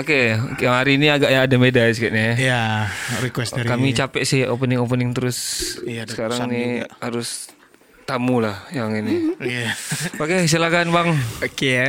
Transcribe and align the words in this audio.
Oke, 0.00 0.32
oke, 0.32 0.64
hari 0.64 0.96
ini 0.96 1.12
agak 1.12 1.28
ya 1.28 1.44
ada 1.44 1.56
beda 1.56 1.92
sedikit 1.92 2.16
nih. 2.16 2.24
ya. 2.24 2.32
Ya, 2.40 2.62
request 3.20 3.52
dari 3.52 3.68
Kami 3.68 3.92
capek 3.92 4.24
sih 4.24 4.48
opening 4.48 4.80
opening 4.80 5.12
terus. 5.12 5.36
Iya, 5.84 6.08
Sekarang 6.08 6.48
nih 6.48 6.88
juga. 6.88 7.04
harus 7.04 7.52
tamu 8.08 8.40
lah 8.40 8.64
yang 8.72 8.96
ini. 8.96 9.36
Iya. 9.36 9.76
Oke, 10.16 10.48
silakan 10.48 10.88
bang. 10.88 11.08
Oke 11.44 11.68
ya. 11.68 11.88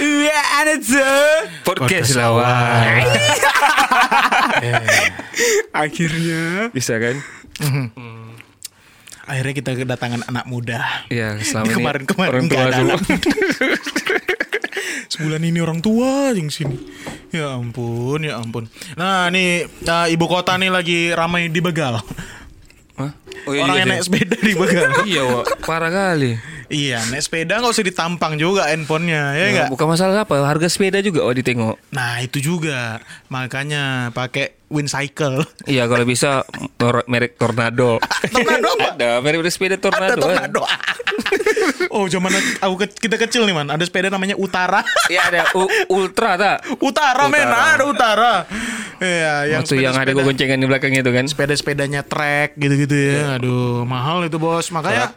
Iya 0.00 0.40
ada 0.62 0.74
tuh. 0.80 1.36
Podcast 1.66 2.16
lawan. 2.16 3.04
Akhirnya. 5.84 6.72
Bisa 6.72 6.96
kan? 6.96 7.20
Akhirnya 9.26 9.52
kita 9.52 9.70
kedatangan 9.76 10.24
anak 10.24 10.48
muda. 10.48 11.04
Iya, 11.12 11.36
selama 11.42 11.68
ini 11.68 11.74
Kemarin-kemarin 11.76 12.30
orang 12.32 12.44
nggak 12.48 12.56
tua 12.56 12.78
dulu. 12.80 12.96
Sebulan 15.06 15.42
ini 15.42 15.58
orang 15.62 15.78
tua 15.78 16.34
yang 16.34 16.50
sini. 16.50 16.76
Ya 17.30 17.54
ampun, 17.54 18.22
ya 18.22 18.38
ampun. 18.38 18.66
Nah, 18.94 19.30
nih 19.30 19.66
nah, 19.82 20.10
ibu 20.10 20.26
kota 20.26 20.58
nih 20.58 20.70
lagi 20.70 21.10
ramai 21.14 21.46
di 21.46 21.60
begal. 21.62 22.02
Hah? 22.96 23.12
Oh 23.44 23.52
iya, 23.52 23.62
orang 23.62 23.76
iya, 23.76 23.82
yang 23.84 23.90
naik 23.92 24.04
sepeda 24.08 24.36
di 24.40 24.54
begal. 24.56 24.88
Iya, 25.06 25.22
Wak. 25.22 25.44
parah 25.62 25.92
kali. 25.92 26.34
iya, 26.66 26.98
naik 27.12 27.22
sepeda 27.22 27.60
nggak 27.60 27.76
usah 27.76 27.86
ditampang 27.86 28.34
juga 28.40 28.66
handphonenya, 28.66 29.22
ya 29.36 29.38
Ya, 29.38 29.46
enggak? 29.52 29.68
bukan 29.70 29.86
masalah 29.86 30.26
apa, 30.26 30.40
harga 30.42 30.66
sepeda 30.66 30.98
juga 30.98 31.22
oh 31.22 31.30
ditengok. 31.30 31.76
Nah, 31.92 32.18
itu 32.24 32.42
juga. 32.42 32.98
Makanya 33.28 34.10
pakai 34.10 34.56
Wincycle. 34.66 35.46
Iya, 35.70 35.86
kalau 35.86 36.02
bisa 36.02 36.42
merek 37.06 37.38
Tornado. 37.38 38.02
Tornado 38.34 38.66
apa? 38.80 38.98
Ada 38.98 39.10
merek 39.22 39.46
sepeda 39.52 39.76
Tornado. 39.78 40.16
Ada 40.16 40.16
kan? 40.16 40.50
tornado. 40.50 40.62
Oh, 41.88 42.06
zaman 42.06 42.30
aku 42.58 42.74
ke- 42.78 42.96
kita 43.00 43.16
kecil 43.18 43.44
nih, 43.44 43.54
Man. 43.54 43.68
Ada 43.68 43.84
sepeda 43.84 44.06
namanya 44.06 44.34
Utara. 44.34 44.82
Iya, 45.06 45.20
ada 45.24 45.40
U- 45.52 45.70
Ultra 45.90 46.34
tak? 46.34 46.56
Utara, 46.78 47.26
men, 47.26 47.44
Utara. 47.44 47.58
ada 47.72 47.84
Utara. 47.84 48.32
Iya, 48.96 49.34
yang 49.50 49.60
Waktu 49.62 49.74
yang 49.76 49.92
ada 49.92 50.06
sepeda-sepeda- 50.06 50.24
goncengan 50.24 50.58
di 50.58 50.66
belakang 50.66 50.92
itu 50.92 51.10
kan. 51.10 51.24
sepeda-sepedanya 51.26 52.00
trek 52.02 52.54
gitu-gitu 52.54 52.94
ya. 52.94 53.36
Aduh, 53.36 53.82
mahal 53.82 54.24
itu, 54.24 54.36
Bos. 54.36 54.68
Makanya 54.68 55.12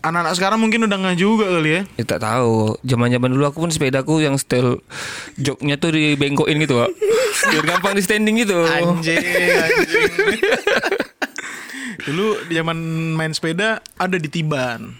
anak-anak 0.00 0.34
sekarang 0.34 0.58
mungkin 0.58 0.84
udah 0.84 0.98
nggak 0.98 1.16
juga 1.16 1.48
kali 1.48 1.70
ya. 1.70 1.82
Ya, 1.96 2.04
tak 2.06 2.20
tahu. 2.20 2.76
Zaman-zaman 2.80 3.28
dulu 3.30 3.44
aku 3.44 3.58
pun 3.58 3.70
sepedaku 3.70 4.20
yang 4.20 4.36
style 4.36 4.84
joknya 5.34 5.74
tuh 5.74 5.90
dibengkokin 5.90 6.60
gitu, 6.60 6.78
Wak. 6.78 6.92
Biar 7.46 7.64
gampang 7.66 7.92
di 7.92 8.02
standing 8.02 8.36
gitu. 8.38 8.62
Anjing, 8.62 9.16
anjing. 9.18 10.12
Dulu 12.04 12.36
zaman 12.46 12.76
main 13.14 13.32
sepeda 13.32 13.80
ada 13.94 14.16
di 14.16 14.28
Tiban. 14.28 14.92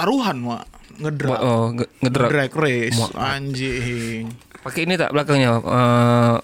Taruhan, 0.00 0.36
Wak. 0.42 0.64
Ngedrag. 1.00 1.40
Oh, 1.40 1.72
nge- 1.72 1.90
ngedrak. 2.00 2.28
Drag 2.28 2.52
race. 2.56 2.96
Wak. 2.96 3.12
Anjing. 3.16 4.24
Pakai 4.60 4.84
ini 4.84 4.94
tak 4.96 5.12
belakangnya 5.12 5.56
eh, 5.56 6.36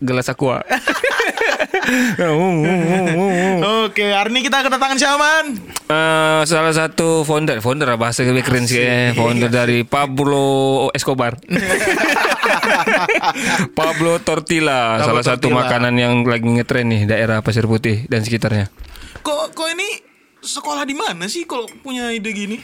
gelas 0.00 0.28
aqua. 0.28 0.60
Oke, 3.86 4.04
hari 4.10 4.28
ini 4.32 4.40
kita 4.42 4.60
kedatangan 4.60 4.98
siapa, 4.98 5.16
Man? 5.16 5.46
Eh, 5.86 6.42
salah 6.44 6.74
satu 6.74 7.22
founder, 7.22 7.60
founder 7.60 7.88
bahasa 7.94 8.24
lebih 8.24 8.42
keren 8.42 8.66
sih, 8.66 8.82
eh. 8.82 9.12
founder 9.14 9.48
dari 9.48 9.84
Pablo 9.84 10.88
Escobar. 10.90 11.38
Pablo 13.78 14.18
Tortilla, 14.20 14.98
Pablo 14.98 15.06
salah 15.06 15.24
satu 15.24 15.48
Tortilla. 15.48 15.62
makanan 15.66 15.94
yang 15.94 16.14
lagi 16.24 16.48
ngetren 16.48 16.86
nih 16.88 17.02
daerah 17.06 17.38
Pasir 17.40 17.68
Putih 17.68 18.04
dan 18.10 18.24
sekitarnya. 18.24 18.68
Kok 19.22 19.54
kok 19.54 19.68
ini 19.70 19.88
sekolah 20.46 20.82
di 20.82 20.94
mana 20.94 21.26
sih 21.26 21.42
kalau 21.42 21.66
punya 21.82 22.08
ide 22.08 22.30
gini? 22.30 22.58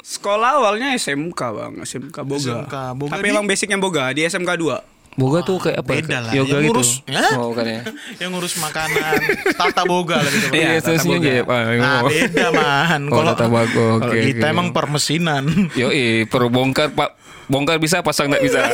Sekolah 0.00 0.56
awalnya 0.56 0.92
SMK 0.92 1.36
bang, 1.36 1.72
SMK 1.82 2.16
Boga. 2.22 2.64
SMK 2.64 2.74
Boga 2.96 3.12
Tapi 3.14 3.24
di- 3.24 3.32
emang 3.32 3.44
basicnya 3.44 3.76
Boga 3.76 4.08
di 4.10 4.24
SMK 4.24 4.50
2 4.56 4.98
Boga 5.18 5.42
tuh 5.42 5.58
kayak 5.58 5.82
apa? 5.82 5.90
Beda 5.90 6.18
lah. 6.22 6.30
Yoga 6.30 6.46
yang 6.48 6.62
gitu. 6.62 6.78
ngurus, 6.78 6.90
Hah? 7.10 7.32
Oh, 7.42 7.50
kan 7.50 7.66
ya. 7.66 7.82
yang 8.22 8.30
ngurus 8.30 8.54
makanan, 8.56 9.18
tata 9.50 9.82
boga 9.82 10.22
lah 10.22 10.30
gitu. 10.30 10.46
Iya, 10.54 10.78
Iya, 10.78 10.80
Tata 10.80 11.02
Boga. 11.02 11.30
Pak. 11.42 11.58
Nah, 11.74 12.00
beda 12.06 12.46
man. 12.54 13.00
Oh, 13.10 13.22
tata 13.26 13.46
boga, 13.50 13.66
kalau 13.98 13.98
oke, 13.98 14.18
kita 14.22 14.46
oke. 14.46 14.54
emang 14.54 14.68
permesinan. 14.70 15.42
Yo, 15.74 15.90
perlu 16.24 16.48
bongkar 16.48 16.94
Pak. 16.94 17.18
Bongkar 17.50 17.82
bisa, 17.82 17.98
pasang 17.98 18.30
nggak 18.30 18.46
bisa. 18.46 18.62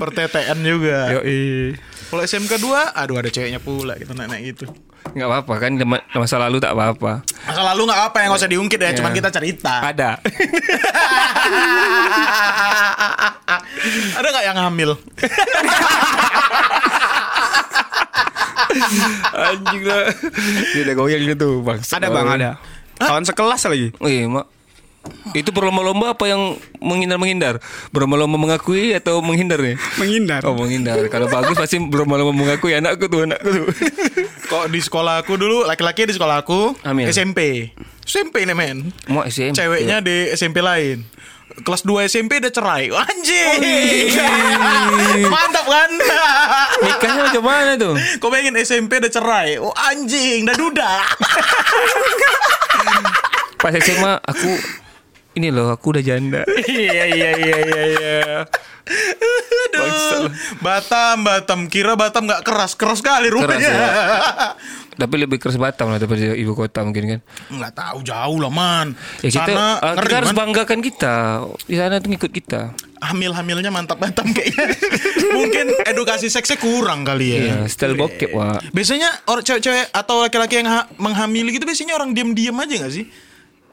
Pertetean 0.00 0.58
juga. 0.64 0.98
Yo, 1.12 1.20
Kalau 2.12 2.20
SMK 2.20 2.60
2, 2.60 2.92
aduh 2.92 3.16
ada 3.16 3.32
ceweknya 3.32 3.56
pula 3.56 3.96
gitu 3.96 4.12
naik-naik 4.12 4.52
gitu. 4.52 4.68
nggak 5.02 5.28
apa-apa 5.28 5.54
kan 5.58 5.72
masa 6.14 6.36
lalu 6.36 6.60
tak 6.60 6.76
apa-apa. 6.76 7.24
Masa 7.24 7.64
lalu 7.72 7.88
nggak 7.88 8.00
apa 8.12 8.16
yang 8.20 8.28
nggak 8.30 8.42
usah 8.44 8.52
diungkit 8.52 8.76
ya, 8.76 8.92
Iya. 8.92 9.00
cuman 9.00 9.12
kita 9.12 9.32
cerita. 9.32 9.80
Ada. 9.80 10.20
ada 14.20 14.26
nggak 14.28 14.44
yang 14.44 14.58
hamil? 14.60 14.90
Anjing 19.32 19.82
lah. 19.84 20.04
Dia 20.72 20.82
udah 20.84 20.94
goyang 20.96 21.22
gitu, 21.28 21.60
Bang. 21.60 21.80
Ada 21.80 22.08
bang 22.08 22.28
ada. 22.28 22.50
Kawan 23.00 23.24
sekelas 23.26 23.62
lagi. 23.66 23.88
Oh 23.98 24.08
iya, 24.08 24.28
Mak. 24.28 24.46
Itu 25.32 25.50
berlomba-lomba 25.54 26.12
apa 26.12 26.24
yang 26.28 26.60
menghindar-menghindar? 26.82 27.58
Berlomba-lomba 27.90 28.36
mengakui 28.36 28.92
atau 28.92 29.22
menghindar 29.24 29.58
nih? 29.62 29.76
Menghindar. 29.96 30.40
Oh 30.44 30.54
menghindar. 30.54 30.98
Kalau 31.08 31.26
bagus 31.30 31.56
pasti 31.56 31.80
berlomba-lomba 31.80 32.34
mengakui 32.34 32.76
anakku 32.76 33.08
tuh, 33.08 33.24
anakku 33.24 33.48
tuh. 33.48 33.66
Kok 34.52 34.68
di 34.68 34.80
sekolah 34.82 35.24
aku 35.24 35.40
dulu, 35.40 35.64
laki-laki 35.64 36.04
di 36.04 36.14
sekolah 36.14 36.44
aku 36.44 36.76
Hamil. 36.84 37.08
SMP. 37.08 37.70
SMP 38.04 38.44
nih 38.44 38.56
men. 38.56 38.92
Mau 39.08 39.24
SMP. 39.24 39.56
Ceweknya 39.56 40.04
di 40.04 40.28
SMP 40.34 40.60
lain. 40.60 41.06
Kelas 41.52 41.84
2 41.84 42.08
SMP 42.08 42.40
udah 42.40 42.52
cerai. 42.52 42.88
Anjing. 42.88 43.60
Mantap 45.28 45.66
kan? 45.68 45.90
Nikahnya 46.84 47.22
macam 47.28 47.44
mana 47.44 47.72
tuh? 47.76 47.94
Kau 48.18 48.32
bayangin 48.32 48.56
SMP 48.60 48.98
udah 48.98 49.12
cerai. 49.12 49.60
Oh 49.60 49.72
anjing, 49.76 50.48
udah 50.48 50.56
duda. 50.56 50.92
Pas 53.60 53.72
SMA 53.78 54.18
aku 54.24 54.50
ini 55.32 55.48
loh, 55.48 55.68
aku 55.68 55.96
udah 55.96 56.02
janda. 56.02 56.42
Iya 56.68 57.04
iya 57.08 57.30
iya 57.34 57.56
iya 57.58 57.82
iya. 57.88 58.20
Aduh, 59.72 60.28
Batam, 60.58 61.22
Batam. 61.22 61.60
Kira 61.66 61.94
Batam 61.94 62.26
nggak 62.26 62.42
keras, 62.42 62.72
keras 62.74 62.98
sekali 62.98 63.30
rupanya. 63.30 63.68
ya. 63.68 63.88
Tapi 65.00 65.14
lebih 65.16 65.40
keras 65.40 65.56
Batam 65.56 65.88
lah 65.88 65.96
daripada 65.96 66.36
ibu 66.36 66.52
kota 66.52 66.84
mungkin 66.84 67.04
kan. 67.08 67.20
Nggak 67.48 67.72
tahu 67.72 67.98
jauh 68.02 68.38
lah 68.38 68.52
man. 68.52 68.92
Ya 69.24 69.30
kita, 69.32 69.48
Sana 69.48 69.66
ngeri, 69.80 70.04
kita 70.04 70.16
harus 70.18 70.30
Man. 70.30 70.38
banggakan 70.38 70.80
kita. 70.82 71.14
Di 71.64 71.76
sana 71.78 71.94
tuh 71.96 72.10
ngikut 72.12 72.32
kita. 72.32 72.60
Hamil-hamilnya 73.00 73.70
mantap 73.72 73.98
Batam 73.98 74.28
kayaknya. 74.30 74.66
Mungkin 75.38 75.66
edukasi 75.88 76.28
seksnya 76.28 76.60
kurang 76.60 77.02
kali 77.02 77.32
ya. 77.32 77.38
Iya, 77.40 77.56
style 77.66 77.96
bokep 77.96 78.30
wah. 78.30 78.60
Biasanya 78.70 79.08
orang 79.26 79.42
cewek-cewek 79.42 79.90
atau 79.90 80.20
laki-laki 80.20 80.60
yang 80.60 80.68
ha- 80.68 80.88
menghamili 80.98 81.56
gitu 81.56 81.64
biasanya 81.64 81.96
orang 81.96 82.12
diam-diam 82.12 82.54
aja 82.58 82.74
gak 82.78 82.92
sih? 82.92 83.06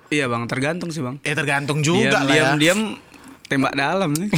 Iya 0.09 0.25
bang, 0.25 0.44
tergantung 0.46 0.90
sih 0.90 1.00
bang. 1.00 1.22
Eh 1.22 1.31
tergantung 1.31 1.80
juga 1.80 2.09
Diam, 2.09 2.14
lah 2.16 2.25
diam, 2.25 2.46
ya. 2.46 2.53
diam, 2.58 2.80
tembak 3.46 3.74
dalam 3.74 4.09
nih. 4.12 4.30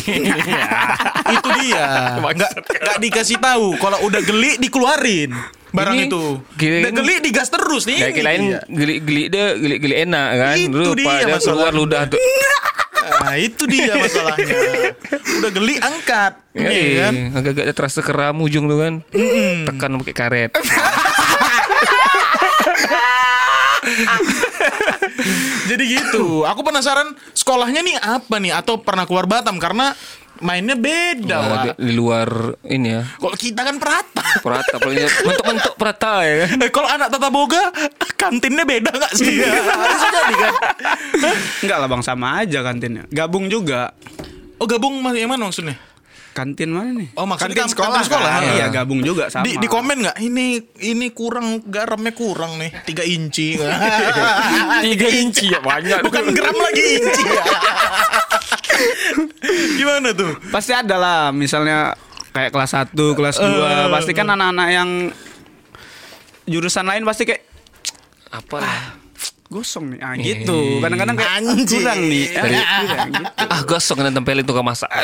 itu 1.36 1.50
dia. 1.58 1.88
Nggak, 2.20 2.52
nggak 2.60 2.98
dikasih 3.00 3.38
tahu. 3.38 3.76
Kalau 3.78 3.98
udah 4.02 4.22
geli 4.22 4.56
dikeluarin 4.58 5.32
barang 5.72 5.96
Ini 5.96 6.06
itu. 6.06 6.24
Udah 6.44 6.92
geli 6.94 7.16
digas 7.22 7.48
terus 7.48 7.88
nih. 7.88 8.00
Ya 8.02 8.10
kirain 8.12 8.42
Iya. 8.46 8.60
geli-geli 8.68 9.24
deh, 9.28 9.48
geli-geli 9.58 9.96
enak 10.04 10.28
kan. 10.38 10.56
Itu 10.58 10.76
Lu 10.76 10.92
dia 10.92 11.08
pada 11.08 11.24
masalahnya. 11.30 11.48
keluar 11.48 11.72
ludah 11.74 12.02
tuh. 12.06 12.20
Nah, 13.02 13.36
itu 13.38 13.64
dia 13.66 13.94
masalahnya. 13.96 14.56
Udah 15.40 15.52
geli 15.52 15.76
angkat. 15.78 16.34
Ya, 16.52 16.68
Iya 16.68 16.92
kan? 17.02 17.14
agak-agak 17.34 17.66
terasa 17.72 18.00
keram 18.02 18.36
ujung 18.40 18.68
tuh 18.68 18.76
kan. 18.78 18.94
Tekan 19.66 19.92
pakai 19.98 20.12
karet. 20.14 20.52
Jadi 25.72 25.84
gitu. 25.88 26.44
Aku 26.44 26.68
penasaran 26.68 27.16
sekolahnya 27.32 27.80
nih 27.80 27.96
apa 27.96 28.36
nih 28.44 28.52
atau 28.52 28.76
pernah 28.84 29.08
keluar 29.08 29.24
Batam 29.24 29.56
karena 29.56 29.96
mainnya 30.42 30.76
beda. 30.76 31.38
Nah, 31.38 31.48
Wak. 31.48 31.64
di, 31.64 31.70
di 31.88 31.94
luar 31.96 32.28
ini 32.68 32.98
ya. 33.00 33.02
Kalau 33.08 33.38
kita 33.40 33.62
kan 33.64 33.76
perata. 33.80 34.26
Perata 34.44 34.76
paling 34.82 35.00
mentok-mentok 35.00 35.74
perata 35.80 36.14
ya 36.28 36.36
kan. 36.44 36.58
Eh, 36.68 36.72
kalau 36.74 36.90
anak 36.92 37.08
tata 37.08 37.30
boga 37.32 37.72
kantinnya 38.20 38.68
beda 38.68 38.92
nggak 38.92 39.14
sih? 39.16 39.40
Bisa 39.40 40.08
jadi 40.12 40.36
kan? 40.36 40.54
Enggak 41.64 41.78
lah 41.80 41.88
bang, 41.88 42.02
sama 42.04 42.28
aja 42.44 42.60
kantinnya. 42.66 43.08
Gabung 43.08 43.48
juga. 43.48 43.96
Oh 44.60 44.68
gabung 44.68 45.00
mas- 45.02 45.18
yang 45.18 45.32
mana 45.32 45.48
maksudnya? 45.48 45.78
Kantin 46.32 46.72
mana 46.72 46.90
nih? 46.96 47.10
Oh, 47.14 47.28
maksudnya 47.28 47.52
kantin 47.52 47.62
kan- 47.62 47.70
sekolah. 47.70 47.90
kantin 47.94 48.08
sekolah. 48.08 48.30
kan? 48.30 48.42
Ah. 48.42 48.54
Iya, 48.56 48.66
gabung 48.72 49.00
juga 49.02 49.28
sama. 49.28 49.44
Di, 49.44 49.52
di 49.56 49.66
komen 49.66 49.96
nggak? 50.00 50.16
Ini 50.18 50.46
ini 50.88 51.06
kurang 51.12 51.60
garamnya 51.66 52.12
kurang 52.12 52.56
nih 52.56 52.70
tiga 52.84 53.04
inci. 53.04 53.56
Tiga 54.88 55.08
inci 55.12 55.46
ya 55.48 55.60
banyak. 55.60 56.00
Bukan 56.02 56.24
gram 56.32 56.56
lagi 56.56 56.84
inci. 56.98 57.24
Gimana 59.78 60.10
tuh? 60.12 60.32
Pasti 60.50 60.72
ada 60.72 60.96
lah, 60.96 61.20
misalnya 61.30 61.94
kayak 62.32 62.50
kelas 62.50 62.72
1, 62.74 62.96
kelas 63.12 63.36
2, 63.38 63.44
Eh. 63.44 63.88
pasti 63.92 64.12
kan 64.12 64.26
anak-anak 64.26 64.68
yang 64.72 64.90
jurusan 66.46 66.84
lain 66.84 67.04
pasti 67.04 67.24
kayak 67.26 67.42
Apa 68.32 68.64
lah? 68.64 69.01
Gosong 69.52 69.92
nih. 69.92 70.00
Ah 70.00 70.16
gitu. 70.16 70.80
Kadang-kadang 70.80 71.14
kayak 71.14 71.28
ah, 71.30 71.40
Anjing. 71.44 71.68
kurang 71.78 72.00
nih. 72.08 72.26
Ah, 72.30 72.42
Dari- 72.42 72.56
kurang 72.88 73.10
gitu. 73.12 73.28
Ah 73.46 73.62
gosong 73.62 74.00
dan 74.00 74.14
tempelin 74.16 74.46
tukang 74.48 74.64
masak. 74.64 74.88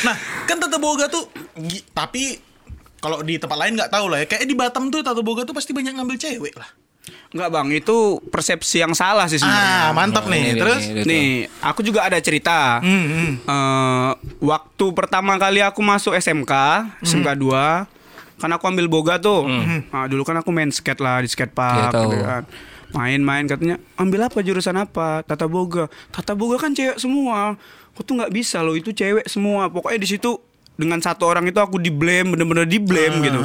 Nah, 0.00 0.16
kan 0.48 0.56
Tata 0.56 0.80
Boga 0.80 1.06
tuh 1.06 1.28
tapi 1.92 2.40
kalau 2.98 3.20
di 3.20 3.36
tempat 3.36 3.58
lain 3.58 3.76
nggak 3.76 3.92
tahu 3.92 4.06
lah 4.08 4.24
ya. 4.24 4.26
Kayak 4.26 4.48
di 4.48 4.56
Batam 4.56 4.88
tuh 4.88 5.04
Tata 5.04 5.20
Boga 5.20 5.44
tuh 5.44 5.52
pasti 5.52 5.76
banyak 5.76 5.92
ngambil 5.92 6.16
cewek 6.16 6.56
lah. 6.56 6.68
Enggak 7.28 7.52
bang, 7.52 7.68
itu 7.74 7.96
persepsi 8.32 8.80
yang 8.80 8.96
salah 8.96 9.28
sih 9.28 9.36
sebenarnya. 9.36 9.76
Ah, 9.84 9.92
mantap 9.92 10.24
Oh, 10.24 10.32
nih. 10.32 10.40
ini, 10.46 10.60
Terus 10.60 10.82
ini, 10.82 10.92
ini. 10.96 11.04
Nih, 11.04 11.28
aku 11.60 11.80
juga 11.80 12.04
ada 12.04 12.16
cerita. 12.18 12.80
Hmm, 12.80 13.04
hmm. 13.04 13.30
Eh, 13.44 14.10
waktu 14.40 14.86
pertama 14.92 15.36
kali 15.36 15.60
aku 15.60 15.80
masuk 15.80 16.16
SMK, 16.16 16.52
SMK 17.00 17.28
2, 17.36 17.84
kan 18.38 18.50
aku 18.50 18.64
ambil 18.66 18.86
boga 18.86 19.18
tuh. 19.18 19.44
Nah, 19.90 20.06
dulu 20.06 20.22
kan 20.22 20.38
aku 20.38 20.54
main 20.54 20.70
skate 20.70 21.02
lah 21.02 21.18
di 21.20 21.28
skate 21.28 21.50
Iya, 21.50 21.58
park 21.58 21.92
tahu. 21.92 22.02
gitu 22.08 22.16
kan. 22.22 22.42
Main-main 22.88 23.44
katanya, 23.44 23.76
ambil 24.00 24.32
apa 24.32 24.40
jurusan 24.40 24.72
apa? 24.78 25.20
Tata 25.20 25.44
boga. 25.44 25.92
Tata 26.08 26.32
boga 26.32 26.56
kan 26.56 26.72
cewek 26.72 26.96
semua. 26.96 27.58
Aku 27.92 28.00
tuh 28.00 28.16
nggak 28.16 28.32
bisa 28.32 28.62
loh, 28.64 28.72
itu 28.72 28.94
cewek 28.94 29.28
semua. 29.28 29.68
Pokoknya 29.68 30.00
di 30.00 30.08
situ 30.08 30.38
dengan 30.78 31.02
satu 31.02 31.26
orang 31.26 31.44
itu 31.44 31.58
aku 31.58 31.76
di 31.76 31.90
blame, 31.90 32.32
bener-bener 32.32 32.64
di 32.64 32.78
blame 32.80 33.16
gitu. 33.20 33.40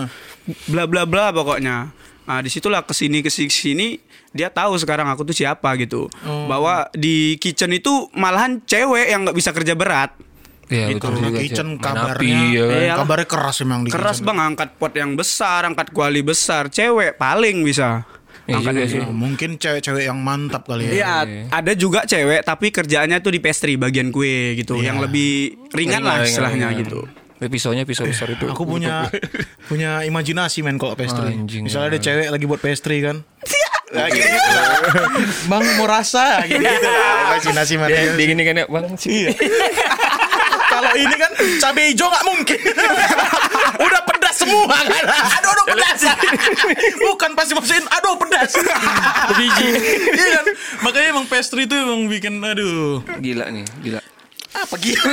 Bla 0.72 0.88
bla 0.88 1.04
bla 1.04 1.34
pokoknya. 1.34 1.90
Nah, 2.24 2.40
di 2.40 2.48
situlah 2.48 2.88
ke 2.88 2.96
sini 2.96 3.20
ke 3.20 3.28
sini 3.28 3.50
ke 3.52 3.56
sini 3.58 3.88
dia 4.32 4.48
tahu 4.48 4.80
sekarang 4.80 5.12
aku 5.12 5.28
tuh 5.28 5.36
siapa 5.36 5.76
gitu. 5.76 6.08
Bahwa 6.24 6.88
di 6.96 7.36
kitchen 7.36 7.74
itu 7.76 8.08
malahan 8.16 8.64
cewek 8.64 9.12
yang 9.12 9.28
nggak 9.28 9.36
bisa 9.36 9.52
kerja 9.52 9.76
berat. 9.76 10.16
Iya 10.74 10.86
Itu 10.90 10.98
betul 10.98 11.12
karena 11.14 11.30
kitchen 11.38 11.70
kabarnya 11.78 12.18
api, 12.18 12.32
ya 12.50 12.66
kan? 12.66 12.78
Iya. 12.80 12.94
kabarnya 12.98 13.28
keras 13.28 13.58
emang 13.60 13.80
di 13.84 13.90
Keras 13.90 14.18
kitchen. 14.18 14.26
bang 14.26 14.40
angkat 14.44 14.70
pot 14.74 14.94
yang 14.94 15.12
besar, 15.14 15.62
angkat 15.64 15.88
kuali 15.90 16.22
besar, 16.22 16.68
cewek 16.68 17.14
paling 17.16 17.62
bisa. 17.62 18.02
Iya 18.44 18.58
Angkat 18.58 18.74
juga 18.74 18.86
sih. 18.90 19.00
Nah, 19.00 19.14
mungkin 19.14 19.50
cewek-cewek 19.56 20.04
yang 20.04 20.20
mantap 20.20 20.66
kali 20.66 20.84
ya. 20.84 20.92
Iya, 20.92 21.14
ada 21.48 21.72
juga 21.74 22.04
cewek 22.04 22.42
tapi 22.42 22.68
kerjaannya 22.70 23.18
tuh 23.20 23.32
di 23.32 23.40
pastry 23.40 23.78
bagian 23.78 24.10
kue 24.10 24.58
gitu, 24.58 24.76
Iya. 24.76 24.90
yang 24.90 24.98
lebih 25.00 25.32
ringan, 25.70 26.02
lah 26.02 26.22
istilahnya 26.22 26.68
ringan. 26.68 26.82
gitu. 26.82 27.00
Pisaunya 27.44 27.84
pisau 27.84 28.04
besar 28.04 28.28
itu. 28.30 28.48
Aku 28.48 28.64
punya 28.64 29.12
punya 29.70 30.02
imajinasi 30.02 30.60
men 30.60 30.76
kalau 30.76 30.96
pastry. 30.96 31.32
Anjing, 31.34 31.68
Misalnya 31.68 31.88
ya. 31.88 31.92
ada 31.92 32.00
cewek 32.02 32.28
lagi 32.32 32.46
buat 32.46 32.60
pastry 32.60 32.98
kan. 33.00 33.20
Nah, 33.94 34.10
gitu, 34.10 34.26
gitu. 34.26 34.60
Bang 35.46 35.62
mau 35.78 35.86
rasa 35.86 36.42
gitu, 36.44 36.58
gitu 36.58 36.88
lah. 36.90 37.36
Imajinasi 37.36 37.74
mana 37.78 37.92
Dia, 37.92 38.16
dia 38.16 38.26
gini 38.26 38.42
kan 38.42 38.56
ya 38.58 38.66
bang. 38.66 38.86
Kalau 40.84 41.00
ini 41.00 41.16
kan 41.16 41.32
cabai 41.64 41.96
hijau 41.96 42.08
nggak 42.12 42.26
mungkin. 42.28 42.60
Udah 43.88 44.02
pedas 44.04 44.36
semua 44.36 44.68
kan. 44.68 44.86
Aduh, 45.40 45.52
aduh 45.56 45.66
pedas. 45.72 46.02
Bukan 47.00 47.32
pasti 47.40 47.56
masukin 47.56 47.88
aduh 47.88 48.20
pedas. 48.20 48.52
Biji. 49.40 49.70
Iya 50.12 50.44
kan? 50.44 50.46
Makanya 50.84 51.08
emang 51.16 51.26
pastry 51.32 51.64
itu 51.64 51.76
emang 51.80 52.12
bikin 52.12 52.44
aduh. 52.44 53.00
Gila 53.24 53.48
nih, 53.48 53.64
gila. 53.80 54.04
Apa 54.54 54.76
gitu? 54.78 55.00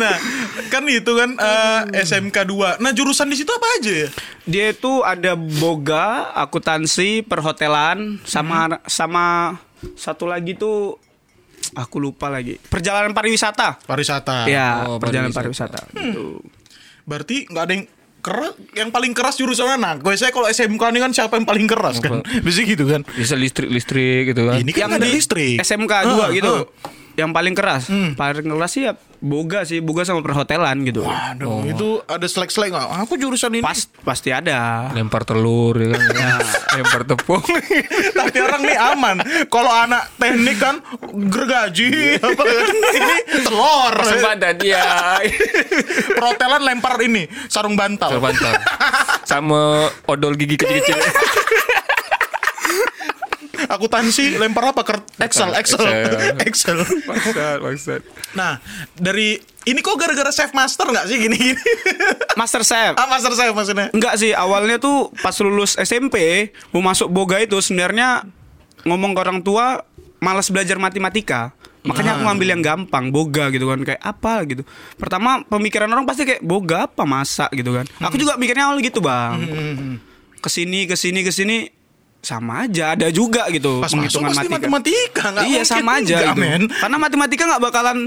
nah, 0.00 0.14
kan 0.70 0.84
itu 0.86 1.12
kan 1.16 1.30
eh, 1.40 1.80
SMK 2.06 2.36
2. 2.46 2.78
Nah, 2.78 2.90
jurusan 2.94 3.26
di 3.32 3.36
situ 3.40 3.50
apa 3.50 3.66
aja 3.80 3.92
ya? 4.06 4.08
Dia 4.46 4.66
itu 4.70 5.02
ada 5.02 5.34
boga, 5.34 6.30
akuntansi, 6.38 7.26
perhotelan, 7.26 8.22
sama 8.22 8.78
sama 8.86 9.58
satu 9.98 10.30
lagi 10.30 10.54
tuh 10.54 10.98
aku 11.74 11.96
lupa 11.98 12.28
lagi. 12.28 12.56
Perjalanan 12.58 13.10
pariwisata. 13.10 13.80
Pariwisata. 13.80 14.46
Iya, 14.46 14.86
Oh, 14.86 14.96
perjalanan 14.96 15.30
pariwisata. 15.30 15.88
pariwisata. 15.88 16.00
Gitu. 16.12 16.40
Berarti 17.02 17.36
nggak 17.46 17.64
ada 17.64 17.72
yang 17.72 17.84
keras 18.22 18.54
yang 18.72 18.88
paling 18.88 19.12
keras 19.12 19.34
jurusan 19.34 19.66
mana? 19.66 19.98
Gue 19.98 20.14
saya 20.14 20.30
kalau 20.30 20.46
SMK 20.46 20.82
ini 20.90 21.00
kan 21.00 21.10
siapa 21.10 21.34
yang 21.34 21.44
paling 21.44 21.66
keras 21.66 21.98
kan? 21.98 22.22
Bisa 22.40 22.62
gitu 22.62 22.86
kan? 22.86 23.02
Bisa 23.08 23.34
listrik-listrik 23.34 24.30
gitu 24.30 24.46
kan. 24.46 24.56
Ini 24.56 24.70
kan 24.70 24.86
nggak 24.88 25.00
ada 25.00 25.10
listrik. 25.10 25.58
SMK 25.58 25.92
Ah, 25.92 26.30
2 26.30 26.38
gitu. 26.38 26.54
ah. 26.62 27.01
Yang 27.16 27.30
paling 27.32 27.54
keras. 27.54 27.82
Paling 28.16 28.46
keras 28.48 28.70
sih 28.72 28.84
ya 28.88 28.92
boga 29.22 29.62
sih, 29.62 29.78
boga 29.78 30.02
sama 30.02 30.18
perhotelan 30.18 30.82
gitu. 30.82 31.06
Aduh, 31.06 31.62
itu 31.62 32.02
ada 32.10 32.26
selek-selek 32.26 32.74
nggak? 32.74 32.86
Aku 33.06 33.14
jurusan 33.14 33.54
ini. 33.54 33.62
Pas 33.62 33.86
pasti 34.02 34.34
ada. 34.34 34.90
Lempar 34.90 35.22
telur 35.22 35.78
ya 35.78 35.94
kan. 35.94 36.42
Lempar 36.82 37.06
tepung. 37.06 37.38
Tapi 38.18 38.36
orang 38.42 38.62
nih 38.66 38.76
aman. 38.76 39.16
Kalau 39.46 39.70
anak 39.70 40.10
teknik 40.18 40.58
kan 40.58 40.82
gergaji 41.06 42.18
apa 42.18 42.42
ini 42.42 43.16
telur. 43.46 43.94
Sempadan 44.02 44.54
dia. 44.58 44.82
Perhotelan 46.18 46.66
lempar 46.66 46.98
ini 46.98 47.30
sarung 47.46 47.78
bantal. 47.78 48.18
Terbantal. 48.18 48.58
Sama 49.22 49.86
odol 50.10 50.34
gigi 50.34 50.58
kecil-kecil. 50.58 50.98
Akuntansi 53.72 54.36
lempar 54.36 54.68
apa? 54.68 54.84
Ker- 54.84 55.00
Excel, 55.16 55.48
Excel, 55.56 55.80
Excel. 56.44 56.78
Maksud, 57.08 57.34
maksud. 57.64 58.00
Nah, 58.32 58.60
dari 58.92 59.40
ini 59.64 59.80
kok 59.80 59.96
gara-gara 59.96 60.28
chef 60.28 60.52
master 60.52 60.84
nggak 60.84 61.06
sih 61.06 61.16
gini-gini? 61.18 61.56
Master 62.34 62.60
Chef. 62.60 62.92
ah, 62.94 63.06
master 63.06 63.32
chef 63.32 63.50
maksudnya. 63.50 63.88
Enggak 63.90 64.14
sih, 64.14 64.30
awalnya 64.30 64.76
tuh 64.76 65.08
pas 65.16 65.32
lulus 65.38 65.74
SMP, 65.74 66.48
mau 66.68 66.82
masuk 66.82 67.08
boga 67.08 67.38
itu 67.38 67.56
sebenarnya 67.58 68.28
ngomong 68.82 69.12
ke 69.12 69.20
orang 69.20 69.40
tua 69.40 69.80
malas 70.18 70.52
belajar 70.52 70.76
matematika. 70.76 71.56
Makanya 71.82 72.14
aku 72.14 72.22
ngambil 72.22 72.48
yang 72.48 72.62
gampang, 72.62 73.10
boga 73.10 73.50
gitu 73.50 73.66
kan 73.66 73.82
kayak 73.82 73.98
apa 73.98 74.46
gitu. 74.46 74.62
Pertama 74.94 75.42
pemikiran 75.42 75.88
orang 75.88 76.04
pasti 76.04 76.22
kayak 76.22 76.38
boga 76.40 76.86
apa 76.86 77.02
masak 77.02 77.50
gitu 77.52 77.74
kan. 77.74 77.82
Aku 78.00 78.14
juga 78.14 78.36
mikirnya 78.36 78.70
awal 78.70 78.78
gitu, 78.78 79.02
Bang. 79.02 79.42
Ke 80.38 80.46
sini 80.46 80.86
ke 80.86 80.94
sini 80.94 81.22
ke 81.22 81.30
sini 81.30 81.66
sama 82.22 82.64
aja 82.64 82.94
ada 82.94 83.10
juga 83.10 83.50
gitu 83.50 83.82
Pas 83.82 83.90
masuk 83.90 84.22
pasti 84.24 84.46
matematika, 84.46 85.24
nggak 85.28 85.44
iya 85.44 85.62
sama 85.62 85.98
aja 85.98 86.22
enggak, 86.22 86.26
gitu. 86.30 86.40
men. 86.40 86.62
Karena 86.70 86.96
matematika 86.96 87.42
nggak 87.44 87.62
bakalan 87.62 87.98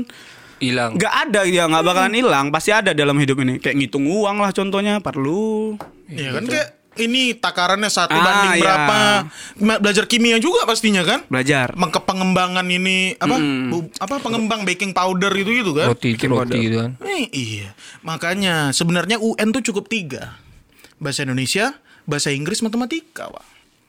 Hilang. 0.55 0.95
nggak 0.95 1.13
ada 1.27 1.43
ya 1.43 1.67
nggak 1.67 1.83
bakalan 1.83 2.13
hilang 2.15 2.45
pasti 2.47 2.71
ada 2.71 2.95
dalam 2.95 3.19
hidup 3.19 3.43
ini 3.43 3.59
kayak 3.59 3.75
ngitung 3.75 4.07
uang 4.07 4.39
lah 4.39 4.49
contohnya 4.49 4.97
perlu 4.97 5.75
Iya 6.07 6.31
kan 6.31 6.47
kayak 6.47 6.67
ini 6.95 7.35
takarannya 7.35 7.91
satu 7.91 8.15
Ah, 8.15 8.23
banding 8.23 8.51
iya. 8.55 8.61
berapa. 8.63 8.97
Belajar 9.83 10.07
kimia 10.07 10.39
juga 10.39 10.63
pastinya 10.63 11.03
kan? 11.03 11.27
belajar 11.27 11.75
Mengke 11.75 11.99
pengembangan 11.99 12.63
ini 12.63 13.19
apa? 13.19 13.35
bu- 13.67 13.91
apa 13.93 14.15
pengembang 14.17 14.63
baking 14.63 14.95
powder 14.95 15.27
itu 15.33 15.59
gitu 15.59 15.75
kan? 15.75 15.91
Roti 15.91 16.15
roti 16.15 16.55
gitu 16.61 16.77
kan. 16.79 16.95
Eh, 17.03 17.27
iya. 17.27 17.75
Makanya 17.99 18.71
sebenarnya 18.71 19.19
UN 19.19 19.51
tuh 19.51 19.59
cukup 19.61 19.91
tiga. 19.91 20.39
Bahasa 20.95 21.27
Indonesia, 21.27 21.75
bahasa 22.05 22.31
Inggris, 22.31 22.63
matematika, 22.63 23.27
Wak. 23.27 23.43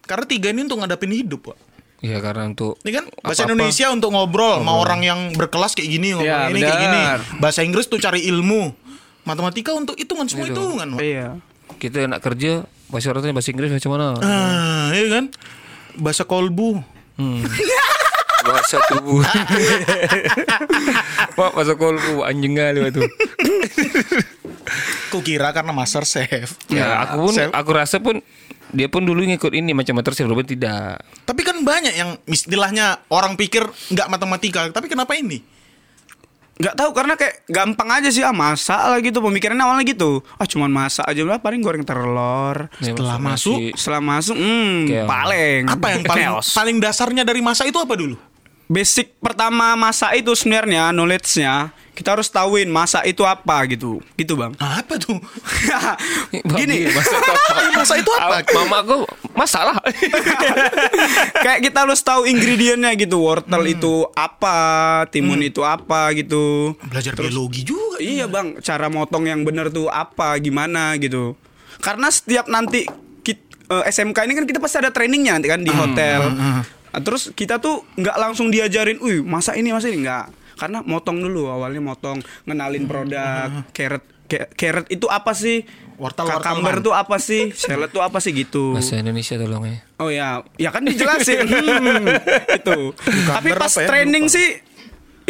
Karena 0.06 0.25
tiga 0.25 0.48
ini 0.50 0.64
untuk 0.64 0.78
ngadapin 0.78 1.10
hidup, 1.10 1.50
Wak. 1.50 1.58
Iya 1.96 2.20
karena 2.20 2.46
untuk 2.46 2.76
Ini 2.84 2.92
kan 2.92 3.04
bahasa 3.18 3.42
apa-apa. 3.42 3.56
Indonesia 3.56 3.86
untuk 3.88 4.10
ngobrol 4.12 4.60
sama 4.60 4.75
orang 4.76 5.00
yang 5.02 5.20
berkelas 5.32 5.72
kayak 5.72 5.90
gini, 5.90 6.12
ngomong 6.12 6.28
Iya, 6.28 6.52
ini 6.52 6.60
kayak 6.60 6.78
gini. 6.78 7.00
Bahasa 7.40 7.60
Inggris 7.64 7.88
tuh 7.88 7.98
cari 7.98 8.22
ilmu. 8.28 8.70
Matematika 9.26 9.75
untuk 9.75 9.98
hitungan 9.98 10.30
semua 10.30 10.46
hitungan, 10.46 10.86
Wak. 10.94 11.02
iya 11.02 11.34
kita 11.76 12.06
enak 12.06 12.22
kerja 12.22 12.62
bahasa 12.88 13.10
orangnya 13.10 13.34
bahasa 13.34 13.50
Inggris 13.50 13.75
macam 13.75 13.90
mana? 13.98 14.06
Ah, 14.22 14.88
iya 14.94 15.06
kan? 15.10 15.25
Bahasa 15.98 16.22
kolbu. 16.22 16.78
Bahasa 18.46 18.78
tubuh. 18.86 19.26
Pak 21.36 21.50
bahasa 21.50 21.75
kolbu 21.75 22.22
anjing 22.22 22.54
kali 22.54 22.78
waktu. 22.78 23.02
Kukira 25.10 25.50
karena 25.50 25.75
master 25.75 26.06
chef. 26.06 26.54
Ya, 26.70 27.02
aku 27.02 27.26
pun 27.26 27.32
Chef. 27.34 27.50
aku 27.50 27.70
rasa 27.75 27.98
pun 27.98 28.22
dia 28.68 28.87
pun 28.87 29.02
dulu 29.02 29.20
ngikut 29.20 29.52
ini 29.52 29.70
macam 29.70 29.94
master 29.94 30.12
chef 30.12 30.25
Ruben 30.25 30.42
tidak. 30.42 30.99
Tapi 31.23 31.40
kan 31.40 31.61
banyak 31.61 31.92
yang 31.92 32.18
istilahnya 32.25 33.02
orang 33.08 33.35
pikir 33.35 33.62
nggak 33.64 34.08
matematika, 34.08 34.66
tapi 34.68 34.87
kenapa 34.87 35.14
ini? 35.14 35.54
nggak 36.56 36.73
tahu 36.73 36.90
karena 36.90 37.14
kayak 37.14 37.44
gampang 37.44 37.85
aja 37.92 38.08
sih 38.08 38.25
ah 38.25 38.32
masak 38.32 38.80
lah 38.80 38.96
gitu 38.96 39.20
pemikirannya 39.20 39.61
awalnya 39.61 39.85
gitu 39.85 40.25
ah 40.35 40.49
cuman 40.49 40.73
masak 40.73 41.04
aja 41.04 41.20
lah 41.20 41.37
paling 41.37 41.61
goreng 41.61 41.85
telur 41.85 42.73
Ya, 42.80 42.96
Setelah 42.96 43.20
masuk- 43.20 43.61
masuk, 43.61 43.76
setelah 43.76 44.00
masuk 44.00 44.37
hmm 44.40 45.04
paling 45.04 45.62
apa 45.68 45.87
yang 45.87 46.02
paling 46.02 46.26
paling 46.40 46.76
dasarnya 46.80 47.28
dari 47.28 47.44
masa 47.44 47.68
itu 47.68 47.76
apa 47.76 47.92
dulu? 47.92 48.16
Basic 48.66 49.14
pertama 49.16 49.73
masak 49.75 50.16
itu 50.16 50.32
sebenarnya 50.32 50.90
knowledge-nya 50.90 51.70
kita 51.92 52.12
harus 52.12 52.26
tahuin 52.26 52.68
masak 52.68 53.06
itu 53.06 53.23
apa 53.23 53.64
gitu 53.66 54.02
gitu 54.14 54.35
bang 54.35 54.52
Ah, 54.58 54.78
Apa 54.78 54.94
tuh? 54.96 55.16
gini 56.52 56.90
masak 56.90 57.16
apa? 57.16 57.32
Masa 57.75 57.94
itu 57.96 58.11
apa? 58.12 58.44
Mama 58.52 58.76
aku 58.82 58.96
masalah. 59.32 59.76
kayak 61.44 61.61
kita 61.62 61.78
harus 61.80 62.00
tahu 62.00 62.26
ingredientnya 62.26 62.92
gitu 62.94 63.16
wortel 63.18 63.64
itu 63.64 64.04
apa 64.12 64.56
timun 65.08 65.40
itu 65.40 65.62
apa 65.62 66.12
gitu 66.12 66.76
Belajar 66.85 67.16
biologi 67.16 67.64
juga. 67.64 67.96
Iya 67.96 68.26
bang, 68.26 68.61
cara 68.61 68.87
motong 68.88 69.25
yang 69.25 69.40
bener 69.40 69.70
tuh 69.70 69.88
apa, 69.88 70.37
gimana 70.37 70.92
gitu. 70.99 71.32
Karena 71.78 72.08
setiap 72.08 72.44
nanti 72.46 72.85
kit- 73.23 73.40
eh, 73.64 73.85
SMK 73.87 74.18
ini 74.23 74.35
kan 74.35 74.44
kita 74.44 74.58
pasti 74.58 74.76
ada 74.78 74.90
trainingnya 74.90 75.32
nanti 75.35 75.49
kan 75.49 75.61
di 75.61 75.73
hotel. 75.73 76.20
Nah, 76.30 76.61
terus 77.00 77.32
kita 77.32 77.60
tuh 77.60 77.84
nggak 77.96 78.16
langsung 78.16 78.48
diajarin, 78.48 79.00
wih 79.00 79.20
masa 79.24 79.56
ini 79.56 79.72
masa 79.72 79.88
ini 79.88 80.04
nggak. 80.04 80.56
Karena 80.56 80.80
motong 80.80 81.20
dulu 81.20 81.52
awalnya 81.52 81.84
motong, 81.84 82.24
ngenalin 82.48 82.88
produk, 82.88 83.68
carrot 83.76 84.16
Ca- 84.26 84.50
carrot 84.58 84.86
itu 84.90 85.06
apa 85.06 85.32
sih? 85.32 85.62
Wortel, 85.96 86.28
wortel, 86.28 86.82
itu 86.82 86.92
apa 86.92 87.16
sih? 87.16 87.54
Salad 87.56 87.88
itu 87.88 88.00
apa 88.02 88.18
sih 88.20 88.34
gitu. 88.36 88.76
Bahasa 88.76 89.00
Indonesia 89.00 89.38
tolong 89.38 89.64
ya. 89.64 89.76
Oh 89.96 90.10
ya, 90.12 90.28
ya 90.60 90.68
kan 90.74 90.84
dijelasin. 90.84 91.46
Hmm, 91.56 92.04
itu. 92.52 92.92
Tapi 93.30 93.48
pas 93.56 93.72
ya? 93.72 93.86
training 93.88 94.26
Lupa. 94.28 94.34
sih 94.36 94.48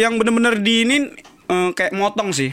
yang 0.00 0.16
bener-bener 0.18 0.58
di 0.58 0.74
ini 0.88 0.96
eh, 1.46 1.70
kayak 1.76 1.92
motong 1.94 2.32
sih. 2.34 2.50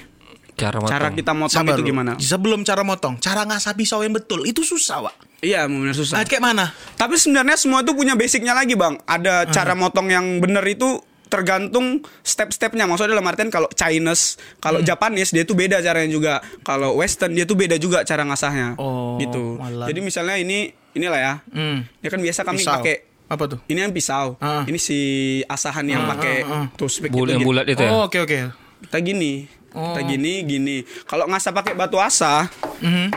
Cara 0.63 0.79
Cara 0.79 1.08
motong. 1.10 1.17
kita 1.17 1.32
motong 1.36 1.58
Sabar 1.60 1.75
itu 1.75 1.84
gimana? 1.84 2.12
Sebelum 2.15 2.63
cara 2.63 2.82
motong, 2.82 3.20
cara 3.20 3.43
ngasah 3.43 3.74
pisau 3.74 4.00
yang 4.00 4.15
betul 4.15 4.43
itu 4.43 4.63
susah, 4.63 5.03
Wak. 5.03 5.15
Iya, 5.43 5.67
benar 5.67 5.91
susah. 5.91 6.20
Ah, 6.20 6.24
kayak 6.24 6.39
mana? 6.39 6.72
Tapi 6.96 7.20
sebenarnya 7.20 7.60
semua 7.60 7.84
itu 7.84 7.91
punya 7.91 8.15
basicnya 8.15 8.55
lagi, 8.55 8.74
Bang. 8.74 8.96
Ada 9.03 9.51
cara 9.51 9.75
motong 9.75 10.08
yang 10.08 10.39
bener 10.39 10.63
itu 10.63 11.03
tergantung 11.27 12.00
step-stepnya. 12.22 12.86
Maksudnya 12.86 13.17
dalam 13.17 13.25
artian 13.25 13.50
kalau 13.50 13.65
Chinese, 13.74 14.38
kalau 14.62 14.79
Japanese 14.79 15.34
dia 15.34 15.43
tuh 15.43 15.58
beda 15.58 15.82
caranya 15.82 16.08
juga. 16.08 16.34
Kalau 16.62 16.96
Western 16.96 17.34
dia 17.34 17.43
tuh 17.43 17.58
beda 17.58 17.75
juga 17.75 18.05
cara 18.05 18.22
ngasahnya. 18.24 18.77
Oh, 18.77 19.17
gitu. 19.17 19.58
malah. 19.58 19.89
Jadi 19.89 20.00
misalnya 20.00 20.38
ini 20.38 20.70
inilah 20.93 21.20
ya. 21.20 21.34
Hmm. 21.50 21.84
Ya 22.00 22.08
kan 22.08 22.22
biasa 22.22 22.46
kami 22.46 22.62
Pisau. 22.62 22.77
pakai 22.77 22.96
Apa 23.27 23.43
tuh? 23.50 23.60
ini 23.65 23.82
yang 23.82 23.89
pisau. 23.89 24.38
Ah. 24.38 24.62
Ini 24.63 24.77
si 24.77 24.98
asahan 25.43 25.89
yang 25.89 26.05
pakai 26.05 26.46
toothpick 26.77 27.10
Bul- 27.10 27.27
itu 27.27 27.32
yang 27.34 27.41
gitu. 27.41 27.50
bulat 27.50 27.65
itu 27.65 27.82
ya. 27.82 27.89
Oh, 27.89 28.05
oke 28.05 28.17
oke. 28.22 28.38
Kita 28.86 28.98
gini. 29.01 29.50
Kita 29.74 30.01
gini, 30.06 30.46
gini. 30.46 30.77
Kalau 31.03 31.25
ngasah 31.25 31.51
pakai 31.51 31.74
batu 31.74 31.98
asah, 31.98 32.46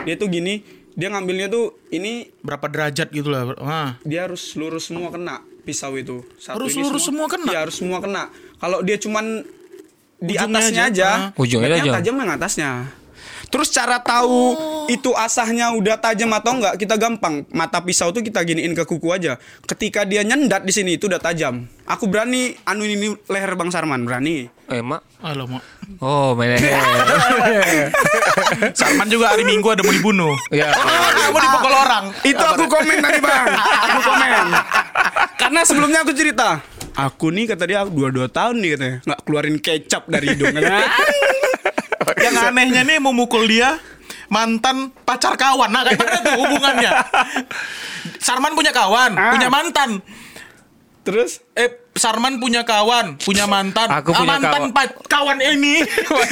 dia 0.03 0.15
tuh 0.17 0.27
gini, 0.27 0.65
dia 0.91 1.13
ngambilnya 1.13 1.47
tuh 1.47 1.77
ini 1.93 2.25
Berapa 2.41 2.65
derajat 2.65 3.13
gitu 3.13 3.29
lah. 3.29 3.53
Ah. 3.61 3.89
dia 4.01 4.25
harus 4.25 4.57
lurus 4.57 4.89
semua 4.89 5.13
kena 5.13 5.45
pisau 5.61 5.93
itu. 5.93 6.25
Satu 6.41 6.57
Harus 6.63 6.73
ini 6.73 6.81
lurus 6.81 7.03
semua 7.05 7.27
kena? 7.27 7.51
Iya, 7.51 7.59
harus 7.67 7.75
semua 7.77 7.99
kena. 7.99 8.31
Kalau 8.57 8.79
dia 8.81 8.97
cuman 8.97 9.43
di 10.17 10.33
Ujungnya 10.33 10.57
atasnya 10.57 10.83
aja? 10.89 10.89
aja, 10.89 11.09
Ah. 11.11 11.29
Ujungnya 11.37 11.77
aja. 11.77 11.91
tajam 12.01 12.15
yang 12.17 12.31
atasnya. 12.33 12.69
Terus 13.47 13.71
cara 13.71 14.03
tahu 14.03 14.55
itu 14.91 15.15
asahnya 15.15 15.71
udah 15.71 15.95
tajam 15.99 16.31
atau 16.35 16.59
enggak 16.59 16.75
kita 16.75 16.99
gampang. 16.99 17.47
Mata 17.55 17.79
pisau 17.79 18.11
tuh 18.11 18.19
kita 18.19 18.43
giniin 18.43 18.75
ke 18.75 18.83
kuku 18.83 19.07
aja. 19.11 19.39
Ketika 19.63 20.03
dia 20.03 20.23
nyendat 20.27 20.67
di 20.67 20.73
sini 20.75 20.99
itu 20.99 21.07
udah 21.07 21.19
tajam. 21.19 21.63
Aku 21.87 22.11
berani 22.11 22.59
anu 22.67 22.83
ini 22.83 23.15
leher 23.31 23.55
Bang 23.55 23.71
Sarman, 23.71 24.03
berani. 24.03 24.51
Eh, 24.67 24.83
Mak. 24.83 25.23
Alamak. 25.23 25.63
Oh, 26.03 26.35
main 26.35 26.59
Sarman 28.77 29.07
juga 29.07 29.31
hari 29.31 29.47
Minggu 29.47 29.71
ada 29.71 29.81
mau 29.81 29.95
dibunuh. 29.95 30.35
Ya. 30.51 30.75
mau 31.33 31.39
dipukul 31.39 31.71
orang. 31.71 32.11
Itu 32.27 32.43
aku 32.43 32.67
komen 32.67 32.97
tadi 32.99 33.19
bang 33.23 33.47
Aku 33.57 33.99
komen 34.03 34.45
Karena 35.39 35.61
sebelumnya 35.63 35.99
aku 36.03 36.11
cerita 36.11 36.59
Aku 36.97 37.29
nih 37.29 37.45
kata 37.53 37.63
dia 37.69 37.85
dua 37.85 38.09
dua 38.09 38.27
tahun 38.27 38.57
nih 38.57 38.69
katanya 38.73 38.95
nggak 39.05 39.19
keluarin 39.21 39.57
kecap 39.61 40.03
dari 40.09 40.33
hidung 40.33 40.49
Katanya, 40.49 40.81
Yang 42.15 42.35
anehnya 42.43 42.81
nih 42.83 42.97
mau 42.97 43.11
mukul 43.11 43.45
dia 43.45 43.77
mantan 44.27 44.91
pacar 45.01 45.33
kawan. 45.33 45.67
Nah, 45.67 45.81
kayak 45.81 45.97
mana 45.97 46.17
tuh 46.19 46.33
hubungannya? 46.37 46.91
Sarman 48.17 48.53
punya 48.53 48.69
kawan, 48.69 49.11
Ah. 49.13 49.31
punya 49.31 49.47
mantan. 49.47 50.03
Terus 51.01 51.39
Eh, 51.53 51.71
Sarman 51.93 52.37
punya 52.37 52.61
kawan, 52.61 53.15
punya 53.17 53.47
mantan. 53.47 53.87
Aku 53.89 54.11
Ah, 54.11 54.21
punya 54.21 54.29
mantan 54.29 54.61
kawan. 54.67 54.75
pa- 54.75 54.97
kawan 55.07 55.39
ini. 55.39 55.81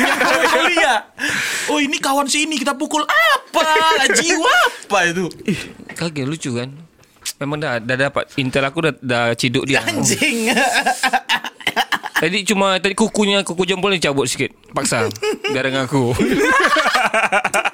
Dia. 0.69 1.07
Oh, 1.65 1.79
ini 1.79 1.97
kawan 1.97 2.27
si 2.27 2.43
ini 2.43 2.55
kita 2.55 2.75
pukul 2.75 3.01
apa? 3.01 3.63
Jiwa 4.13 4.55
apa 4.85 4.99
itu? 5.07 5.25
Kaget 5.89 6.25
lucu 6.25 6.51
kan? 6.53 6.69
Memang 7.35 7.57
dah, 7.57 7.79
dah 7.79 7.97
dapat 7.99 8.29
Intel 8.35 8.61
aku 8.61 8.79
dah, 8.81 8.93
dah 8.95 9.25
ciduk 9.33 9.65
dia. 9.65 9.81
Anjing. 9.81 10.51
Tadi 12.15 12.47
cuma 12.47 12.79
tadi 12.79 12.95
kukunya 12.95 13.43
kuku 13.43 13.67
jempol 13.67 13.91
ni 13.91 13.99
cabut 13.99 14.23
sikit. 14.23 14.55
Paksa. 14.71 15.11
Biar 15.51 15.67
dengan 15.67 15.83
aku. 15.83 16.15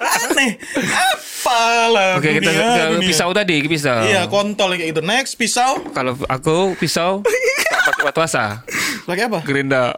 Aneh. 0.01 0.57
Apalah 0.89 2.17
Okey 2.21 2.41
kita 2.41 2.49
dunia, 2.49 2.73
ke 2.73 2.83
dunia. 2.97 3.07
pisau 3.09 3.29
tadi, 3.33 3.55
ke 3.61 3.67
pisau. 3.69 4.01
Iya, 4.01 4.25
kontol 4.29 4.77
kayak 4.77 4.93
gitu. 4.93 5.01
Next, 5.01 5.33
pisau. 5.37 5.81
Kalau 5.93 6.17
aku 6.25 6.73
pisau 6.77 7.21
tak 7.21 7.81
pakai 7.93 8.03
batu 8.09 8.21
asa. 8.21 8.65
Lagi 9.09 9.21
apa? 9.25 9.39
Gerinda. 9.41 9.93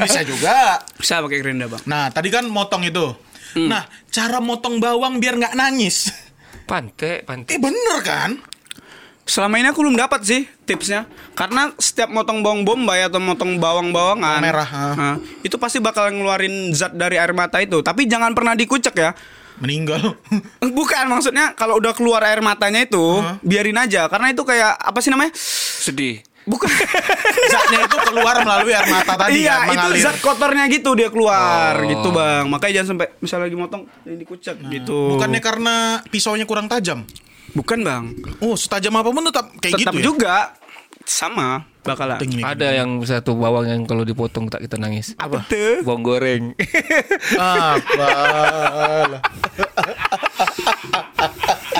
Bisa 0.00 0.20
juga. 0.24 0.80
bisa 0.96 1.20
pakai 1.20 1.38
gerinda 1.40 1.68
bang 1.68 1.82
Nah, 1.84 2.08
tadi 2.08 2.28
kan 2.32 2.48
motong 2.48 2.84
itu. 2.84 3.12
Nah, 3.56 3.84
cara 4.08 4.40
motong 4.40 4.80
bawang 4.80 5.20
biar 5.20 5.36
nggak 5.36 5.56
nangis. 5.56 6.08
Pantek, 6.64 7.28
pantek. 7.28 7.52
Eh, 7.52 7.60
bener 7.60 7.98
kan? 8.00 8.30
Selama 9.22 9.54
ini 9.62 9.70
aku 9.70 9.86
belum 9.86 9.94
dapat 9.94 10.26
sih 10.26 10.42
tipsnya 10.66 11.06
Karena 11.38 11.70
setiap 11.78 12.10
motong 12.10 12.42
bawang 12.42 12.66
bombay 12.66 13.06
atau 13.06 13.22
motong 13.22 13.54
bawang-bawangan 13.62 14.42
Merah, 14.42 14.66
ah. 14.66 14.94
ah, 14.98 15.16
Itu 15.46 15.62
pasti 15.62 15.78
bakal 15.78 16.10
ngeluarin 16.10 16.74
zat 16.74 16.90
dari 16.98 17.22
air 17.22 17.30
mata 17.30 17.62
itu 17.62 17.78
Tapi 17.86 18.10
jangan 18.10 18.34
pernah 18.34 18.58
dikucek 18.58 18.94
ya 18.98 19.14
Meninggal. 19.62 20.18
Bukan 20.78 21.04
maksudnya 21.06 21.54
kalau 21.54 21.78
udah 21.78 21.94
keluar 21.94 22.18
air 22.26 22.42
matanya 22.42 22.82
itu 22.82 23.22
Biarin 23.46 23.78
aja 23.78 24.10
Karena 24.10 24.34
itu 24.34 24.42
kayak 24.42 24.74
apa 24.74 24.98
sih 24.98 25.14
namanya 25.14 25.30
Sedih. 25.38 26.18
Bukan 26.42 26.66
Zatnya 27.54 27.86
itu 27.86 27.96
keluar 28.10 28.42
melalui 28.42 28.74
air 28.74 28.90
mata 28.90 29.14
tadi 29.14 29.46
iya, 29.46 29.62
kan, 29.62 29.94
itu 29.94 30.02
zat 30.02 30.18
kotornya 30.18 30.66
gitu 30.66 30.98
dia 30.98 31.06
keluar 31.06 31.78
Oh. 31.78 31.86
gitu 31.86 32.08
bang. 32.10 32.50
Makanya 32.50 32.82
jangan 32.82 32.88
sampai 32.94 33.06
misalnya 33.22 33.44
lagi 33.46 33.58
motong 33.58 33.82
ini 34.02 34.16
dikucek 34.18 34.56
gitu. 34.58 35.14
Bukannya 35.14 35.38
karena 35.38 36.02
pisaunya 36.10 36.42
kurang 36.42 36.66
tajam. 36.66 37.06
Bukan 37.52 37.78
bang. 37.82 38.04
Oh, 38.38 38.54
setajam 38.54 38.94
apa 38.94 39.10
pun 39.10 39.24
tetap 39.26 39.46
kayak 39.58 39.74
Tetap 39.78 39.92
gitu 39.94 39.98
ya? 39.98 40.04
juga 40.04 40.36
sama 41.02 41.66
bakalan. 41.82 42.22
Ada 42.22 42.68
yang 42.78 43.02
satu 43.02 43.34
bawang 43.34 43.66
yang 43.66 43.82
kalau 43.84 44.06
dipotong 44.06 44.46
tak 44.46 44.62
kita 44.62 44.78
nangis. 44.78 45.18
Apa 45.18 45.42
tuh? 45.50 45.82
Bawang 45.82 46.06
goreng. 46.06 46.54
Apalah. 47.34 49.18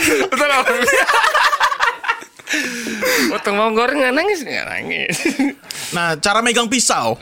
Betul 0.02 0.50
Potong 3.33 3.57
bawang 3.57 3.75
goreng 3.78 3.99
nggak 4.02 4.14
nangis 4.14 4.45
nggak 4.45 4.66
nangis. 4.69 5.16
Nah, 5.97 6.19
cara 6.21 6.45
megang 6.45 6.69
pisau. 6.69 7.16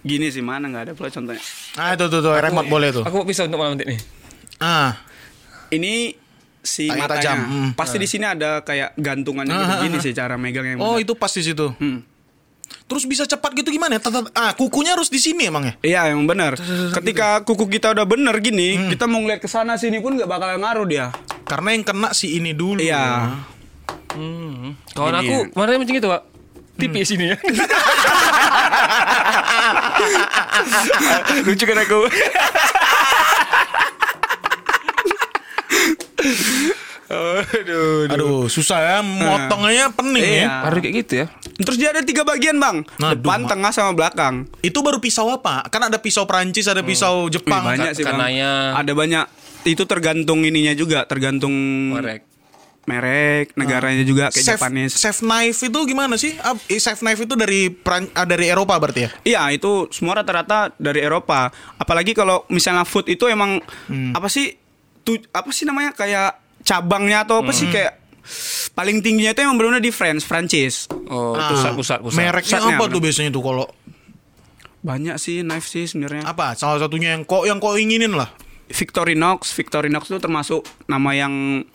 Gini 0.00 0.30
sih 0.30 0.40
mana 0.40 0.70
nggak 0.70 0.82
ada 0.86 0.92
pula 0.94 1.10
contohnya. 1.10 1.42
Ah, 1.74 1.92
itu 1.98 2.06
tuh, 2.06 2.20
tuh 2.22 2.32
remote 2.32 2.68
boleh 2.70 2.88
tuh. 2.94 3.04
Aku 3.04 3.20
mau 3.20 3.26
pisau 3.26 3.44
untuk 3.48 3.58
malam 3.58 3.74
nanti 3.74 3.90
nih. 3.90 4.00
Ah, 4.60 4.96
Ini 5.70 6.18
si 6.60 6.88
Tanya 6.88 7.04
matanya. 7.04 7.20
tajam. 7.20 7.38
Hmm. 7.40 7.70
Pasti 7.72 7.96
di 7.96 8.04
sini 8.04 8.24
ada 8.24 8.60
kayak 8.60 8.92
gantungannya 8.94 9.54
gitu. 9.54 9.64
Ah, 9.66 9.80
Gini 9.80 9.96
ah, 9.96 10.02
sih 10.02 10.12
cara 10.12 10.34
megang 10.36 10.66
yang 10.66 10.78
oh 10.78 10.96
itu 10.96 11.12
pas 11.14 11.30
di 11.30 11.42
situ. 11.42 11.72
Hmm. 11.76 12.04
Terus 12.86 13.02
bisa 13.02 13.22
cepat 13.24 13.50
gitu 13.54 13.70
gimana? 13.70 13.98
ya? 13.98 14.02
Ah, 14.30 14.54
kukunya 14.54 14.94
harus 14.94 15.10
di 15.10 15.18
sini 15.18 15.46
emang 15.46 15.66
ya? 15.66 15.74
Iya 15.82 16.14
yang 16.14 16.26
benar. 16.26 16.54
Ketika 16.90 17.42
kuku 17.42 17.66
kita 17.68 17.90
udah 17.90 18.06
bener 18.06 18.34
gini, 18.38 18.74
Hmm. 18.76 18.90
kita 18.90 19.06
mau 19.06 19.18
ngeliat 19.18 19.38
ke 19.38 19.46
sana 19.46 19.74
sini 19.74 19.98
pun 19.98 20.14
nggak 20.14 20.26
bakal 20.26 20.54
ngaruh 20.54 20.86
dia. 20.86 21.10
Karena 21.46 21.74
yang 21.74 21.82
kena 21.82 22.14
si 22.14 22.36
ini 22.36 22.54
dulu. 22.54 22.78
Iya. 22.78 23.34
Kawan 24.10 25.14
Gini 25.16 25.22
aku 25.22 25.34
ya. 25.34 25.46
kemarin 25.54 25.78
macam 25.78 25.94
gitu 25.94 26.08
pak. 26.10 26.22
Tipis 26.78 27.06
sini 27.06 27.30
ya. 27.30 27.36
Lucu 31.46 31.64
kan 31.64 31.78
aku. 31.78 32.00
Aduh, 37.10 38.06
Aduh, 38.06 38.46
susah 38.46 38.78
ya. 38.78 38.98
Motongnya 39.02 39.90
pening 39.90 40.22
ya. 40.22 40.30
Iya. 40.36 40.48
Harus 40.62 40.78
kayak 40.78 40.94
gitu 40.96 41.12
ya. 41.16 41.26
Terus 41.58 41.76
dia 41.76 41.90
ada 41.90 42.02
tiga 42.02 42.22
bagian 42.22 42.56
bang, 42.56 42.86
Aduh, 42.86 43.18
depan, 43.18 43.40
Mak. 43.42 43.50
tengah, 43.50 43.70
sama 43.74 43.92
belakang. 43.92 44.34
Itu 44.60 44.78
baru 44.80 44.96
pisau 44.96 45.26
apa? 45.28 45.66
Kan 45.66 45.82
ada 45.82 45.98
pisau 45.98 46.22
Perancis, 46.22 46.64
ada 46.64 46.80
pisau 46.80 47.26
Jepang. 47.26 47.66
Wih, 47.66 47.74
banyak 47.74 47.92
sih 47.92 48.06
bang. 48.06 48.14
kanaya. 48.14 48.78
Ada 48.78 48.92
banyak. 48.92 49.24
Itu 49.62 49.84
tergantung 49.84 50.40
ininya 50.40 50.72
juga, 50.72 51.02
tergantung 51.04 51.52
Korek. 51.92 52.22
merek, 52.80 53.52
negaranya 53.54 54.02
juga 54.02 54.32
kayak 54.32 54.40
Chef, 54.40 54.56
Japanese. 54.56 54.94
chef 54.96 55.20
knife 55.20 55.60
itu 55.60 55.78
gimana 55.84 56.16
sih? 56.16 56.32
Ah, 56.40 56.56
eh, 56.56 56.80
Chef 56.80 56.98
knife 56.98 57.22
itu 57.22 57.34
dari 57.34 57.68
Peran- 57.68 58.10
ah, 58.12 58.24
dari 58.24 58.48
Eropa 58.48 58.72
berarti 58.76 59.00
ya? 59.00 59.10
Iya 59.22 59.42
itu 59.52 59.86
semua 59.90 60.16
rata-rata 60.16 60.72
dari 60.74 60.98
Eropa. 60.98 61.50
Apalagi 61.76 62.14
kalau 62.14 62.42
misalnya 62.48 62.82
food 62.82 63.06
itu 63.06 63.26
emang 63.26 63.60
Hmm. 63.86 64.10
apa 64.10 64.26
sih? 64.26 64.56
Tu, 65.12 65.28
apa 65.28 65.50
sih 65.50 65.64
namanya 65.64 65.90
kayak 65.90 66.30
cabangnya 66.62 67.24
atau 67.24 67.40
apa 67.40 67.50
sih 67.50 67.66
kayak 67.66 67.98
paling 68.70 69.00
tingginya 69.00 69.32
itu 69.32 69.40
emang 69.40 69.56
benar 69.56 69.78
di 69.78 69.90
France, 69.90 70.22
Prancis. 70.22 70.86
Oh, 71.06 71.32
Ah, 71.32 71.50
pusat, 71.50 71.72
pusat, 71.74 71.98
pusat. 72.00 72.16
Mereknya 72.16 72.58
Pusatnya, 72.58 72.76
apa 72.76 72.84
bener. 72.84 72.94
tuh 72.94 73.00
biasanya 73.00 73.30
tuh 73.30 73.42
kalau 73.42 73.66
Banyak 74.80 75.16
sih 75.16 75.42
knife 75.42 75.66
sih 75.66 75.84
sebenarnya. 75.84 76.24
apa? 76.24 76.54
Salah 76.54 76.78
satunya 76.78 77.12
yang 77.12 77.22
kok 77.22 77.44
yang 77.44 77.58
kok 77.58 77.76
inginin 77.76 78.14
lah. 78.14 78.32
Victorinox, 78.66 79.50
Victorinox 79.52 80.06
itu 80.06 80.16
termasuk 80.16 80.62
nama 80.86 81.10
yang 81.12 81.66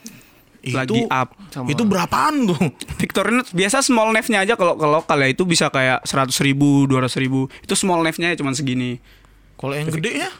lagi 0.65 1.05
up. 1.05 1.37
Sama. 1.51 1.69
Itu 1.69 1.85
berapaan 1.85 2.47
tuh? 2.47 2.57
Victorinox 3.01 3.53
biasa 3.53 3.85
small 3.85 4.09
knife-nya 4.09 4.41
aja 4.41 4.53
kalau 4.55 4.73
ke 4.73 4.87
lokal 4.87 5.21
ya 5.21 5.29
itu 5.29 5.45
bisa 5.45 5.69
kayak 5.69 6.01
100 6.01 6.33
ribu, 6.41 6.87
200 6.87 7.05
ribu. 7.19 7.45
Itu 7.61 7.77
small 7.77 8.01
knife-nya 8.01 8.33
ya 8.33 8.41
cuma 8.41 8.55
segini. 8.55 8.97
Kalau 9.53 9.71
yang 9.71 9.85
gede 9.91 10.25
ya? 10.25 10.31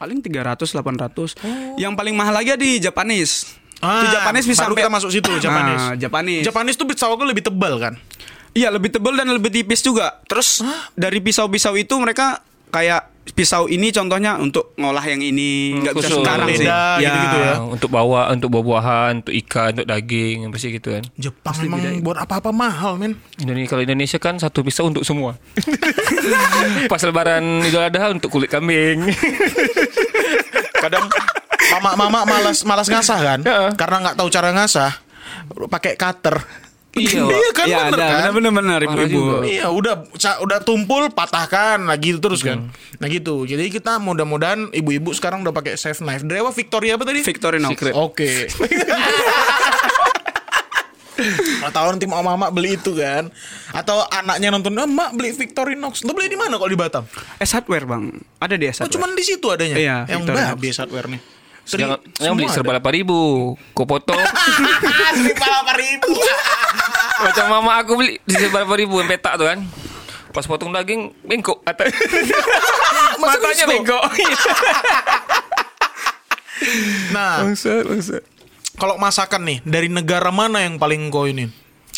Paling 0.00 0.24
300, 0.24 0.64
800. 0.72 1.76
Yang 1.76 1.92
paling 1.92 2.16
mahal 2.16 2.32
lagi 2.32 2.56
di 2.56 2.80
Japanese. 2.80 3.60
Ah, 3.84 4.00
itu 4.00 4.16
Japanese 4.16 4.46
bisa 4.48 4.64
baru 4.64 4.72
sampai 4.72 4.80
kita 4.80 4.92
masuk 4.92 5.10
situ, 5.12 5.32
Japanese. 5.36 5.84
Ah, 5.84 5.94
Japanese. 5.96 6.44
Japanese 6.48 6.76
tuh 6.80 6.88
pisau 6.88 7.12
tuh 7.20 7.28
lebih 7.28 7.44
tebal 7.44 7.76
kan? 7.76 7.94
Iya 8.56 8.72
lebih 8.72 8.96
tebal 8.96 9.12
dan 9.12 9.28
lebih 9.28 9.52
tipis 9.52 9.84
juga. 9.84 10.24
Terus 10.24 10.64
dari 10.96 11.20
pisau-pisau 11.20 11.76
itu 11.76 11.92
mereka 12.00 12.40
kayak 12.72 13.09
pisau 13.30 13.68
ini 13.70 13.92
contohnya 13.92 14.40
untuk 14.40 14.74
ngolah 14.74 15.04
yang 15.04 15.20
ini 15.22 15.76
nggak 15.78 15.94
bisa 15.94 16.08
khusus. 16.10 16.20
sekarang 16.24 16.48
sih. 16.50 16.66
Beda 16.66 16.80
gitu-gitu 16.98 17.38
ya. 17.38 17.54
Untuk 17.62 17.90
bawa 17.92 18.20
untuk 18.32 18.48
buah-buahan, 18.50 19.12
untuk 19.22 19.34
ikan, 19.44 19.68
untuk 19.76 19.88
daging, 19.88 20.36
pasti 20.50 20.68
gitu 20.74 20.88
kan. 20.98 21.02
Jepang 21.14 21.56
memang 21.62 21.80
buat 22.00 22.18
apa-apa 22.18 22.50
mahal 22.50 22.96
men. 22.96 23.20
Indonesia 23.38 23.68
kalau 23.70 23.82
Indonesia 23.84 24.18
kan 24.18 24.34
satu 24.40 24.64
pisau 24.64 24.88
untuk 24.88 25.04
semua. 25.06 25.36
Pas 26.92 27.02
lebaran 27.04 27.62
Idul 27.62 27.84
Adha 27.84 28.10
untuk 28.10 28.32
kulit 28.32 28.50
kambing. 28.50 29.08
Kadang 30.80 31.06
mama-mama 31.76 32.24
malas 32.24 32.64
malas 32.64 32.88
ngasah 32.88 33.20
kan? 33.20 33.40
Heeh. 33.44 33.70
Karena 33.76 33.96
nggak 34.08 34.16
tahu 34.16 34.28
cara 34.32 34.48
ngasah, 34.56 34.90
pakai 35.68 35.94
cutter. 35.94 36.40
Iya, 36.92 37.22
iya 37.22 37.50
kan 37.52 37.64
Iya 37.64 37.78
bener 37.86 38.02
ada 38.02 38.18
kan? 38.20 38.30
benar-benar 38.34 38.80
Parah 38.80 38.90
ibu-ibu. 38.98 39.14
juga. 39.14 39.36
Iya 39.44 39.66
udah 39.68 39.94
ca- 40.12 40.40
udah 40.40 40.58
tumpul 40.60 41.06
patahkan 41.08 41.78
nah 41.80 41.94
gitu 41.94 42.18
terus 42.18 42.40
kan. 42.40 42.66
Nah 42.96 43.06
gitu. 43.06 43.44
Jadi 43.44 43.68
kita 43.68 43.96
mudah-mudahan 43.96 44.68
ibu-ibu 44.70 45.12
sekarang 45.12 45.40
udah 45.40 45.50
pakai 45.50 45.74
chef 45.74 45.98
knife. 45.98 46.20
Dari 46.20 46.38
apa 46.38 46.50
Victoria 46.50 46.94
apa 46.94 47.04
tadi? 47.04 47.22
Victorinox. 47.22 47.70
Secret. 47.72 47.94
Oke. 47.94 48.50
Nggak 51.60 51.70
tahu 51.70 51.86
nanti 51.90 52.06
mau 52.06 52.24
mama 52.24 52.48
beli 52.48 52.74
itu 52.74 52.96
kan 52.96 53.28
Atau 53.70 54.00
anaknya 54.08 54.48
nonton 54.48 54.72
oh, 54.72 54.88
Mak 54.88 55.12
beli 55.12 55.36
Victorinox 55.36 56.00
Lo 56.00 56.16
beli 56.16 56.26
di 56.26 56.38
mana 56.38 56.56
kalau 56.56 56.64
di 56.66 56.80
Batam? 56.80 57.04
S 57.36 57.52
hardware 57.52 57.84
bang. 57.84 58.08
Ada 58.40 58.56
di 58.56 58.64
S 58.64 58.80
Oh 58.80 58.88
hardware. 58.88 58.92
cuman 58.96 59.08
di 59.12 59.22
situ 59.22 59.46
adanya 59.46 59.76
Iya, 59.76 59.96
Yang 60.08 60.20
Victorinox. 60.24 60.48
babi 60.50 60.68
hardware 60.72 61.08
nih 61.08 61.20
Jangan, 61.62 61.98
jangan 62.10 62.34
beli 62.34 62.48
serba 62.56 62.70
delapan 62.74 62.92
ribu. 62.96 63.20
Kau 63.70 63.86
potong. 63.86 64.18
Seribu 65.12 65.38
delapan 65.38 65.76
ribu 65.78 66.10
Macam 67.20 67.44
mama 67.48 67.76
aku 67.78 67.92
beli 67.96 68.16
di 68.24 68.34
delapan 68.34 68.76
ribu 68.76 69.00
yang 69.00 69.08
petak 69.08 69.36
tuh 69.36 69.46
kan. 69.46 69.60
Pas 70.30 70.46
potong 70.46 70.70
daging 70.70 71.10
bengkok 71.26 71.58
atau 71.66 71.90
matanya 73.22 73.64
bengkok? 73.66 74.02
Nah 77.10 77.40
Bangsat, 77.40 77.88
bangsat. 77.88 78.22
kalau 78.76 79.00
masakan 79.00 79.48
nih 79.48 79.58
Dari 79.64 79.88
negara 79.88 80.28
mana 80.28 80.60
yang 80.60 80.76
paling 80.76 81.08
kau 81.08 81.24
ini? 81.24 81.48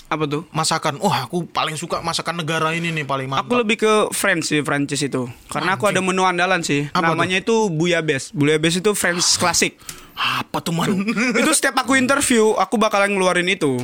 Apa 0.07 0.31
tuh? 0.31 0.47
Masakan 0.55 1.03
Wah 1.03 1.27
aku 1.27 1.51
paling 1.51 1.75
suka 1.75 1.99
masakan 1.99 2.47
negara 2.47 2.71
ini 2.71 2.95
nih 2.95 3.03
Paling 3.03 3.27
mantap 3.27 3.51
Aku 3.51 3.59
lebih 3.59 3.83
ke 3.83 3.93
French 4.15 4.55
sih, 4.55 4.63
Prancis 4.63 5.03
itu. 5.03 5.27
Karena 5.51 5.75
aku 5.75 5.91
ada 5.91 5.99
menu 5.99 6.23
andalan 6.23 6.63
sih. 6.63 6.87
Apa 6.95 7.11
Namanya 7.13 7.43
itu 7.43 7.67
Bouillabaisse. 7.75 8.31
Bouillabaisse 8.31 8.79
itu 8.79 8.95
French 8.95 9.25
klasik. 9.35 9.75
Apa 10.15 10.63
tuh 10.63 10.71
man? 10.77 10.95
itu 11.35 11.51
setiap 11.57 11.83
aku 11.83 11.99
interview, 11.99 12.55
aku 12.55 12.79
bakalan 12.79 13.11
ngeluarin 13.17 13.49
itu. 13.51 13.83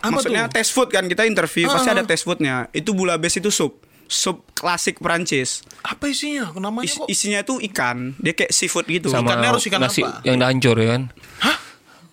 Apa 0.00 0.10
Maksudnya 0.10 0.44
tuh? 0.44 0.56
test 0.56 0.70
food 0.70 0.88
kan 0.88 1.04
kita 1.04 1.22
interview, 1.22 1.68
pasti 1.68 1.88
Ah. 1.88 1.94
ada 1.94 2.02
test 2.02 2.24
foodnya. 2.24 2.66
Itu 2.70 2.90
Bouillabaisse 2.90 3.36
itu 3.36 3.48
sup. 3.48 3.76
Sup 4.04 4.42
klasik 4.50 4.98
Prancis. 4.98 5.62
Apa 5.80 6.08
isinya? 6.08 6.50
Namanya 6.52 6.82
Is- 6.82 6.96
kok 6.96 7.06
isinya 7.06 7.38
itu 7.38 7.62
ikan. 7.64 8.16
Dia 8.16 8.32
kayak 8.32 8.50
seafood 8.50 8.84
gitu. 8.84 9.06
Sama 9.06 9.22
Ikannya 9.24 9.48
harus 9.48 9.64
ikan 9.64 9.78
nasi 9.78 10.02
apa? 10.02 10.18
yang 10.22 10.34
udah 10.36 10.48
hancur 10.48 10.74
ya 10.74 10.88
kan. 10.90 11.02
Hah? 11.38 11.56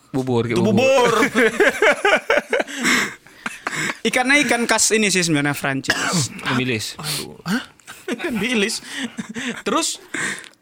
Bubur 0.09 0.43
kayak 0.43 0.55
Itu 0.55 0.63
bubur 0.63 1.11
Ikannya 4.03 4.39
ikan 4.41 4.63
khas 4.63 4.91
ini 4.91 5.07
sih 5.07 5.21
sebenarnya 5.21 5.51
Prancis. 5.53 5.97
Pemilis. 6.39 6.85
Hah? 7.43 7.63
Ikan 8.07 8.37
bilis 8.37 8.79
Terus 9.61 9.99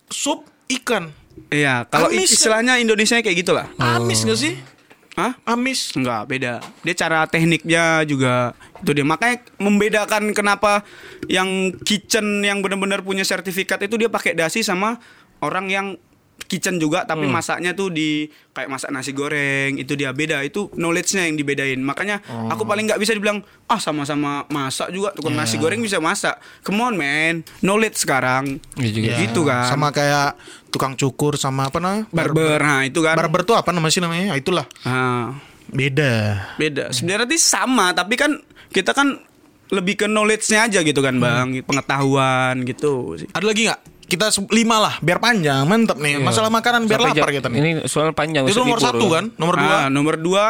Sup 0.08 0.42
ikan 0.68 1.14
Iya, 1.46 1.84
kalau 1.86 2.10
Amis. 2.10 2.32
istilahnya 2.32 2.80
Indonesia 2.80 3.20
kayak 3.20 3.38
gitulah. 3.38 3.68
Amis 3.76 4.24
gak 4.24 4.40
sih? 4.40 4.56
Hah? 5.16 5.40
Amis 5.48 5.96
Enggak, 5.96 6.28
beda. 6.28 6.60
Dia 6.84 6.96
cara 6.96 7.24
tekniknya 7.24 8.04
juga 8.04 8.52
itu 8.84 8.92
dia. 8.92 9.08
Makanya 9.08 9.48
membedakan 9.58 10.36
kenapa 10.36 10.84
yang 11.32 11.72
kitchen 11.88 12.44
yang 12.44 12.60
benar-benar 12.60 13.00
punya 13.00 13.24
sertifikat 13.24 13.80
itu 13.88 13.96
dia 13.96 14.12
pakai 14.12 14.36
dasi 14.36 14.60
sama 14.60 15.00
orang 15.40 15.72
yang 15.72 15.88
kitchen 16.46 16.78
juga 16.78 17.08
tapi 17.10 17.26
masaknya 17.26 17.74
tuh 17.74 17.90
di 17.90 18.30
kayak 18.54 18.70
masak 18.70 18.94
nasi 18.94 19.12
goreng 19.18 19.82
itu 19.82 19.98
dia 19.98 20.14
beda 20.14 20.46
itu 20.46 20.70
knowledge-nya 20.78 21.26
yang 21.26 21.36
dibedain. 21.36 21.82
Makanya 21.82 22.22
aku 22.52 22.64
paling 22.64 22.86
nggak 22.86 23.02
bisa 23.02 23.18
dibilang 23.18 23.42
ah 23.66 23.82
sama-sama 23.82 24.46
masak 24.54 24.94
juga 24.94 25.12
tukang 25.18 25.34
nasi 25.34 25.58
goreng 25.58 25.82
bisa 25.82 25.98
masak. 25.98 26.38
Come 26.62 26.86
on 26.86 26.94
man. 26.96 27.42
Knowledge 27.66 27.98
sekarang. 27.98 28.62
Iya 28.78 28.92
juga. 28.94 29.16
gitu 29.20 29.42
kan. 29.48 29.68
Sama 29.72 29.90
kayak 29.90 30.38
Tukang 30.76 31.00
cukur 31.00 31.40
sama 31.40 31.72
apa 31.72 31.80
nah? 31.80 32.04
barber 32.12 32.60
nah 32.60 32.84
itu 32.84 33.00
kan. 33.00 33.16
Barber 33.16 33.48
tuh 33.48 33.56
apa 33.56 33.72
namanya 33.72 33.96
sih 33.96 34.04
namanya? 34.04 34.36
Ah, 34.36 34.38
itulah. 34.38 34.66
Nah, 34.84 35.40
Beda. 35.72 36.44
Beda. 36.60 36.92
Sebenarnya 36.92 37.32
sih 37.32 37.42
sama 37.42 37.96
tapi 37.96 38.20
kan 38.20 38.38
kita 38.76 38.92
kan 38.92 39.24
lebih 39.74 39.98
ke 39.98 40.06
knowledge-nya 40.06 40.68
aja 40.70 40.80
gitu 40.84 41.00
kan 41.00 41.18
bang. 41.18 41.64
Pengetahuan 41.64 42.68
gitu 42.68 43.18
sih. 43.18 43.28
Ada 43.32 43.46
lagi 43.48 43.62
nggak? 43.72 43.82
Kita 44.06 44.30
lima 44.54 44.78
lah 44.80 44.94
Biar 45.02 45.18
panjang 45.18 45.66
Mantep 45.66 45.98
nih 45.98 46.22
Masalah 46.22 46.54
makanan 46.54 46.86
biar 46.86 47.02
Sampai 47.02 47.18
lapar 47.18 47.32
kita 47.34 47.48
nih 47.50 47.60
Ini 47.60 47.72
soal 47.90 48.14
panjang. 48.14 48.46
Itu 48.46 48.62
nomor 48.62 48.78
libur 48.78 48.86
satu 48.86 49.06
kan? 49.10 49.26
Nomor 49.36 49.56
dua 49.58 49.76
Ah, 49.76 49.88
nomor 49.90 50.16
dua 50.16 50.46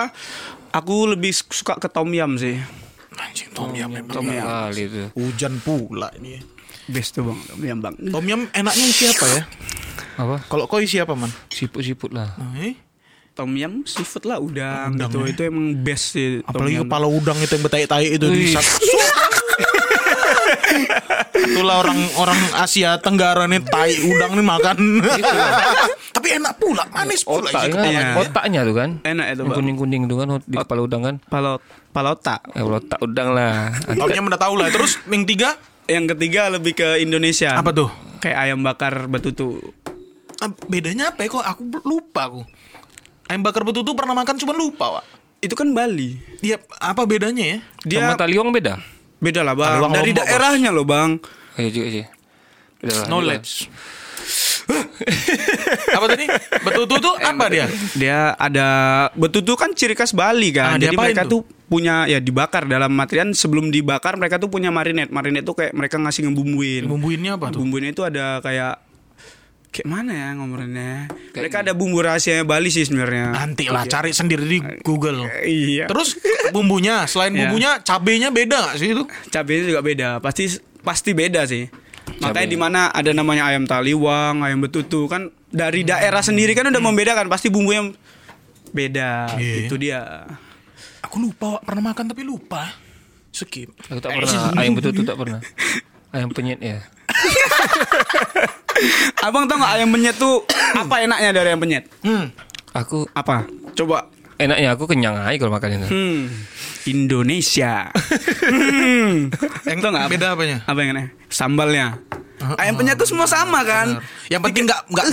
aku 0.75 1.15
lebih 1.15 1.31
suka 1.31 1.79
ke 1.79 1.87
tom 1.87 2.11
yum 2.11 2.35
sih 2.35 2.59
Anjing 3.15 3.47
Tom 3.55 3.71
Yum 3.71 3.87
memang 3.95 4.11
tom 4.11 4.27
Kali 4.27 4.83
itu. 4.91 5.07
Hujan 5.15 5.63
pula 5.63 6.11
ini 6.19 6.43
best 6.85 7.15
tuh 7.15 7.31
bang 7.31 7.39
tom 7.47 7.61
yum 7.63 7.79
bang 7.79 7.95
Tom 8.11 8.25
Yum 8.27 8.41
enaknya 8.51 8.85
isi 8.85 9.07
apa 9.07 9.25
ya? 9.25 9.41
Apa? 10.19 10.35
Kalau 10.51 10.67
kau 10.67 10.83
isi 10.83 10.99
apa 10.99 11.15
man? 11.15 11.31
Siput-siput 11.47 12.11
lah. 12.11 12.35
Nah, 12.35 12.59
eh? 12.59 12.75
tom 13.35 13.51
yum 13.51 13.83
seafood 13.83 14.23
lah 14.23 14.39
udang, 14.39 14.95
Udang 14.95 15.11
gitu 15.11 15.17
ya. 15.23 15.31
itu 15.35 15.41
emang 15.51 15.75
best 15.83 16.15
sih 16.15 16.39
Apalagi 16.43 16.87
kepala 16.87 17.03
udang 17.03 17.35
itu 17.43 17.51
yang 17.51 17.63
betai-tai 17.67 18.07
itu 18.15 18.25
di 18.31 18.51
Itulah 21.35 21.75
orang 21.79 21.99
orang 22.15 22.39
Asia 22.55 22.97
Tenggara 22.97 23.45
nih 23.45 23.61
tai 23.61 23.93
udang 24.01 24.33
nih 24.33 24.45
makan. 24.45 24.77
Tapi 26.11 26.27
enak 26.31 26.53
pula, 26.57 26.83
manis 26.89 27.21
pula 27.21 27.47
isi 27.47 27.55
Otaknya, 27.55 27.71
kepalanya. 27.71 28.01
Iya. 28.01 28.21
otaknya 28.23 28.59
tuh 28.63 28.75
kan. 28.75 28.89
enak 29.03 29.25
itu 29.29 29.43
kuning-kuning 29.45 30.01
tuh 30.05 30.17
kan 30.17 30.27
di 30.41 30.55
kepala 30.55 30.81
udang 30.81 31.01
kan. 31.03 31.15
palot 31.25 31.59
palota 31.91 32.39
Eh 32.51 32.63
otak 32.63 32.99
udang 32.99 33.31
lah. 33.31 33.71
Taunya 33.85 34.21
udah 34.21 34.39
tahu 34.39 34.53
lah. 34.55 34.67
Terus 34.69 34.97
yang 35.05 35.23
tiga 35.23 35.49
yang 35.85 36.05
ketiga 36.07 36.49
lebih 36.49 36.73
ke 36.73 36.97
Indonesia 36.97 37.53
apa 37.53 37.69
tuh? 37.69 37.89
kayak 38.17 38.37
ayam 38.41 38.59
bakar 38.59 39.05
betutu 39.05 39.59
Ah, 40.35 40.49
Bedanya 40.65 41.13
apa 41.13 41.23
ya 41.23 41.31
kok? 41.31 41.39
Aku 41.39 41.61
lupa 41.85 42.27
aku. 42.27 42.41
Ayam 43.25 43.39
bakar 43.39 43.63
betutu 43.63 43.93
pernah 43.93 44.11
makan 44.13 44.35
cuma 44.35 44.51
lupa, 44.51 44.99
Wak. 44.99 45.05
itu 45.39 45.53
kan 45.53 45.71
Bali 45.71 46.17
Dia 46.39 46.57
apa 46.75 47.05
bedanya 47.05 47.43
ya? 47.45 47.57
dia 47.81 47.99
Sama 48.03 48.17
taliwang 48.17 48.49
beda. 48.49 48.81
Beda 49.17 49.41
lah 49.41 49.53
bang 49.53 49.71
Taliwang 49.73 49.93
dari 49.93 50.03
Lombok, 50.05 50.15
Bos. 50.15 50.27
daerahnya 50.27 50.69
loh 50.69 50.85
bang 50.85 51.09
Iya 51.55 51.69
juga 51.69 51.87
sih. 51.89 52.05
Beda 52.77 52.93
Knowledge. 53.07 53.51
apa 55.95 56.05
tadi? 56.07 56.25
Betutu 56.59 56.95
tuh 56.97 57.13
apa 57.15 57.45
dia? 57.47 57.65
dia 57.93 58.19
ada 58.33 58.67
betutu 59.13 59.53
kan 59.53 59.71
ciri 59.71 59.93
khas 59.93 60.11
Bali 60.11 60.49
Ah, 60.53 60.73
kan 60.73 60.81
jadi 60.81 60.91
diapain 60.91 61.13
mereka 61.13 61.23
tuh? 61.25 61.41
tuh? 61.41 61.53
punya 61.65 62.05
ya 62.05 62.21
dibakar 62.21 62.61
dalam 62.63 62.93
materian 62.93 63.33
sebelum 63.33 63.73
dibakar 63.73 64.13
mereka 64.15 64.37
tuh 64.37 64.45
punya 64.47 64.69
marinade 64.69 65.09
marinade 65.09 65.41
tuh 65.41 65.55
kayak 65.55 65.73
mereka 65.73 65.97
ngasih 65.97 66.29
ngebumbuin 66.29 66.85
Bumbuinnya 66.85 67.33
apa 67.35 67.49
tuh? 67.49 67.57
bumbuinnya 67.57 67.89
itu 67.89 68.05
ada 68.05 68.37
kayak 68.39 68.84
kayak 69.75 69.83
mana 69.85 70.11
ya 70.11 70.27
ngomongnya 70.33 71.11
mereka 71.35 71.59
ada 71.59 71.75
bumbu 71.75 71.99
rahasianya 71.99 72.47
Bali 72.47 72.71
sih 72.71 72.87
sebenarnya 72.87 73.35
Nanti 73.35 73.67
lah 73.67 73.83
cari 73.83 74.15
sendiri 74.15 74.47
di 74.47 74.63
Google. 74.79 75.27
iya 75.43 75.83
Terus 75.85 76.15
bumbunya, 76.49 77.03
selain 77.03 77.35
Iya. 77.35 77.51
bumbunya, 77.51 77.71
cabenya 77.81 78.31
beda 78.31 78.71
gak 78.71 78.75
sih 78.79 78.95
itu? 78.95 79.03
cabenya 79.27 79.67
juga 79.67 79.81
beda 79.81 80.09
pasti 80.19 80.47
pasti 80.79 81.11
beda 81.11 81.43
sih 81.43 81.67
makanya 82.15 82.47
di 82.47 82.55
mana 82.55 82.81
ada 82.87 83.11
namanya 83.11 83.49
ayam 83.49 83.65
taliwang 83.65 84.39
ayam 84.39 84.63
betutu 84.63 85.09
kan 85.09 85.27
dari 85.49 85.83
daerah 85.83 86.21
sendiri 86.21 86.53
kan 86.53 86.63
udah 86.65 86.79
membedakan 86.79 87.27
pasti 87.27 87.51
bumbunya 87.51 87.91
beda 88.71 89.35
Iya. 89.35 89.67
itu 89.67 89.75
dia 89.75 90.23
Aku 91.03 91.21
lupa, 91.21 91.61
pernah 91.61 91.93
makan 91.93 92.09
tapi 92.09 92.25
lupa. 92.25 92.65
Skip. 93.29 93.69
Aku 93.87 94.01
tak 94.01 94.09
pernah. 94.09 94.51
Ayam 94.57 94.73
betul 94.73 94.89
tuh 94.91 95.05
tak 95.05 95.13
pernah. 95.13 95.37
Ayam 96.15 96.31
penyet 96.31 96.57
ya. 96.57 96.79
abang 99.21 99.45
tau 99.45 99.55
nggak 99.55 99.73
ayam 99.73 99.89
penyet 99.89 100.15
tuh 100.15 100.43
apa 100.81 100.95
enaknya 101.01 101.29
dari 101.31 101.47
ayam 101.49 101.59
penyet 101.59 101.83
Hmm. 102.01 102.31
Aku 102.71 103.07
apa 103.11 103.47
coba 103.73 104.11
enaknya 104.35 104.71
aku 104.71 104.83
kenyang 104.85 105.15
aja 105.17 105.35
kalau 105.37 105.53
makan 105.53 105.69
itu. 105.73 105.87
hmm 105.87 106.21
Indonesia 106.85 107.87
hmm. 108.45 109.31
Yang 109.65 109.77
Tau 109.79 109.89
nggak 109.89 110.05
apa? 110.05 110.11
beda 110.11 110.27
apanya? 110.31 110.57
apa 110.63 110.77
yang 110.77 110.91
aneh 110.91 111.07
sambalnya 111.27 111.97
ayam 112.55 112.75
penyet 112.75 112.95
tuh 112.95 113.07
semua 113.07 113.25
sama 113.25 113.63
kan 113.63 113.95
Yang 114.27 114.41
penting 114.43 114.63
nggak 114.65 114.81
nggak 114.91 115.07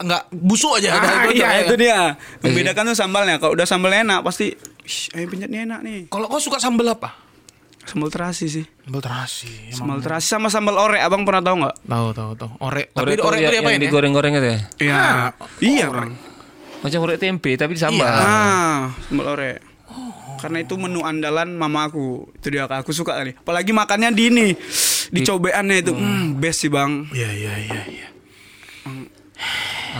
nggak 0.00 0.22
busuk 0.34 0.76
aja. 0.76 0.96
Ah, 0.96 1.24
Itu 1.24 1.36
iya 1.36 1.46
ya. 1.46 1.60
itu 1.62 1.74
dia 1.76 1.98
membedakan 2.40 2.88
tuh 2.88 2.96
sambalnya 2.96 3.36
kalau 3.36 3.52
udah 3.52 3.64
sambalnya 3.64 4.00
enak 4.02 4.20
pasti 4.22 4.56
"Ih, 4.82 5.00
ayam 5.14 5.28
penyetnya 5.28 5.60
enak 5.64 5.80
nih 5.80 5.98
Kalau 6.08 6.26
kau 6.26 6.36
suka 6.38 6.56
sambal 6.56 6.88
apa? 6.90 7.12
Sambal 7.84 8.08
terasi 8.08 8.46
sih 8.46 8.64
Sambal 8.80 9.00
terasi. 9.00 9.50
sambal 9.70 9.98
terasi 9.98 10.26
sama 10.26 10.48
sambal 10.48 10.76
orek 10.76 11.00
abang 11.00 11.22
pernah 11.22 11.40
tahu 11.40 11.56
nggak 11.60 11.76
Tahu 11.84 12.06
tahu 12.10 12.30
tahu. 12.34 12.50
Orek. 12.60 12.86
Orek 12.92 13.14
Tapi 13.14 13.20
orek 13.20 13.38
yang, 13.38 13.50
itu 13.50 13.56
apa 13.56 13.68
yang 13.68 13.76
ya? 13.76 13.84
digoreng-goreng 13.84 14.32
itu 14.34 14.46
ya. 14.46 14.58
iya 14.78 15.02
iya 15.60 15.86
bang 15.88 16.10
Macam 16.80 16.98
orek 17.02 17.16
tempe 17.16 17.50
tapi 17.54 17.72
di 17.72 17.80
sambal. 17.80 18.04
ah 18.04 18.92
sambal 19.04 19.26
orek 19.30 19.58
Karena 20.34 20.60
itu 20.60 20.76
menu 20.76 21.00
andalan 21.00 21.48
mama 21.50 21.88
aku. 21.88 22.28
Itu 22.34 22.52
dia 22.52 22.64
Kak. 22.64 22.84
aku 22.84 22.92
suka 22.92 23.16
kali. 23.16 23.32
Apalagi 23.32 23.72
makannya 23.72 24.12
di 24.12 24.28
ini. 24.28 24.46
Di 25.08 25.24
cobeannya 25.24 25.76
itu. 25.80 25.96
Hmm, 25.96 26.36
best 26.36 26.60
sih, 26.60 26.68
Bang. 26.68 27.08
Iya 27.08 27.32
iya 27.32 27.52
iya 27.64 27.80
iya. 27.88 28.06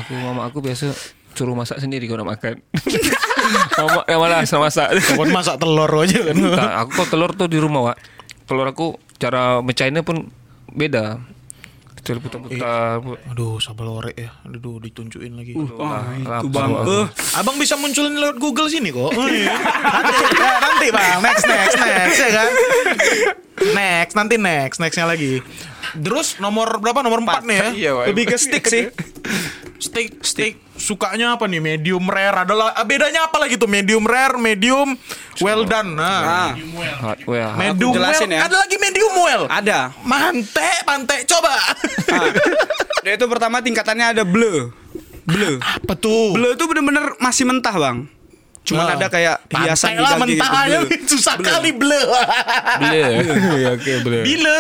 Aku 0.02 0.12
mama 0.14 0.44
aku 0.44 0.60
biasa 0.60 0.92
suruh 1.34 1.54
masak 1.58 1.82
sendiri 1.82 2.06
kalau 2.06 2.22
nak 2.22 2.38
makan. 2.38 2.54
mama 3.78 4.00
yang 4.08 4.20
malas 4.22 4.48
nak 4.48 4.62
masak. 4.70 4.88
Kapan 5.02 5.30
masak 5.34 5.56
telur 5.58 5.90
aja 6.00 6.18
kan. 6.30 6.36
Nah, 6.38 6.72
aku 6.86 6.90
kok 7.02 7.08
telur 7.12 7.30
tuh 7.34 7.50
di 7.50 7.58
rumah, 7.58 7.92
Wak. 7.92 7.96
Telur 8.46 8.66
aku 8.70 8.96
cara 9.18 9.60
mecahinnya 9.60 10.06
pun 10.06 10.30
beda. 10.70 11.18
Kecil 12.00 12.20
putar-putar. 12.20 13.00
Aduh, 13.32 13.56
sabar 13.58 13.88
lorek 13.88 14.16
ya. 14.16 14.30
Aduh, 14.44 14.76
ditunjukin 14.76 15.34
lagi. 15.40 15.56
Wah, 15.56 16.04
itu 16.14 16.28
lapar, 16.28 16.52
Bang. 16.52 16.70
Bang. 16.84 17.08
Eh, 17.08 17.38
Abang 17.40 17.56
bisa 17.56 17.80
munculin 17.80 18.14
lewat 18.20 18.36
Google 18.36 18.68
sini 18.68 18.92
kok. 18.92 19.08
Oh, 19.08 19.28
iya. 19.28 19.56
nanti, 19.56 20.14
ya, 20.44 20.52
nanti 20.60 20.86
bang, 20.92 21.18
next 21.24 21.44
next 21.48 21.76
next 21.80 22.18
ya 22.20 22.30
kan. 22.30 22.50
Next, 23.72 24.14
nanti 24.18 24.34
next, 24.36 24.76
nextnya 24.84 25.08
lagi. 25.08 25.40
Terus 25.96 26.36
nomor 26.44 26.76
berapa? 26.82 27.00
Nomor 27.00 27.24
4 27.24 27.48
nih 27.48 27.56
ya. 27.56 27.68
Iya. 27.72 27.92
Lebih 28.12 28.24
ke 28.34 28.36
stick 28.36 28.64
sih. 28.68 28.92
Steak, 29.84 30.24
steak 30.24 30.63
sukanya 30.84 31.34
apa 31.34 31.48
nih? 31.48 31.58
Medium 31.58 32.04
rare 32.04 32.44
adalah 32.44 32.76
ah, 32.76 32.84
bedanya 32.84 33.24
apa 33.24 33.40
lagi 33.40 33.56
tuh? 33.56 33.64
Medium 33.64 34.04
rare, 34.04 34.36
medium 34.36 34.92
well 35.40 35.64
done. 35.64 35.96
Nah, 35.96 36.20
Nah, 36.20 36.50
Hot, 37.00 37.18
well, 37.24 37.56
medium 37.56 37.90
well. 37.90 37.96
jelasin 37.98 38.28
ya. 38.28 38.44
Ada 38.44 38.56
lagi 38.60 38.76
medium 38.76 39.12
well. 39.16 39.44
ada. 39.48 39.96
Mante, 40.04 40.70
mante, 40.84 41.24
coba. 41.24 41.56
Ah. 42.12 42.28
Dia 43.00 43.16
itu 43.16 43.24
pertama 43.24 43.58
tingkatannya 43.58 44.12
ada 44.12 44.22
bleu. 44.22 44.68
Bleu. 45.24 45.56
apa 45.56 45.96
tuh? 45.96 46.36
Bleu 46.36 46.52
itu 46.52 46.64
bener-bener 46.68 47.16
masih 47.16 47.48
mentah, 47.48 47.72
Bang. 47.72 48.12
Cuman 48.64 48.84
Nah, 48.84 48.96
ada 48.96 49.06
kayak 49.08 49.44
hiasan 49.50 49.92
di 49.92 50.00
lah 50.00 50.16
mentah 50.16 50.32
gitu, 50.48 50.56
aja 50.56 50.78
bleu. 50.80 51.04
susah 51.04 51.34
kali 51.36 51.72
ble. 51.72 52.00
Beli. 52.80 53.00
Iya, 53.60 53.70
oke, 53.76 53.92
beli. 54.00 54.18
Bila 54.24 54.58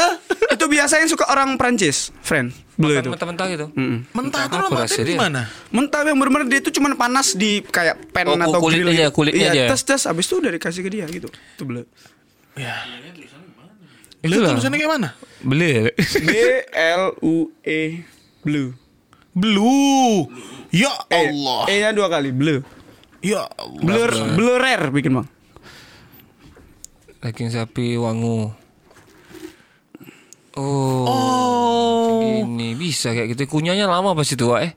itu 0.52 0.64
biasa 0.68 1.00
yang 1.00 1.08
suka 1.08 1.24
orang 1.26 1.56
Prancis, 1.56 2.12
friend. 2.20 2.52
Bleu 2.74 2.98
itu. 2.98 3.06
Mentah-mentah 3.06 3.46
gitu. 3.54 3.66
Mm-mm. 3.70 3.98
mentah 4.10 4.50
rasa 4.50 4.66
makan 4.66 4.86
dia? 4.90 5.06
gimana? 5.06 5.40
Mentah 5.70 6.00
yang 6.02 6.18
bener-bener 6.18 6.46
dia 6.50 6.58
itu 6.58 6.70
cuman 6.74 6.98
panas 6.98 7.38
di 7.38 7.62
kayak 7.62 8.10
pen 8.10 8.26
Oh, 8.26 8.34
atau 8.34 8.58
kulit 8.58 8.82
grill 8.82 8.90
aja, 8.90 9.06
gitu. 9.06 9.14
kulitnya 9.14 9.46
iya, 9.46 9.50
aja. 9.54 9.64
tes 9.70 9.80
tes 9.86 10.02
abis 10.10 10.26
itu 10.26 10.34
udah 10.42 10.50
dikasih 10.58 10.82
ke 10.82 10.90
dia 10.90 11.06
gitu. 11.06 11.30
Itu 11.30 11.62
bleu. 11.62 11.86
Ya. 12.58 12.74
Itu 14.18 14.40
tulisannya 14.40 14.78
kayak 14.80 14.92
mana? 14.92 15.08
Beli. 15.38 15.94
B 16.26 16.30
L 16.74 17.04
U 17.22 17.34
E 17.62 18.02
blue. 18.42 18.74
Blue. 19.30 20.26
Ya 20.74 20.90
E, 21.06 21.30
Allah. 21.30 21.60
E-nya 21.70 21.90
dua 21.94 22.10
kali 22.10 22.34
bleu. 22.34 22.66
Ya 23.22 23.46
Allah. 23.54 23.82
Blur 23.82 24.10
blur 24.34 24.58
rare 24.58 24.90
bikin 24.90 25.14
bang. 25.14 25.28
Daging 27.22 27.54
sapi 27.54 27.94
wangu. 27.96 28.50
Oh, 30.54 31.02
Oh. 31.04 32.22
ini 32.22 32.72
bisa 32.72 33.10
kayak 33.10 33.34
gitu. 33.34 33.50
Kunyahnya 33.50 33.84
lama 33.84 34.12
pas 34.12 34.22
itu, 34.24 34.44
Wak, 34.44 34.60
eh. 34.62 34.72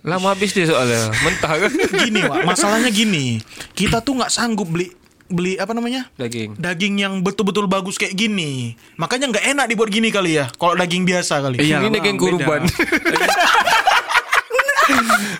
Lama 0.00 0.32
habis 0.32 0.50
dia 0.50 0.64
soalnya. 0.64 1.12
Mentah 1.14 1.52
kan? 1.58 1.72
Gini, 2.00 2.24
Wak. 2.24 2.48
Masalahnya 2.48 2.88
gini. 2.88 3.36
Kita 3.70 4.00
tuh 4.00 4.16
nggak 4.16 4.32
sanggup 4.32 4.64
beli 4.66 4.88
beli 5.28 5.54
apa 5.54 5.70
namanya? 5.70 6.08
Daging. 6.16 6.56
Daging 6.56 6.94
yang 6.98 7.14
betul-betul 7.20 7.68
bagus 7.68 7.94
kayak 7.94 8.16
gini. 8.16 8.72
Makanya 8.96 9.28
nggak 9.28 9.44
enak 9.46 9.66
dibuat 9.68 9.86
gini 9.86 10.08
kali 10.08 10.34
ya. 10.34 10.48
Kalau 10.50 10.72
daging 10.72 11.04
biasa 11.04 11.38
kali. 11.38 11.60
Iya, 11.60 11.78
ini 11.78 11.92
Bang, 11.92 11.94
daging 12.00 12.16
kurban. 12.16 12.62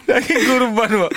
daging 0.07 0.43
kurban, 0.47 0.91
Wak. 1.01 1.13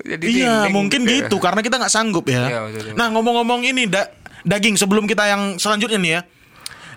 Jadi 0.00 0.24
Iya, 0.36 0.66
mungkin 0.68 1.04
Iya. 1.04 1.10
gitu 1.22 1.36
karena 1.38 1.60
kita 1.60 1.76
nggak 1.76 1.90
sanggup 1.90 2.26
Iya, 2.26 2.42
ya. 2.42 2.46
betul, 2.66 2.70
betul. 2.72 2.94
Nah, 2.96 3.06
ngomong-ngomong 3.10 3.60
ini 3.62 3.86
da- 3.86 4.10
daging 4.42 4.74
sebelum 4.74 5.04
kita 5.04 5.24
yang 5.26 5.42
selanjutnya 5.56 5.98
nih 5.98 6.12
ya. 6.12 6.20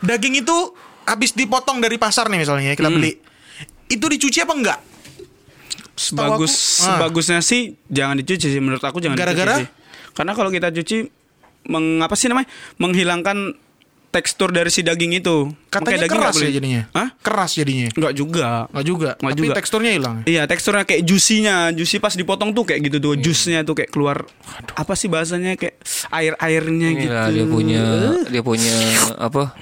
Daging 0.01 0.35
itu 0.39 0.57
habis 1.03 1.31
dipotong 1.31 1.77
dari 1.77 1.95
pasar 1.95 2.25
nih 2.25 2.39
misalnya 2.39 2.73
kita 2.73 2.87
Hmm. 2.87 2.97
beli. 2.97 3.17
Itu 3.87 4.05
dicuci 4.05 4.39
apa 4.39 4.53
enggak? 4.53 4.79
Sebagus 5.93 6.53
aku- 6.79 6.83
ah. 6.83 6.87
sebagusnya 6.97 7.39
sih 7.39 7.61
jangan 7.85 8.17
dicuci 8.17 8.47
sih 8.47 8.57
menurut 8.57 8.81
aku 8.81 8.97
jangan 8.97 9.13
Gara-gara? 9.15 9.55
dicuci. 9.55 9.67
sih. 9.67 9.69
Karena 10.11 10.33
kalau 10.33 10.49
kita 10.49 10.67
cuci 10.69 10.97
mengapa 11.63 12.15
sih 12.15 12.27
namanya? 12.27 12.49
Menghilangkan 12.75 13.53
tekstur 14.11 14.51
dari 14.51 14.67
si 14.67 14.83
daging 14.83 15.23
itu. 15.23 15.49
Katanya 15.71 15.79
Makanya 15.81 16.01
daging 16.03 16.19
keras 16.19 16.35
ya 16.35 16.49
jadinya. 16.51 16.81
Hah? 16.91 17.09
Keras 17.23 17.51
jadinya. 17.55 17.87
Enggak 17.95 18.13
juga. 18.13 18.47
Enggak 18.69 18.85
juga. 18.85 19.09
Nggak 19.17 19.31
Tapi 19.31 19.41
juga. 19.47 19.53
teksturnya 19.55 19.91
hilang. 19.95 20.15
Iya 20.27 20.43
teksturnya 20.45 20.83
kayak 20.83 21.01
juicy-nya 21.07 21.55
Juicy 21.71 21.97
pas 22.03 22.13
dipotong 22.13 22.51
tuh 22.51 22.67
kayak 22.67 22.91
gitu 22.91 22.97
tuh 22.99 23.13
Juice-nya 23.15 23.63
tuh 23.63 23.73
kayak 23.79 23.89
keluar 23.95 24.27
Apa 24.75 24.93
sih 24.99 25.07
bahasanya 25.07 25.55
Kayak 25.55 25.79
air-airnya 26.11 26.89
gitu 26.99 27.11
Inilah 27.15 27.27
dia 27.31 27.45
punya 27.47 27.83
dia 28.27 28.41
punya 28.43 28.75
apa? 29.17 29.55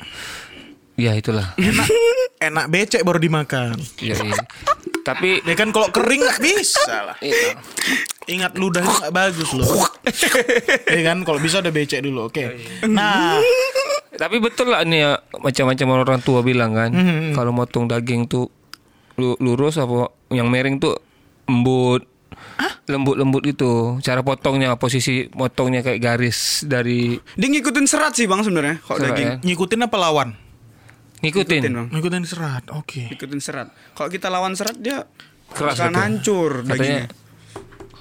Ya 0.99 1.15
itulah. 1.15 1.55
Enak 2.43 2.67
becek 2.67 3.07
baru 3.07 3.23
dimakan. 3.23 3.79
Ya, 4.03 4.19
iya. 4.19 4.35
Tapi 5.07 5.39
Ya 5.47 5.55
kan 5.55 5.71
kalau 5.71 5.87
kering 5.95 6.19
nggak 6.27 6.39
bisa 6.43 6.83
lah. 7.07 7.17
Iya. 7.23 7.55
Ingat 8.27 8.59
ludahnya 8.59 8.91
nggak 9.07 9.15
bagus 9.15 9.49
loh. 9.55 9.87
ya 10.95 11.01
kan 11.07 11.23
kalau 11.23 11.39
bisa 11.39 11.63
udah 11.63 11.71
becek 11.71 12.03
dulu. 12.03 12.27
Oke. 12.27 12.59
Nah, 12.83 13.39
Tapi 14.11 14.37
betul 14.37 14.69
lah 14.69 14.81
nih 14.81 14.99
ya 14.99 15.11
macam-macam 15.35 15.87
orang 15.99 16.19
tua 16.19 16.39
bilang 16.39 16.71
kan, 16.71 16.89
Hmm, 16.89 17.31
kalau 17.31 17.49
motong 17.49 17.85
daging 17.85 18.25
tuh 18.25 18.49
lu- 19.15 19.37
lurus 19.37 19.75
apa 19.75 20.07
yang 20.29 20.47
miring 20.47 20.77
tuh 20.77 20.97
lembut. 21.45 22.05
Lembut-lembut 22.85 23.45
gitu. 23.45 23.71
Cara 23.99 24.19
potongnya, 24.19 24.73
posisi 24.73 25.27
potongnya 25.27 25.79
kayak 25.79 25.99
garis 25.99 26.37
dari 26.63 27.13
Dia 27.35 27.47
ngikutin 27.47 27.85
serat 27.85 28.13
sih 28.13 28.25
bang 28.25 28.41
sebenarnya 28.41 28.81
Kalau 28.81 28.97
Serat, 28.97 29.09
daging 29.11 29.27
ya? 29.27 29.35
ngikutin 29.43 29.79
apa 29.83 29.97
lawan? 29.99 30.29
ngikutin. 31.19 31.61
Ngikutin 31.61 31.73
bang 31.75 31.87
Ngikutin 31.91 32.23
serat. 32.23 32.63
Oke. 32.71 33.05
Ikutin 33.09 33.37
serat 33.37 33.67
Kalau 33.91 34.09
kita 34.09 34.27
lawan 34.27 34.55
serat 34.55 34.73
dia 34.75 35.05
Keras 35.47 35.77
akan 35.77 35.85
betul. 35.87 36.01
hancur 36.01 36.51
Katanya 36.63 36.71
dagingnya 36.71 37.05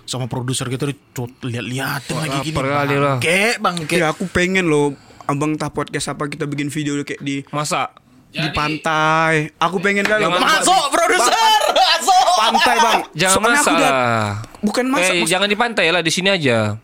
Sama 0.06 0.24
produser 0.24 0.66
kita 0.66 0.84
dicut 0.86 1.36
lihat-lihatin 1.42 2.14
lagi 2.16 2.38
gini. 2.42 2.56
Bangke, 2.56 3.40
bangke. 3.58 3.96
Ya 3.98 4.08
aku 4.08 4.24
pengen 4.24 4.64
loh 4.66 4.96
Abang 5.28 5.52
tak 5.54 5.70
podcast 5.70 6.08
apa 6.08 6.24
kita 6.24 6.48
bikin 6.48 6.72
video 6.72 6.96
kayak 7.04 7.20
di 7.20 7.44
masak. 7.52 7.92
di 8.28 8.48
pantai. 8.50 9.52
Aku 9.56 9.76
pengen 9.78 10.04
kali. 10.04 10.24
Jangan 10.24 10.36
Bang. 10.36 10.48
Masuk 10.56 10.84
produser. 10.88 11.60
Masuk. 11.68 12.26
pantai 12.38 12.76
bang. 12.78 13.00
Jangan 13.20 13.34
Soalnya 13.34 13.48
aku 13.50 13.60
masak 13.60 13.74
udah-. 13.74 14.32
Bukan 14.58 14.84
masak. 14.88 15.12
Eh, 15.12 15.20
mas- 15.20 15.28
jangan 15.28 15.48
di 15.48 15.56
pantai 15.56 15.86
lah, 15.88 16.00
di 16.00 16.08
sini 16.08 16.28
aja. 16.28 16.76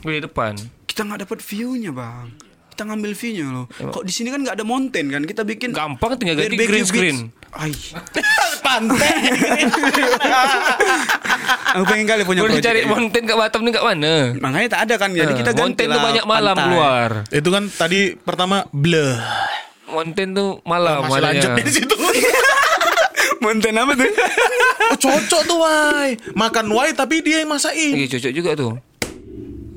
Di 0.00 0.20
depan. 0.20 0.56
Kita 0.84 1.04
nggak 1.04 1.24
dapat 1.24 1.38
view-nya 1.40 1.92
bang. 1.92 2.26
Kita 2.80 2.88
ngambil 2.88 3.12
view-nya 3.12 3.44
loh. 3.52 3.68
Kok 3.68 4.00
di 4.00 4.08
sini 4.08 4.32
kan 4.32 4.40
nggak 4.40 4.56
ada 4.56 4.64
mountain 4.64 5.12
kan? 5.12 5.20
Kita 5.20 5.44
bikin 5.44 5.68
Gampang 5.68 6.16
tinggal 6.16 6.40
ganti 6.40 6.56
green 6.56 6.80
screen. 6.80 7.28
Ay, 7.52 7.76
Pantai. 8.64 9.20
aku 11.70 11.84
pengen 11.84 12.06
kali 12.08 12.22
punya 12.24 12.40
Boleh 12.40 12.56
project 12.56 12.64
cari 12.64 12.78
kayak 12.80 12.88
mountain 12.88 13.22
kat 13.22 13.36
Batam 13.36 13.60
ni 13.60 13.68
kat 13.68 13.84
mana? 13.84 14.32
gitu. 14.32 14.40
Makanya 14.40 14.68
tak 14.70 14.80
ada 14.80 14.94
kan. 14.96 15.08
Jadi 15.12 15.28
Eh, 15.28 15.36
kita 15.36 15.50
ganti 15.50 15.60
mountain 15.60 15.86
lah 15.86 15.94
tu 15.94 16.06
banyak 16.08 16.24
malam 16.24 16.54
pantai. 16.54 16.64
keluar. 16.64 17.08
Itu 17.28 17.48
kan 17.50 17.62
tadi 17.68 18.00
pertama 18.16 18.56
bleh. 18.70 19.12
Mountain 19.84 20.28
tu 20.32 20.46
malam 20.64 20.96
Masih 21.04 21.20
lanjut 21.20 21.50
di 21.60 21.70
situ. 21.70 21.94
Mountain 23.40 23.74
apa 23.74 23.92
tuh? 23.92 24.08
Oh, 24.86 24.96
cocok 24.96 25.42
tuh 25.44 25.58
wai. 25.58 26.10
Makan 26.32 26.66
wai 26.70 26.90
tapi 26.92 27.20
dia 27.20 27.44
yang 27.44 27.50
masakin. 27.50 27.92
Eh, 27.94 28.08
cocok 28.08 28.32
juga 28.32 28.50
tu. 28.56 28.68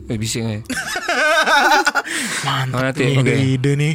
Eh, 0.06 0.18
bising 0.18 0.46
eh. 0.50 0.62
Mantap 2.46 2.80
nanti, 2.84 3.04
nih 3.04 3.16
oke. 3.16 3.24
ide-ide 3.24 3.72
nih. 3.74 3.94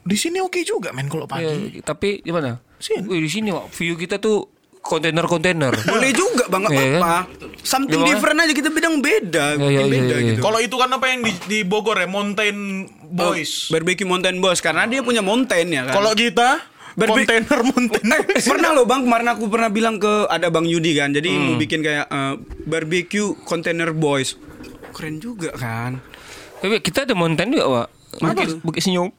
Di 0.00 0.16
sini 0.16 0.38
oke 0.38 0.60
juga 0.62 0.92
men 0.92 1.08
kalau 1.08 1.24
pagi. 1.24 1.44
Ya, 1.74 1.82
tapi 1.82 2.20
di 2.20 2.30
mana? 2.30 2.60
Sini. 2.76 3.02
Wih, 3.02 3.18
di 3.18 3.30
sini 3.30 3.48
Wak. 3.48 3.72
view 3.72 3.96
kita 3.96 4.18
tuh 4.18 4.46
kontainer-kontainer. 4.78 5.72
Boleh 5.90 6.12
juga 6.12 6.44
bang, 6.46 6.62
nggak 6.62 6.74
Iya, 6.74 6.86
apa-apa. 6.94 7.16
Something 7.58 7.98
Gimana? 7.98 8.10
different 8.10 8.38
aja 8.38 8.52
kita 8.52 8.68
bidang 8.68 9.00
beda, 9.00 9.44
bikin 9.56 9.72
iya, 9.72 9.88
beda 9.88 10.04
iya, 10.04 10.16
iya. 10.20 10.28
gitu. 10.30 10.40
Kalau 10.40 10.58
itu 10.60 10.76
kan 10.76 10.90
apa 10.92 11.06
yang 11.08 11.20
di, 11.24 11.32
di 11.48 11.58
Bogor 11.64 11.96
ya, 11.96 12.04
Mountain 12.06 12.56
Boys. 13.08 13.72
Barbecue 13.72 14.04
Mountain 14.04 14.38
Boss 14.38 14.60
karena 14.60 14.84
dia 14.84 15.00
punya 15.00 15.18
mountain 15.18 15.66
ya 15.66 15.88
kan. 15.88 15.94
Kalau 15.96 16.12
kita 16.12 16.60
Berbe- 16.94 17.24
kontainer 17.24 17.58
mountain. 17.64 18.04
pernah 18.52 18.70
loh 18.70 18.84
bang 18.84 19.02
kemarin 19.02 19.28
aku 19.28 19.48
pernah 19.48 19.66
bilang 19.66 19.96
ke 19.96 20.28
ada 20.28 20.46
bang 20.46 20.62
Yudi 20.62 20.92
kan 20.92 21.10
jadi 21.10 21.26
Hmm. 21.26 21.42
mau 21.42 21.54
bikin 21.56 21.80
kayak 21.80 22.06
eh, 22.06 22.34
barbecue 22.62 23.34
container 23.42 23.90
boys 23.90 24.38
keren 24.94 25.18
juga 25.18 25.50
kan 25.58 25.98
Tapi 26.62 26.80
kita 26.80 27.04
ada 27.04 27.12
mountain 27.12 27.52
juga, 27.52 27.66
Wak. 27.68 27.88
Mana 28.22 28.40
Bukit? 28.40 28.56
Bukit 28.62 28.82
Senyum. 28.86 29.10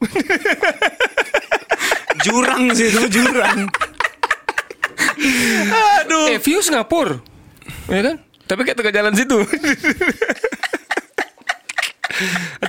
jurang 2.26 2.74
sih 2.74 2.90
itu 2.90 3.22
jurang 3.22 3.70
Aduh. 6.02 6.26
eh, 6.32 6.40
view 6.42 6.60
Singapura. 6.60 7.22
Ya 7.88 8.02
kan? 8.02 8.16
Tapi 8.46 8.62
kat 8.62 8.78
tengah 8.78 8.94
jalan 8.94 9.14
situ. 9.16 9.38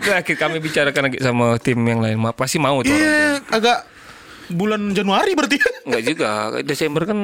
Terakhir 0.06 0.36
kami 0.38 0.56
bicarakan 0.62 1.02
lagi 1.10 1.18
sama 1.22 1.58
tim 1.58 1.78
yang 1.86 2.00
lain. 2.02 2.18
Pasti 2.34 2.58
mau 2.62 2.82
tuh 2.82 2.90
orang. 2.90 3.02
Iya, 3.02 3.40
agak 3.50 3.78
bulan 4.50 4.94
Januari 4.94 5.34
berarti. 5.34 5.58
Enggak 5.86 6.02
juga. 6.06 6.30
Desember 6.62 7.02
kan 7.06 7.18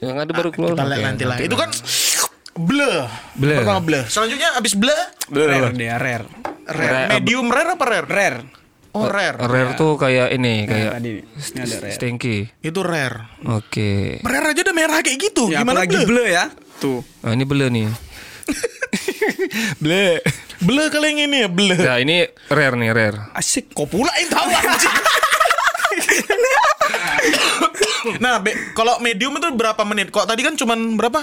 yang 0.00 0.16
ada 0.16 0.32
baru 0.32 0.48
keluar. 0.52 0.72
Kita 0.76 0.84
lihat 0.88 1.04
nanti 1.04 1.24
lah. 1.28 1.36
Itu 1.40 1.56
kan 1.56 1.70
bleh. 2.60 3.08
Bleh. 3.34 3.56
Pertama 3.58 3.80
bleh. 3.80 4.04
Selanjutnya 4.06 4.54
abis 4.54 4.74
bleh 4.74 5.00
Rare 5.26 5.72
dia, 5.72 5.96
rare. 5.96 6.26
Rare. 6.64 6.90
Rare. 7.06 7.08
Medium 7.12 7.46
rare 7.48 7.70
apa 7.72 7.84
rare? 7.84 8.06
Rare. 8.06 8.38
Oh 8.90 9.06
rare. 9.06 9.38
Rare 9.38 9.72
tuh 9.74 9.94
kayak 9.94 10.30
ini, 10.30 10.54
Nah, 10.60 10.66
kayak 10.66 10.90
tadi 10.92 11.10
nih. 11.12 11.22
Ini 11.22 11.60
ada 11.60 11.76
rare. 11.78 11.94
stinky. 11.94 12.36
Itu 12.60 12.80
rare. 12.82 13.16
Oke. 13.46 14.18
Rare 14.20 14.46
aja 14.50 14.60
udah 14.60 14.74
merah 14.74 14.98
kayak 14.98 15.18
gitu. 15.20 15.46
Ya, 15.48 15.62
Gimana 15.62 15.86
bleu? 15.86 16.02
bleu 16.04 16.26
ya. 16.26 16.50
Tuh. 16.76 17.00
Nah, 17.20 17.32
ini 17.32 17.44
bele 17.44 17.66
nih. 17.68 17.86
bele. 19.82 20.18
Bleu 20.58 20.86
kali 20.88 21.06
yang 21.08 21.20
ini 21.24 21.36
ya 21.40 21.48
bleu. 21.48 21.72
Nah, 21.72 21.96
ini 21.96 22.16
rare 22.46 22.74
nih, 22.74 22.90
rare. 22.90 23.18
Asik. 23.32 23.70
Kok 23.70 23.88
pula 23.88 24.10
yang 24.12 24.28
tahu 24.28 24.48
anjing? 24.50 24.96
nah, 28.18 28.38
be- 28.38 28.56
kalau 28.72 28.98
medium 28.98 29.36
itu 29.36 29.48
berapa 29.50 29.82
menit? 29.84 30.10
Kok 30.10 30.26
tadi 30.26 30.42
kan 30.42 30.54
cuman 30.54 30.96
berapa? 30.96 31.20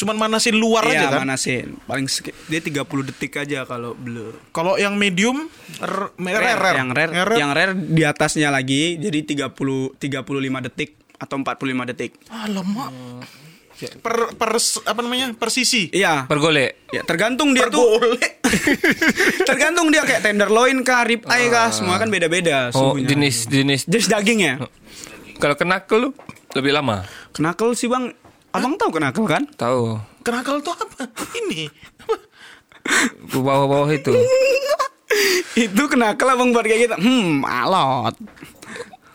Cuman 0.00 0.16
manasin 0.16 0.56
luar 0.56 0.82
aja 0.82 0.96
Iya, 0.96 1.08
kan? 1.10 1.20
manasin. 1.22 1.76
Paling 1.84 2.08
dia 2.48 2.60
30 2.62 2.80
detik 3.04 3.36
aja 3.36 3.62
kalau 3.62 3.92
bleu. 3.92 4.32
Kalau 4.48 4.74
yang 4.74 4.96
medium 4.96 5.44
r- 5.76 6.08
rare, 6.16 6.56
rare, 6.56 6.76
Yang 6.78 6.90
rare, 6.90 7.12
yang 7.36 7.50
rare 7.52 7.72
di 7.76 8.02
atasnya 8.02 8.48
lagi 8.48 8.96
jadi 8.96 9.20
30 9.20 9.52
35 10.00 10.00
detik 10.64 10.90
atau 11.14 11.36
45 11.36 11.52
detik. 11.86 12.16
Alamak. 12.26 12.88
Per, 13.80 14.36
per 14.36 14.50
apa 14.82 15.00
namanya? 15.00 15.32
Per 15.32 15.48
sisi. 15.48 15.88
Iya. 15.90 16.24
Pergolek. 16.24 16.88
Ya, 16.90 17.00
tergantung 17.02 17.52
dia 17.52 17.64
Per 17.64 17.72
tuh 17.72 17.96
tergantung 19.48 19.88
dia 19.88 20.02
kayak 20.02 20.20
tenderloin 20.22 20.80
kah, 20.80 21.04
rib 21.04 21.24
eye 21.26 21.48
kah, 21.48 21.70
semua 21.70 21.96
kan 21.96 22.08
beda-beda 22.08 22.68
Oh, 22.72 22.92
suhunya. 22.92 23.08
jenis 23.08 23.36
jenis. 23.46 23.80
jenis 23.84 24.06
daging 24.06 24.40
ya. 24.42 24.54
Kalau 25.36 25.56
kenakel 25.56 25.98
lu 25.98 26.10
lebih 26.52 26.72
lama. 26.72 27.06
Kenakel 27.32 27.72
sih 27.72 27.86
bang, 27.86 28.12
abang 28.50 28.74
tahu 28.78 28.90
kenakel 28.98 29.24
kan? 29.26 29.42
Tahu. 29.54 29.98
Kenakal 30.26 30.60
tuh 30.60 30.74
apa? 30.74 31.06
Ini. 31.44 31.70
Ke 33.28 33.38
bawah-bawah 33.38 33.90
itu. 33.92 34.10
Itu 35.68 35.82
kenakel 35.90 36.26
abang 36.30 36.54
buat 36.54 36.64
kayak 36.64 36.80
gitu. 36.90 36.96
Hmm, 36.96 37.42
alot. 37.44 38.14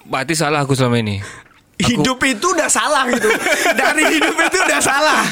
Berarti 0.06 0.34
salah 0.38 0.62
aku 0.62 0.78
selama 0.78 1.02
ini. 1.02 1.18
Hidup 1.76 2.22
itu 2.24 2.46
udah 2.56 2.70
salah 2.70 3.10
gitu. 3.10 3.26
Dari 3.80 4.04
hidup 4.16 4.38
itu 4.38 4.58
udah 4.64 4.80
salah. 4.80 5.26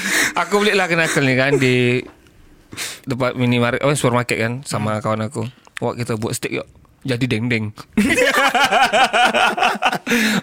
Aku 0.43 0.59
belilah 0.59 0.89
kenakel 0.89 1.23
nih 1.23 1.37
kan 1.39 1.51
di 1.55 2.03
tempat 3.05 3.37
minimarket, 3.37 3.85
oh 3.85 3.93
supermarket 3.93 4.37
kan 4.41 4.53
sama 4.65 4.99
kawan 4.99 5.29
aku. 5.29 5.45
Wah 5.79 5.93
kita 5.95 6.19
buat 6.19 6.35
steak 6.35 6.57
yuk. 6.59 6.67
Jadi 7.03 7.25
deng-deng. 7.27 7.75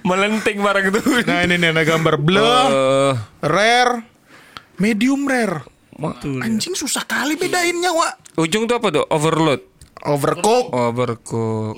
Melenting 0.03 0.59
barang 0.59 0.85
itu. 0.87 1.01
Nah, 1.25 1.40
ini 1.42 1.55
nih 1.57 1.70
ada 1.70 1.83
gambar 1.85 2.14
bleu, 2.16 2.42
Eh, 2.42 3.12
rare, 3.42 4.05
medium 4.77 5.25
rare. 5.25 5.64
ma- 5.96 6.16
Anjing 6.16 6.73
susah 6.73 7.05
kali 7.05 7.37
bedainnya, 7.37 7.92
Wak. 7.92 8.37
ujung 8.37 8.64
tuh 8.64 8.77
apa 8.77 8.88
tuh? 8.90 9.05
Overload. 9.07 9.61
Overcook. 10.01 10.73
Overcook. 10.73 11.77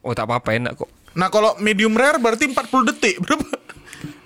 Oh 0.00 0.14
tak 0.14 0.24
apa-apa 0.24 0.54
enak 0.54 0.72
kok. 0.76 0.86
Nah, 1.14 1.26
kalau 1.26 1.58
medium 1.58 1.90
rare 1.92 2.18
berarti 2.18 2.46
40 2.46 2.86
detik. 2.86 3.18
Berapa? 3.18 3.42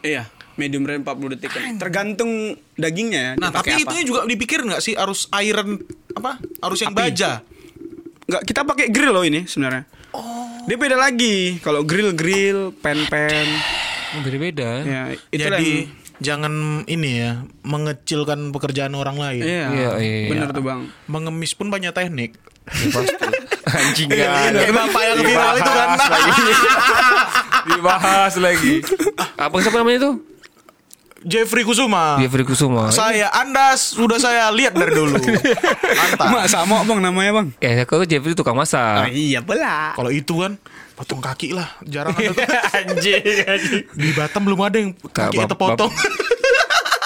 Iya, 0.00 0.28
medium 0.54 0.84
rare 0.84 1.00
40 1.00 1.32
detik 1.32 1.48
kan. 1.48 1.80
Tergantung 1.80 2.28
dagingnya 2.74 3.20
ya. 3.22 3.32
Nah, 3.38 3.48
tapi 3.48 3.72
apa. 3.74 3.96
itu 3.96 4.12
juga 4.12 4.24
dipikir 4.24 4.60
nggak 4.60 4.80
sih 4.80 4.92
arus 4.94 5.32
iron 5.34 5.80
apa? 6.12 6.36
Arus 6.60 6.80
yang 6.82 6.92
baja. 6.92 7.40
Nggak, 8.30 8.42
kita 8.46 8.60
pakai 8.62 8.86
grill 8.88 9.10
loh 9.10 9.26
ini 9.26 9.42
sebenarnya. 9.42 9.82
Oh. 10.14 10.46
Dia 10.64 10.78
beda 10.78 10.94
lagi. 10.94 11.58
Kalau 11.58 11.82
grill 11.82 12.14
grill, 12.14 12.70
pen 12.72 13.10
pen. 13.10 13.46
Oh, 14.14 14.22
Beda-beda. 14.22 14.70
Ya, 14.82 15.02
itu 15.28 15.42
Jadi 15.42 15.90
jangan 16.18 16.52
ini 16.86 17.10
ya, 17.18 17.42
mengecilkan 17.62 18.50
pekerjaan 18.50 18.94
orang 18.94 19.18
lain. 19.18 19.42
Iya, 19.42 19.66
Iya, 19.66 19.90
iya. 19.98 20.28
bener 20.30 20.48
tuh 20.54 20.62
bang. 20.62 20.86
Mengemis 21.06 21.58
pun 21.58 21.66
banyak 21.66 21.90
teknik. 21.90 22.38
Anjing 23.70 24.08
Iya, 24.10 24.26
kan. 24.26 24.50
kayak 24.52 24.74
bapak 24.74 25.02
yang 25.04 25.18
viral 25.20 25.54
itu 25.56 25.72
kan. 25.72 25.88
Dibahas 27.68 28.34
lagi. 28.38 28.74
Apa 29.34 29.54
siapa 29.58 29.78
namanya 29.78 29.98
itu? 30.06 30.10
Jeffrey 31.20 31.62
Kusuma. 31.62 32.16
Jeffrey 32.16 32.42
Kusuma. 32.42 32.88
Saya 32.88 33.28
Anda 33.30 33.76
sudah 33.76 34.16
saya 34.16 34.48
lihat 34.48 34.72
dari 34.72 34.88
dulu. 34.90 35.20
Mantap. 36.00 36.26
Mak 36.26 36.46
sama 36.48 36.80
bang 36.80 36.98
namanya 36.98 37.30
bang. 37.36 37.48
Ya, 37.60 37.84
aku 37.84 38.04
Jeffrey 38.04 38.32
tukang 38.32 38.56
masak. 38.56 39.12
iya 39.12 39.40
pula. 39.40 39.92
Kalau 39.92 40.08
itu 40.08 40.32
kan 40.38 40.56
potong 40.96 41.20
kaki 41.20 41.52
lah, 41.52 41.68
jarang 41.82 42.12
ada 42.12 42.30
tuh. 42.30 42.44
anjing, 42.78 43.24
anjing. 43.42 43.84
Di 43.90 44.10
Batam 44.12 44.40
belum 44.42 44.60
ada 44.60 44.76
yang 44.76 44.90
kaki 44.94 45.36
itu 45.38 45.56
potong. 45.56 45.92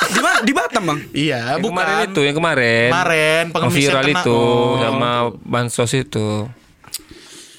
Di 0.05 0.20
mana? 0.20 0.38
Di 0.42 0.53
Batam 0.53 0.83
bang. 0.85 0.98
iya, 1.11 1.40
Yang 1.57 1.62
bukan. 1.64 1.74
kemarin 1.74 2.07
itu, 2.07 2.20
yang 2.22 2.37
kemarin. 2.37 2.88
Kemarin, 2.92 3.44
pengemis 3.50 3.74
viral 3.74 4.05
kena. 4.05 4.20
itu 4.20 4.38
Oh. 4.38 4.79
sama 4.79 5.11
bansos 5.42 5.90
itu. 5.92 6.29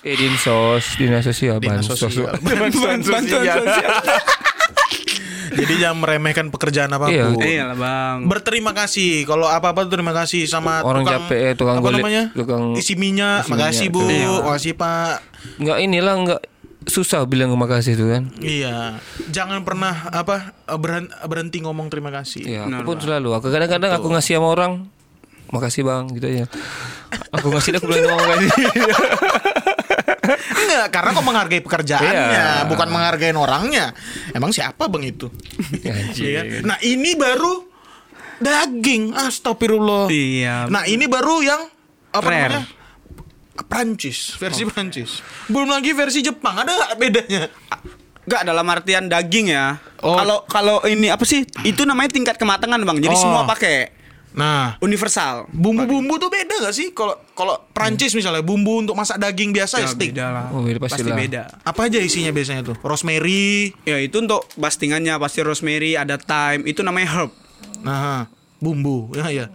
Eh, 0.05 0.13
dinsos, 0.13 0.83
dinas 0.95 1.25
sosial, 1.25 1.57
Dinas 1.57 1.83
bansos. 1.83 1.97
sosial. 1.99 2.31
Bantuan 2.39 3.01
sosial. 3.01 3.59
Jadi 5.55 5.73
jangan 5.79 5.97
meremehkan 6.03 6.51
pekerjaan 6.51 6.91
apa 6.91 7.07
pun. 7.07 7.39
Iya. 7.39 7.47
Iya 7.47 7.63
lah 7.71 7.77
bang. 7.79 8.17
Berterima 8.27 8.71
kasih 8.75 9.23
kalau 9.23 9.47
apa-apa 9.47 9.87
terima 9.87 10.11
kasih 10.11 10.45
sama 10.45 10.83
Orang 10.83 11.07
tukang, 11.07 11.25
capek 11.25 11.39
ya, 11.39 11.51
tukang 11.55 11.75
apa 11.79 11.89
namanya? 11.95 12.23
tukang 12.35 12.75
isi 12.75 12.93
minyak. 12.99 13.47
isi 13.47 13.51
Makasih 13.55 13.87
minyak, 13.89 13.95
Bu, 13.95 13.99
tuh. 14.03 14.11
Iya. 14.11 14.29
makasih 14.43 14.73
Pak. 14.75 15.15
Enggak 15.61 15.77
inilah 15.79 16.13
enggak 16.19 16.41
susah 16.85 17.25
bilang 17.25 17.49
terima 17.49 17.67
kasih 17.69 17.91
itu 17.97 18.05
kan. 18.05 18.23
Iya, 18.39 19.01
jangan 19.33 19.65
pernah 19.65 20.09
apa 20.13 20.53
berhenti, 21.25 21.57
ngomong 21.65 21.89
terima 21.89 22.13
kasih. 22.13 22.45
Iya, 22.45 22.69
aku 22.69 22.93
pun 22.93 22.97
selalu. 23.01 23.33
Aku 23.41 23.49
kadang-kadang 23.49 23.91
aku 23.97 24.07
ngasih 24.13 24.37
sama 24.37 24.53
orang, 24.53 24.85
makasih 25.49 25.81
bang, 25.81 26.05
gitu 26.13 26.25
aja. 26.29 26.45
Aku 27.41 27.49
ngasih 27.49 27.69
dia 27.73 27.79
aku 27.81 27.89
bilang 27.89 28.05
terima 28.05 28.25
kasih. 28.37 28.49
Enggak, 30.55 30.87
karena 30.89 31.09
kau 31.11 31.21
menghargai 31.21 31.59
pekerjaannya, 31.59 32.13
Iya. 32.31 32.47
bukan 32.65 32.87
menghargai 32.87 33.31
orangnya. 33.31 33.91
Emang 34.31 34.49
siapa 34.49 34.87
bang 34.87 35.03
itu? 35.05 35.27
Anjing. 35.83 36.23
Iya 36.31 36.41
kan? 36.41 36.61
Nah 36.65 36.77
ini 36.79 37.11
baru 37.13 37.53
daging, 38.37 39.13
astagfirullah. 39.13 40.07
Iya. 40.07 40.67
Nah 40.67 40.83
ini 40.85 41.05
baru 41.05 41.35
yang 41.39 41.61
apa 42.09 42.25
Rare. 42.25 42.41
namanya? 42.49 42.63
Prancis, 43.55 44.35
versi 44.35 44.63
Prancis. 44.65 45.23
Belum 45.47 45.67
lagi 45.67 45.91
versi 45.91 46.19
Jepang, 46.19 46.59
ada 46.59 46.71
nggak 46.71 46.93
bedanya? 46.95 47.47
Enggak 48.25 48.41
dalam 48.43 48.65
artian 48.67 49.05
daging 49.05 49.47
ya. 49.49 49.79
Oh. 50.03 50.11
Kalau 50.13 50.37
kalau 50.43 50.75
ini 50.83 51.07
apa 51.07 51.23
sih? 51.23 51.47
Itu 51.61 51.87
namanya 51.87 52.11
tingkat 52.11 52.35
kematangan 52.35 52.83
bang. 52.83 52.97
Jadi 52.99 53.15
Oh. 53.15 53.21
semua 53.21 53.41
pakai 53.45 53.94
Nah, 54.35 54.75
universal. 54.77 55.47
bumbu-bumbu 55.49 56.15
tuh 56.17 56.27
beda 56.27 56.59
gak 56.61 56.71
sih? 56.71 56.91
Kalau 56.91 57.15
kalau 57.31 57.55
Prancis 57.71 58.11
misalnya 58.11 58.39
bumbu 58.39 58.77
untuk 58.77 58.91
masak 58.91 59.15
daging 59.15 59.49
biasa 59.49 59.79
ya, 59.79 59.81
Ya, 59.81 59.89
stick. 59.89 60.11
beda 60.11 60.25
lah. 60.27 60.45
Oh, 60.51 60.59
beda 60.59 60.75
pasti 60.77 60.99
pasti 60.99 61.07
lah. 61.07 61.17
beda. 61.17 61.41
Apa 61.63 61.87
aja 61.87 61.97
isinya 61.97 62.29
biasanya 62.29 62.61
tuh? 62.61 62.75
Rosemary. 62.79 63.71
Ya 63.81 63.95
itu 63.97 64.19
untuk 64.19 64.43
bastingannya 64.53 65.15
pasti 65.17 65.39
rosemary, 65.39 65.95
ada 65.95 66.15
thyme, 66.15 66.63
itu 66.65 66.79
namanya 66.79 67.07
herb. 67.09 67.31
Nah, 67.79 68.27
bumbu. 68.57 69.13
Ya 69.13 69.31
ya. 69.31 69.45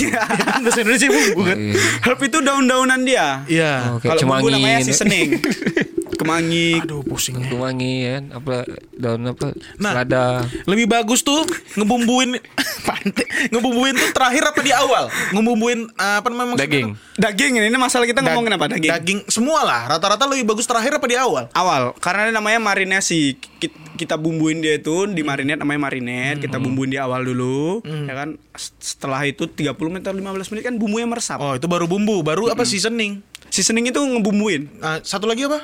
Bahasa 0.64 0.80
Indonesia 0.80 1.08
bumbu 1.08 1.40
kan? 1.44 1.56
Iya. 1.58 1.72
herb 2.02 2.20
itu 2.22 2.38
daun-daunan 2.38 3.00
dia. 3.02 3.44
Iya. 3.44 3.72
Oke. 3.94 4.08
Kayak 4.08 4.16
Kalau 4.18 4.32
bumbu 4.32 4.48
namanya 4.48 4.78
seasoning. 4.82 5.28
Kemangi. 6.12 6.78
Aduh 6.78 7.02
pusingnya. 7.02 7.48
Kemangi 7.48 7.94
kan, 8.06 8.22
apa 8.32 8.54
daun 8.92 9.24
apa? 9.26 9.52
Nah. 9.76 9.92
Selada. 9.92 10.24
Lebih 10.64 10.86
bagus 10.86 11.20
tuh 11.20 11.42
ngebumbuin 11.74 12.36
pantai. 12.88 13.26
Ngebumbuin 13.48 13.94
tuh 13.94 14.10
terakhir 14.12 14.42
apa 14.44 14.60
di 14.60 14.70
awal? 14.70 15.08
Ngebumbuin 15.30 15.90
uh, 15.90 16.16
apa 16.18 16.28
namanya 16.28 16.58
Daging. 16.58 16.94
Daging 17.14 17.52
ini 17.58 17.74
masalah 17.74 18.04
kita 18.04 18.20
Da- 18.20 18.30
ngomongin 18.30 18.52
apa 18.52 18.66
daging? 18.68 18.90
Daging 18.90 19.18
semua 19.26 19.62
lah. 19.62 19.88
Rata-rata 19.88 20.24
lebih 20.26 20.46
bagus 20.46 20.64
terakhir 20.64 20.94
apa 20.94 21.06
di 21.06 21.16
awal? 21.16 21.48
Awal, 21.50 21.96
karena 21.98 22.26
ini 22.26 22.32
namanya 22.32 22.58
marinasi. 22.58 23.34
Ki- 23.58 23.80
Kita 23.92 24.16
bumbuin 24.16 24.58
dia 24.58 24.74
itu 24.74 25.04
di 25.06 25.20
marinate 25.20 25.60
namanya 25.60 25.86
marinate. 25.86 26.40
Kita 26.40 26.56
bumbuin 26.58 26.88
di 26.88 26.98
awal 26.98 27.22
dulu, 27.22 27.84
ya 27.84 28.14
kan. 28.16 28.34
Setelah 28.78 29.22
itu 29.22 29.44
30 29.44 29.68
menit 29.86 30.02
atau 30.02 30.16
15 30.16 30.50
menit 30.50 30.62
kan 30.64 30.74
bumbunya 30.74 31.04
meresap. 31.04 31.38
Oh 31.38 31.52
itu 31.52 31.64
baru 31.64 31.84
bumbu. 31.84 32.20
Baru 32.20 32.48
apa 32.48 32.64
seasoning? 32.64 33.20
Seasoning 33.46 33.88
itu 33.88 34.00
ngebumbuin. 34.00 34.72
Nah, 34.76 34.98
satu 35.00 35.24
lagi 35.24 35.44
apa? 35.44 35.60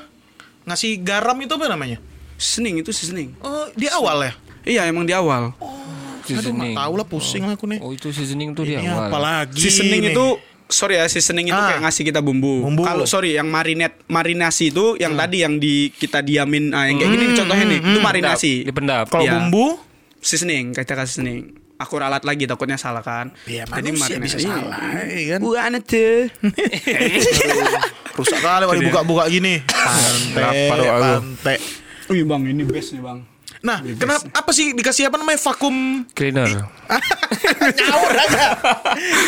Ngasih 0.69 1.01
garam 1.01 1.37
itu 1.37 1.51
apa 1.51 1.67
namanya? 1.67 1.99
Seasoning 2.37 2.85
itu 2.85 2.93
seasoning. 2.93 3.33
Oh 3.41 3.67
di 3.73 3.89
awal 3.89 4.23
ya? 4.23 4.33
Iya, 4.63 4.83
emang 4.87 5.03
di 5.03 5.11
awal. 5.11 5.57
Aduh 5.57 6.29
Seasoning. 6.29 6.77
nggak 6.77 6.77
tahu 6.77 6.93
lah 6.95 7.07
pusing 7.09 7.43
lah 7.43 7.57
aku 7.57 7.65
nih. 7.67 7.79
Oh 7.81 7.91
itu 7.91 8.13
seasoning 8.13 8.53
tuh 8.53 8.63
di 8.63 8.77
awal. 8.77 9.09
apa 9.09 9.19
lagi? 9.19 9.57
nih? 9.57 9.65
seasoning 9.65 10.03
itu 10.07 10.27
sorry 10.69 11.01
ya, 11.01 11.09
seasoning 11.09 11.49
itu 11.49 11.57
Ah. 11.57 11.73
kayak 11.73 11.81
ngasih 11.83 12.05
kita 12.05 12.21
bumbu. 12.21 12.63
Bumbu. 12.63 12.85
Kalau 12.85 13.09
sorry 13.09 13.33
yang 13.33 13.49
marinate 13.49 14.05
marinasi 14.07 14.69
itu 14.69 14.95
yang 14.95 15.17
tadi 15.17 15.41
yang 15.41 15.57
di 15.57 15.89
kita 15.91 16.21
diamin 16.21 16.71
ah, 16.71 16.85
yang 16.85 17.01
kayak 17.01 17.11
gini 17.11 17.25
nih 17.25 17.35
contohnya 17.35 17.65
nih, 17.67 17.81
itu 17.81 17.99
marinasi. 17.99 18.53
Dipendap. 18.63 19.05
Kalau 19.09 19.25
Iya. 19.25 19.33
bumbu? 19.41 19.81
Seasoning, 20.21 20.77
kita 20.77 20.93
kasih 20.93 21.25
seasoning. 21.25 21.58
Aku 21.79 21.95
ralat 21.95 22.27
lagi 22.27 22.43
takutnya 22.43 22.75
salah 22.75 23.01
kan. 23.01 23.31
Ya 23.47 23.63
manusia 23.65 24.19
bisa 24.19 24.35
salah, 24.37 24.75
ya 25.07 25.39
kan? 25.39 25.41
Bukan 25.41 25.79
itu. 25.79 26.27
Rusak 28.13 28.41
kali 28.43 28.63
kalau 28.67 28.75
dibuka-buka 28.77 29.25
gini. 29.29 29.63
Pantai, 29.63 30.75
pantai. 30.75 31.57
Wih 32.09 32.27
bang, 32.27 32.43
ini 32.47 32.67
best 32.67 32.93
nih 32.93 33.03
bang. 33.05 33.19
Nah, 33.59 33.79
kenapa 33.83 34.23
apa 34.33 34.51
sih 34.51 34.71
dikasih 34.71 35.07
apa 35.07 35.19
namanya 35.19 35.39
vakum 35.41 36.07
Cleaner. 36.15 36.47
Nyawur 37.79 38.13
aja. 38.17 38.47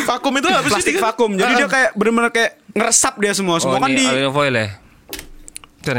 vakum 0.06 0.32
itu 0.34 0.46
apa 0.46 0.62
sih? 0.62 0.70
Plastik 0.70 0.96
vakum. 0.98 1.30
Jadi 1.34 1.50
Ah, 1.50 1.56
dia 1.56 1.68
kayak 1.68 1.90
bener-bener 1.94 2.30
kayak 2.30 2.58
ngeresap 2.70 3.14
dia 3.18 3.32
semua. 3.34 3.58
Semua 3.58 3.78
Oh, 3.78 3.82
kan 3.82 3.90
ini 3.90 3.98
di 3.98 4.06
aluminium 4.06 4.30
foil 4.30 4.54
ya? 4.54 4.66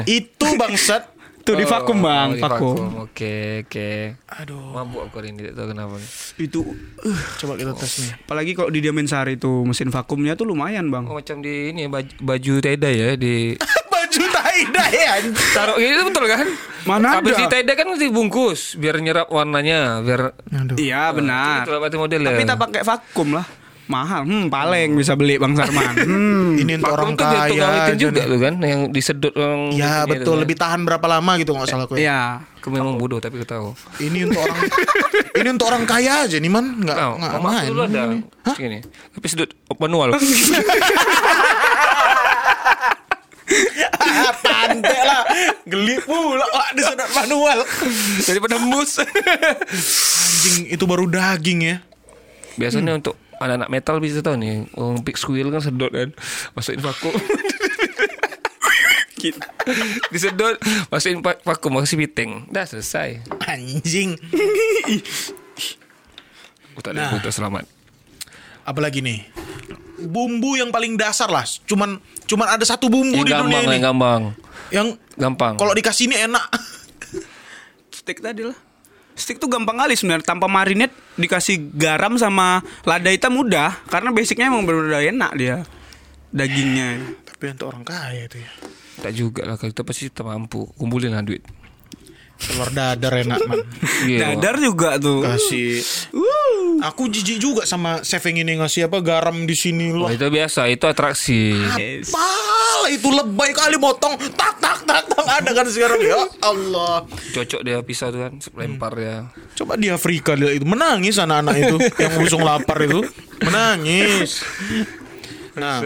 Itu 0.03 0.47
bangsat. 0.55 1.10
Tuh 1.41 1.53
di 1.53 1.63
vakum 1.63 1.97
bang, 1.99 2.27
Oh, 2.27 2.35
di 2.35 2.41
vakum. 2.41 2.77
Oke, 3.01 3.35
oke. 3.63 3.89
Aduh, 4.37 4.71
Mabuk 4.71 5.01
aku 5.05 5.15
hari 5.17 5.29
ini 5.29 5.43
tidak 5.43 5.53
tahu 5.55 5.67
kenapa. 5.69 5.95
Itu 6.35 6.59
uh, 7.01 7.21
coba 7.37 7.53
kita 7.55 7.71
tes 7.73 7.93
nih. 7.99 8.11
apalagi 8.19 8.51
kalau 8.53 8.69
di 8.69 8.79
Diamen 8.79 9.05
Sari 9.05 9.35
itu 9.35 9.51
mesin 9.61 9.89
vakumnya 9.89 10.33
tuh 10.33 10.45
lumayan 10.45 10.87
bang. 10.87 11.03
Oh, 11.03 11.15
macam 11.15 11.39
di 11.39 11.69
ini 11.69 11.85
ya, 11.85 11.89
baju, 11.89 12.13
baju 12.17 12.53
teda 12.59 12.87
ya 12.87 13.09
di 13.13 13.53
Baju 13.91 14.23
tie-dye 14.23 14.91
ya. 14.97 15.13
taruh 15.51 15.75
gitu 15.75 16.03
betul 16.03 16.25
kan? 16.25 16.43
Mana 16.81 17.07
Habis 17.15 17.31
ada? 17.33 17.39
di 17.39 17.63
teda 17.63 17.71
kan 17.73 17.87
dibungkus 17.93 18.75
biar 18.75 18.97
nyerap 18.97 19.27
warnanya, 19.27 19.99
biar 19.99 20.35
Aduh. 20.49 20.75
Iya 20.75 21.11
benar. 21.11 21.63
Itu 21.63 21.71
berarti 21.73 21.95
modelnya. 21.95 22.27
Tapi 22.29 22.41
kita 22.41 22.55
pakai 22.55 22.81
vakum 22.81 23.31
lah. 23.31 23.45
Mahal. 23.91 24.21
Hmm, 24.23 24.47
paling 24.47 24.95
bisa 24.95 25.13
beli 25.13 25.35
Bang 25.35 25.53
Sarman. 25.53 25.91
Hmm. 26.11 26.55
Ini 26.55 26.79
untuk 26.79 26.91
orang 26.91 27.13
tuh 27.13 27.23
kaya 27.23 27.47
tukang 27.47 27.95
juga 27.95 28.21
tuh 28.23 28.39
kan 28.39 28.55
yang 28.59 28.81
disedot 28.89 29.33
orang 29.33 29.71
Ya 29.73 30.03
betul, 30.03 30.23
tuh 30.23 30.33
kan. 30.33 30.41
lebih 30.41 30.55
tahan 30.55 30.79
berapa 30.81 31.05
lama 31.05 31.31
gitu 31.35 31.51
nggak 31.51 31.67
salah 31.67 31.85
gue. 31.85 31.99
Iya. 31.99 32.47
Aku 32.57 32.69
memang 32.69 32.95
bodoh 32.95 33.17
tapi 33.17 33.35
aku 33.35 33.47
tahu. 33.47 33.67
Ini 33.97 34.25
untuk 34.25 34.39
orang 34.39 34.57
ini 35.39 35.47
untuk 35.49 35.65
orang 35.67 35.83
kaya 35.83 36.23
aja 36.23 36.37
nih 36.37 36.47
man, 36.47 36.77
nggak 36.77 36.95
Nah, 36.95 37.17
nggak 37.17 37.41
main. 37.41 37.67
dulu 37.67 37.81
ada. 37.83 38.01
Tapi 39.11 39.25
sedot 39.27 39.49
manual. 39.75 40.13
Tante 44.41 44.99
lah, 45.03 45.23
geli 45.65 45.99
pula 46.01 46.45
wah 46.47 46.69
disedot 46.71 47.09
manual. 47.11 47.59
Daripada 48.21 48.55
mus. 48.57 49.01
Anjing 49.01 50.69
itu 50.69 50.83
baru 50.85 51.05
daging 51.05 51.59
ya. 51.61 51.75
Biasanya 52.55 52.95
untuk 52.97 53.15
anak-anak 53.41 53.69
metal 53.69 53.97
bisa 53.97 54.21
tahu 54.21 54.37
nih, 54.37 54.69
orang 54.77 55.01
big 55.01 55.17
squeal 55.17 55.49
kan 55.49 55.59
sedot 55.59 55.89
kan, 55.89 56.13
masukin 56.53 56.79
vakum. 56.79 57.11
Disedot, 60.09 60.57
masukin 60.89 61.21
va- 61.21 61.41
vakum, 61.41 61.77
kasih 61.77 61.97
piting. 61.99 62.49
Dah 62.49 62.65
selesai. 62.65 63.21
Anjing. 63.45 64.17
Aku 66.73 66.79
tak 66.81 66.97
ada 66.97 67.13
nah. 67.13 67.21
selamat. 67.29 67.69
Apalagi 68.63 69.01
nih? 69.01 69.25
Bumbu 70.01 70.57
yang 70.57 70.73
paling 70.73 70.97
dasar 70.97 71.29
lah. 71.29 71.45
Cuman 71.69 72.01
cuman 72.25 72.57
ada 72.57 72.65
satu 72.65 72.89
bumbu 72.89 73.21
Yang 73.21 73.27
di 73.29 73.33
dunia 73.33 73.41
gampang, 73.45 73.61
ini. 73.61 73.73
yang 73.77 73.85
gampang. 73.85 74.21
Yang 74.71 74.87
Gampang. 75.19 75.53
kalau 75.61 75.73
dikasih 75.77 76.09
ini 76.09 76.17
enak. 76.17 76.45
Steak 77.93 78.23
tadi 78.23 78.49
lah. 78.49 78.57
Steak 79.21 79.37
tuh 79.37 79.45
gampang 79.45 79.77
kali 79.77 79.93
sebenarnya 79.93 80.25
tanpa 80.25 80.49
marinate 80.49 80.97
dikasih 81.13 81.77
garam 81.77 82.17
sama 82.17 82.65
lada 82.81 83.13
hitam 83.13 83.37
mudah 83.37 83.77
karena 83.85 84.09
basicnya 84.09 84.49
emang 84.49 84.65
benar-benar 84.65 85.05
enak 85.05 85.31
dia 85.37 85.55
dagingnya. 86.33 86.97
Tapi 87.29 87.53
untuk 87.53 87.69
orang 87.69 87.85
kaya 87.85 88.25
itu 88.25 88.41
ya. 88.41 88.51
Tak 89.01 89.13
juga 89.13 89.41
lah, 89.45 89.61
kita 89.61 89.85
pasti 89.85 90.09
kita 90.09 90.25
mampu. 90.25 90.65
Kumpulin 90.73 91.13
lah 91.13 91.21
duit. 91.21 91.45
Telur 92.41 92.69
dadar 92.69 93.13
enak 93.15 93.39
man. 93.45 93.61
Iya. 94.03 94.33
Dadar 94.33 94.57
juga 94.57 94.97
tuh. 94.97 95.21
Kasih. 95.21 95.77
Aku 96.81 97.05
jijik 97.05 97.37
juga 97.37 97.61
sama 97.63 98.01
chef 98.01 98.25
yang 98.25 98.41
ini 98.41 98.57
ngasih 98.57 98.89
apa 98.89 98.97
garam 98.99 99.45
di 99.45 99.53
sini 99.53 99.93
Oh, 99.93 100.05
loh. 100.05 100.09
itu 100.09 100.25
biasa, 100.25 100.65
itu 100.65 100.81
atraksi. 100.83 101.53
Yes. 101.77 102.09
Apalah 102.09 102.89
itu 102.89 103.07
lebay 103.07 103.53
kali 103.53 103.77
motong 103.77 104.17
tak 104.33 104.57
tak 104.57 104.81
tak 104.83 105.05
tak 105.05 105.21
ada 105.21 105.49
kan 105.53 105.65
sekarang 105.69 106.01
ya 106.01 106.17
Allah. 106.41 107.05
Cocok 107.05 107.61
dia 107.61 107.77
pisau 107.81 108.09
tuh 108.09 108.25
kan, 108.25 108.33
lempar 108.57 108.97
ya. 108.97 109.29
Coba 109.53 109.77
di 109.77 109.87
Afrika 109.87 110.33
lihat 110.33 110.57
itu 110.57 110.65
menangis 110.65 111.21
anak-anak 111.21 111.55
itu 111.55 111.77
yang 111.99 112.13
usung 112.17 112.41
lapar 112.41 112.81
itu 112.81 113.05
menangis. 113.39 114.41
Nah, 115.53 115.83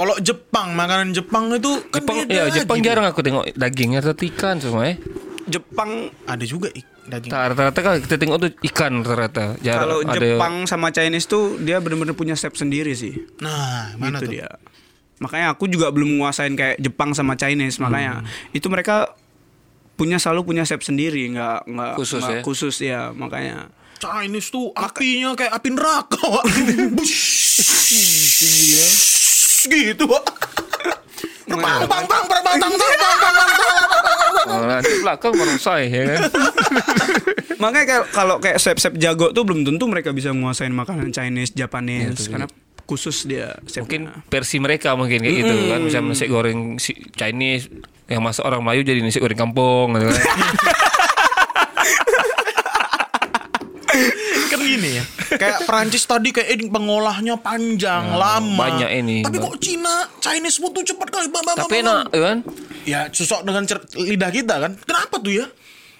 kalau 0.00 0.14
Jepang 0.18 0.68
makanan 0.72 1.12
Jepang 1.12 1.50
itu 1.50 1.70
kan 1.86 2.00
Jepang, 2.00 2.16
beda 2.18 2.32
ya 2.32 2.42
Jepang 2.50 2.78
jarang 2.80 3.04
aku 3.04 3.20
tengok 3.20 3.44
dagingnya 3.52 4.00
atau 4.00 4.16
ikan 4.16 4.56
semua 4.56 4.86
eh. 4.86 4.96
Jepang 5.44 6.08
Ada 6.24 6.42
juga 6.42 6.66
ik- 6.70 6.86
daging. 7.02 7.28
Rata-rata 7.28 7.76
kan 7.76 7.92
kita 7.98 8.14
tengok 8.16 8.36
tuh 8.38 8.50
ikan 8.64 9.00
rata-rata. 9.00 9.44
Jarang 9.58 9.80
kalau 9.82 9.96
ada 10.00 10.10
Jepang 10.14 10.52
sama 10.64 10.88
Chinese 10.88 11.26
tuh 11.26 11.58
dia 11.58 11.76
benar-benar 11.78 12.14
punya 12.14 12.32
step 12.32 12.54
sendiri 12.54 12.92
sih. 12.92 13.12
Nah, 13.38 13.92
mana 13.94 14.16
gitu 14.16 14.24
tuh? 14.24 14.30
dia. 14.32 14.48
Makanya 15.18 15.52
aku 15.52 15.66
juga 15.66 15.90
belum 15.90 16.16
menguasain 16.16 16.54
kayak 16.54 16.78
Jepang 16.78 17.10
sama 17.12 17.34
Chinese 17.34 17.76
makanya 17.76 18.22
Hmm. 18.22 18.26
itu 18.52 18.66
mereka 18.66 19.10
punya 19.92 20.16
selalu 20.16 20.46
punya 20.46 20.62
step 20.62 20.80
sendiri 20.80 21.28
nggak 21.28 21.66
nggak 21.66 21.92
Khusus 21.94 22.18
nggak 22.18 22.32
ya? 22.32 22.40
khusus 22.40 22.74
ya 22.80 23.00
makanya 23.12 23.68
Chinese 23.98 24.48
tuh 24.48 24.70
apinya 24.72 25.34
kayak 25.34 25.52
api 25.52 25.68
neraka. 25.68 26.24
Bush. 26.96 29.19
Gitu. 29.66 30.06
Bang 31.50 31.58
bang 31.58 32.04
bang 32.06 32.06
bang 32.06 32.42
bang 32.46 32.56
bang 32.62 32.74
bang 32.78 32.94
bang 32.94 33.16
bang 33.18 33.34
bang 33.34 33.48
Oh, 34.50 34.66
nanti 34.66 34.90
belakang 35.04 35.32
baru 35.36 35.54
saya 35.60 35.84
ya 35.86 36.02
kan. 36.16 36.20
makanya 37.60 37.84
kayak 37.86 38.04
kalau 38.10 38.36
kayak 38.40 38.56
chef-chef 38.56 38.96
jago 38.96 39.30
tuh 39.30 39.44
belum 39.44 39.62
tentu 39.62 39.84
mereka 39.84 40.10
bisa 40.10 40.32
menguasain 40.32 40.72
makanan 40.72 41.12
Chinese 41.12 41.52
Japanese 41.52 42.26
karena 42.26 42.48
khusus 42.82 43.28
dia 43.28 43.54
chefnya. 43.68 43.84
mungkin 43.84 44.02
versi 44.26 44.56
mereka 44.58 44.96
mungkin 44.96 45.22
kayak 45.22 45.36
gitu 45.44 45.54
kan. 45.70 45.80
Misalnya 45.84 46.10
nasi 46.10 46.26
goreng 46.26 46.60
Chinese 47.14 47.68
yang 48.10 48.24
masak 48.24 48.42
orang 48.42 48.64
Melayu 48.64 48.82
jadi 48.82 48.98
nasi 49.04 49.20
goreng 49.20 49.38
kampung 49.38 49.94
gitu 49.94 50.08
kan. 50.08 50.24
Gini 54.70 54.90
ya 54.94 55.04
kayak 55.32 55.58
Perancis 55.64 56.04
tadi 56.04 56.30
kayak 56.30 56.48
ini 56.52 56.64
pengolahnya 56.66 57.34
panjang 57.36 58.12
lama. 58.12 58.54
banyak 58.56 58.90
ini. 58.96 59.16
tapi 59.20 59.36
kok 59.36 59.56
Cina 59.58 59.94
Chinese 60.18 60.56
food 60.56 60.72
tuh 60.72 60.84
cepat 60.84 61.08
kali 61.08 61.26
bam, 61.26 61.40
bam, 61.40 61.52
bam, 61.52 61.56
Tapi 61.60 61.76
bam. 61.76 61.82
enak 61.82 62.04
ya 62.08 62.20
kan. 62.20 62.38
ya 62.82 63.00
susok 63.08 63.40
dengan 63.42 63.62
cer- 63.64 63.90
lidah 63.94 64.30
kita 64.30 64.54
kan. 64.58 64.72
Kenapa 64.78 65.16
tuh 65.16 65.32
ya? 65.34 65.46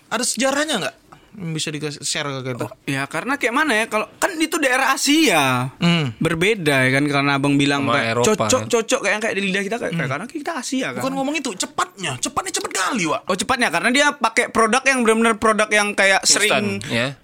Ada 0.06 0.24
sejarahnya 0.24 0.76
nggak? 0.78 0.96
Bisa 1.30 1.70
dikasih 1.70 2.02
share 2.02 2.26
ke 2.26 2.52
kita? 2.52 2.66
Ya 2.85 3.06
karena 3.06 3.38
kayak 3.38 3.54
mana 3.54 3.72
ya? 3.72 3.87
Kalau 3.87 4.11
kan 4.18 4.35
itu 4.35 4.59
daerah 4.59 4.92
Asia. 4.92 5.70
Hmm. 5.78 6.11
berbeda 6.18 6.85
ya 6.85 6.90
kan? 6.90 7.04
Karena 7.06 7.38
abang 7.38 7.54
bilang 7.54 7.87
Sama 7.87 7.94
kayak 7.94 8.09
Eropa, 8.12 8.28
cocok 8.44 8.62
cocok 8.66 9.00
kayak 9.00 9.18
kayak 9.20 9.35
di 9.37 9.42
lidah 9.46 9.62
kita 9.62 9.76
kayak 9.78 9.94
karena 9.94 10.26
kita 10.26 10.52
Asia 10.59 10.90
kan. 10.90 11.00
bukan 11.00 11.14
ngomong 11.14 11.35
itu 11.37 11.50
cepatnya. 11.54 12.18
Cepatnya 12.18 12.52
cepet 12.52 12.72
kali 12.72 13.04
Wak. 13.06 13.20
Oh 13.24 13.37
cepatnya. 13.37 13.68
Karena 13.70 13.90
dia 13.90 14.06
pakai 14.11 14.50
produk 14.50 14.83
yang 14.83 14.98
benar-benar 15.00 15.37
produk 15.38 15.68
yang 15.70 15.94
kayak 15.94 16.26
sering 16.26 16.50
Instan, 16.83 16.90
ya. 16.90 17.14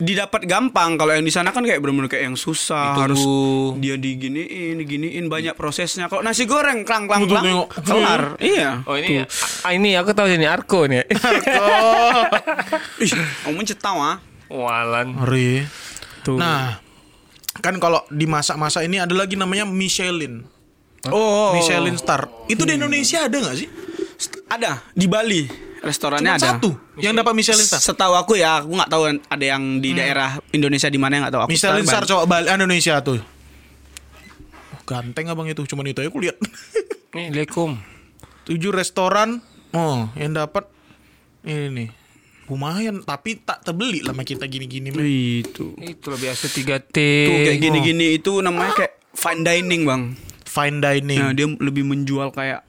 Didapat 0.00 0.48
gampang. 0.48 0.96
Kalau 0.96 1.12
yang 1.12 1.22
di 1.22 1.30
sana 1.30 1.52
kan 1.52 1.60
kayak 1.60 1.78
benar-benar 1.84 2.08
kayak 2.08 2.32
yang 2.32 2.38
susah 2.40 2.96
Ditunggu. 2.96 3.04
harus 3.04 3.22
dia 3.78 3.94
diginiin, 4.00 4.80
diginiin 4.80 5.28
banyak 5.28 5.52
prosesnya. 5.54 6.08
Kalau 6.08 6.24
nasi 6.24 6.48
goreng 6.48 6.82
klang 6.88 7.04
klang 7.04 7.28
klang 7.28 7.68
kelar. 7.84 8.40
Iya. 8.40 8.82
Oh 8.88 8.96
ini 8.96 9.22
ah, 9.62 9.72
ini 9.76 9.94
aku 9.94 10.16
tahu 10.16 10.26
ini 10.32 10.48
Arko 10.56 10.88
nih. 10.88 11.04
Ih, 13.04 13.12
kamu 13.44 13.60
cetau 13.68 14.00
ah. 14.00 14.16
Walan. 14.50 15.14
Ngeri. 15.20 15.68
Tuh. 16.26 16.40
Nah, 16.40 16.80
kan 17.60 17.76
kalau 17.78 18.02
di 18.10 18.24
masa-masa 18.26 18.82
ini 18.82 18.98
ada 18.98 19.12
lagi 19.12 19.36
namanya 19.38 19.68
Michelin. 19.68 20.42
Oh, 21.08 21.56
Michelin 21.56 21.96
Star. 21.96 22.28
Itu 22.48 22.64
di 22.68 22.76
Indonesia 22.76 23.24
ada 23.24 23.36
nggak 23.36 23.56
sih? 23.56 23.68
ada 24.50 24.84
di 24.92 25.06
Bali 25.06 25.69
restorannya 25.80 26.36
Cuma 26.36 26.40
ada. 26.40 26.48
satu 26.56 26.70
yang 27.00 27.16
dapat 27.16 27.32
Michelin 27.32 27.64
Star. 27.64 27.80
Setahu 27.80 28.14
aku 28.16 28.36
ya, 28.36 28.60
aku 28.60 28.72
nggak 28.76 28.90
tahu 28.92 29.02
ada 29.08 29.44
yang 29.44 29.80
di 29.80 29.90
daerah 29.96 30.36
Indonesia 30.52 30.88
di 30.92 31.00
mana 31.00 31.12
yang 31.16 31.22
nggak 31.26 31.34
tahu. 31.34 31.42
Aku 31.48 31.50
Michelin 31.50 31.86
Star 31.88 32.04
coba 32.04 32.22
Bali 32.28 32.46
Indonesia 32.52 33.00
tuh. 33.00 33.20
Oh, 34.76 34.80
ganteng 34.84 35.26
abang 35.32 35.48
itu, 35.48 35.64
cuman 35.64 35.88
itu 35.88 36.04
aja 36.04 36.08
aku 36.08 36.20
lihat. 36.20 36.36
Nih, 37.16 37.34
Lekum. 37.34 37.74
Tujuh 38.46 38.70
restoran, 38.70 39.42
oh 39.74 40.06
yang 40.14 40.30
dapat 40.30 40.66
ini 41.42 41.66
nih. 41.70 41.88
Lumayan, 42.50 43.06
tapi 43.06 43.38
tak 43.38 43.62
terbeli 43.62 44.02
lah 44.02 44.10
sama 44.10 44.26
kita 44.26 44.50
gini-gini. 44.50 44.90
Itu. 45.38 45.78
Itu 45.78 46.10
lah 46.10 46.18
biasa 46.18 46.50
3T. 46.50 46.96
Tuh 46.98 47.36
kayak 47.46 47.60
gini-gini 47.62 48.18
itu 48.18 48.42
namanya 48.42 48.74
kayak 48.74 48.98
fine 49.14 49.42
dining, 49.46 49.82
Bang. 49.86 50.02
Fine 50.50 50.82
dining, 50.82 51.18
Nah, 51.22 51.30
dia 51.30 51.46
lebih 51.46 51.86
menjual 51.86 52.34
kayak 52.34 52.66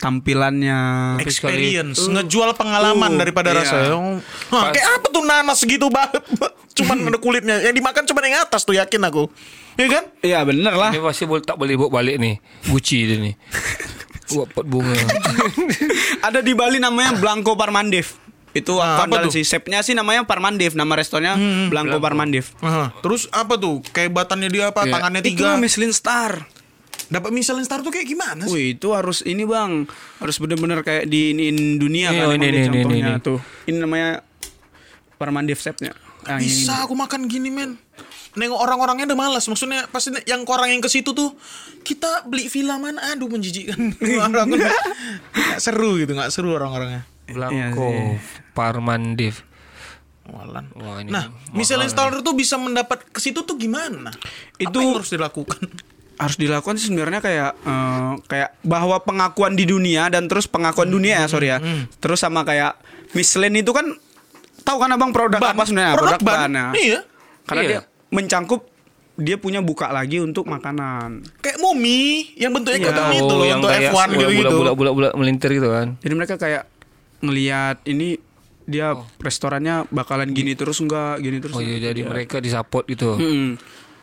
tampilannya. 0.00 0.78
Experience, 1.20 2.00
ngejual 2.02 2.56
pengalaman 2.56 3.12
Uh, 3.14 3.18
daripada 3.20 3.52
iya. 3.52 3.58
rasa. 3.60 3.76
Oh, 3.92 4.16
Hah, 4.50 4.72
kayak 4.72 4.88
apa 4.96 5.06
tuh 5.06 5.22
nanas 5.22 5.60
segitu 5.60 5.86
banget? 5.86 6.24
cuman 6.80 7.12
ada 7.12 7.18
kulitnya. 7.20 7.60
Yang 7.60 7.74
dimakan 7.76 8.02
cuma 8.08 8.24
yang 8.24 8.40
atas 8.40 8.64
tuh 8.64 8.72
yakin 8.72 9.00
aku. 9.04 9.28
Iya 9.76 9.88
kan? 9.92 10.04
Iya 10.20 10.38
bener 10.42 10.72
lah. 10.72 10.90
Ini 10.90 11.00
pasti 11.00 11.24
boleh 11.24 11.44
tak 11.44 11.54
boleh 11.54 11.76
bawa 11.76 12.00
balik 12.00 12.16
nih. 12.16 12.34
Gucci 12.66 12.98
dia 13.04 13.16
nih. 13.20 13.34
Buat 14.30 14.48
pot 14.50 14.64
bunga. 14.64 14.94
Ada 16.26 16.40
di 16.40 16.52
Bali 16.52 16.78
namanya 16.78 17.14
Blanco 17.14 17.54
Parmandev. 17.54 18.16
Itu 18.50 18.78
Nah, 18.78 19.06
apa 19.06 19.26
tuh? 19.26 19.30
sih. 19.30 19.46
Chefnya 19.46 19.78
sih 19.80 19.94
namanya 19.94 20.26
Parmandev. 20.26 20.74
Nama 20.74 20.90
restorannya 20.90 21.34
Blanco 21.68 21.98
Parmandev. 21.98 22.50
Aha. 22.60 22.94
Terus 22.98 23.30
apa 23.30 23.54
tuh? 23.54 23.78
Kehebatannya 23.84 24.48
dia 24.48 24.70
apa? 24.70 24.86
Tangannya 24.86 25.22
Itu 25.22 25.34
tiga. 25.34 25.54
Michelin 25.54 25.92
Star. 25.92 26.46
Dapat 27.08 27.30
Michelin 27.30 27.64
star 27.64 27.80
tuh 27.80 27.88
kayak 27.88 28.04
gimana 28.04 28.44
sih? 28.44 28.52
Wih 28.52 28.66
itu 28.74 28.92
harus 28.92 29.24
ini 29.24 29.42
bang 29.42 29.88
Harus 30.18 30.36
bener-bener 30.36 30.84
kayak 30.84 31.06
di 31.06 31.32
iniin 31.32 31.78
dunia 31.78 32.12
Iya, 32.12 32.28
kan 32.28 32.36
ini, 32.36 32.44
ini, 32.44 32.58
ini, 32.60 32.66
contohnya 32.82 33.14
ini. 33.16 33.24
tuh 33.24 33.38
Ini 33.64 33.78
namanya 33.78 34.10
Permandiv 35.16 35.56
setnya 35.56 35.96
Gak 36.20 36.38
bisa 36.38 36.84
aku 36.84 36.92
makan 36.92 37.24
gini 37.26 37.48
men 37.48 37.80
Nengok 38.36 38.60
orang-orangnya 38.60 39.10
udah 39.10 39.18
malas 39.18 39.48
Maksudnya 39.48 39.88
pasti 39.88 40.12
yang 40.24 40.44
orang 40.44 40.70
yang 40.70 40.78
ke 40.78 40.86
situ 40.86 41.10
tuh 41.10 41.32
Kita 41.80 42.28
beli 42.28 42.46
villa 42.46 42.76
mana 42.76 43.00
Aduh 43.10 43.26
menjijikkan 43.26 43.96
Orang 44.26 44.54
Gak 45.32 45.58
seru 45.58 45.96
gitu 45.96 46.12
Gak 46.12 46.30
seru 46.30 46.52
orang-orangnya 46.52 47.08
Blanco, 47.30 47.86
Iya 47.86 48.18
Parmandiv. 48.52 49.46
Walan. 50.26 50.66
Wah, 50.78 50.98
ini 50.98 51.10
Nah 51.10 51.30
Michelin 51.50 51.86
star 51.86 52.10
itu 52.10 52.30
bisa 52.34 52.54
mendapat 52.54 53.02
ke 53.06 53.18
situ 53.18 53.42
tuh 53.42 53.54
gimana? 53.54 54.10
Apa 54.10 54.62
Itu- 54.62 54.78
yang 54.78 54.98
harus 54.98 55.10
dilakukan? 55.10 55.58
Harus 56.20 56.36
dilakukan 56.36 56.76
sih 56.76 56.92
sebenarnya 56.92 57.18
kayak 57.18 57.50
eh, 57.56 58.12
kayak 58.28 58.60
bahwa 58.60 59.00
pengakuan 59.00 59.56
di 59.56 59.64
dunia 59.64 60.06
dan 60.06 60.28
terus 60.28 60.44
pengakuan 60.44 60.86
dunia 60.86 61.24
ya 61.24 61.26
sorry 61.26 61.48
ya. 61.48 61.58
terus 61.96 62.20
sama 62.20 62.44
kayak 62.44 62.76
Michelin 63.10 63.56
itu 63.56 63.72
kan 63.72 63.88
tahu 64.60 64.76
kan 64.78 64.92
abang 64.92 65.10
produk 65.10 65.40
apa 65.40 65.64
sebenarnya? 65.64 65.96
Produk 65.96 66.20
ban. 66.20 66.52
ya. 66.52 66.66
Iya. 66.76 67.00
Karena 67.42 67.62
Iya. 67.64 67.70
dia 67.70 67.80
mencangkup 68.10 68.68
dia 69.16 69.36
punya 69.36 69.60
buka 69.60 69.88
lagi 69.88 70.16
untuk 70.16 70.44
makanan. 70.44 71.24
Kayak 71.40 71.58
mumi 71.58 72.32
Yang 72.36 72.52
bentuknya 72.56 72.78
kayak 72.82 72.96
mumi 73.02 73.16
itu 73.16 73.34
loh 73.34 73.46
Untuk 73.50 73.70
F1 73.72 74.06
gitu-gitu. 74.14 74.56
bulat-bulat 74.72 75.12
melintir 75.16 75.50
gitu 75.52 75.68
kan. 75.68 75.96
jadi 75.98 76.14
mereka 76.14 76.34
kayak 76.36 76.64
ngelihat 77.20 77.80
ini 77.84 78.16
dia 78.64 78.94
restorannya 79.18 79.90
bakalan 79.90 80.30
gini 80.30 80.54
terus 80.54 80.78
enggak? 80.78 81.18
Gini 81.18 81.42
terus 81.42 81.52
Oh 81.52 81.60
iya 81.60 81.82
jadi 81.82 82.00
mereka 82.00 82.38
disupport 82.38 82.86
gitu. 82.86 83.18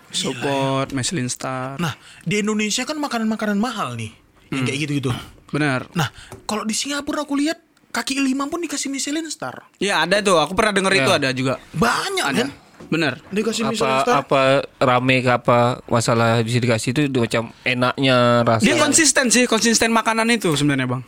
Mm-mm. 0.07 0.15
support 0.15 0.87
Michelin 0.91 1.27
star. 1.27 1.75
Nah 1.77 1.93
di 2.21 2.39
Indonesia 2.39 2.83
kan 2.83 2.95
makanan-makanan 2.95 3.57
mahal 3.57 3.93
nih 3.93 4.11
Yang 4.47 4.63
kayak 4.65 4.79
gitu-gitu. 4.81 5.11
Benar. 5.49 5.91
Nah 5.91 6.07
kalau 6.43 6.63
di 6.63 6.71
Singapura 6.71 7.23
aku 7.23 7.35
lihat 7.35 7.59
Kaki 7.87 8.19
lima 8.19 8.45
pun 8.45 8.59
dikasih 8.59 8.87
Michelin 8.87 9.25
star. 9.27 9.65
Ya 9.77 10.03
ada 10.03 10.19
tuh. 10.19 10.37
Aku 10.37 10.53
pernah 10.53 10.69
dengar 10.71 10.93
itu 10.93 11.07
Ya. 11.07 11.17
ada 11.17 11.29
juga. 11.31 11.57
Banyak 11.73 12.25
ada. 12.25 12.37
kan? 12.45 12.49
Benar. 12.87 13.13
Dikasih 13.27 13.63
Michelin 13.65 13.89
Apa 13.95 14.03
star? 14.03 14.15
apa 14.21 14.41
rame 14.77 15.15
ke 15.19 15.31
apa 15.33 15.57
masalah 15.85 16.39
bisa 16.39 16.59
dikasih 16.59 16.91
itu 16.91 17.01
udah 17.07 17.21
macam 17.25 17.43
enaknya 17.63 18.17
rasa. 18.43 18.63
dia 18.63 18.75
konsisten 18.77 19.25
sih 19.27 19.43
konsisten 19.43 19.89
makanan 19.89 20.29
itu 20.29 20.51
sebenarnya 20.53 20.87
bang. 20.87 21.03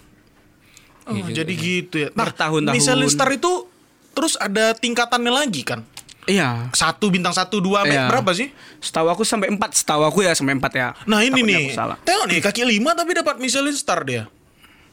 Oh, 1.06 1.16
Jadi 1.26 1.54
gitu 1.54 1.95
ya. 2.00 2.10
Nah 2.12 2.26
Bertahun-tahun. 2.26 2.74
Michelin 2.74 3.08
star 3.08 3.30
itu 3.32 3.70
Terus 4.10 4.36
ada 4.36 4.74
tingkatannya 4.74 5.32
lagi 5.32 5.62
kan 5.64 5.86
iya 6.30 6.70
Satu 6.72 7.10
bintang 7.10 7.32
satu 7.32 7.58
dua 7.58 7.82
Iya. 7.84 8.06
berapa 8.06 8.30
sih? 8.32 8.54
Setahu 8.78 9.10
aku 9.10 9.22
sampai 9.22 9.50
empat, 9.50 9.74
setahu 9.74 10.04
aku 10.04 10.22
ya 10.22 10.32
sampai 10.32 10.54
empat 10.54 10.72
ya. 10.72 10.88
Nah 11.04 11.20
ini 11.20 11.34
Takutnya 11.36 11.60
nih, 11.60 11.66
salah. 11.74 11.98
tengok 12.00 12.26
nih 12.28 12.40
kaki 12.40 12.62
lima 12.64 12.94
tapi 12.94 13.12
dapat 13.12 13.36
Michelin 13.38 13.74
star 13.74 14.02
dia. 14.04 14.30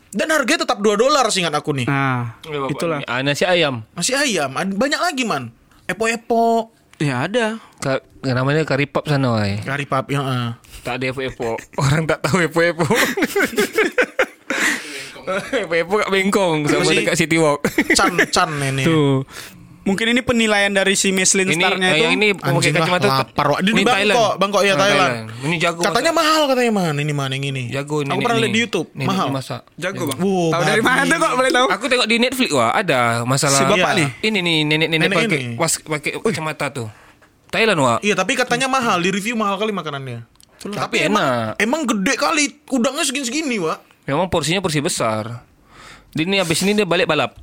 Dan 0.09 0.27
harganya 0.29 0.65
tetap 0.65 0.81
2 0.81 0.97
dolar 0.97 1.29
seingat 1.29 1.53
aku 1.53 1.77
nih. 1.77 1.85
Nah, 1.85 2.41
itulah. 2.67 3.05
Ah, 3.05 3.21
nasi 3.21 3.45
ayam. 3.45 3.85
Masih 3.93 4.17
ayam, 4.17 4.49
banyak 4.49 4.97
lagi 4.97 5.23
man. 5.23 5.53
Epo-epo, 5.85 6.73
Ya 6.97 7.29
ada. 7.29 7.61
Ka, 7.77 8.01
namanya 8.25 8.65
karipap 8.65 9.05
sana 9.05 9.37
wai. 9.37 9.61
kari 9.61 9.85
pap 9.85 10.09
ya. 10.09 10.25
eh. 10.25 10.49
Tak 10.81 10.97
ada 10.97 11.13
epo-epo. 11.13 11.61
Orang 11.83 12.09
tak 12.09 12.25
tahu 12.25 12.41
epo-epo. 12.41 12.89
epo-epo 15.59 15.95
kat 15.99 16.09
Bengkong 16.09 16.57
sama 16.65 16.83
Masih- 16.83 16.99
dekat 17.03 17.17
City 17.19 17.37
Walk. 17.37 17.61
Chan 17.93 18.15
Chan 18.31 18.51
ini. 18.63 18.85
Tuh. 18.87 19.27
Mungkin 19.87 20.07
ini 20.11 20.21
penilaian 20.21 20.69
dari 20.69 20.93
si 20.93 21.09
Michelin 21.09 21.47
ini 21.47 21.57
Star-nya 21.57 21.89
eh, 21.89 21.95
itu. 21.95 22.03
yang 22.03 22.13
ini 22.13 22.29
pakai 22.35 22.51
lah, 22.69 22.83
kacamata 22.83 23.07
lapar. 23.23 23.47
Di 23.57 23.71
Ini 23.71 23.83
Bangkok, 23.83 24.33
Bangkok 24.37 24.63
ya 24.63 24.73
Ah, 24.73 24.77
Thailand. 24.77 25.15
Ini 25.41 25.57
jago. 25.57 25.81
Katanya 25.81 26.11
masak. 26.11 26.19
mahal 26.19 26.43
katanya 26.47 26.73
man, 26.73 26.95
ini 26.99 27.13
man 27.13 27.31
yang 27.31 27.45
ini. 27.47 27.63
jago 27.71 27.97
Aku 27.97 28.05
nenek 28.05 28.19
pernah 28.21 28.37
ini. 28.37 28.43
lihat 28.43 28.53
di 28.53 28.61
YouTube, 28.61 28.89
Nenek 28.93 29.07
mahal. 29.07 29.27
ini 29.27 29.33
masak. 29.33 29.61
Jago 29.77 30.03
bang. 30.05 30.19
Wow, 30.19 30.47
Tahu 30.51 30.63
dari 30.65 30.83
mana 30.83 31.01
tuh 31.03 31.17
kok 31.17 31.33
boleh 31.33 31.51
tahu? 31.55 31.67
Aku 31.71 31.85
tengok 31.87 32.07
di 32.07 32.17
Netflix 32.19 32.51
wah 32.51 32.71
ada 32.73 32.99
masalah 33.23 33.57
Si 33.57 33.65
bapak 33.65 33.79
Iya. 33.89 33.95
nih. 33.95 34.09
Ini 34.21 34.39
nih 34.39 34.57
nenek-nenek 34.65 34.89
Nenek 35.01 35.17
pakai 35.17 35.39
ini. 35.39 35.55
was 35.55 35.75
pakai 35.79 36.11
kacamata 36.21 36.67
tuh. 36.69 36.89
Thailand 37.47 37.79
wah. 37.79 37.97
Iya, 38.01 38.15
tapi 38.15 38.35
katanya 38.35 38.67
mahal, 38.67 38.99
di 38.99 39.09
review 39.09 39.33
mahal 39.33 39.55
kali 39.55 39.71
makanannya. 39.71 40.27
Tapi 40.59 41.07
enak. 41.07 41.57
emang 41.57 41.87
gede 41.87 42.15
kali, 42.17 42.45
udangnya 42.69 43.01
segini-segini, 43.01 43.63
Wak. 43.63 43.79
Memang 44.03 44.27
porsinya 44.27 44.59
porsi 44.59 44.83
besar. 44.83 45.47
Ini 46.11 46.41
habis 46.41 46.59
ini 46.61 46.75
dia 46.75 46.83
balik 46.83 47.07
balap. 47.07 47.39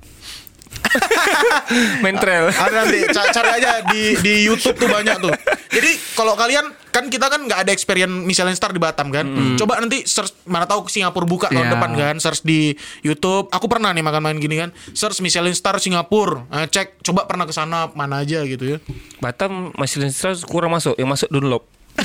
Main 2.03 2.15
trail. 2.15 2.49
Ada 2.49 2.86
nanti 2.86 2.99
ca- 3.07 3.32
cari 3.32 3.49
aja 3.57 3.82
di 3.86 4.13
di 4.19 4.34
YouTube 4.43 4.78
tuh 4.78 4.88
banyak 4.88 5.17
tuh. 5.19 5.34
Jadi 5.69 5.89
kalau 6.13 6.34
kalian 6.34 6.65
kan 6.88 7.07
kita 7.07 7.26
kan 7.26 7.41
nggak 7.41 7.65
ada 7.65 7.71
experience 7.71 8.13
Michelin 8.13 8.53
Star 8.53 8.69
di 8.69 8.78
Batam 8.78 9.09
kan. 9.09 9.26
Coba 9.55 9.80
nanti 9.80 10.03
search 10.03 10.45
mana 10.45 10.63
tahu 10.63 10.86
Singapura 10.86 11.26
buka 11.26 11.47
tahun 11.49 11.65
Iya. 11.65 11.74
depan 11.74 11.91
kan, 11.93 12.15
search 12.17 12.41
di 12.41 12.74
YouTube. 13.01 13.49
Aku 13.49 13.65
pernah 13.65 13.89
nih 13.89 14.01
makan 14.01 14.21
main 14.21 14.38
gini 14.38 14.59
kan. 14.59 14.69
Search 14.91 15.17
Michelin 15.19 15.53
Star 15.53 15.78
Singapura. 15.78 16.45
Nah, 16.45 16.65
cek 16.65 17.01
coba 17.01 17.26
pernah 17.26 17.43
ke 17.43 17.51
sana 17.51 17.89
mana 17.91 18.21
aja 18.21 18.41
gitu 18.43 18.63
ya. 18.67 18.84
Batam 19.17 19.74
masih 19.74 20.05
Star 20.07 20.38
kurang 20.43 20.69
masuk, 20.71 20.93
yang 20.95 21.09
masuk 21.09 21.28
Dunlop. 21.28 21.65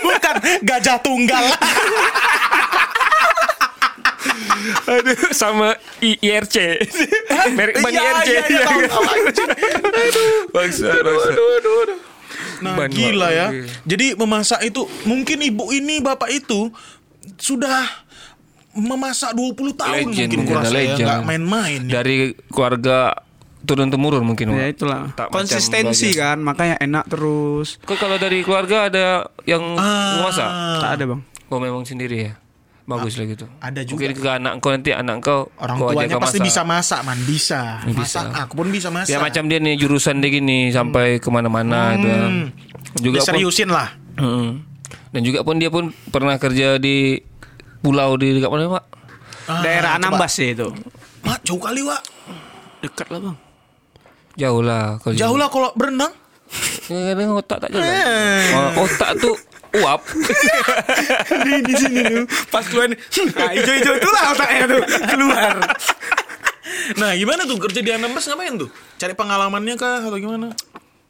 Bukan 0.00 0.34
gajah 0.62 0.98
tunggal. 1.00 1.44
Aduh, 4.86 5.16
sama 5.32 5.74
I 6.00 6.16
IRC. 6.18 6.56
Merek 7.52 7.74
ban 7.78 7.90
IRC. 7.90 8.26
iya, 8.26 8.42
iya, 8.46 8.62
tahu, 8.64 8.80
tahu, 8.84 9.04
anjing. 9.06 9.48
Bangsa, 10.50 10.84
Aduh, 10.88 11.02
bangsa. 11.04 11.28
aduh, 11.30 11.48
aduh, 11.56 11.74
aduh. 11.80 11.98
Nah 12.60 12.74
Ban, 12.76 12.88
gila 12.88 13.28
ya. 13.30 13.48
Jadi 13.82 14.12
memasak 14.14 14.60
itu 14.62 14.84
Mungkin 15.02 15.40
ibu 15.42 15.72
ini 15.72 15.98
bapak 15.98 16.28
itu 16.30 16.68
Sudah 17.34 17.88
Memasak 18.70 19.34
20 19.34 19.74
tahun 19.74 19.96
Legend 20.06 20.14
mungkin 20.14 20.40
kurasa 20.46 20.78
ya. 20.78 20.94
Nggak 20.94 21.20
main-main 21.26 21.80
ya. 21.84 21.92
Dari 21.98 22.16
keluarga 22.46 23.18
turun 23.60 23.90
temurun 23.90 24.22
mungkin. 24.22 24.54
Ya 24.54 24.70
itulah. 24.70 25.10
Tak 25.12 25.26
Konsistensi 25.28 26.14
kan, 26.14 26.38
makanya 26.38 26.78
enak 26.78 27.10
terus. 27.10 27.82
Kok 27.82 27.98
kalau 27.98 28.14
dari 28.14 28.40
keluarga 28.40 28.86
ada 28.86 29.06
yang 29.42 29.74
Ah. 29.74 30.22
masak? 30.22 30.48
Tak 30.78 30.90
ada 30.96 31.04
bang. 31.04 31.20
Oh 31.50 31.58
memang 31.58 31.82
sendiri 31.82 32.30
ya. 32.30 32.32
Bagus 32.92 33.14
lah 33.14 33.26
gitu. 33.26 33.46
ada 33.58 33.80
juga. 33.80 34.02
Mungkin 34.02 34.10
ke 34.16 34.30
anak 34.32 34.52
kau 34.58 34.70
nanti 34.70 34.90
anak 34.90 35.16
kau 35.20 35.40
Orang 35.56 35.76
kau 35.76 35.88
tuanya 35.90 36.16
pasti 36.16 36.36
masak. 36.36 36.46
bisa 36.46 36.60
masak 36.64 37.00
man 37.02 37.18
Bisa 37.20 37.60
Bisa. 37.82 37.96
Masak 37.96 38.24
aku 38.36 38.52
pun 38.56 38.68
bisa 38.68 38.88
masak 38.88 39.10
Ya 39.10 39.18
macam 39.18 39.46
dia 39.46 39.58
nih 39.58 39.74
jurusan 39.76 40.18
dia 40.18 40.28
gini 40.28 40.68
sampai 40.68 41.16
ke 41.16 41.28
mana-mana 41.28 41.94
itu. 41.94 42.10
Juga 43.00 43.18
pun, 43.18 43.26
Diseriusin 43.30 43.68
lah 43.68 43.88
Mm. 44.12 44.50
dan 45.08 45.20
juga 45.22 45.40
pun 45.40 45.56
dia 45.56 45.70
pun 45.70 45.84
pernah 46.06 46.36
kerja 46.36 46.76
di 46.76 47.16
pulau 47.78 48.14
di 48.14 48.36
dekat 48.36 48.50
mana 48.50 48.68
pak? 48.70 48.84
Ah, 49.46 49.60
Daerah. 49.60 49.96
Anambas 49.96 50.32
sih 50.32 50.52
itu. 50.52 50.68
Mak 51.20 51.40
jauh 51.40 51.56
kali 51.56 51.80
Wak 51.80 52.02
Dekat 52.80 53.08
lah 53.08 53.20
bang. 53.22 53.36
Jauh 54.36 54.60
lah. 54.60 54.98
kalau 54.98 55.14
Jauh 55.14 55.36
lah 55.36 55.48
kalau 55.48 55.70
berenang 55.72 56.12
Kadang-kadang 56.84 57.30
otak 57.34 57.58
tak 57.60 57.68
jalan. 57.70 57.86
Eh. 57.86 58.44
Oh, 58.50 58.82
otak 58.82 59.10
tuh 59.16 59.36
uap. 59.72 60.00
di 61.42 61.54
di 61.62 61.74
sini 61.74 62.00
tuh. 62.02 62.24
Pas 62.48 62.64
keluar, 62.64 62.90
nah, 62.90 63.50
hijau-hijau 63.50 63.94
itulah 63.96 64.22
otaknya 64.32 64.64
tuh 64.68 64.82
keluar. 65.06 65.54
Nah 66.96 67.10
gimana 67.14 67.42
tuh 67.44 67.58
kerja 67.58 67.80
di 67.80 67.90
Anambas 67.90 68.24
ngapain 68.24 68.54
tuh 68.54 68.70
Cari 68.94 69.14
pengalamannya 69.14 69.74
kah 69.74 70.02
atau 70.02 70.16
gimana 70.16 70.54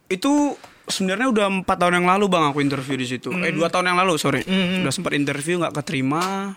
Itu 0.06 0.56
sebenarnya 0.86 1.28
udah 1.28 1.46
empat 1.62 1.76
tahun 1.76 2.00
yang 2.00 2.08
lalu 2.08 2.24
bang 2.26 2.44
aku 2.48 2.58
interview 2.60 2.96
di 2.96 3.06
situ. 3.06 3.30
Eh 3.30 3.52
dua 3.52 3.68
tahun 3.68 3.92
yang 3.92 3.98
lalu 3.98 4.16
sorry. 4.16 4.42
Udah 4.46 4.90
sempat 4.90 5.14
interview 5.14 5.58
nggak 5.58 5.74
keterima. 5.74 6.54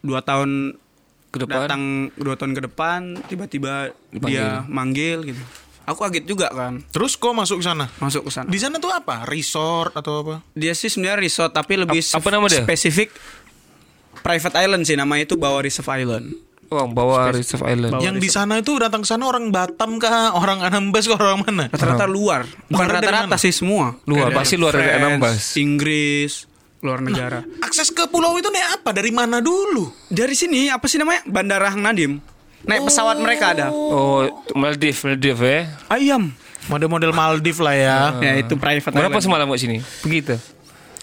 Dua 0.00 0.20
tahun 0.20 0.74
Ke 1.28 1.42
depan. 1.42 1.66
datang 1.66 1.82
dua 2.14 2.34
tahun 2.34 2.52
ke 2.54 2.62
depan 2.62 3.00
tiba-tiba 3.26 3.90
Dipanggil. 4.10 4.30
dia 4.38 4.46
manggil 4.66 5.18
gitu. 5.26 5.42
Aku 5.84 6.00
kaget 6.00 6.24
juga 6.24 6.48
kan 6.48 6.80
Terus 6.88 7.14
kok 7.14 7.30
masuk 7.30 7.60
ke 7.60 7.64
sana 7.64 7.86
masuk 7.96 8.24
ke 8.26 8.32
sana. 8.32 8.48
Di 8.48 8.56
sana 8.56 8.76
tuh 8.76 8.88
apa 8.88 9.28
Resort 9.28 9.92
atau 9.92 10.24
apa 10.24 10.34
Dia 10.52 10.72
sih 10.72 10.88
sebenarnya 10.88 11.20
resort 11.20 11.52
tapi 11.52 11.76
lebih 11.76 12.00
Ap- 12.00 12.20
apa 12.20 12.28
nama 12.28 12.46
dia? 12.48 12.64
spesifik 12.64 13.12
private 14.20 14.56
island 14.56 14.82
sih 14.84 14.96
namanya 14.96 15.28
itu 15.28 15.36
Bawah 15.36 15.60
Reserve 15.60 15.90
Island. 15.92 16.32
Oh, 16.72 16.88
bawa 16.88 17.28
Reserve 17.30 17.60
Island. 17.68 17.92
Bawa 17.92 18.02
Yang 18.02 18.16
di 18.18 18.28
sana 18.32 18.58
itu 18.58 18.72
datang 18.80 19.04
ke 19.04 19.08
sana 19.08 19.28
orang 19.28 19.52
Batam 19.52 20.00
kah, 20.00 20.32
orang 20.32 20.64
Anambas 20.64 21.04
kah, 21.04 21.20
orang 21.20 21.44
mana? 21.44 21.64
Rata-rata 21.68 22.08
luar, 22.08 22.48
bukan 22.66 22.88
rata-rata 22.88 23.36
sih 23.36 23.52
semua. 23.52 23.94
Luar, 24.08 24.32
Kayak 24.32 24.38
pasti 24.40 24.54
luar 24.56 24.72
dari 24.72 24.90
Anambas. 24.90 25.54
Inggris, 25.54 26.32
luar 26.80 27.04
negara. 27.04 27.44
Akses 27.60 27.92
ke 27.92 28.08
pulau 28.08 28.34
itu 28.40 28.48
naik 28.48 28.80
apa? 28.80 28.90
Dari 28.96 29.12
mana 29.12 29.44
dulu? 29.44 29.92
Dari 30.08 30.32
sini 30.32 30.72
apa 30.72 30.88
sih 30.88 30.96
namanya? 30.96 31.22
Bandara 31.28 31.68
Hang 31.68 31.84
Nadim. 31.84 32.18
Naik 32.64 32.82
pesawat 32.88 33.16
mereka 33.20 33.52
ada. 33.52 33.68
Oh, 33.68 34.24
Maldives, 34.56 35.04
Maldives 35.04 35.40
ya. 35.40 35.60
Ayam. 35.88 36.32
Model-model 36.64 37.12
Maldives 37.12 37.60
lah 37.60 37.76
ya. 37.76 37.96
Ya 38.24 38.32
itu 38.40 38.56
private 38.56 38.88
Berapa 38.88 39.12
island. 39.12 39.24
semalam 39.24 39.46
kat 39.52 39.60
sini? 39.60 39.78
Begitu. 40.00 40.40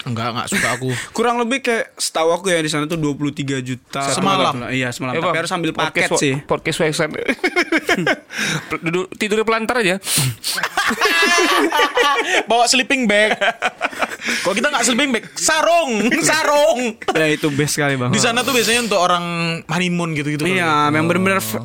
Enggak, 0.02 0.34
enggak 0.34 0.48
suka 0.50 0.68
aku. 0.74 0.90
Kurang 1.16 1.38
lebih 1.38 1.62
kayak 1.62 1.94
setahu 1.94 2.32
aku 2.32 2.50
ya 2.50 2.58
di 2.58 2.68
sana 2.68 2.86
tuh 2.86 2.98
23 2.98 3.62
juta 3.62 4.02
Semalam? 4.10 4.54
Iya, 4.68 4.90
semalam. 4.90 5.14
Eh, 5.14 5.20
Tapi 5.20 5.38
harus 5.38 5.52
ambil 5.52 5.72
paket 5.72 6.10
podcast, 6.10 6.18
sih. 6.18 6.34
Podcast 6.42 6.78
Wexan. 6.82 7.10
Duduk 8.86 9.06
tidurnya 9.16 9.46
pelantar 9.46 9.76
aja. 9.78 9.96
Bawa 12.50 12.66
sleeping 12.66 13.06
bag. 13.06 13.38
Kalau 14.42 14.54
kita 14.54 14.68
nggak 14.70 14.84
sleeping 14.84 15.10
bag, 15.12 15.24
sarung, 15.34 15.92
sarung. 16.22 16.80
Ya 17.14 17.26
itu 17.30 17.48
best 17.50 17.78
sekali, 17.78 17.96
Bang. 17.96 18.10
Di 18.10 18.18
sana 18.18 18.42
tuh 18.42 18.54
biasanya 18.54 18.86
untuk 18.86 18.98
orang 18.98 19.26
honeymoon 19.66 20.14
gitu-gitu. 20.14 20.42
kan. 20.42 20.52
Iya, 20.52 20.72
yang 20.92 21.06
benar-benar 21.06 21.40
f- 21.40 21.62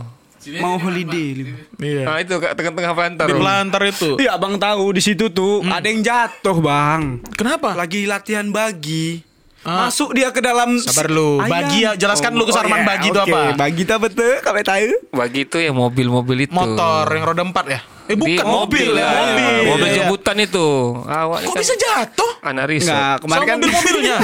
mau 0.57 0.77
holiday. 0.77 1.55
Iya. 1.77 2.03
Nah 2.03 2.17
itu 2.19 2.35
kak 2.37 2.55
tengah-tengah 2.55 2.93
pelantar. 2.93 3.27
Di 3.27 3.35
pelantar 3.35 3.83
itu. 3.85 4.11
Iya, 4.17 4.31
Abang 4.35 4.57
tahu 4.57 4.85
di 4.91 5.01
situ 5.01 5.29
tuh 5.29 5.61
ada 5.63 5.83
yang 5.83 6.01
jatuh, 6.01 6.57
Bang. 6.59 7.21
Kenapa? 7.35 7.73
Lagi 7.73 8.05
latihan 8.05 8.49
bagi. 8.49 9.23
Ah. 9.67 9.91
Masuk 9.91 10.15
dia 10.15 10.31
ke 10.31 10.39
dalam 10.39 10.79
Sabar 10.79 11.11
lu. 11.11 11.43
Ayam. 11.43 11.51
Bagi 11.51 11.83
ya, 11.83 11.99
jelaskan 11.99 12.39
lu 12.39 12.47
ke 12.47 12.55
Sarman 12.55 12.87
bagi 12.87 13.11
itu 13.11 13.19
oke. 13.19 13.27
apa? 13.27 13.59
Bagi 13.59 13.83
itu 13.83 13.91
apa 13.91 14.07
tuh? 14.07 14.39
Kamu 14.39 14.63
tahu? 14.63 14.95
Bagi 15.11 15.41
itu 15.43 15.57
ya 15.59 15.73
mobil-mobil 15.75 16.47
itu. 16.47 16.55
Motor 16.55 17.11
yang 17.11 17.25
roda 17.27 17.43
empat 17.43 17.67
ya? 17.67 17.81
Eh 18.07 18.15
Di 18.15 18.23
bukan 18.39 18.47
mobil, 18.47 18.95
ya, 18.95 19.03
lah. 19.03 19.11
mobil. 19.19 19.55
Mobil 19.67 19.89
Iya. 19.91 19.97
jemputan 19.99 20.37
itu. 20.39 20.69
Awak 21.03 21.39
Kok 21.43 21.55
bisa 21.59 21.75
jatuh? 21.75 22.31
Anak 22.47 22.65
risot. 22.71 22.95
Enggak, 22.95 23.15
kemarin 23.19 23.35
Sama 23.35 23.51
kan 23.51 23.57
mobil-mobilnya. 23.59 24.17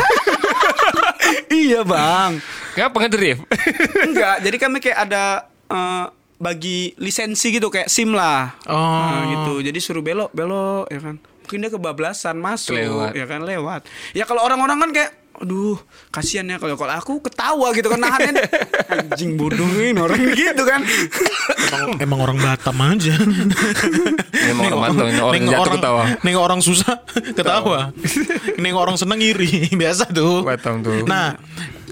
iya, 1.67 1.81
Bang. 1.83 2.31
Ngapa 2.73 2.97
ngedrift? 3.03 3.41
Enggak, 4.01 4.37
jadi 4.41 4.57
kami 4.57 4.77
kayak 4.79 4.99
ada 5.03 5.23
eh, 5.73 6.07
bagi 6.43 6.91
lisensi 6.99 7.55
gitu 7.55 7.71
kayak 7.71 7.87
SIM 7.87 8.13
lah. 8.13 8.59
Oh. 8.67 8.77
Nah, 8.77 9.23
gitu. 9.31 9.63
Jadi 9.63 9.79
suruh 9.79 10.03
belok, 10.03 10.35
belok 10.35 10.91
ya 10.91 11.01
kan. 11.01 11.17
Mungkin 11.23 11.59
dia 11.63 11.71
kebablasan 11.71 12.37
masuk 12.39 12.75
Lewat. 12.79 13.15
ya 13.15 13.27
kan 13.31 13.41
lewat. 13.47 13.87
Ya 14.15 14.25
kalau 14.27 14.43
orang-orang 14.43 14.79
kan 14.79 14.91
kayak 14.91 15.11
aduh 15.33 15.81
kasihan 16.13 16.45
ya 16.45 16.61
kalau 16.61 16.77
kalau 16.77 16.93
aku 16.93 17.19
ketawa 17.25 17.73
gitu 17.73 17.89
kan 17.89 17.99
nahannya 17.99 18.37
anjing 18.95 19.41
bodohin 19.41 19.97
orang 19.97 20.21
gitu 20.39 20.63
kan 20.63 20.85
emang, 21.73 21.99
emang 21.99 22.21
orang 22.21 22.39
Batam 22.39 22.77
aja. 22.79 23.17
Memang 24.53 24.65
orang 24.77 24.93
ini 25.09 25.19
orang 25.19 25.43
jatuh 25.49 25.63
orang, 25.65 25.75
ketawa. 25.81 26.03
nengok 26.21 26.43
orang 26.45 26.61
susah 26.61 26.95
ketawa. 27.33 27.81
nengok 28.61 28.81
orang 28.83 28.97
seneng 29.01 29.19
iri, 29.23 29.71
biasa 29.73 30.11
tuh. 30.13 30.45
Batam 30.45 30.83
tuh. 30.85 31.07
Nah, 31.09 31.39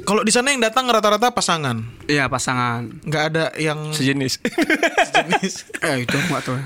kalau 0.03 0.20
di 0.20 0.30
sana 0.30 0.51
yang 0.51 0.61
datang 0.61 0.84
rata-rata 0.84 1.30
pasangan, 1.30 1.80
iya 2.05 2.26
pasangan 2.26 2.88
nggak 3.03 3.24
ada 3.26 3.44
yang 3.55 3.90
Sejenis. 3.90 4.40
sejenis. 5.09 5.55
eh 5.80 5.96
itu 6.03 6.12
aku 6.12 6.28
nggak 6.28 6.44
tahu. 6.44 6.57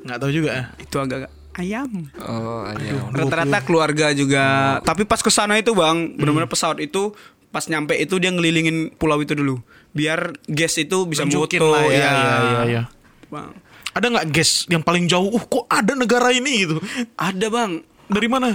Nggak 0.00 0.18
tahu 0.18 0.30
juga. 0.30 0.50
ya. 0.50 0.64
itu 0.78 0.96
agak 0.96 1.28
ayam 1.52 1.90
Oh, 2.18 2.62
ayam. 2.62 3.10
rata-rata 3.10 3.58
keluarga 3.60 4.06
juga 4.10 4.44
tapi 4.80 5.02
pas 5.02 5.18
ke 5.18 5.28
sana 5.28 5.56
itu 5.56 5.72
bang 5.72 6.14
benar-benar 6.14 6.46
pesawat 6.46 6.78
itu 6.78 7.12
pas 7.48 7.66
nyampe 7.66 7.92
itu 7.94 8.16
dia 8.16 8.30
ngelilingin 8.30 8.94
pulau 8.94 9.18
itu 9.18 9.34
dulu 9.34 9.58
biar 9.90 10.30
guest 10.46 10.78
itu 10.78 11.04
bisa 11.04 11.26
Tunjukin 11.26 11.58
moto 11.58 11.74
lah 11.74 11.82
ya, 11.84 11.90
ya, 11.90 12.06
ya, 12.06 12.38
ya, 12.38 12.60
ya. 12.64 12.82
bang 13.26 13.50
Ada 13.90 14.06
nggak 14.08 14.26
guys 14.30 14.50
yang 14.66 14.80
paling 14.80 15.04
jauh? 15.04 15.26
Uh, 15.28 15.42
kok 15.42 15.66
ada 15.66 15.92
negara 15.92 16.30
ini 16.30 16.62
gitu? 16.62 16.78
ada 17.12 17.46
bang 17.46 17.82
Dari 18.06 18.26
mana? 18.26 18.54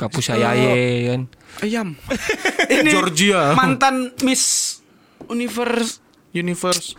Kapus 0.00 0.32
Ayaye 0.32 1.12
kan. 1.12 1.22
ayam 1.60 1.88
ini 2.72 2.88
Georgia. 2.88 3.52
mantan 3.52 4.16
Miss 4.24 4.76
Universe 5.28 6.00
Universe. 6.32 6.94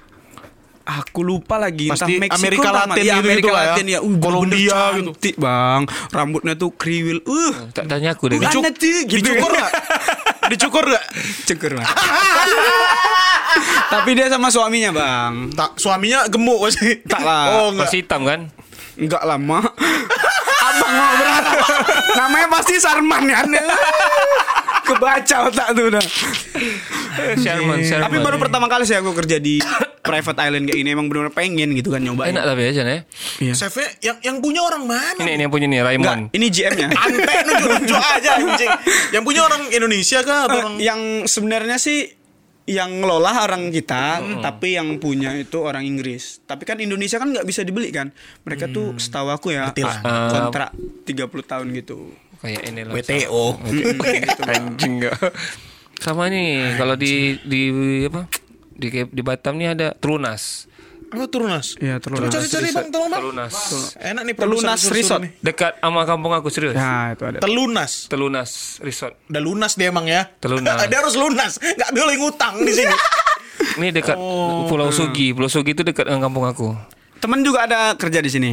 Aku 0.82 1.22
lupa 1.22 1.56
lagi 1.56 1.88
Pasti 1.88 2.18
entah 2.20 2.36
Meksiko 2.36 2.41
Amerika 2.41 2.68
entah 2.68 2.84
Latin 2.89 3.06
ya, 3.06 3.16
Amerika 3.22 3.49
lah 3.54 3.64
ya. 3.64 3.70
Latin 3.72 3.86
ya. 3.88 3.99
Uh, 4.02 4.18
Kolombia 4.18 4.80
gitu. 4.97 5.14
cantik, 5.14 5.36
Bang. 5.38 5.82
Rambutnya 6.12 6.54
tuh 6.58 6.74
kriwil. 6.74 7.22
Uh, 7.24 7.54
Tak 7.72 7.86
tanya 7.86 8.12
aku 8.12 8.28
deh. 8.28 8.41
Tuh, 8.41 8.66
gitu. 9.08 9.08
Dicukur 9.08 9.56
nggak? 9.56 9.72
Dicukur 10.52 10.84
nggak? 10.84 11.06
ceker 11.47 11.72
lah. 11.80 11.88
Tapi 13.88 14.10
dia 14.18 14.28
sama 14.28 14.49
suaminya, 14.49 14.91
Bang. 14.91 15.54
Tak, 15.54 15.78
suaminya 15.78 16.28
gemuk 16.28 16.60
pasti. 16.60 16.99
Tak 17.06 17.22
lah. 17.24 17.43
Oh, 17.56 17.68
enggak. 17.72 17.88
Masih 17.88 17.99
hitam 18.04 18.22
kan? 18.26 18.39
Enggak 18.97 19.24
lama. 19.24 19.60
Berharap. 20.92 21.56
Namanya 22.18 22.48
pasti 22.52 22.74
Sarman 22.78 23.24
ya. 23.26 23.42
Kebaca 24.88 25.36
otak 25.48 25.68
tuh 25.72 25.86
udah. 25.88 26.04
Sherman, 27.38 27.80
Sherman. 27.86 28.04
Tapi 28.10 28.18
baru 28.20 28.38
pertama 28.42 28.66
kali 28.68 28.84
sih 28.84 28.98
aku 28.98 29.14
kerja 29.14 29.38
di 29.38 29.62
private 30.02 30.39
island 30.42 30.66
kayak 30.68 30.80
ini 30.82 30.89
emang 30.92 31.08
benar-benar 31.08 31.32
pengen 31.32 31.70
gitu 31.78 31.94
kan 31.94 32.02
nyobain. 32.02 32.34
Enak 32.34 32.44
tapi 32.44 32.62
aja 32.66 32.82
ya. 32.84 33.00
Iya. 33.39 33.54
CV 33.56 33.76
yang 34.02 34.18
yang 34.20 34.38
punya 34.42 34.62
orang 34.66 34.84
mana? 34.84 35.22
Ini 35.22 35.32
ini 35.38 35.42
yang 35.46 35.54
punya 35.54 35.68
nih 35.70 35.80
Enggak, 35.80 35.89
Raymond. 35.96 36.22
ini 36.34 36.46
GM-nya. 36.50 36.88
Ante 36.92 37.36
nunjuk-nunjuk 37.46 38.00
aja 38.02 38.30
anjing. 38.42 38.72
Yang 39.14 39.24
punya 39.24 39.42
orang 39.46 39.62
Indonesia 39.70 40.20
kah 40.26 40.39
atau 40.50 40.58
orang 40.60 40.76
Eh, 40.76 40.84
yang 40.84 41.00
sebenarnya 41.30 41.78
sih 41.78 42.10
yang 42.72 43.04
ngelola 43.04 43.44
orang 43.44 43.68
kita, 43.68 44.24
tapi 44.40 44.80
yang 44.80 44.96
punya 44.96 45.36
itu 45.36 45.60
orang 45.60 45.84
Inggris. 45.84 46.40
Tapi 46.48 46.64
kan 46.64 46.80
Indonesia 46.80 47.20
kan 47.20 47.28
nggak 47.36 47.44
bisa 47.44 47.68
dibeli 47.68 47.92
kan. 47.92 48.16
Mereka 48.48 48.72
tuh 48.72 48.96
setahu 48.96 49.28
aku 49.28 49.52
ya 49.52 49.68
Ngerti 49.68 49.84
lah. 49.84 50.00
kontrak 50.32 50.72
30 51.04 51.52
tahun 51.52 51.68
gitu. 51.76 52.16
Kayak 52.40 52.62
ini 52.72 52.82
lah. 52.88 52.94
WTO? 52.96 53.46
Anjing 54.48 54.94
enggak. 55.04 55.20
Sama 56.00 56.32
nih 56.32 56.80
kalau 56.80 56.96
di 56.96 57.38
di 57.44 57.62
apa? 58.08 58.26
Di 58.72 58.88
di 59.12 59.22
Batam 59.22 59.60
nih 59.60 59.76
ada 59.76 59.88
Trunas. 59.94 60.71
Apa 61.12 61.28
turunas? 61.28 61.76
Iya, 61.76 61.99
Coba 61.99 62.24
Trunas. 62.24 62.32
cari-cari 62.32 62.70
bang, 62.72 62.88
tolong 62.88 63.09
bang. 63.12 63.20
Telunas. 63.20 63.55
Enak 63.99 64.24
nih 64.24 64.36
Telunas 64.39 64.82
Resort. 64.88 65.20
nih. 65.20 65.32
Dekat 65.43 65.74
sama 65.84 66.01
kampung 66.07 66.32
aku 66.32 66.47
serius. 66.47 66.72
Nah, 66.72 67.12
itu 67.12 67.24
ada. 67.28 67.43
Telunas. 67.43 67.91
Telunas 68.07 68.49
Resort. 68.80 69.20
Udah 69.28 69.41
lunas 69.43 69.72
dia 69.76 69.91
emang 69.91 70.07
ya. 70.07 70.32
Telunas. 70.39 70.80
dia 70.91 70.99
harus 71.03 71.20
lunas. 71.20 71.59
Nggak 71.59 71.91
boleh 71.91 72.16
ngutang 72.16 72.55
di 72.64 72.72
sini. 72.72 72.95
Ini 73.78 73.93
dekat 73.93 74.18
Pulau 74.66 74.89
Sugi. 74.89 75.36
Pulau 75.36 75.51
Sugi 75.51 75.76
itu 75.76 75.84
dekat 75.86 76.07
dengan 76.07 76.32
kampung 76.32 76.47
aku. 76.47 76.74
Temen 77.22 77.45
juga 77.45 77.70
ada 77.70 77.93
kerja 77.93 78.18
di 78.18 78.32
sini. 78.32 78.51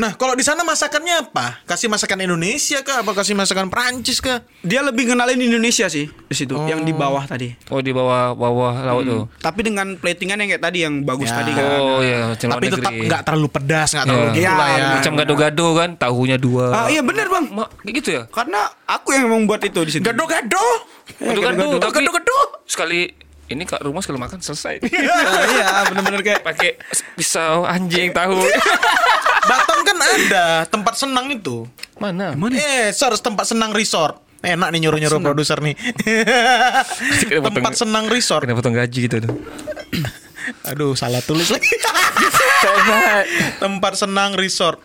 Nah, 0.00 0.16
kalau 0.16 0.32
di 0.32 0.40
sana 0.40 0.64
masakannya 0.64 1.28
apa? 1.28 1.60
Kasih 1.68 1.92
masakan 1.92 2.24
Indonesia 2.24 2.80
kah? 2.80 3.04
Apa 3.04 3.12
kasih 3.12 3.36
masakan 3.36 3.68
Perancis 3.68 4.16
kah? 4.18 4.40
Dia 4.64 4.80
lebih 4.80 5.04
kenalin 5.04 5.36
Indonesia 5.36 5.84
sih 5.86 6.08
di 6.08 6.32
situ, 6.34 6.56
yang 6.64 6.80
di 6.80 6.96
bawah 6.96 7.28
tadi. 7.28 7.52
Oh 7.68 7.84
di 7.84 7.92
bawah 7.92 8.32
bawah 8.32 8.80
laut 8.80 9.04
tuh. 9.04 9.22
Tapi 9.36 9.60
dengan 9.60 10.00
platingan 10.00 10.40
yang 10.40 10.56
kayak 10.56 10.64
tadi 10.64 10.78
yang 10.80 11.04
bagus 11.04 11.28
Ya. 11.28 11.36
tadi 11.36 11.52
kan. 11.52 11.64
Oh 11.76 12.00
ya, 12.00 12.32
luar 12.32 12.56
Tapi 12.56 12.66
tetap 12.66 12.90
negeri. 12.90 13.06
nggak 13.12 13.22
terlalu 13.22 13.48
pedas, 13.52 13.88
nggak 13.92 14.00
Ya. 14.00 14.08
terlalu 14.08 14.28
gitu 14.32 14.40
Ya, 14.40 14.52
lah 14.56 14.68
ya. 14.72 14.86
Macam 14.96 15.12
gado-gado 15.14 15.66
kan, 15.76 15.90
tahunya 15.94 16.36
dua. 16.40 16.64
Ah, 16.72 16.86
iya 16.88 17.02
bener 17.04 17.26
bang. 17.28 17.44
Mak, 17.52 17.68
kayak 17.84 17.94
gitu 18.00 18.08
ya? 18.16 18.22
Karena 18.32 18.60
aku 18.86 19.08
yang 19.12 19.28
membuat 19.28 19.60
itu 19.62 19.80
di 19.84 19.92
situ. 19.92 20.04
Gado-gado. 20.06 20.64
Gado-gado, 21.20 21.76
tapi 21.76 21.92
Gado-gado. 22.00 22.38
sekali 22.64 23.12
ini 23.50 23.62
kak 23.62 23.82
rumah 23.82 23.98
sekali 23.98 24.16
makan 24.16 24.38
selesai. 24.38 24.78
Ah, 24.80 25.42
iya, 25.54 25.68
bener-bener 25.90 26.22
kayak 26.22 26.40
Pakai 26.40 26.78
pisau 27.14 27.66
anjing 27.66 28.10
tahu. 28.10 28.38
Batam 29.50 29.78
kan 29.82 29.96
ada 29.98 30.44
tempat 30.64 30.94
senang 30.94 31.26
itu. 31.28 31.66
Mana? 31.98 32.32
Eh, 32.52 32.94
Sars 32.94 33.18
tempat 33.18 33.44
senang 33.44 33.74
resort. 33.74 34.16
Enak 34.40 34.72
nih 34.72 34.86
nyuruh-nyuruh 34.86 35.20
produser 35.20 35.60
nih. 35.60 35.74
Kena 37.28 37.40
potong- 37.40 37.54
tempat 37.58 37.72
senang 37.76 38.06
resort. 38.08 38.40
Kena 38.40 38.54
potong 38.54 38.72
gaji 38.72 38.98
gitu 39.04 39.16
tuh. 39.20 39.34
Aduh, 40.70 40.94
salah 40.94 41.20
tulis 41.20 41.50
lagi. 41.50 41.68
tempat 43.58 43.92
senang 43.96 44.32
resort. 44.34 44.80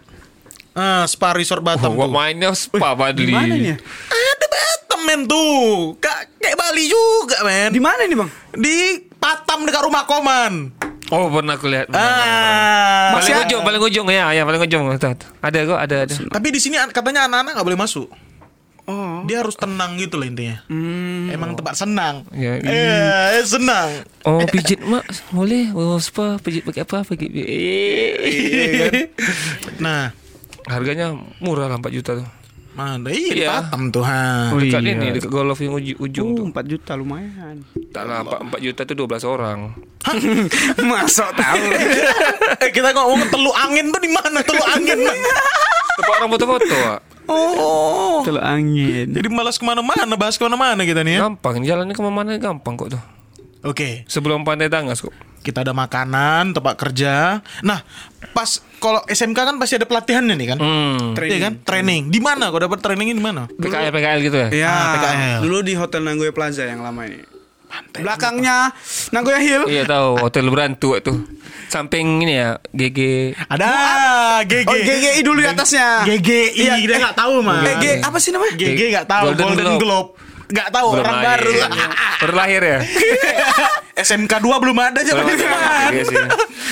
Ah, 0.75 1.07
spa 1.07 1.31
resort 1.31 1.63
Batam 1.63 1.95
Gua 1.95 2.07
tuh. 2.07 2.11
mainnya 2.11 2.51
spa 2.51 2.95
mana 2.95 3.55
ya? 3.55 3.75
Ada 4.11 4.45
Batam 4.45 4.99
men 5.07 5.21
tuh. 5.23 5.95
Kak, 5.99 6.14
kayak 6.45 6.57
Bali 6.61 6.85
juga 6.85 7.37
men. 7.41 7.69
Di 7.73 7.81
mana 7.81 8.01
nih 8.05 8.17
bang? 8.17 8.29
Di 8.53 8.77
Batam 9.17 9.65
dekat 9.65 9.81
rumah 9.81 10.05
Koman. 10.05 10.53
Oh 11.13 11.29
pernah 11.29 11.57
aku 11.57 11.69
lihat. 11.69 11.89
Ah, 11.93 13.13
paling 13.13 13.21
masih 13.21 13.33
ujung, 13.45 13.61
paling 13.61 13.81
ujung 13.81 14.07
ya, 14.09 14.33
ya 14.33 14.41
paling 14.41 14.61
ujung. 14.61 14.89
Tuh, 14.97 15.13
tuh. 15.13 15.29
Ada 15.41 15.59
kok, 15.65 15.79
ada 15.81 15.95
ada. 16.05 16.13
Tapi 16.33 16.47
di 16.49 16.57
sini 16.61 16.81
katanya 16.89 17.29
anak-anak 17.29 17.61
nggak 17.61 17.67
boleh 17.69 17.81
masuk. 17.81 18.09
Oh. 18.85 19.25
Dia 19.25 19.41
harus 19.41 19.57
tenang 19.57 19.97
gitu 19.97 20.17
loh 20.17 20.29
intinya. 20.29 20.61
Emang 21.29 21.57
tempat 21.57 21.73
senang. 21.77 22.25
Ya, 22.33 22.57
eh, 22.61 23.41
senang. 23.45 24.05
Oh 24.25 24.41
pijit 24.45 24.81
mak 24.85 25.05
boleh 25.33 25.73
oh 25.73 25.97
spa 25.97 26.37
pijit 26.37 26.61
pakai 26.65 26.85
apa 26.85 27.01
pakai 27.01 27.29
Iya 27.29 28.75
kan? 28.85 28.93
Nah, 29.81 30.01
harganya 30.69 31.17
murah 31.41 31.69
lah 31.69 31.81
4 31.81 31.97
juta 31.97 32.21
tuh 32.21 32.29
mana 32.75 33.07
iya, 33.07 33.31
di 33.31 33.39
Iya. 33.39 33.49
Batam 33.63 33.81
tuh 33.87 34.03
ha. 34.03 34.51
Oh, 34.51 34.59
dekat 34.59 34.83
iya. 34.83 34.93
ini 34.93 35.07
dekat 35.11 35.31
golf 35.31 35.57
yang 35.57 35.73
uji, 35.73 35.95
ujung 35.95 36.35
tuh 36.35 36.43
Uh, 36.45 36.51
4 36.51 36.67
juta 36.67 36.91
lumayan. 36.93 37.55
tak 37.89 38.03
lah 38.03 38.19
4, 38.21 38.51
4 38.51 38.59
juta 38.61 38.81
tuh 38.83 38.95
12 38.99 39.23
orang 39.25 39.59
Masuk 40.91 41.29
tahu. 41.33 41.63
eh, 42.59 42.69
kita 42.75 42.91
ngomong 42.91 43.25
telu 43.27 43.49
angin 43.51 43.89
tuh 43.89 43.97
di 43.97 44.11
mana? 44.11 44.39
Telu 44.39 44.61
angin. 44.67 44.99
Tempat 45.95 46.13
orang 46.19 46.29
foto-foto 46.29 46.77
oh. 47.25 48.19
Teluk 48.21 48.43
angin. 48.43 49.07
Jadi 49.09 49.27
malas 49.31 49.55
ke 49.55 49.63
mana-mana, 49.63 50.13
bahas 50.13 50.35
ke 50.35 50.43
mana-mana 50.43 50.83
kita 50.83 51.01
nih 51.01 51.17
ya. 51.17 51.19
gampang 51.25 51.63
jalannya 51.63 51.95
ke 51.95 52.03
mana-mana 52.03 52.35
gampang 52.35 52.75
kok 52.75 52.93
tuh 52.93 53.01
Oke, 53.65 54.05
Sebelum 54.05 54.41
pantai 54.41 54.69
Tangas 54.69 55.01
kok. 55.01 55.09
kita 55.41 55.61
ada 55.61 55.73
makanan, 55.73 56.53
tempat 56.53 56.73
kerja. 56.73 57.37
Nah, 57.61 57.81
pas 58.31 58.49
kalau 58.79 59.01
SMK 59.05 59.37
kan 59.37 59.55
pasti 59.55 59.75
ada 59.75 59.85
pelatihannya 59.85 60.33
nih 60.33 60.47
kan? 60.47 60.57
Hmm. 60.57 61.13
Iya 61.15 61.37
kan? 61.39 61.53
Training. 61.61 62.09
Di 62.09 62.17
mana? 62.17 62.49
Kau 62.49 62.57
dapat 62.57 62.77
trainingnya 62.79 63.13
di 63.13 63.21
mana? 63.21 63.45
PKL 63.47 63.89
PKL 63.89 64.19
gitu 64.21 64.37
ya. 64.39 64.49
Ya, 64.51 64.69
Ah, 64.69 64.93
PKL. 64.95 65.39
dulu 65.41 65.57
di 65.61 65.73
Hotel 65.73 66.01
Nagoya 66.01 66.29
Plaza 66.29 66.63
yang 66.63 66.81
lama 66.81 67.05
ini. 67.05 67.21
Belakangnya 67.93 68.71
Nagoya 69.11 69.37
Hill. 69.37 69.63
Iya 69.67 69.83
tahu 69.83 70.17
hotel 70.19 70.47
berantu 70.47 70.95
itu. 70.95 71.13
Samping 71.67 72.21
ini 72.21 72.37
ya 72.37 72.55
GG. 72.69 72.99
Ada 73.45 73.69
GG. 74.43 74.65
Oh, 74.65 74.75
GGI 74.75 75.19
dulu 75.21 75.39
di 75.39 75.47
atasnya. 75.47 76.05
GGI 76.05 76.55
Iya, 76.55 76.73
dia 76.79 76.97
nggak 77.01 77.17
tahu 77.17 77.41
mah. 77.41 77.61
Eh, 77.61 77.75
G, 77.77 77.85
apa 77.99 78.17
sih 78.17 78.31
namanya? 78.31 78.53
GG 78.55 78.81
nggak 78.91 79.07
tahu. 79.07 79.25
Golden 79.27 79.45
Golden, 79.45 79.65
Globe. 79.65 79.81
Globe. 79.81 80.09
Nggak 80.45 80.67
tahu 80.69 80.87
Belum 80.91 81.01
orang 81.01 81.15
lahir. 81.15 81.25
baru. 81.41 81.53
Baru 82.17 82.33
lahir 82.33 82.61
ya. 82.61 82.79
SMK 84.05 84.33
2 84.37 84.61
belum 84.61 84.77
ada 84.77 84.99
zaman 84.99 85.23
Belum 85.23 85.33
itu 85.33 85.45
ada. 85.47 85.87
Iya 85.89 86.03
sih. 86.03 86.17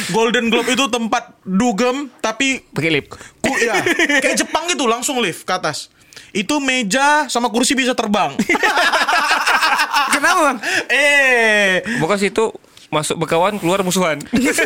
Golden 0.09 0.45
Globe 0.47 0.69
itu 0.69 0.85
tempat 0.87 1.23
dugem 1.41 2.11
tapi 2.19 2.61
Pakai 2.67 2.91
lip. 2.91 3.07
ku, 3.39 3.51
ya, 3.55 3.79
kayak 4.19 4.35
Jepang 4.37 4.67
gitu 4.67 4.83
langsung 4.83 5.17
lift 5.17 5.41
ke 5.41 5.51
atas. 5.51 5.87
Itu 6.29 6.59
meja 6.59 7.25
sama 7.27 7.47
kursi 7.47 7.73
bisa 7.73 7.93
terbang. 7.93 8.35
Kenapa, 10.13 10.39
Bang? 10.43 10.57
eh, 10.87 11.81
Bukan 11.97 12.17
situ 12.17 12.53
masuk 12.89 13.17
berkawan 13.17 13.57
keluar 13.57 13.81
musuhan. 13.81 14.21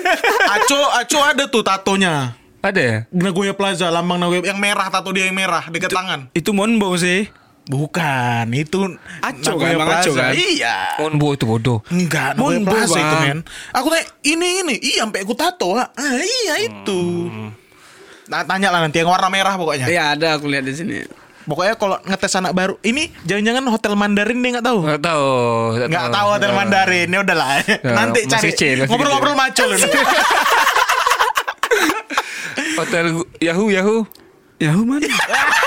Aco 0.56 0.80
Aco 0.94 1.20
ada 1.22 1.44
tuh 1.46 1.62
tatonya. 1.62 2.36
Ada 2.58 2.82
ya? 2.82 2.98
Nagoya 3.10 3.54
Plaza, 3.54 3.88
lambang 3.88 4.18
Nagoya 4.18 4.44
yang 4.44 4.58
merah 4.58 4.90
tato 4.90 5.14
dia 5.14 5.30
yang 5.30 5.38
merah 5.38 5.64
dekat 5.68 5.88
tangan. 5.88 6.28
Itu 6.34 6.52
Monbo 6.52 6.92
sih. 6.96 7.30
Bukan, 7.68 8.48
itu 8.56 8.80
Aco 9.20 9.60
kan, 9.60 9.76
Bang 9.76 9.92
Aco 10.00 10.12
kan? 10.16 10.32
Iya. 10.32 10.96
Monbo 11.04 11.36
itu 11.36 11.44
bodoh. 11.44 11.84
Enggak, 11.92 12.40
Monbo, 12.40 12.72
Plaza 12.72 12.96
itu 12.96 13.16
Bang. 13.20 13.24
men. 13.28 13.40
Aku 13.76 13.92
tanya, 13.92 14.08
ini 14.24 14.64
ini, 14.64 14.76
iya 14.80 15.04
sampai 15.04 15.28
aku 15.28 15.36
tato. 15.36 15.76
ah. 15.76 15.92
Iya 16.00 16.64
itu. 16.64 17.28
Nah, 18.32 18.48
tanya 18.48 18.72
lah 18.72 18.80
nanti 18.88 19.04
yang 19.04 19.12
warna 19.12 19.28
merah 19.28 19.60
pokoknya. 19.60 19.84
Iya, 19.92 20.16
ada 20.16 20.40
aku 20.40 20.48
lihat 20.48 20.64
di 20.64 20.74
sini. 20.80 21.04
Pokoknya 21.48 21.80
kalau 21.80 21.96
ngetes 22.04 22.36
anak 22.36 22.52
baru, 22.52 22.76
ini 22.84 23.08
jangan-jangan 23.24 23.64
hotel 23.72 23.94
Mandarin 23.96 24.40
dia 24.44 24.60
nggak 24.60 24.68
tahu. 24.68 24.80
Nggak 24.84 25.04
tahu. 25.04 25.28
Nggak 25.88 26.08
tahu 26.12 26.28
hotel 26.36 26.52
Mandarin, 26.56 27.08
ya 27.08 27.20
udahlah. 27.24 27.52
Nanti 28.00 28.20
masih 28.28 28.52
cari 28.56 28.84
ngobrol-ngobrol 28.88 29.36
macul. 29.36 29.72
Hotel 32.78 33.06
Yahoo 33.42 33.74
Yahoo. 33.74 34.06
Yahoo 34.62 34.86
mana? 34.86 35.08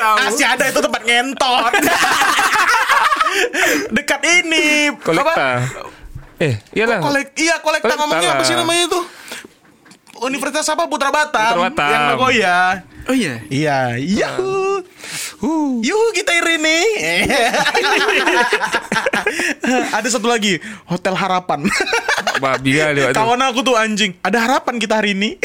Masih 0.00 0.46
ada 0.46 0.64
itu 0.68 0.80
tempat 0.80 1.02
ngentot. 1.04 1.72
Dekat 3.96 4.20
ini. 4.24 4.92
Kolekta. 5.00 5.64
Eh, 6.36 6.60
iyalah. 6.76 7.00
Kolek, 7.00 7.32
iya 7.40 7.56
kolekta 7.64 7.88
Kolekta 7.88 7.94
ngomongnya 7.96 8.28
apa 8.36 8.42
sih 8.44 8.56
namanya 8.56 8.82
itu? 8.92 9.00
Universitas 10.16 10.64
apa 10.72 10.88
Putra 10.88 11.12
Batam, 11.12 11.60
Putra 11.60 11.68
Batam. 11.68 11.92
yang 11.92 12.02
Nagoya. 12.12 12.58
Oh 13.06 13.14
iya. 13.14 13.34
Iya, 13.52 13.78
Yahoo. 14.00 14.80
Yuhu 15.84 16.08
kita 16.16 16.32
ini. 16.40 16.78
Ada 19.96 20.08
satu 20.08 20.26
lagi, 20.26 20.58
Hotel 20.88 21.14
Harapan. 21.14 21.68
Babi 22.40 22.80
kali. 22.80 23.00
Kawan 23.12 23.40
aku 23.44 23.60
tuh 23.64 23.76
anjing. 23.76 24.16
Ada 24.24 24.38
harapan 24.44 24.74
kita 24.80 24.94
hari 25.00 25.12
ini. 25.16 25.36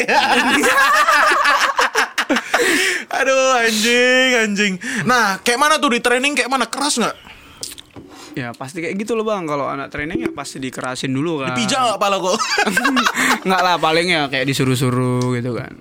Aduh 3.18 3.58
anjing 3.58 4.30
anjing. 4.38 4.74
Nah 5.04 5.38
kayak 5.40 5.58
mana 5.58 5.74
tuh 5.76 5.94
di 5.94 6.00
training 6.00 6.32
kayak 6.34 6.50
mana 6.50 6.66
keras 6.66 6.98
nggak? 6.98 7.16
Ya 8.32 8.48
pasti 8.56 8.80
kayak 8.80 8.96
gitu 8.96 9.12
loh 9.12 9.28
bang. 9.28 9.44
Kalau 9.44 9.68
anak 9.68 9.92
training 9.92 10.24
ya 10.24 10.30
pasti 10.32 10.56
dikerasin 10.56 11.12
dulu 11.12 11.44
kan. 11.44 11.52
Dipijak 11.52 11.80
nggak 11.84 12.00
pala 12.00 12.16
kok? 12.16 12.36
Nggak 13.48 13.60
lah 13.60 13.76
paling 13.76 14.08
ya 14.08 14.22
kayak 14.32 14.48
disuruh-suruh 14.48 15.36
gitu 15.36 15.52
kan. 15.52 15.72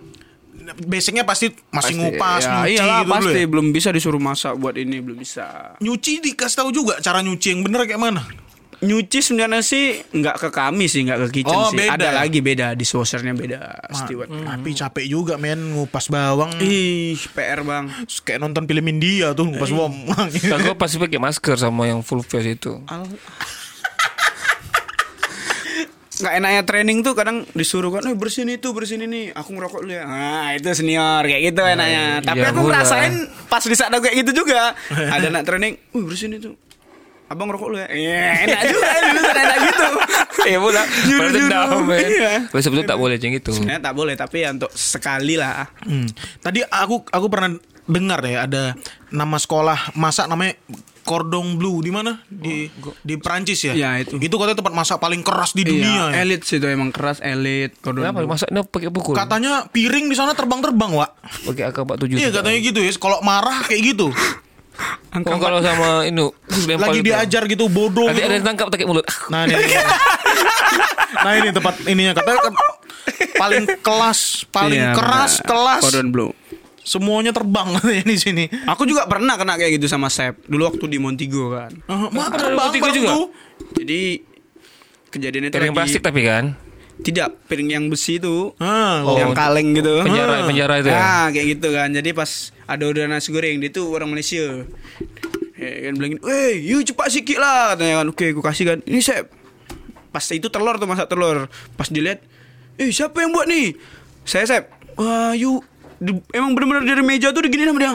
Basicnya 0.87 1.27
pasti 1.27 1.51
masih 1.67 1.71
Pasti, 1.71 1.93
ngupas, 1.95 2.41
ya, 2.43 2.51
nyuci 2.63 2.71
iyalah, 2.79 2.99
gitu 3.03 3.07
dulu 3.07 3.15
pasti 3.15 3.39
ya. 3.39 3.47
belum 3.47 3.67
bisa 3.75 3.89
disuruh 3.91 4.21
masak 4.23 4.53
buat 4.55 4.75
ini 4.75 4.97
belum 5.03 5.17
bisa. 5.19 5.75
Nyuci 5.79 6.23
dikasih 6.23 6.57
tahu 6.63 6.69
juga 6.71 6.93
cara 7.03 7.19
nyuci 7.19 7.47
yang 7.55 7.61
bener 7.63 7.83
kayak 7.83 7.99
mana? 7.99 8.23
Nyuci 8.81 9.21
sebenarnya 9.21 9.61
sih 9.61 10.01
nggak 10.01 10.41
ke 10.41 10.49
kami 10.49 10.89
sih 10.89 11.05
nggak 11.05 11.29
ke 11.29 11.41
kitchen 11.41 11.53
Oh, 11.53 11.69
sih. 11.69 11.85
beda. 11.85 11.93
Ada 12.01 12.09
lagi 12.17 12.41
beda 12.41 12.73
dishwashernya 12.73 13.33
beda 13.33 13.59
steward. 13.93 14.33
Tapi 14.33 14.69
capek 14.73 15.05
juga 15.05 15.37
men 15.37 15.77
ngupas 15.77 16.09
bawang. 16.09 16.49
Ih 16.57 17.13
PR 17.31 17.61
bang. 17.61 17.93
Kayak 18.25 18.41
nonton 18.41 18.65
film 18.65 18.85
India 18.87 19.31
tuh 19.31 19.45
ngupas 19.45 19.69
bawang. 19.69 19.93
Dan 20.33 20.59
gue 20.61 20.73
pasti 20.73 20.97
pakai 20.97 21.17
masker 21.17 21.55
sama 21.55 21.85
yang 21.85 22.01
full 22.01 22.21
face 22.21 22.51
itu. 22.51 22.81
nggak 26.21 26.37
enaknya 26.37 26.61
training 26.61 27.01
tuh 27.01 27.17
kadang 27.17 27.49
disuruh 27.57 27.89
kan, 27.89 28.05
eh 28.05 28.13
bersihin 28.13 28.53
itu 28.53 28.69
bersihin 28.69 29.09
ini, 29.09 29.33
aku 29.33 29.57
ngerokok 29.57 29.79
dulu 29.81 29.89
ya. 29.91 30.05
Nah 30.05 30.53
itu 30.53 30.69
senior 30.71 31.25
kayak 31.25 31.49
gitu 31.49 31.61
enaknya. 31.65 32.21
Tapi 32.21 32.37
iya 32.39 32.53
aku 32.53 32.61
ngerasain 32.61 33.13
pas 33.49 33.65
di 33.65 33.73
saat 33.73 33.89
aku 33.89 34.05
kayak 34.05 34.21
gitu 34.21 34.45
juga. 34.45 34.77
Ada 35.17 35.33
anak 35.33 35.49
training, 35.49 35.81
uh 35.81 36.03
bersihin 36.05 36.37
itu. 36.37 36.53
Abang 37.31 37.47
ngerokok 37.47 37.67
dulu 37.71 37.79
ya. 37.79 37.87
Iya 37.87 38.19
enak 38.43 38.61
juga 38.67 38.87
dulu 38.91 39.21
enak 39.31 39.57
gitu. 39.63 39.87
Iya 40.41 40.57
pula. 40.57 40.81
Nyuruh-nyuruh. 40.83 41.21
Baru 41.21 41.29
dendam 41.37 41.69
men. 41.85 42.01
Iya. 42.11 42.33
Tapi 42.49 42.59
sebetulnya 42.59 42.89
tak 42.91 42.99
boleh 42.99 43.15
macam 43.15 43.31
itu. 43.31 43.51
Sebenarnya 43.55 43.81
tak 43.83 43.95
boleh 43.95 44.13
tapi 44.19 44.37
ya 44.43 44.49
untuk 44.51 44.71
sekali 44.73 45.35
lah. 45.39 45.69
Hmm. 45.85 46.07
Tadi 46.43 46.59
aku 46.65 47.07
aku 47.07 47.27
pernah 47.31 47.49
dengar 47.87 48.19
ya 48.25 48.45
ada 48.49 48.63
nama 49.09 49.37
sekolah 49.37 49.95
masak 49.95 50.27
namanya 50.27 50.57
Cordon 51.01 51.57
Bleu 51.57 51.81
di 51.81 51.89
mana? 51.89 52.21
Di 52.29 52.69
di 53.01 53.15
Prancis 53.17 53.57
ya? 53.65 53.73
Ya, 53.73 53.89
itu. 53.97 54.21
Itu 54.21 54.37
katanya 54.37 54.61
tempat 54.61 54.73
masak 54.73 54.97
paling 55.01 55.25
keras 55.25 55.51
di 55.57 55.65
dunia. 55.65 55.81
ya. 55.81 55.89
Iya, 55.89 56.05
elit 56.21 56.41
sih 56.45 56.61
itu 56.61 56.67
emang 56.69 56.93
keras 56.93 57.17
elit. 57.25 57.73
Cordon 57.81 58.05
Kenapa 58.05 58.21
masaknya 58.29 58.61
pakai 58.61 58.89
pukul? 58.93 59.17
Katanya 59.17 59.65
piring 59.73 60.07
di 60.07 60.15
sana 60.15 60.37
terbang-terbang, 60.37 60.91
Wak. 60.93 61.11
Pakai 61.49 61.73
AK-47. 61.73 62.21
Iya, 62.21 62.29
katanya 62.29 62.59
gitu 62.61 62.79
ya. 62.85 62.91
Kalau 63.01 63.17
marah 63.25 63.65
kayak 63.65 63.81
gitu. 63.93 64.13
Oh, 65.11 65.37
kalau 65.37 65.59
sama 65.59 66.07
ini 66.07 66.23
Lagi 66.79 67.03
gitu. 67.03 67.11
diajar 67.11 67.43
gitu 67.43 67.67
bodoh 67.67 68.07
Nanti 68.07 68.23
gitu. 68.23 68.27
ada 68.31 68.35
yang 68.39 68.45
tangkap 68.47 68.71
pakai 68.71 68.87
mulut. 68.87 69.03
Nah, 69.27 69.43
ini. 69.43 69.59
nah, 71.19 71.31
ini 71.35 71.49
tempat 71.51 71.73
ininya 71.83 72.13
katanya 72.15 72.39
kan 72.47 72.53
paling 73.35 73.63
kelas, 73.83 74.19
paling 74.47 74.79
Iya, 74.79 74.95
keras 74.95 75.43
kelas. 75.43 75.81
Cordon 75.83 76.07
bleu. 76.09 76.29
Semuanya 76.81 77.29
terbang 77.29 77.67
katanya 77.77 78.05
di 78.07 78.17
sini. 78.17 78.43
Aku 78.65 78.87
juga 78.87 79.05
pernah 79.05 79.35
kena 79.35 79.59
kayak 79.59 79.77
gitu 79.77 79.91
sama 79.91 80.07
Sep. 80.07 80.47
Dulu 80.47 80.63
waktu 80.65 80.85
di 80.87 80.97
Montigo 80.97 81.51
kan. 81.51 81.71
Mah 82.09 82.31
ada 82.31 82.37
terbang 82.39 82.67
tiga 82.71 82.83
bareng 82.87 82.95
juga? 82.95 83.09
tuh. 83.11 83.25
Jadi 83.77 84.01
kejadian 85.11 85.43
itu 85.51 85.55
lagi 85.59 85.75
plastik 85.75 86.01
tapi 86.01 86.23
kan. 86.23 86.55
Tidak 87.01 87.33
piring 87.45 87.69
yang 87.71 87.85
besi 87.87 88.15
itu 88.15 88.53
Ah, 88.55 89.01
Oh, 89.01 89.15
yang 89.15 89.31
kaleng 89.31 89.73
gitu. 89.73 90.01
Penjara 90.01 90.45
penjara 90.45 90.73
itu 90.77 90.87
ya. 90.87 90.95
Nah, 90.95 91.25
kayak 91.29 91.47
gitu 91.51 91.67
kan. 91.69 91.89
Jadi 91.89 92.09
pas 92.11 92.29
ada 92.63 92.83
orderan 92.83 93.09
nasi 93.09 93.29
goreng 93.29 93.57
dia 93.57 93.69
tuh 93.69 93.89
orang 93.89 94.07
Malaysia. 94.07 94.63
Eh, 95.55 95.75
kan 95.83 95.93
bilang, 95.93 96.17
"Weh, 96.19 96.57
you 96.59 96.81
cepat 96.81 97.09
sikit 97.11 97.37
lah." 97.37 97.73
Katanya 97.73 98.01
kan. 98.01 98.07
Oke, 98.07 98.25
aku 98.29 98.41
kasih 98.41 98.65
kan. 98.67 98.77
Ini 98.83 98.99
Sep. 98.99 99.29
Pas 100.09 100.25
itu 100.27 100.47
telur 100.47 100.75
tuh 100.75 100.85
masak 100.85 101.05
telur. 101.07 101.45
Pas 101.71 101.87
dilihat, 101.87 102.21
"Eh, 102.75 102.89
siapa 102.89 103.17
yang 103.17 103.29
buat 103.29 103.45
nih?" 103.45 103.77
Saya 104.21 104.45
Sep. 104.47 104.63
Wah, 104.93 105.33
you 105.33 105.61
di- 105.97 106.21
emang 106.31 106.53
benar-benar 106.53 106.83
dari 106.83 107.01
meja 107.01 107.29
tuh 107.29 107.41
digini 107.41 107.63
sama 107.63 107.77
dia. 107.77 107.93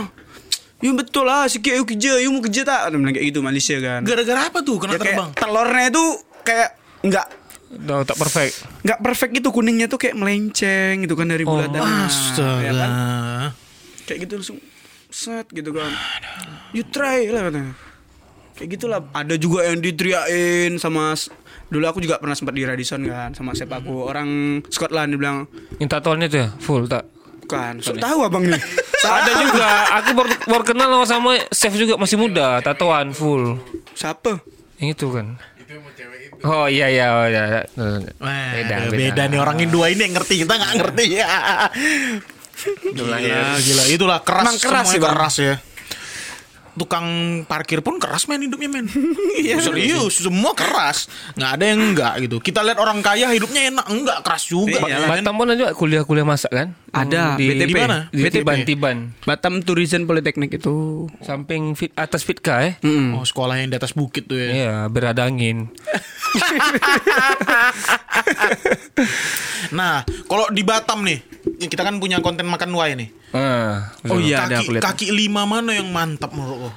You 0.78 0.92
betul 0.92 1.24
lah, 1.24 1.46
sikit 1.46 1.72
you 1.72 1.84
kerja, 1.84 2.18
you 2.18 2.28
mau 2.28 2.38
kerja 2.40 2.60
tak? 2.62 2.80
Dia 2.86 2.96
bilang 2.96 3.12
kayak 3.12 3.26
gitu 3.26 3.40
Malaysia 3.40 3.76
kan. 3.78 4.00
Gara-gara 4.02 4.40
apa 4.44 4.58
tuh 4.60 4.76
kena 4.76 4.92
Ya, 4.92 4.98
kayak 4.98 5.08
terbang? 5.10 5.30
telurnya 5.32 5.84
itu 5.88 6.04
kayak 6.42 6.70
nggak 7.02 7.26
No, 7.66 8.06
tak 8.06 8.14
perfect. 8.16 8.62
nggak 8.82 8.98
perfect 9.00 9.32
gitu 9.34 9.50
kuningnya 9.50 9.86
tuh 9.86 9.98
kayak 9.98 10.14
melenceng 10.14 11.02
gitu 11.02 11.14
kan 11.14 11.26
dari 11.26 11.42
Oh, 11.42 11.50
bulatan 11.52 11.82
Astaga. 11.82 12.62
ya 12.62 12.72
kan? 12.72 12.90
kayak 14.06 14.18
gitu 14.22 14.32
langsung 14.38 14.58
set 15.08 15.46
gitu 15.50 15.70
kan 15.70 15.90
you 16.70 16.86
try 16.86 17.26
lah 17.26 17.50
katanya 17.50 17.74
kayak 18.54 18.68
gitulah 18.70 19.00
ada 19.10 19.34
juga 19.34 19.66
yang 19.66 19.82
diteriakin 19.82 20.78
sama 20.78 21.18
dulu 21.66 21.84
aku 21.84 21.98
juga 21.98 22.22
pernah 22.22 22.38
sempat 22.38 22.54
di 22.54 22.62
Radisson 22.62 23.02
kan 23.02 23.34
sama 23.34 23.50
sep 23.52 23.66
aku 23.66 24.06
orang 24.06 24.62
Scotland 24.70 25.10
dia 25.10 25.18
bilang 25.18 25.38
Yang 25.76 25.90
tatoannya 25.90 26.26
tuh 26.30 26.38
ya 26.38 26.48
full 26.56 26.86
tak. 26.86 27.02
kan 27.46 27.78
so 27.78 27.90
tahu 27.92 28.22
abang 28.22 28.46
nih 28.46 28.62
Ada 29.06 29.32
juga. 29.38 29.68
Aku 30.02 30.10
baru, 30.18 30.30
baru 30.50 30.64
kenal 30.66 30.88
sama, 30.90 31.06
sama 31.06 31.30
chef 31.46 31.78
juga 31.78 31.94
masih 31.94 32.18
muda, 32.18 32.58
tatoan 32.58 33.14
full. 33.14 33.54
siapa 33.94 34.42
Yang 34.82 34.98
itu 34.98 35.06
kan. 35.14 35.26
Oh 36.44 36.66
iya 36.68 36.86
iya 36.92 37.06
oh, 37.16 37.26
iya. 37.30 37.64
Wah, 38.20 38.50
Beda, 38.52 38.74
beda, 38.88 38.96
beda. 38.96 39.22
nih 39.32 39.38
orang 39.40 39.56
Indo 39.62 39.80
ini 39.88 40.02
yang 40.04 40.14
ngerti 40.20 40.34
kita 40.44 40.52
nggak 40.52 40.72
ngerti 40.82 41.04
ya. 41.16 41.28
Gila, 42.96 43.16
gila, 43.60 43.82
itulah 43.92 44.18
keras, 44.24 44.44
Emang 44.48 44.58
keras 44.60 44.86
sih, 44.88 45.00
keras 45.00 45.34
ya. 45.40 45.54
Tukang 46.76 47.06
parkir 47.44 47.80
pun 47.80 47.96
keras 47.96 48.28
men 48.28 48.44
hidupnya 48.44 48.68
men. 48.68 48.86
Serius, 49.66 50.20
semua 50.20 50.52
keras. 50.52 51.08
Nggak 51.34 51.50
ada 51.56 51.64
yang 51.64 51.80
enggak 51.80 52.14
gitu. 52.22 52.36
Kita 52.38 52.60
lihat 52.60 52.78
orang 52.78 53.00
kaya 53.00 53.32
hidupnya 53.32 53.72
enak, 53.72 53.86
enggak 53.88 54.18
keras 54.20 54.44
juga. 54.44 54.84
Iya. 54.84 55.08
men. 55.08 55.24
Batam 55.24 55.34
pun 55.34 55.48
ada 55.50 55.72
kuliah-kuliah 55.72 56.26
masak 56.28 56.52
kan? 56.52 56.68
Ada, 56.92 57.36
di, 57.36 57.48
BTP. 57.52 57.68
Di 57.68 57.74
mana? 57.74 57.98
Di 58.08 58.22
BTP. 58.24 58.34
Tiban, 58.40 58.58
Tiban. 58.64 58.96
Batam 59.24 59.54
Tourism 59.60 60.04
Politeknik 60.04 60.56
itu. 60.56 61.08
Samping 61.20 61.76
fit 61.76 61.92
atas 61.92 62.24
Fitka 62.24 62.60
eh. 62.64 62.76
Mm-mm. 62.80 63.16
Oh, 63.16 63.24
sekolah 63.24 63.56
yang 63.56 63.68
di 63.68 63.76
atas 63.76 63.92
bukit 63.92 64.28
tuh 64.28 64.36
ya. 64.36 64.48
Iya, 64.52 64.74
berada 64.88 65.24
angin. 65.24 65.68
Nah, 69.72 70.06
kalau 70.30 70.46
di 70.52 70.62
Batam 70.62 71.02
nih, 71.02 71.18
kita 71.66 71.82
kan 71.82 71.98
punya 71.98 72.22
konten 72.22 72.46
makan 72.46 72.70
wai 72.76 72.94
nih. 72.94 73.08
Ah, 73.34 73.90
Oh 74.06 74.22
iya 74.22 74.46
ada 74.46 74.62
kaki, 74.62 74.70
lihat. 74.78 74.82
kaki 74.84 75.06
lima 75.10 75.42
mana 75.44 75.74
yang 75.74 75.90
mantap 75.90 76.30
menurut 76.32 76.70
lo? 76.70 76.72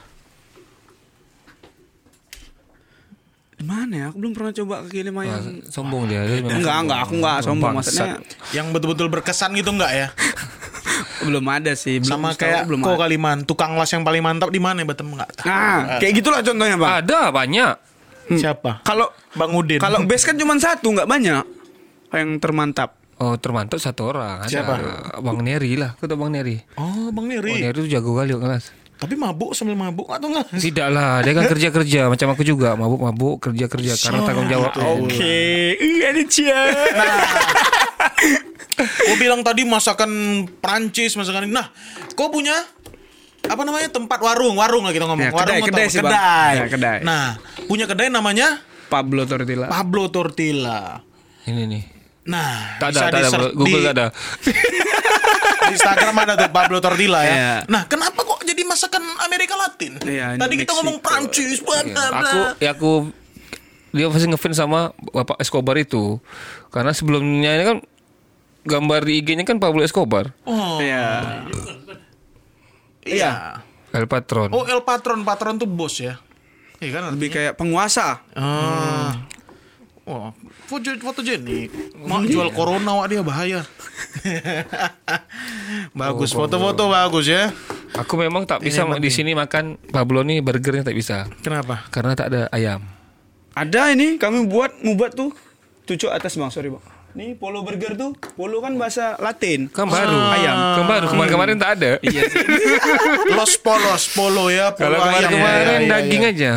Di 3.49 3.49
mana 3.60 3.94
ya? 3.94 4.06
Aku 4.12 4.18
belum 4.24 4.32
pernah 4.32 4.52
coba 4.56 4.88
kaki 4.88 5.00
lima 5.04 5.22
yang 5.28 5.44
sombong 5.68 6.08
dia. 6.08 6.24
dia 6.24 6.40
Enggak, 6.40 6.56
sombong. 6.56 6.80
enggak, 6.86 7.00
aku 7.04 7.14
enggak 7.20 7.38
sombong 7.44 7.72
Bangsat. 7.76 7.94
maksudnya. 7.94 8.16
Yang 8.56 8.68
betul-betul 8.72 9.08
berkesan 9.12 9.50
gitu 9.56 9.70
enggak 9.76 9.92
ya? 9.92 10.08
belum 11.28 11.46
ada 11.52 11.76
sih, 11.76 12.00
belum 12.00 12.16
Sama 12.16 12.30
kayak 12.36 12.64
belum 12.68 12.80
Ko 12.80 12.96
ada. 12.96 13.04
Kaliman, 13.08 13.38
tukang 13.44 13.76
las 13.76 13.92
yang 13.92 14.08
paling 14.08 14.24
mantap 14.24 14.50
di 14.50 14.60
mana 14.64 14.84
ya 14.84 14.88
Batam 14.88 15.12
enggak 15.12 15.30
tahu. 15.36 15.48
Nah, 15.52 16.00
kayak 16.00 16.14
gitulah 16.16 16.40
contohnya, 16.40 16.76
Bang. 16.80 16.92
Ada 17.04 17.20
banyak. 17.36 17.74
Siapa? 18.30 18.72
Kalau 18.86 19.10
Bang 19.34 19.52
Udin. 19.58 19.82
kalau 19.82 20.06
base 20.06 20.24
kan 20.24 20.38
cuma 20.38 20.54
satu, 20.62 20.94
nggak 20.94 21.10
banyak 21.10 21.44
yang 22.14 22.30
termantap. 22.40 22.96
Oh, 23.20 23.36
termantap 23.36 23.84
satu 23.84 24.16
orang. 24.16 24.48
Ada. 24.48 24.64
Siapa? 24.64 24.74
Bang 25.20 25.44
Neri 25.44 25.76
lah. 25.76 26.00
Kau 26.00 26.08
tahu 26.08 26.24
Bang 26.24 26.32
Neri? 26.32 26.56
Oh, 26.80 27.12
Bang 27.12 27.28
Bang 27.28 27.36
Neri. 27.36 27.60
Neri 27.60 27.76
itu 27.84 27.92
jago 27.92 28.16
kali 28.16 28.32
kelas. 28.32 28.72
Tapi 29.00 29.16
mabuk 29.16 29.56
sambil 29.56 29.80
mabuk 29.80 30.12
atau 30.12 30.28
enggak? 30.28 30.52
Tidak 30.52 30.88
lah, 30.92 31.24
dia 31.24 31.32
kan 31.32 31.48
kerja-kerja 31.48 32.12
macam 32.12 32.28
aku 32.36 32.44
juga, 32.44 32.76
mabuk-mabuk, 32.76 33.40
kerja-kerja 33.48 33.96
karena 33.96 34.20
tanggung 34.28 34.52
jawab. 34.52 34.76
Oke, 34.76 35.80
iya 35.80 36.12
ada 36.12 36.24
cia. 36.28 36.62
Kau 38.80 39.16
bilang 39.16 39.40
tadi 39.44 39.64
masakan 39.64 40.12
Prancis, 40.60 41.16
masakan 41.16 41.48
ini. 41.48 41.56
Nah, 41.56 41.72
kau 42.16 42.28
punya 42.28 42.56
apa 43.48 43.62
namanya 43.64 43.88
tempat 43.88 44.20
warung, 44.20 44.60
warung 44.60 44.84
lah 44.84 44.92
kita 44.92 45.08
ngomong. 45.08 45.28
Ya, 45.28 45.32
kedai, 45.32 45.40
warung 45.40 45.56
atau 45.64 45.68
kedai 45.72 45.86
apa? 45.88 45.94
sih, 45.96 46.00
Bang. 46.04 46.12
kedai. 46.12 46.54
Ya, 46.56 46.66
kedai. 46.68 46.98
Nah, 47.08 47.26
punya 47.72 47.86
kedai 47.88 48.08
namanya 48.12 48.48
Pablo 48.92 49.24
Tortilla. 49.24 49.68
Pablo 49.72 50.12
Tortilla. 50.12 51.00
Ini 51.48 51.64
nih. 51.66 51.84
Nah, 52.30 52.78
Tak 52.78 52.94
ada, 52.94 53.00
tak 53.10 53.20
ada. 53.26 53.30
Google 53.56 53.82
di, 53.82 53.88
tak 53.90 53.96
ada. 53.96 54.08
di 55.70 55.74
Instagram 55.74 56.16
ada 56.28 56.34
tuh 56.36 56.50
Pablo 56.54 56.78
Tortilla 56.78 57.26
ya. 57.26 57.34
Iya. 57.34 57.54
Nah, 57.72 57.84
kenapa 57.90 58.22
kok 58.22 58.46
jadi 58.46 58.59
masakan 58.80 59.04
Amerika 59.22 59.54
Latin? 59.54 60.00
Iya, 60.00 60.40
Tadi 60.40 60.56
kita 60.56 60.72
Meksiko. 60.72 60.78
ngomong 60.80 60.98
Prancis, 61.00 61.60
bla. 61.60 61.84
aku 62.16 62.40
ya 62.58 62.72
aku 62.72 62.92
dia 63.92 64.08
pasti 64.08 64.26
ngefans 64.26 64.56
sama 64.56 64.80
Bapak 64.96 65.36
Escobar 65.38 65.76
itu. 65.76 66.24
Karena 66.70 66.96
sebelumnya 66.96 67.52
ini 67.52 67.64
kan 67.66 67.78
gambar 68.62 69.04
di 69.04 69.20
IG-nya 69.20 69.44
kan 69.44 69.60
Pablo 69.60 69.84
Escobar, 69.84 70.32
Oh, 70.46 70.80
Iya. 70.80 71.44
iya. 73.04 73.60
El 73.90 74.06
Patron. 74.06 74.54
Oh, 74.54 74.64
El 74.64 74.86
Patron, 74.86 75.26
patron 75.26 75.58
tuh 75.58 75.66
bos 75.66 75.98
ya. 75.98 76.22
Iya 76.78 76.92
kan? 76.94 77.04
Lebih 77.12 77.30
kayak 77.30 77.54
penguasa. 77.58 78.24
Ah. 78.32 79.26
Wah, 80.10 80.34
foto 80.66 80.90
fotogenik. 80.98 81.70
Mau 82.02 82.26
jual 82.26 82.50
corona 82.50 82.98
wak 82.98 83.14
dia 83.14 83.22
bahaya. 83.22 83.62
bagus, 86.02 86.34
foto-foto 86.34 86.90
bagus 86.90 87.30
ya. 87.30 87.54
Aku 87.94 88.18
memang 88.18 88.42
tak 88.50 88.66
bisa 88.66 88.90
di 88.98 89.14
sini 89.14 89.38
makan 89.38 89.78
Pablo 89.94 90.26
nih 90.26 90.42
burgernya 90.42 90.82
tak 90.82 90.98
bisa. 90.98 91.30
Kenapa? 91.46 91.86
Karena 91.94 92.18
tak 92.18 92.34
ada 92.34 92.50
ayam. 92.50 92.82
Ada 93.54 93.94
ini 93.94 94.18
kami 94.18 94.50
buat 94.50 94.82
ngubat 94.82 95.14
tuh. 95.14 95.30
Tujuh 95.86 96.10
atas 96.10 96.42
bang, 96.42 96.50
sorry 96.50 96.74
bang. 96.74 96.82
Nih 97.14 97.38
polo 97.38 97.62
burger 97.62 97.94
tuh, 97.94 98.18
polo 98.34 98.66
kan 98.66 98.74
bahasa 98.82 99.14
Latin. 99.22 99.70
Kan 99.70 99.94
baru. 99.94 100.18
Ayam. 100.34 100.58
Kan 100.74 100.86
baru. 100.90 101.06
Kemarin-kemarin 101.14 101.58
tak 101.62 101.72
ada. 101.78 101.92
Iya 102.02 102.22
sih. 102.34 102.46
Los 103.38 103.62
polos, 103.62 104.10
polo 104.18 104.50
ya, 104.50 104.74
polo 104.74 104.90
Kalau 104.90 104.98
ayam. 105.06 105.06
kemarin-kemarin 105.06 105.66
Iya, 105.70 105.78
iya, 105.86 105.90
daging 105.90 106.24
iya. 106.26 106.34
aja. 106.34 106.52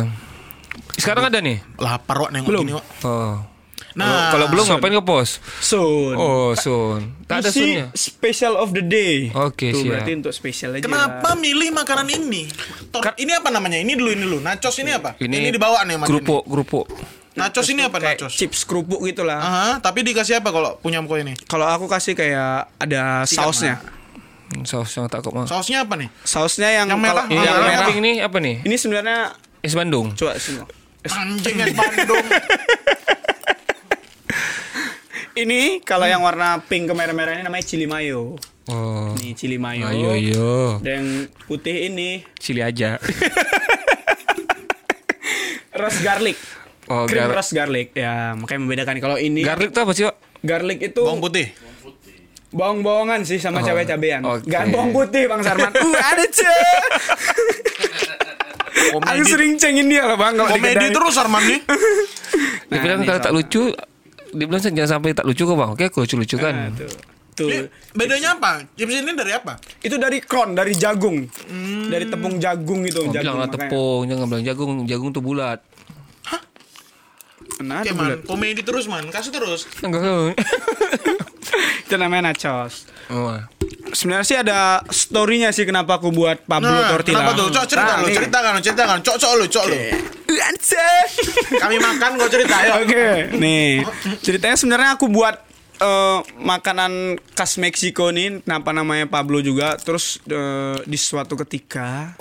Sekarang 0.95 1.27
ada 1.27 1.39
nih. 1.39 1.59
Lapar 1.75 2.15
wak 2.19 2.31
nengok 2.31 2.47
Belum. 2.47 2.63
gini 2.63 2.73
wak. 2.75 2.85
Oh. 3.03 3.35
Nah, 3.93 4.33
kalau 4.33 4.49
belum 4.49 4.65
ngapain 4.65 4.89
ke 4.91 5.05
pos? 5.05 5.37
Sun. 5.61 6.17
Oh, 6.17 6.57
Sun. 6.57 7.13
Tak 7.23 7.45
ada 7.45 7.49
special 7.93 8.57
of 8.57 8.73
the 8.73 8.81
day. 8.81 9.29
Oke, 9.31 9.69
Tuh, 9.69 9.85
siap. 9.85 10.01
berarti 10.01 10.11
untuk 10.17 10.33
spesial 10.33 10.73
aja. 10.73 10.81
Kenapa 10.81 11.37
milih 11.37 11.69
makanan 11.69 12.09
ini? 12.09 12.49
Tor- 12.89 13.13
ini 13.15 13.29
apa 13.31 13.53
namanya? 13.53 13.77
Ini 13.77 13.93
dulu, 13.93 14.09
ini 14.09 14.23
dulu. 14.23 14.37
Nachos 14.41 14.81
ini 14.81 14.89
apa? 14.89 15.13
Ini, 15.15 15.53
dibawa 15.53 15.85
nih 15.85 16.01
Kerupuk, 16.01 16.41
kerupuk. 16.41 16.85
ini. 16.89 17.37
Nachos 17.37 17.69
ini 17.69 17.81
apa 17.81 17.97
Kayak 17.97 18.25
nachos? 18.25 18.33
chips 18.33 18.65
kerupuk 18.65 18.97
gitu 19.03 19.21
lah. 19.21 19.37
Aha, 19.37 19.67
tapi 19.77 20.01
dikasih 20.01 20.41
apa 20.41 20.49
kalau 20.49 20.77
punya 20.77 20.97
mko 20.97 21.13
ini? 21.15 21.33
Kalau 21.45 21.65
aku 21.65 21.85
kasih 21.85 22.13
kayak 22.13 22.73
ada 22.75 23.25
Sikat, 23.25 23.45
sausnya. 23.45 23.75
Hmm, 24.49 24.65
Saus 24.65 24.89
yang 24.91 25.05
tak 25.05 25.21
kok 25.21 25.33
mau. 25.33 25.45
Sausnya 25.45 25.81
apa 25.81 25.97
nih? 25.97 26.09
Sausnya 26.23 26.69
yang, 26.71 26.85
Yang 26.87 26.97
merah? 26.99 27.13
kalau- 27.19 27.29
Ini 27.29 27.37
yang 27.39 27.45
yang 27.45 27.61
merah. 27.63 27.87
pink 27.87 27.99
ini 27.99 28.11
apa 28.21 28.37
nih? 28.37 28.55
Ini 28.63 28.75
sebenarnya 28.75 29.17
Es 29.61 29.73
Bandung. 29.73 30.13
coba 30.13 30.33
semua. 30.37 30.65
Anjing 31.05 31.57
es 31.59 31.73
Bandung. 31.73 32.25
Ini 35.33 35.81
kalau 35.81 36.05
yang 36.05 36.21
warna 36.21 36.61
pink 36.61 36.85
kemerah-merah 36.85 37.33
ini 37.33 37.41
namanya 37.41 37.65
chili 37.65 37.89
mayo. 37.89 38.37
Oh. 38.69 39.17
Nih 39.17 39.33
chili 39.33 39.57
mayo. 39.57 39.89
Ayo, 39.89 40.13
ayo. 40.13 40.77
Dan 40.77 41.25
putih 41.43 41.89
ini 41.89 42.21
Cili 42.37 42.61
aja. 42.61 43.01
rose 45.73 45.99
garlic. 45.99 46.37
Oh, 46.85 47.09
Cream 47.09 47.25
gar- 47.25 47.41
garlic. 47.41 47.91
Ya, 47.91 48.37
makanya 48.37 48.61
membedakan. 48.61 49.01
Kalau 49.01 49.17
ini 49.17 49.41
garlic 49.41 49.73
tuh 49.73 49.81
apa 49.81 49.91
sih, 49.91 50.05
Pak? 50.05 50.15
garlic 50.43 50.79
itu 50.83 51.01
Bawang 51.01 51.17
putih. 51.19 51.49
bawang-bawangan 52.53 53.25
sih 53.25 53.41
sama 53.41 53.59
Oh, 53.59 53.65
cabai-cabean. 53.65 54.21
oke. 54.21 54.45
Gak 54.45 54.69
bawang 54.69 54.93
putih 54.93 55.25
Bang 55.25 55.41
Sarman. 55.41 55.73
uh, 55.73 55.97
ada 55.97 56.25
ce. 56.29 56.45
Aku 58.73 58.97
Komedi, 58.99 59.21
sering 59.25 59.53
cengin 59.55 59.85
dia 59.85 60.03
loh 60.03 60.17
Bang 60.17 60.33
komedi 60.33 60.89
terus 60.89 61.15
Arman 61.15 61.43
nih. 61.43 61.59
Dia 62.69 62.79
bilang 62.81 62.99
ini 62.99 63.05
kalau 63.05 63.21
tak 63.21 63.29
lucu, 63.31 63.69
dia 64.31 64.45
bilang 64.45 64.57
jangan 64.59 64.89
sampai 64.91 65.13
tak 65.13 65.23
lucu 65.23 65.43
kok, 65.43 65.53
Bang. 65.53 65.69
Oke, 65.71 65.85
aku 65.85 66.01
lucu-lucu 66.01 66.35
Nah, 66.35 66.43
kan. 66.43 66.55
tuh. 66.73 66.89
Tuh. 67.33 67.49
Ini 67.49 67.65
bedanya 67.91 68.29
apa? 68.33 68.65
Chips 68.73 68.93
ini 68.95 69.13
dari 69.13 69.29
apa? 69.31 69.57
Itu 69.79 69.97
dari 69.97 70.17
kron, 70.19 70.53
dari 70.53 70.73
jagung. 70.73 71.29
Dari 71.85 72.05
tepung 72.07 72.37
jagung 72.37 72.81
gitu, 72.83 73.01
Oh, 73.03 73.09
bilang 73.09 73.21
jagung. 73.21 73.33
lah 73.35 73.47
makanya. 73.47 73.69
tepung, 73.69 74.01
jangan 74.05 74.25
bilang 74.25 74.43
jagung. 74.43 74.71
Jagung 74.85 75.09
tuh 75.11 75.21
bulat. 75.21 75.59
Nah, 77.61 77.79
Oke 77.79 77.93
man, 77.93 78.17
bulat. 78.17 78.19
komedi 78.25 78.61
terus 78.61 78.85
man, 78.85 79.05
kasih 79.07 79.29
terus. 79.29 79.69
Enggak. 79.79 80.33
Itu 81.85 81.95
namanya 81.95 82.33
nachos. 82.33 82.89
Oh. 83.07 83.37
Sebenarnya 83.93 84.25
sih 84.25 84.35
ada 84.35 84.59
story-nya 84.85 85.49
sih 85.49 85.63
kenapa 85.63 85.95
aku 85.95 86.09
buat 86.09 86.41
Pablo 86.43 86.67
Nah, 86.67 86.89
Tortilla. 86.89 87.21
kenapa 87.21 87.31
tuh? 87.35 87.47
Cok 87.47 87.65
cerita 87.65 87.85
Nah, 87.87 87.95
lu, 87.95 88.05
nih. 88.05 88.15
ceritakan, 88.15 88.51
lu, 88.51 88.61
ceritakan. 88.61 88.97
Cok, 88.99 89.15
cok 89.15 89.33
lu, 89.33 89.45
cok 89.47 89.65
lu. 89.65 89.75
Lancar. 90.27 91.03
Kami 91.63 91.75
makan, 91.77 92.09
kau 92.15 92.27
cerita 92.27 92.55
ya. 92.59 92.71
Oke, 92.79 93.05
nih 93.33 93.85
ceritanya 94.19 94.55
sebenarnya 94.55 94.89
aku 94.93 95.05
buat 95.07 95.35
eh, 95.75 96.19
makanan 96.37 96.91
khas 97.31 97.55
Meksiko 97.55 98.09
nih, 98.09 98.41
kenapa 98.41 98.69
namanya 98.71 99.05
Pablo 99.05 99.39
juga. 99.39 99.77
Terus 99.77 100.17
eh, 100.25 100.81
di 100.83 100.97
suatu 100.97 101.37
ketika 101.37 102.17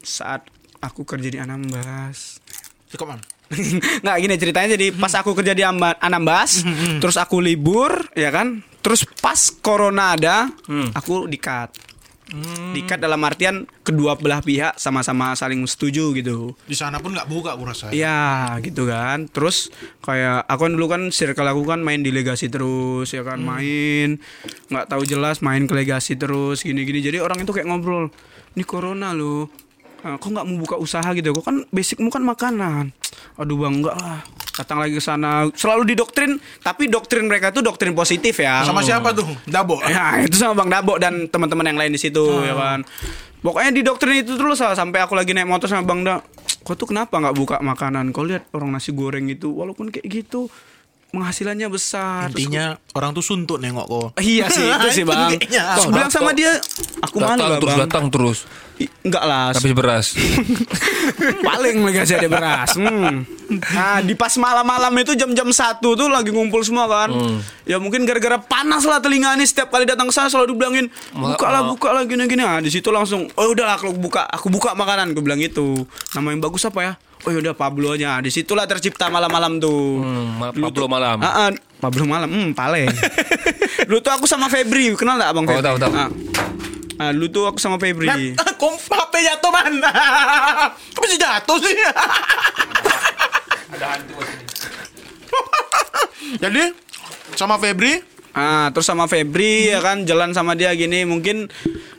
saat 0.00 0.44
aku 0.78 1.02
kerja 1.02 1.28
di 1.28 1.38
Anambas, 1.38 2.38
Cukup 2.86 3.10
man. 3.10 3.20
nggak 4.02 4.16
gini 4.18 4.34
ceritanya 4.36 4.68
jadi 4.72 4.92
pas 4.92 5.12
aku 5.14 5.32
kerja 5.32 5.52
di 5.52 5.62
Amba- 5.62 5.96
Anambas, 5.98 6.64
terus 6.98 7.14
aku 7.14 7.38
libur, 7.38 7.90
ya 8.12 8.28
kan? 8.28 8.60
Terus 8.84 9.08
pas 9.24 9.40
corona 9.64 10.12
ada, 10.12 10.52
aku 10.92 11.24
dikat. 11.24 11.72
Dikat 12.74 12.98
dalam 12.98 13.20
artian 13.22 13.62
kedua 13.86 14.18
belah 14.18 14.42
pihak 14.42 14.74
sama-sama 14.80 15.36
saling 15.38 15.60
setuju 15.70 16.10
gitu. 16.18 16.56
Di 16.66 16.74
sana 16.74 16.98
pun 16.98 17.14
nggak 17.14 17.28
buka, 17.30 17.54
aku 17.54 17.64
rasa. 17.68 17.94
Iya 17.94 18.58
gitu 18.64 18.88
kan. 18.90 19.30
Terus 19.30 19.70
kayak 20.02 20.42
Aku 20.48 20.66
kan 20.66 20.72
dulu 20.74 20.86
kan 20.90 21.02
Circle 21.14 21.46
aku 21.46 21.62
kan 21.68 21.84
main 21.84 22.02
di 22.02 22.10
legasi 22.10 22.50
terus 22.50 23.12
Ya 23.14 23.22
kan 23.22 23.38
main. 23.38 24.18
Nggak 24.72 24.86
tahu 24.90 25.06
jelas 25.06 25.44
Main 25.44 25.68
ke 25.70 25.76
legasi 25.78 26.18
terus 26.18 26.64
Gini-gini. 26.64 27.04
Jadi 27.04 27.22
orang 27.22 27.44
itu 27.44 27.54
kayak 27.54 27.70
ngobrol 27.70 28.10
Ini 28.56 28.64
corona 28.66 29.14
loh. 29.14 29.46
Nah, 30.04 30.20
kok 30.20 30.28
nggak 30.28 30.44
mau 30.44 30.56
buka 30.60 30.76
usaha 30.76 31.06
gitu? 31.16 31.32
Kok 31.32 31.44
kan 31.44 31.56
basicmu 31.70 32.10
kan 32.10 32.24
makanan. 32.24 32.92
Aduh 33.38 33.56
bang 33.62 33.78
enggak 33.78 33.96
lah 33.96 34.20
datang 34.54 34.78
lagi 34.78 34.94
ke 34.94 35.02
sana 35.02 35.50
selalu 35.50 35.94
didoktrin 35.94 36.38
tapi 36.62 36.86
doktrin 36.86 37.26
mereka 37.26 37.50
tuh 37.50 37.66
doktrin 37.66 37.90
positif 37.90 38.38
ya 38.38 38.62
Sama 38.62 38.80
siapa 38.86 39.10
tuh? 39.10 39.26
Dabo. 39.50 39.82
Ya, 39.82 40.22
itu 40.22 40.38
sama 40.38 40.54
Bang 40.62 40.70
Dabo 40.70 40.94
dan 40.96 41.26
teman-teman 41.26 41.66
yang 41.74 41.78
lain 41.78 41.92
di 41.92 42.00
situ 42.00 42.22
ya 42.46 42.54
kan. 42.54 42.86
Pokoknya 43.44 43.76
di 43.76 43.82
doktrin 43.84 44.24
itu 44.24 44.40
terus 44.40 44.56
lah, 44.64 44.72
sampai 44.72 45.04
aku 45.04 45.12
lagi 45.12 45.36
naik 45.36 45.44
motor 45.44 45.68
sama 45.68 45.84
Bang 45.84 46.00
Da. 46.00 46.22
Kau 46.64 46.72
tuh 46.72 46.88
kenapa 46.88 47.20
nggak 47.20 47.36
buka 47.36 47.56
makanan? 47.60 48.08
Kau 48.14 48.24
lihat 48.24 48.48
orang 48.56 48.72
nasi 48.72 48.96
goreng 48.96 49.28
itu 49.28 49.52
walaupun 49.52 49.92
kayak 49.92 50.06
gitu 50.08 50.48
penghasilannya 51.14 51.68
besar. 51.68 52.28
Terus 52.28 52.44
Intinya 52.44 52.64
orang 52.92 53.14
tuh 53.14 53.22
suntuk 53.22 53.56
nengok 53.56 53.86
kok. 53.86 54.08
iya 54.26 54.50
sih 54.50 54.66
itu 54.66 54.88
sih 54.92 55.04
bang. 55.08 55.38
Terus 55.38 55.86
bilang 55.88 56.10
sama 56.10 56.34
dia, 56.34 56.58
aku 57.00 57.16
malu 57.16 57.38
datang 57.38 57.46
lah 57.46 57.58
terus 57.58 57.70
bang. 57.70 57.82
datang 57.86 58.04
terus. 58.10 58.38
I- 58.74 58.90
Enggak 59.06 59.22
lah, 59.22 59.54
Habis 59.54 59.70
beras. 59.70 60.06
paling 61.46 61.76
lagi 61.78 61.98
kasih 62.00 62.16
ada 62.18 62.26
beras. 62.26 62.74
Hmm. 62.74 63.22
Nah, 63.46 64.02
di 64.02 64.18
pas 64.18 64.34
malam-malam 64.34 64.90
itu 64.98 65.14
jam-jam 65.14 65.46
satu 65.50 65.94
tuh 65.94 66.10
lagi 66.10 66.34
ngumpul 66.34 66.58
semua 66.64 66.90
kan. 66.90 67.10
Ya 67.62 67.78
mungkin 67.78 68.02
gara-gara 68.02 68.34
panas 68.34 68.82
lah 68.82 68.98
telinga 68.98 69.36
ini 69.36 69.46
setiap 69.46 69.70
kali 69.70 69.86
datang 69.86 70.10
ke 70.10 70.14
sana 70.14 70.26
selalu 70.26 70.54
dibilangin 70.54 70.86
buka 71.12 71.46
lah 71.46 71.62
buka 71.62 71.88
lah 71.92 72.02
gini-gini. 72.02 72.42
Nah, 72.42 72.58
di 72.58 72.68
situ 72.68 72.90
langsung 72.90 73.30
oh 73.30 73.46
udahlah 73.46 73.78
aku 73.78 73.94
buka 73.94 74.26
aku 74.26 74.50
buka 74.50 74.74
makanan 74.74 75.14
gue 75.14 75.22
bilang 75.22 75.38
itu. 75.38 75.86
Nama 76.10 76.34
yang 76.34 76.42
bagus 76.42 76.66
apa 76.66 76.80
ya? 76.82 76.92
Oh 77.24 77.30
yaudah 77.30 77.52
Pablo 77.52 77.96
nya. 77.96 78.20
Di 78.20 78.28
situlah 78.28 78.64
tercipta 78.64 79.08
malam-malam 79.08 79.56
tuh. 79.56 79.98
Hmm, 79.98 80.52
Dulu 80.52 80.68
Pablo 80.68 80.84
tuh- 80.84 80.90
malam. 80.90 81.16
Ah, 81.18 81.48
ah, 81.48 81.50
Pablo 81.78 82.04
malam. 82.04 82.28
Hmm, 82.28 82.50
paling. 82.52 82.88
Dulu 83.88 83.98
tuh 83.98 84.12
aku 84.12 84.24
sama 84.24 84.46
Febri, 84.46 84.92
kenal 84.92 85.16
gak 85.16 85.32
Abang 85.32 85.44
Oh, 85.44 85.50
Febri? 85.50 85.64
tahu, 85.64 85.76
tahu. 85.78 85.92
Ah. 85.94 86.10
Ah, 86.94 87.10
dulu 87.10 87.26
tuh 87.26 87.44
aku 87.44 87.58
sama 87.58 87.74
Febri. 87.74 88.06
Nah, 88.06 88.14
kom 88.54 88.70
HP 88.72 89.12
jatuh 89.20 89.50
man. 89.50 89.82
Kok 90.94 91.02
bisa 91.02 91.16
jatuh 91.18 91.58
sih? 91.58 91.74
Jadi 96.36 96.62
sama 97.34 97.58
Febri 97.58 97.98
Ah, 98.34 98.66
terus 98.74 98.90
sama 98.90 99.06
Febri 99.06 99.70
ya 99.70 99.78
kan 99.78 100.02
jalan 100.02 100.34
sama 100.34 100.58
dia 100.58 100.74
gini 100.74 101.06
mungkin 101.06 101.46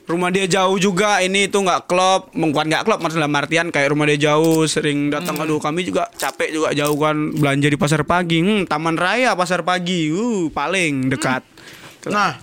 rumah 0.03 0.27
dia 0.35 0.43
jauh 0.51 0.75
juga 0.75 1.23
ini 1.23 1.47
itu 1.47 1.55
nggak 1.63 1.87
klop, 1.87 2.35
bukan 2.35 2.67
nggak 2.67 2.83
klop 2.83 2.99
maksudnya 2.99 3.23
dalam 3.23 3.39
artian 3.39 3.67
kayak 3.71 3.95
rumah 3.95 4.03
dia 4.03 4.19
jauh 4.29 4.67
sering 4.67 5.07
datang 5.07 5.39
aduh 5.39 5.63
kami 5.63 5.87
juga 5.87 6.11
capek 6.19 6.51
juga 6.51 6.75
jauh 6.75 6.99
kan 6.99 7.15
belanja 7.39 7.67
di 7.71 7.79
pasar 7.79 8.03
pagi, 8.03 8.43
hmm, 8.43 8.67
Taman 8.67 8.99
Raya 8.99 9.31
pasar 9.39 9.63
pagi, 9.63 10.11
uh 10.11 10.51
paling 10.51 11.07
dekat. 11.07 11.41
Nah, 12.11 12.35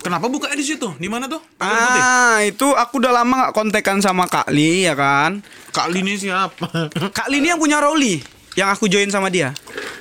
kenapa 0.00 0.26
bukanya 0.32 0.56
di 0.56 0.64
situ? 0.64 0.88
Di 0.96 1.06
mana 1.12 1.28
tuh? 1.28 1.44
Putih. 1.60 2.00
Ah, 2.00 2.40
itu 2.48 2.72
aku 2.72 2.98
udah 2.98 3.12
lama 3.12 3.44
nggak 3.44 3.54
kontekan 3.54 4.00
sama 4.00 4.24
Kak 4.24 4.48
Li 4.48 4.88
ya 4.88 4.96
kan. 4.96 5.44
Kak 5.70 5.92
Lini 5.92 6.16
siapa? 6.16 6.88
Kak 7.12 7.28
Li 7.28 7.44
ini 7.44 7.52
yang 7.52 7.60
punya 7.60 7.76
Rolly 7.76 8.35
yang 8.56 8.68
aku 8.68 8.88
join 8.88 9.06
sama 9.08 9.28
dia. 9.28 9.52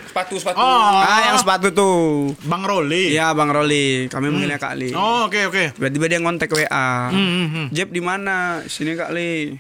Sepatu 0.08 0.40
sepatu. 0.40 0.56
Oh, 0.56 0.96
Ah, 0.96 1.28
yang 1.28 1.38
sepatu 1.38 1.68
tuh. 1.70 2.32
Bang 2.48 2.64
Roli. 2.64 3.12
Iya, 3.12 3.36
Bang 3.36 3.52
Rolly. 3.52 4.08
Kami 4.08 4.32
manggilnya 4.32 4.56
Kak 4.56 4.80
Li. 4.80 4.96
Oh, 4.96 5.28
oke 5.28 5.52
oke. 5.52 5.76
Tiba-tiba 5.76 6.06
dia 6.08 6.20
ngontek 6.24 6.48
WA. 6.50 7.12
Hmm, 7.12 7.48
hmm. 7.52 7.66
Jeb 7.70 7.92
di 7.92 8.00
mana? 8.00 8.64
Sini 8.64 8.96
Kak 8.96 9.12
Li. 9.12 9.60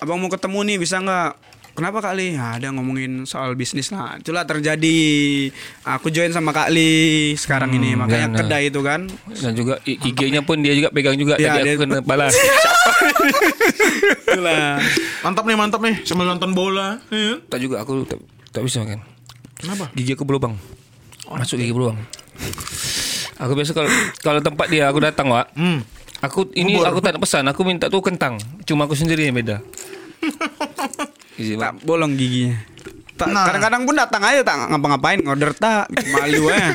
Abang 0.00 0.16
mau 0.16 0.32
ketemu 0.32 0.58
nih, 0.64 0.76
bisa 0.80 1.04
nggak? 1.04 1.30
Kenapa 1.74 1.98
Kak 1.98 2.14
Li? 2.14 2.32
Ya, 2.32 2.54
ada 2.54 2.70
ngomongin 2.70 3.26
soal 3.26 3.58
bisnis 3.58 3.90
lah. 3.90 4.14
Itulah 4.14 4.46
terjadi. 4.46 4.98
Aku 5.82 6.06
join 6.06 6.30
sama 6.30 6.54
Kak 6.54 6.70
Li 6.70 7.34
sekarang 7.34 7.74
ini. 7.74 7.98
Makanya 7.98 8.30
dan, 8.30 8.38
kedai 8.40 8.70
itu 8.70 8.78
kan. 8.78 9.10
Dan 9.26 9.52
juga 9.52 9.82
IG-nya 9.82 10.40
pun 10.40 10.62
dia 10.62 10.70
juga 10.70 10.94
pegang 10.94 11.18
juga 11.18 11.34
Ya, 11.34 11.58
tadi 11.58 11.66
dia- 11.66 11.74
aku 11.74 11.82
kena 11.82 11.98
balas. 12.00 12.30
Itulah. 14.24 14.78
Mantap 15.20 15.44
nih, 15.44 15.56
mantap 15.56 15.80
nih. 15.82 15.94
Sambil 16.06 16.26
nonton 16.26 16.54
bola. 16.54 17.02
Iya. 17.10 17.42
tak 17.44 17.58
juga 17.58 17.82
aku 17.82 18.06
tak, 18.06 18.22
tak 18.50 18.62
bisa 18.62 18.78
makan. 18.80 19.02
Kenapa? 19.54 19.90
Gigi 19.92 20.14
aku 20.14 20.22
berlubang. 20.22 20.54
Masuk 21.26 21.58
gigi 21.58 21.74
berlubang. 21.74 21.98
Aku 23.34 23.52
biasa 23.52 23.74
kalau 23.74 23.90
kalau 24.22 24.38
tempat 24.38 24.70
dia 24.70 24.86
aku 24.86 25.02
datang, 25.02 25.26
Wak. 25.26 25.50
Hmm. 25.54 25.82
Aku 26.22 26.48
ini 26.54 26.78
Bubur. 26.78 26.86
aku 26.88 26.98
tak 27.02 27.18
nak 27.18 27.20
pesan, 27.20 27.44
aku 27.44 27.60
minta 27.66 27.90
tuh 27.90 27.98
kentang. 27.98 28.38
Cuma 28.62 28.86
aku 28.86 28.94
sendiri 28.94 29.26
yang 29.26 29.34
beda. 29.34 29.58
Isi, 31.34 31.54
tak 31.54 31.74
Pak. 31.74 31.82
bolong 31.82 32.14
giginya. 32.14 32.58
Tak, 33.14 33.30
Nah. 33.30 33.46
Kadang-kadang 33.46 33.82
pun 33.84 33.94
datang 33.94 34.22
aja 34.22 34.42
tak 34.42 34.56
ngapa-ngapain 34.68 35.18
ngorder 35.18 35.52
tak 35.52 35.86
bikin 35.88 36.10
malu 36.12 36.42
ya. 36.48 36.74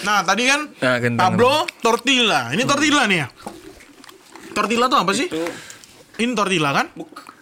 Nah, 0.00 0.22
tadi 0.22 0.42
kan 0.44 0.60
Nah. 0.72 1.18
Pablo 1.18 1.52
tortilla. 1.78 2.48
Ini 2.48 2.62
tortilla 2.64 3.04
nih 3.04 3.18
ya. 3.18 3.28
Tortilla 4.50 4.86
tuh 4.86 4.98
apa 4.98 5.12
sih? 5.12 5.28
Ini 6.16 6.32
tortilla 6.32 6.72
kan? 6.72 6.86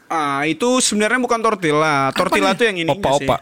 Ah, 0.06 0.42
itu 0.44 0.78
sebenarnya 0.78 1.18
bukan 1.18 1.40
tortilla. 1.40 2.10
Tortilla 2.10 2.52
nih? 2.52 2.58
tuh 2.58 2.64
yang 2.64 2.78
ini 2.78 2.90
Opa-opa. 2.90 3.36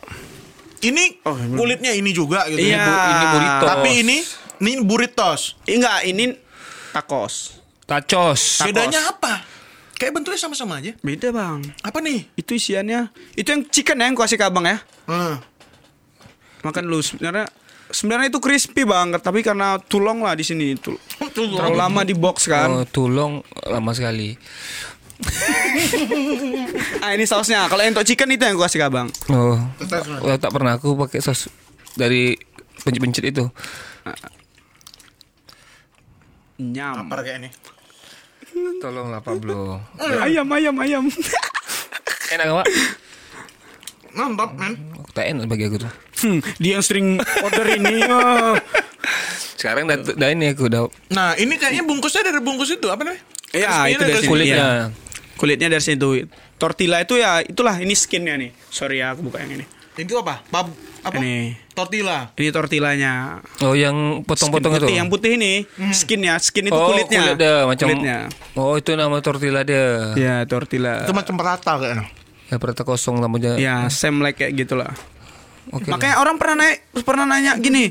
Ini 0.80 1.04
kulitnya 1.50 1.92
ini 1.92 2.10
juga 2.10 2.44
gitu. 2.46 2.60
Iya. 2.60 2.76
ya. 2.76 2.84
Bu- 2.84 3.00
Ini 3.08 3.24
burrito. 3.30 3.64
Tapi 3.64 3.90
ini 3.96 4.16
ini 4.60 4.72
burritos. 4.82 5.40
Enggak, 5.64 5.98
ini 6.04 6.24
tacos. 6.92 7.56
Tacos. 7.84 8.40
Bedanya 8.62 9.08
apa? 9.08 9.40
Kayak 9.94 10.12
bentuknya 10.20 10.40
sama-sama 10.42 10.82
aja. 10.82 10.92
Beda, 11.00 11.30
Bang. 11.30 11.62
Apa 11.80 12.02
nih? 12.02 12.26
Itu 12.34 12.58
isiannya. 12.58 13.14
Itu 13.38 13.54
yang 13.54 13.62
chicken 13.70 14.02
ya 14.02 14.10
yang 14.10 14.18
kasih 14.18 14.36
ke 14.36 14.44
Abang 14.44 14.66
ya. 14.66 14.82
Hmm. 15.06 15.38
Makan 16.66 16.84
lu 16.88 16.98
sebenarnya 16.98 17.46
sebenarnya 17.92 18.32
itu 18.32 18.40
crispy 18.42 18.82
Bang, 18.82 19.14
tapi 19.22 19.46
karena 19.46 19.78
tulong 19.78 20.24
lah 20.24 20.34
di 20.34 20.42
sini 20.42 20.74
itu. 20.74 20.98
Terlalu 21.30 21.76
lama 21.78 22.00
di 22.02 22.16
box 22.16 22.50
kan. 22.50 22.68
Oh, 22.72 22.86
tulong 22.88 23.44
lama 23.70 23.90
sekali. 23.94 24.34
Ah, 26.98 27.14
ini 27.14 27.22
sausnya. 27.22 27.70
Kalau 27.70 27.80
yang 27.80 27.94
untuk 27.94 28.08
chicken 28.08 28.34
itu 28.34 28.42
yang 28.42 28.58
ku 28.58 28.66
kasih 28.66 28.82
ke 28.82 28.86
Abang. 28.90 29.08
Oh. 29.30 29.56
Oh, 30.26 30.36
tak 30.36 30.50
pernah 30.50 30.74
aku 30.74 30.98
pakai 31.06 31.22
sos 31.22 31.46
dari 31.94 32.34
pencit-pencit 32.82 33.24
itu. 33.30 33.46
Nyam. 36.58 37.06
Lapar 37.06 37.22
kayak 37.22 37.46
ini. 37.46 37.50
Tolonglah 38.80 39.20
Pablo. 39.24 39.80
Ayam, 39.98 40.46
ayam, 40.52 40.74
ayam. 40.78 41.04
Enak 42.34 42.46
Pak? 42.62 42.66
Mantap, 44.14 44.50
men. 44.54 44.74
Enak 45.14 45.46
bagi 45.50 45.66
aku 45.66 45.76
tuh. 45.82 45.92
Hmm, 46.22 46.38
dia 46.62 46.78
yang 46.78 46.84
sering 46.84 47.18
order 47.42 47.66
ini. 47.74 48.06
oh. 48.06 48.54
Sekarang 49.58 49.88
dah, 49.88 49.96
dah 49.96 50.28
ini 50.28 50.52
aku 50.52 50.68
dah 50.68 50.84
Nah, 51.08 51.34
ini 51.40 51.56
kayaknya 51.56 51.82
bungkusnya 51.88 52.20
dari 52.26 52.40
bungkus 52.44 52.74
itu 52.74 52.86
apa 52.92 53.00
namanya? 53.00 53.22
Iya, 53.54 53.96
itu 53.96 54.02
dari 54.02 54.20
sini. 54.20 54.30
kulitnya. 54.30 54.56
Iya. 54.56 54.84
Kulitnya 55.38 55.68
dari 55.72 55.84
situ. 55.84 56.08
Tortilla 56.58 57.02
itu 57.02 57.18
ya 57.18 57.42
itulah 57.42 57.78
ini 57.80 57.94
skinnya 57.94 58.34
nih. 58.38 58.50
Sorry 58.70 59.02
ya 59.02 59.14
aku 59.14 59.26
buka 59.26 59.42
yang 59.42 59.62
ini. 59.62 59.64
Itu 59.98 60.18
apa? 60.20 60.42
Pab 60.50 60.70
apa? 61.04 61.20
Ini. 61.20 61.52
Tortilla. 61.76 62.32
Ini 62.34 62.48
tortillanya. 62.48 63.44
Oh 63.60 63.76
yang 63.76 64.24
potong-potong 64.24 64.72
Skin 64.72 64.80
itu. 64.80 64.86
putih, 64.88 64.96
Yang 64.96 65.08
putih 65.12 65.30
ini 65.36 65.52
skinnya, 65.92 66.34
skin 66.40 66.64
itu 66.70 66.74
oh, 66.74 66.88
kulitnya. 66.90 67.20
kulit 67.20 67.36
dia 67.36 67.54
macam 67.68 67.86
Kulitnya. 67.86 68.18
Oh, 68.56 68.74
itu 68.80 68.90
nama 68.96 69.16
tortilla 69.20 69.60
dia. 69.62 70.16
Ya, 70.16 70.34
tortilla. 70.48 71.04
Itu 71.04 71.12
macam 71.12 71.36
perata 71.36 71.76
kayaknya. 71.76 72.08
Ya 72.48 72.56
perata 72.56 72.82
kosong 72.82 73.20
namanya. 73.20 73.60
Ya, 73.60 73.86
same 73.92 74.24
like 74.24 74.40
kayak 74.40 74.56
gitulah. 74.56 74.92
Oke. 75.72 75.88
Makanya 75.92 76.20
orang 76.20 76.36
pernah 76.40 76.56
naik 76.64 76.76
pernah 77.04 77.24
nanya 77.24 77.56
gini, 77.56 77.88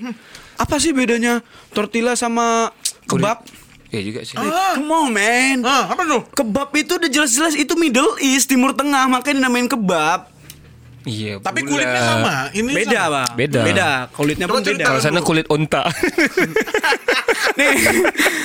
apa 0.57 0.77
sih 0.77 0.93
bedanya 0.93 1.41
tortilla 1.73 2.13
sama 2.13 2.69
kebab? 3.09 3.45
Ya 3.93 4.01
juga 4.01 4.25
sih. 4.25 4.33
Ah. 4.41 4.73
Come 4.73 4.89
on, 4.89 5.05
man. 5.13 5.61
Ah, 5.61 5.93
apa 5.93 6.01
tuh? 6.01 6.21
Kebab 6.33 6.73
itu 6.73 6.97
udah 6.97 7.09
jelas-jelas 7.09 7.53
itu 7.53 7.77
Middle 7.77 8.17
East, 8.25 8.49
Timur 8.49 8.73
Tengah, 8.73 9.05
makanya 9.05 9.45
dinamain 9.45 9.69
kebab. 9.69 10.32
Iya. 11.03 11.33
Tapi 11.37 11.59
pula. 11.61 11.71
kulitnya 11.73 12.01
sama. 12.01 12.33
Ini 12.49 12.71
Beda, 12.71 12.91
sama. 13.01 13.09
Bang. 13.09 13.29
Beda. 13.35 13.61
Beda. 13.61 13.89
Kulitnya 14.09 14.45
Coba 14.45 14.53
pun 14.53 14.61
beda. 14.65 14.85
Kalau 14.85 14.99
sana 14.99 15.19
kulit 15.19 15.45
onta. 15.47 15.83
Nih, 17.53 17.69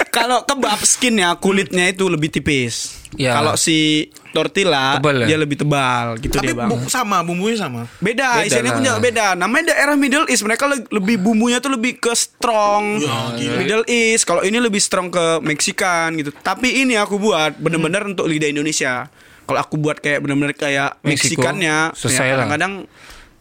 kalau 0.09 0.45
kebab 0.45 0.81
skinnya 0.83 1.33
kulitnya 1.35 1.89
itu 1.89 2.05
lebih 2.07 2.29
tipis. 2.29 2.99
Ya. 3.11 3.33
Kalau 3.33 3.57
si 3.57 4.11
tortilla 4.29 5.01
Tebal 5.01 5.25
ya? 5.25 5.27
dia 5.27 5.39
lebih 5.39 5.57
tebal 5.57 6.21
gitu 6.21 6.37
Tapi 6.37 6.47
dia, 6.47 6.55
Bang. 6.55 6.69
bu- 6.69 6.93
sama, 6.93 7.25
bumbunya 7.25 7.57
sama. 7.57 7.89
Beda, 7.99 8.37
Beda 8.37 8.45
isiannya 8.45 8.69
pun 8.71 8.77
lah. 8.77 8.87
juga 8.87 9.01
beda. 9.01 9.27
Namanya 9.35 9.65
daerah 9.73 9.97
Middle 9.97 10.29
East, 10.29 10.45
mereka 10.45 10.69
le- 10.69 10.85
lebih 10.91 11.17
bumbunya 11.17 11.57
tuh 11.57 11.73
lebih 11.73 11.97
ke 11.97 12.13
strong. 12.13 13.01
Middle 13.39 13.89
East, 13.89 14.23
kalau 14.23 14.45
ini 14.45 14.59
lebih 14.59 14.79
strong 14.79 15.09
ke 15.09 15.41
Meksikan 15.41 16.13
gitu. 16.17 16.35
Tapi 16.35 16.83
ini 16.83 16.95
aku 16.95 17.17
buat 17.17 17.57
bener-bener 17.57 18.05
untuk 18.05 18.29
lidah 18.29 18.47
Indonesia. 18.47 19.09
Kalau 19.49 19.59
aku 19.59 19.75
buat 19.75 19.97
kayak 19.97 20.21
bener-bener 20.21 20.53
kayak 20.53 21.01
Meksiko, 21.01 21.41
Meksikannya, 21.41 21.97
selesai 21.97 22.21
ya 22.21 22.29
lah. 22.29 22.45
kadang-kadang 22.45 22.73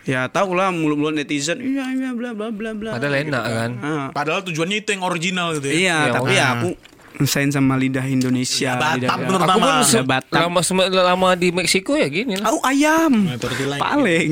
ya 0.01 0.21
tau 0.25 0.55
lah 0.55 0.71
mulut-mulut 0.71 1.11
netizen, 1.13 1.59
iya 1.59 1.83
iya 1.91 2.15
bla 2.15 2.31
bla 2.31 2.47
bla 2.47 2.71
bla. 2.71 2.95
Padahal 2.95 3.15
enak 3.19 3.43
kan. 3.43 3.71
Ah. 3.83 4.07
Padahal 4.09 4.39
tujuannya 4.41 4.79
itu 4.79 4.89
yang 4.89 5.03
original 5.03 5.51
gitu 5.53 5.67
ya. 5.67 5.75
Iya, 5.75 5.97
Ya, 5.99 6.13
tapi 6.15 6.31
ya 6.31 6.45
aku 6.55 6.69
sayang 7.19 7.51
sama 7.51 7.75
lidah 7.75 8.07
Indonesia. 8.07 8.71
Ya, 8.71 8.95
lidah- 8.95 9.11
Batam 9.11 9.19
ya. 9.19 9.35
Aku 9.43 9.59
pun 9.59 9.67
Ya, 9.67 9.83
se- 9.83 10.07
Batam. 10.07 10.39
lama 10.47 10.61
lama 10.87 11.29
di 11.35 11.51
Meksiko 11.51 11.93
ya 11.93 12.07
gini 12.07 12.39
lah. 12.39 12.47
Au 12.47 12.63
ayam. 12.63 13.11
Nah, 13.27 13.35
Paling. 13.75 14.31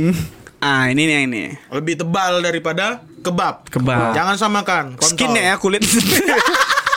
Ah, 0.58 0.88
ini 0.88 1.04
nih 1.04 1.18
ini. 1.28 1.44
Lebih 1.70 2.00
tebal 2.00 2.40
daripada 2.40 3.04
kebab. 3.20 3.68
Kebab. 3.68 4.16
Jangan 4.16 4.36
samakan. 4.40 4.86
Kontol. 4.96 5.12
Skinnya 5.12 5.44
ya 5.44 5.56
kulit. 5.60 5.84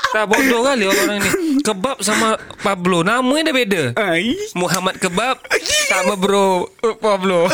Tak 0.08 0.24
bodoh 0.24 0.60
kali 0.64 0.84
orang 0.88 1.20
ini. 1.20 1.30
Kebab 1.66 2.00
sama 2.00 2.40
Pablo 2.64 3.04
namanya 3.04 3.52
dah 3.52 3.54
beda. 3.54 3.82
Ai. 4.00 4.36
Muhammad 4.56 4.96
Kebab 4.96 5.36
sama 5.88 6.16
bro 6.16 6.64
eh, 6.80 6.96
Pablo. 6.96 7.48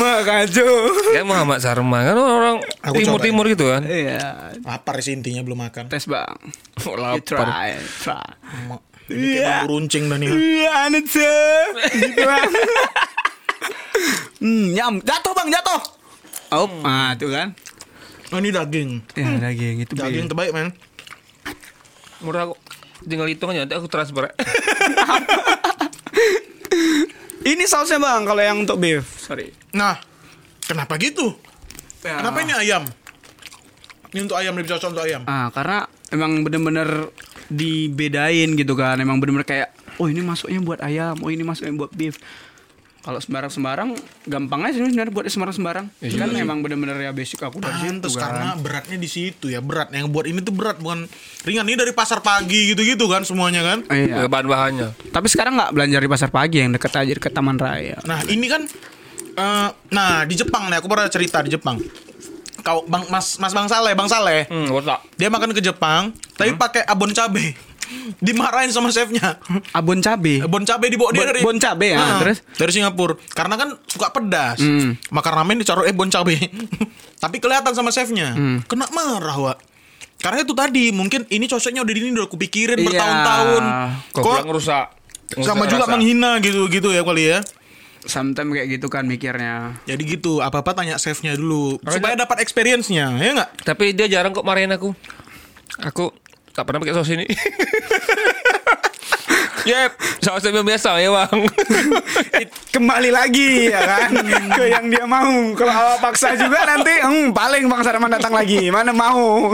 Makajo. 0.00 0.68
kan 1.16 1.24
Muhammad 1.24 1.58
Sarma 1.64 2.04
kan 2.04 2.16
orang 2.18 2.56
timur-timur 2.92 3.48
gitu 3.48 3.72
kan. 3.72 3.82
Iya. 3.88 4.52
Lapar 4.60 5.00
sih 5.00 5.16
intinya 5.16 5.40
belum 5.40 5.58
makan. 5.68 5.88
Tes 5.88 6.04
bang. 6.04 6.36
Oh, 6.80 6.96
You 6.96 7.20
try, 7.20 7.76
try. 8.00 8.24
Mak, 8.64 8.80
Ini 9.12 9.36
kayak 9.36 9.68
bambu 9.68 9.76
runcing 9.76 10.08
dah 10.08 10.16
nih. 10.16 10.28
Iya, 10.32 10.88
tuh. 11.04 11.64
Gitu 11.92 12.20
bang. 12.24 12.50
Hmm, 14.40 14.64
nyam. 14.72 14.94
Jatuh 15.04 15.32
bang, 15.36 15.48
jatuh. 15.52 15.80
Oh, 16.56 16.66
ah 16.82 17.12
tuh 17.20 17.28
kan. 17.28 17.52
Oh, 18.30 18.38
ini 18.38 18.50
daging. 18.50 18.90
Ya 19.18 19.50
daging 19.50 19.76
itu 19.82 19.92
Daging 19.94 20.26
beef. 20.26 20.30
terbaik, 20.30 20.50
men. 20.54 20.68
Murah 22.22 22.50
kok. 22.50 22.58
Tinggal 23.00 23.26
hitung 23.26 23.50
aja 23.50 23.64
nanti 23.64 23.74
aku 23.74 23.88
transfer. 23.88 24.28
Ini 27.40 27.64
sausnya 27.64 27.96
bang, 27.96 28.22
kalau 28.28 28.42
yang 28.44 28.62
untuk 28.62 28.76
beef. 28.76 29.08
Sorry. 29.16 29.48
Nah, 29.72 29.96
kenapa 30.62 31.00
gitu? 31.00 31.32
Ya. 32.04 32.20
Kenapa 32.20 32.44
ini 32.44 32.52
ayam? 32.52 32.84
Ini 34.12 34.28
untuk 34.28 34.36
ayam 34.36 34.52
lebih 34.54 34.76
cocok 34.76 34.88
untuk 34.92 35.04
ayam. 35.08 35.24
Ah, 35.24 35.48
karena 35.48 35.88
emang 36.12 36.44
bener-bener 36.44 37.08
dibedain 37.48 38.54
gitu 38.54 38.76
kan. 38.76 39.00
Emang 39.00 39.16
bener-bener 39.18 39.48
kayak, 39.48 39.68
oh 39.96 40.06
ini 40.06 40.20
masuknya 40.20 40.60
buat 40.60 40.84
ayam, 40.84 41.16
oh 41.24 41.32
ini 41.32 41.40
masuknya 41.40 41.72
buat 41.74 41.90
beef. 41.96 42.20
Kalau 43.00 43.16
sembarang-sembarang, 43.16 43.96
gampang 44.24 44.60
aja 44.62 44.76
sih 44.76 44.84
sebenarnya 44.84 45.08
buat 45.10 45.24
sembarang-sembarang. 45.24 45.86
kan 46.12 46.28
emang 46.34 46.60
bener-bener 46.60 47.00
ya 47.00 47.10
basic 47.10 47.40
aku 47.40 47.56
dari 47.56 47.72
Pantes 47.72 48.12
situ 48.12 48.20
karena 48.20 48.52
kan. 48.52 48.60
beratnya 48.60 48.96
di 48.96 49.08
situ 49.08 49.46
ya 49.48 49.58
berat 49.58 49.88
yang 49.90 50.06
buat 50.06 50.24
ini 50.24 50.38
tuh 50.38 50.52
berat 50.52 50.76
bukan 50.76 51.08
ringan 51.42 51.64
ini 51.64 51.74
dari 51.74 51.90
pasar 51.90 52.20
pagi 52.20 52.68
gitu-gitu 52.68 53.08
kan 53.08 53.24
semuanya 53.24 53.64
kan 53.64 53.78
Iya. 53.88 54.28
Bahan-bahannya. 54.28 54.92
Tapi 55.08 55.26
sekarang 55.26 55.56
nggak 55.56 55.72
belanja 55.72 55.96
di 55.96 56.08
pasar 56.08 56.28
pagi 56.28 56.56
yang 56.58 56.70
deket 56.70 56.92
aja 56.92 57.08
deket 57.10 57.32
Taman 57.32 57.56
Raya. 57.56 57.96
nah 58.04 58.20
ini 58.26 58.44
kan 58.44 58.68
eh, 59.32 59.68
nah 59.88 60.22
di 60.22 60.34
Jepang 60.34 60.68
nih 60.68 60.76
aku 60.76 60.86
pernah 60.86 61.08
cerita 61.08 61.40
di 61.40 61.48
Jepang 61.48 61.80
kau 62.60 62.84
bang 62.84 63.08
mas 63.08 63.40
mas 63.40 63.50
bang 63.50 63.64
Saleh 63.64 63.96
bang 63.96 64.04
Saleh 64.04 64.44
Hmm, 64.44 64.68
dia 65.16 65.32
makan 65.32 65.56
ke 65.56 65.64
Jepang 65.64 66.12
tapi 66.36 66.52
pakai 66.52 66.84
abon 66.84 67.08
cabe 67.10 67.56
dimarahin 68.16 68.68
sama 68.68 68.88
chefnya 68.88 69.38
Abon 69.70 69.98
cabe. 69.98 70.38
abon 70.38 70.62
cabe 70.62 70.86
dibawa 70.86 71.10
dia 71.10 71.24
dari 71.24 71.40
bon 71.40 71.56
cabe 71.56 71.88
ya, 71.88 71.98
Nah, 71.98 72.18
terus? 72.20 72.40
dari 72.52 72.70
Singapura 72.70 73.14
karena 73.28 73.54
kan 73.54 73.68
suka 73.84 74.08
pedas 74.08 74.58
Hmm. 74.58 74.94
makan 75.08 75.32
ramen 75.34 75.56
dicaruh 75.56 75.82
eh 75.82 75.92
bon 75.92 76.06
cabe 76.06 76.36
tapi 77.22 77.36
kelihatan 77.36 77.72
sama 77.72 77.88
chefnya 77.88 78.30
Hmm. 78.30 78.62
kena 78.64 78.86
marah 78.88 79.36
wa 79.36 79.54
karena 80.18 80.40
itu 80.40 80.52
tadi 80.52 80.90
mungkin 80.90 81.24
ini 81.26 81.46
cocoknya 81.46 81.80
udah 81.80 81.94
ini 81.94 82.12
udah 82.12 82.26
kupikirin 82.26 82.76
Iya. 82.76 82.86
bertahun-tahun 82.86 83.62
Kok 84.10 84.22
pulang 84.22 84.50
rusak. 84.50 84.86
sama 85.38 85.64
juga 85.64 85.86
menghina 85.86 86.36
gitu-gitu 86.38 86.90
ya 86.90 87.00
kali 87.00 87.24
ya 87.28 87.40
Sometimes 88.00 88.50
kayak 88.50 88.68
gitu 88.72 88.88
kan 88.88 89.04
mikirnya. 89.04 89.76
jadi 89.84 90.00
gitu 90.00 90.40
apa-apa 90.40 90.72
tanya 90.74 90.96
chefnya 90.96 91.32
dulu 91.32 91.76
Karena 91.78 91.94
supaya 91.94 92.14
dapat 92.16 92.40
experience-nya 92.40 93.12
ya 93.14 93.30
nggak 93.34 93.50
Tapi 93.62 93.92
dia 93.92 94.08
jarang 94.08 94.30
kok 94.30 94.40
marahin 94.40 94.68
aku. 94.70 94.96
Aku 95.82 96.08
tak 96.54 96.62
pernah 96.66 96.78
pakai 96.82 96.94
saus 96.94 97.10
ini. 97.12 97.26
Yep, 99.60 99.90
sausnya 100.24 100.56
yang 100.56 100.64
biasa 100.64 100.90
ya 101.04 101.10
bang. 101.12 101.38
Kembali 102.74 103.10
lagi 103.12 103.68
ya 103.68 103.80
kan 103.84 104.10
ke 104.56 104.64
yang 104.72 104.86
dia 104.88 105.04
mau. 105.04 105.52
Kalau 105.52 105.72
awak 105.72 105.98
paksa 106.00 106.32
juga 106.36 106.64
nanti 106.64 106.94
hmm, 106.96 107.36
paling 107.36 107.68
Bang 107.68 107.84
Sarman 107.84 108.08
datang 108.08 108.32
lagi. 108.32 108.72
Mana 108.72 108.96
mau. 108.96 109.52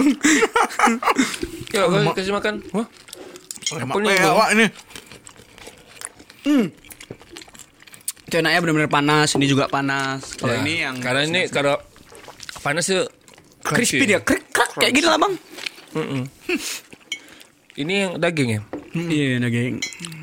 Yuk, 1.74 1.84
kau 1.90 2.14
kasih 2.14 2.34
makan. 2.34 2.62
Wah, 2.70 2.86
awak 4.30 4.49
ini 4.55 4.66
Itu 8.26 8.34
enaknya 8.38 8.62
benar-benar 8.62 8.90
panas, 8.90 9.34
ini 9.34 9.47
juga 9.51 9.66
panas. 9.66 10.38
Kalau 10.38 10.55
Ya, 10.55 10.62
ini 10.62 10.74
yang 10.86 10.97
karena 11.03 11.26
ini 11.26 11.51
kalau 11.51 11.78
panas 12.62 12.86
tuh 12.86 13.07
crispy 13.66 14.07
dia, 14.07 14.22
krik 14.22 14.47
krak 14.55 14.78
kayak 14.78 14.94
gini 14.94 15.07
lah 15.11 15.18
Bang. 15.18 15.34
Mm-mm. 15.97 16.22
Ini 17.77 17.93
yang 17.93 18.12
daging 18.16 18.51
ya. 18.51 18.61
Iya 18.97 19.37
daging. 19.39 19.74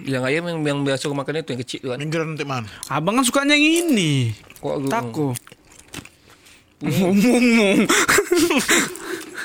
Yang 0.04 0.24
ayam 0.26 0.43
yang, 0.49 0.60
yang 0.66 0.80
biasa 0.82 1.06
aku 1.06 1.14
makan 1.14 1.39
itu 1.39 1.54
yang 1.54 1.62
kecil 1.62 1.80
tuh 1.80 1.89
kan. 1.93 1.99
minggiran 2.01 2.28
nanti 2.34 2.43
man 2.43 2.66
Abang 2.89 3.16
kan 3.16 3.24
sukanya 3.24 3.54
yang 3.54 3.88
ini. 3.88 4.34
Kok 4.58 4.74
aku 4.74 4.88
Tako. 4.89 5.28
Ngomong. 6.84 7.78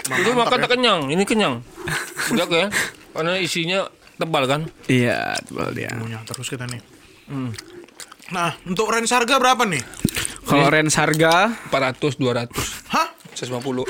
Itu 0.19 0.31
makan 0.33 0.59
tak 0.59 0.71
kenyang, 0.73 1.13
ini 1.13 1.23
kenyang. 1.23 1.61
Udah 2.33 2.49
ya. 2.49 2.67
Karena 3.13 3.37
isinya 3.37 3.85
tebal 4.17 4.49
kan. 4.49 4.65
Iya, 4.89 5.37
tebal 5.45 5.71
dia. 5.71 5.93
punya 5.95 6.19
terus 6.25 6.49
kita 6.49 6.65
nih 6.67 6.81
Hmm. 7.29 7.53
nah 8.33 8.57
untuk 8.65 8.89
range 8.89 9.13
harga 9.13 9.37
berapa 9.37 9.69
nih 9.69 9.85
Kalau 10.49 10.73
range 10.73 10.97
harga 10.97 11.53
400, 11.69 12.17
200, 12.17 12.49
hah 12.89 13.09
150. 13.39 13.87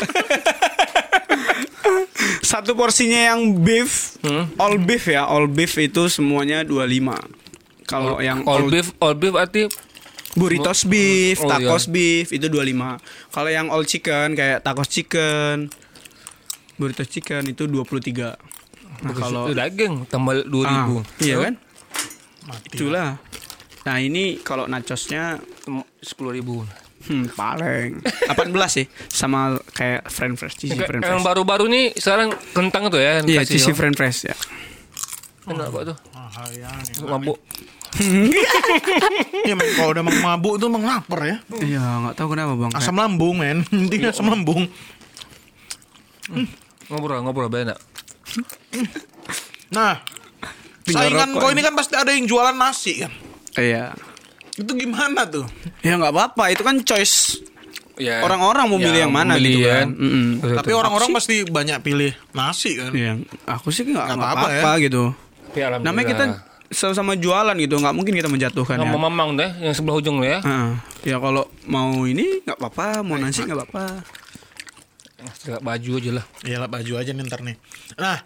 satu 2.42 2.72
porsinya 2.72 3.32
yang 3.32 3.56
beef, 3.58 4.16
Hmm. 4.20 4.48
all 4.56 4.76
beef 4.76 5.04
ya, 5.06 5.24
all 5.24 5.46
beef 5.46 5.76
itu 5.76 6.08
semuanya 6.08 6.64
25. 6.64 7.16
Kalau 7.84 8.20
yang 8.20 8.44
all 8.44 8.68
beef, 8.68 8.92
all 9.00 9.16
beef 9.16 9.32
arti 9.32 9.64
burritos 10.34 10.84
beef, 10.84 11.40
Oh, 11.40 11.48
tacos 11.48 11.88
iya. 11.88 11.92
beef 11.92 12.28
itu 12.30 12.46
25. 12.46 13.00
Kalau 13.32 13.50
yang 13.50 13.72
all 13.72 13.84
chicken 13.84 14.36
kayak 14.36 14.60
tacos 14.60 14.88
chicken, 14.88 15.72
burritos 16.76 17.08
chicken 17.08 17.48
itu 17.48 17.64
23. 17.64 18.36
Nah, 18.98 19.14
kalau 19.14 19.46
itu 19.46 19.54
daging 19.54 19.94
tambah 20.06 20.42
2000. 20.44 20.66
Ah, 20.66 20.86
iya 21.22 21.36
kan? 21.38 21.54
mati 22.44 22.74
Itulah. 22.74 23.16
Nah, 23.86 23.96
ini 23.98 24.36
kalau 24.42 24.66
nachosnya 24.66 25.40
Sepuluh 26.00 26.32
ribu. 26.32 26.64
Hmm, 27.08 27.24
paling 27.32 27.98
18 28.28 28.36
sih 28.76 28.86
sama 29.08 29.40
kayak 29.72 30.06
french 30.06 30.36
fries, 30.36 30.54
cheesy 30.54 30.76
french 30.78 31.02
Yang 31.02 31.18
fries. 31.18 31.26
baru-baru 31.26 31.64
nih 31.66 31.84
sekarang 31.94 32.28
kentang 32.52 32.88
tuh 32.88 33.00
ya. 33.00 33.18
yang 33.18 33.26
Iya, 33.26 33.40
kasih, 33.42 33.52
cheesy 33.56 33.72
french 33.72 33.96
fries 33.96 34.18
ya. 34.24 34.36
Enak 35.48 35.72
kok 35.72 35.82
tuh. 35.88 35.96
mahal 36.12 36.48
ya 36.52 36.68
nih 36.68 37.08
Mabuk. 37.08 37.38
Iya 39.42 39.54
men, 39.56 39.68
kalau 39.74 39.90
udah 39.90 40.04
mabuk 40.04 40.60
itu 40.60 40.64
emang 40.68 40.84
lapar 40.84 41.20
ya. 41.24 41.36
Iya, 41.58 41.80
nggak 42.04 42.14
tahu 42.14 42.36
kenapa, 42.36 42.52
Bang. 42.54 42.72
Asam 42.76 42.94
lambung 42.94 43.40
men, 43.40 43.64
intinya 43.72 44.12
asam 44.12 44.28
lambung. 44.28 44.68
Ngobrol, 46.88 47.24
ngobrol 47.24 47.48
enak. 47.48 47.80
Nah, 49.72 50.00
Tinggal 50.84 51.08
saingan 51.08 51.30
kau 51.36 51.48
ini. 51.48 51.60
ini 51.60 51.62
kan 51.64 51.74
pasti 51.76 51.94
ada 51.96 52.12
yang 52.12 52.24
jualan 52.24 52.56
nasi 52.56 53.04
kan. 53.04 53.12
Iya. 53.56 53.96
Itu 54.58 54.72
gimana 54.74 55.22
tuh? 55.24 55.46
Ya 55.80 55.94
nggak 55.94 56.10
apa-apa, 56.10 56.50
itu 56.50 56.62
kan 56.62 56.82
choice 56.82 57.38
Ya. 57.98 58.22
orang-orang 58.22 58.70
mau 58.70 58.78
Ya, 58.78 58.84
milih 58.86 59.00
yang 59.02 59.14
mana 59.14 59.34
milih 59.34 59.50
gitu 59.50 59.66
kan. 59.66 59.74
kan. 59.74 59.88
Betul, 60.38 60.54
Tapi 60.54 60.70
orang-orang 60.70 61.08
pasti 61.10 61.34
banyak 61.42 61.78
pilih 61.80 62.12
nasi 62.30 62.78
kan. 62.78 62.94
Iya, 62.94 63.18
aku 63.42 63.70
sih 63.70 63.82
nggak 63.82 64.06
Nggak 64.06 64.14
nggak 64.14 64.30
apa-apa 64.30 64.46
apa-apa 64.54 64.70
gitu. 64.78 65.02
Tapi 65.10 65.58
alhamdulillah. 65.58 65.82
Namanya 65.82 66.06
kita 66.06 66.24
sama-sama 66.68 67.12
jualan 67.16 67.56
gitu, 67.56 67.74
nggak 67.74 67.94
mungkin 67.96 68.14
kita 68.14 68.28
menjatuhkan 68.28 68.76
ya. 68.76 68.82
sama 68.84 68.98
mamang 69.02 69.34
deh 69.34 69.50
yang 69.58 69.74
sebelah 69.74 69.98
ujung 69.98 70.22
lo 70.22 70.26
ya. 70.26 70.38
Heeh. 70.38 70.70
ya 71.10 71.16
kalau 71.18 71.42
mau 71.64 71.90
ini 72.04 72.44
nggak 72.44 72.54
apa-apa, 72.54 73.02
mau 73.02 73.18
nasi 73.18 73.42
nggak 73.42 73.66
apa-apa. 73.66 73.84
Setelah 75.34 75.58
baju 75.58 75.90
aja 75.98 76.10
lah. 76.22 76.24
Iyalah 76.46 76.70
baju 76.70 76.92
aja 76.94 77.10
nih 77.10 77.24
ntar 77.26 77.42
nih. 77.42 77.56
Nah, 77.98 78.22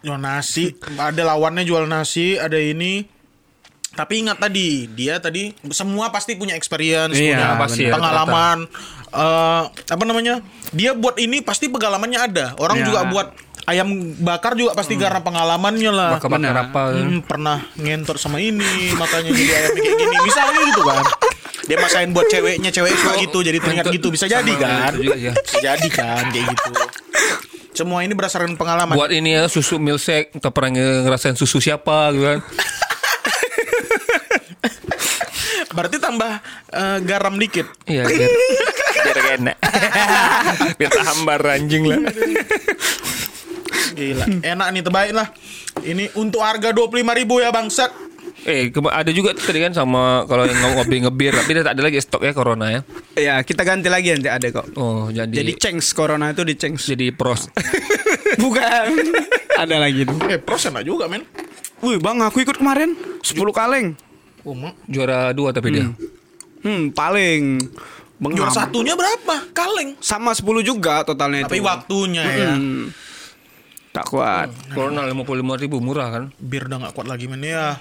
jual 0.00 0.20
nasi, 0.20 0.70
ada 0.94 1.22
lawannya 1.24 1.66
jual 1.66 1.90
nasi, 1.90 2.38
ada 2.38 2.54
ini. 2.54 3.10
Tapi 3.94 4.26
ingat 4.26 4.42
tadi, 4.42 4.90
dia 4.90 5.22
tadi 5.22 5.54
semua 5.70 6.10
pasti 6.10 6.34
punya 6.34 6.58
experience, 6.58 7.14
Iya, 7.14 7.38
punya 7.38 7.48
pasti 7.62 7.82
ya, 7.86 7.92
pengalaman. 7.94 8.58
Eh, 9.14 9.62
apa 9.70 10.02
namanya? 10.02 10.42
Dia 10.74 10.98
buat 10.98 11.14
ini 11.16 11.38
pasti 11.40 11.70
pengalamannya 11.70 12.18
ada. 12.18 12.46
Orang 12.58 12.82
Iya. 12.82 12.86
juga 12.90 13.00
buat 13.06 13.28
ayam 13.64 13.88
bakar 14.20 14.58
juga 14.58 14.74
pasti 14.76 14.98
karena 14.98 15.22
pengalamannya 15.22 15.92
lah. 15.94 16.10
Bakar-bakar 16.18 16.42
benar. 16.42 16.56
apa. 16.68 16.80
Hmm, 16.98 17.20
pernah 17.22 17.58
ngentot 17.78 18.18
sama 18.18 18.42
ini, 18.42 18.92
makanya 18.98 19.30
jadi 19.30 19.52
ayamnya 19.54 19.80
kayak 19.80 19.96
gini. 19.96 20.16
Misalnya 20.26 20.60
gitu 20.68 20.82
kan. 20.82 21.04
Dia 21.64 21.78
masain 21.80 22.12
buat 22.12 22.28
ceweknya, 22.28 22.68
cewek 22.68 22.92
suka 22.92 23.12
gitu, 23.24 23.38
jadi 23.40 23.56
teringat 23.56 23.86
gitu. 23.88 24.12
Bisa 24.12 24.28
jadi 24.28 24.52
kan? 24.58 24.92
juga, 24.98 25.16
ya. 25.16 25.32
Bisa 25.32 25.58
jadi 25.62 25.88
kan 25.88 26.28
kayak 26.28 26.46
gitu. 26.52 26.70
Semua 27.74 28.06
ini 28.06 28.12
berdasarkan 28.12 28.54
pengalaman. 28.54 28.94
Buat 28.94 29.10
ini 29.10 29.34
ya 29.34 29.48
susu 29.48 29.80
milkshake, 29.80 30.30
kita 30.30 30.52
pernah 30.52 30.78
ngerasain 31.08 31.34
susu 31.34 31.58
siapa 31.58 32.12
gitu 32.12 32.22
kan. 32.22 32.38
Berarti 35.74 35.96
tambah 35.98 36.38
eh, 36.70 36.98
garam 37.02 37.34
dikit. 37.36 37.66
Iya, 37.84 38.06
biar, 38.10 38.30
biar 39.04 39.18
enak. 39.42 39.56
biar 40.78 40.92
hambar 41.02 41.40
anjing 41.58 41.84
lah. 41.90 41.98
Gila, 43.94 44.26
enak 44.42 44.68
nih 44.74 44.82
terbaik 44.82 45.12
lah. 45.14 45.28
Ini 45.82 46.14
untuk 46.18 46.42
harga 46.42 46.70
25.000 46.70 47.18
ribu 47.20 47.42
ya 47.42 47.50
bangsat. 47.50 47.90
Eh, 48.44 48.68
ada 48.92 49.08
juga 49.08 49.32
tadi 49.32 49.56
kan 49.56 49.72
sama 49.72 50.28
kalau 50.28 50.44
yang 50.44 50.76
ngopi 50.76 51.00
ngebir, 51.00 51.32
tapi 51.32 51.56
dia 51.56 51.64
tak 51.64 51.80
ada 51.80 51.82
lagi 51.88 51.96
stok 51.96 52.22
ya 52.28 52.32
corona 52.36 52.66
ya. 52.68 52.80
Ya 53.16 53.34
kita 53.40 53.64
ganti 53.64 53.88
lagi 53.88 54.12
nanti 54.12 54.28
ada 54.28 54.44
kok. 54.52 54.74
Oh, 54.76 55.08
jadi 55.08 55.32
Jadi 55.32 55.56
jadi, 55.56 55.62
cengs 55.62 55.88
corona 55.96 56.28
itu 56.34 56.44
di 56.44 56.54
cengs. 56.58 56.84
pros. 57.16 57.48
Bukan. 58.42 58.86
ada 59.56 59.76
lagi 59.80 60.04
tuh. 60.04 60.18
Eh, 60.28 60.36
pros 60.36 60.66
enak 60.68 60.84
juga 60.84 61.08
men. 61.08 61.24
Wih 61.80 61.96
bang, 61.96 62.20
aku 62.20 62.44
ikut 62.44 62.60
kemarin 62.60 62.92
10 63.24 63.32
kaleng. 63.56 63.96
Oh, 64.44 64.52
mak. 64.52 64.76
Juara 64.86 65.32
dua 65.32 65.50
tapi 65.50 65.72
dia. 65.72 65.88
Hmm, 66.60 66.88
paling. 66.90 67.60
Bang, 68.14 68.32
Juara 68.32 68.52
satunya 68.52 68.94
berapa? 68.94 69.50
Kaleng. 69.50 69.98
sama 69.98 70.30
10 70.30 70.44
juga 70.62 71.02
totalnya 71.02 71.44
Tapi 71.44 71.58
itu. 71.58 71.66
waktunya 71.66 72.22
ya. 72.22 72.54
Hmm. 72.54 72.88
Tak 73.90 74.04
kuat. 74.06 74.48
Corona 74.70 75.04
lima 75.04 75.22
puluh 75.22 75.40
lima 75.40 75.54
ribu 75.54 75.78
murah 75.78 76.08
kan? 76.10 76.24
Bir 76.36 76.64
udah 76.64 76.78
gak 76.80 76.94
kuat 76.94 77.06
lagi 77.06 77.24
men 77.24 77.40
ya. 77.40 77.78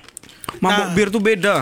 Mabuk 0.58 0.84
Nah. 0.84 0.94
bir 0.94 1.08
tuh 1.10 1.20
beda. 1.20 1.56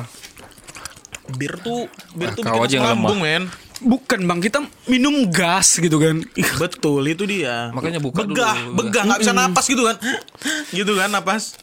Bir 1.32 1.56
tuh 1.58 1.88
bir 2.12 2.30
tuh 2.32 2.44
Ah, 2.44 2.52
kau 2.52 2.62
bikin 2.62 2.78
aja 2.78 2.92
lambung, 2.92 3.22
men. 3.22 3.48
Bukan 3.80 4.20
bang, 4.22 4.40
kita 4.40 4.60
minum 4.86 5.26
gas 5.28 5.74
gitu 5.76 5.98
kan. 5.98 6.20
Betul 6.60 7.02
itu 7.08 7.24
dia. 7.24 7.72
Makanya 7.72 7.98
buka 7.98 8.22
dulu. 8.22 8.36
begah, 8.36 8.56
begah 8.76 9.02
nggak 9.06 9.20
bisa 9.20 9.34
napas 9.34 9.66
gitu 9.66 9.84
kan. 9.84 9.98
gitu 10.78 10.94
kan 10.94 11.10
napas. 11.10 11.56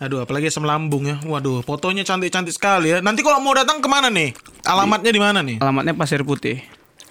Aduh, 0.00 0.24
apalagi 0.24 0.48
asam 0.48 0.64
lambung 0.64 1.04
ya. 1.04 1.20
Waduh, 1.28 1.60
fotonya 1.60 2.00
cantik-cantik 2.08 2.56
sekali 2.56 2.88
ya. 2.88 3.04
Nanti 3.04 3.20
kalau 3.20 3.36
mau 3.44 3.52
datang 3.52 3.84
ke 3.84 3.88
mana 3.88 4.08
nih? 4.08 4.32
Alamatnya 4.64 5.12
di 5.12 5.20
mana 5.20 5.44
nih? 5.44 5.60
Alamatnya 5.60 5.92
Pasir 5.92 6.24
Putih. 6.24 6.64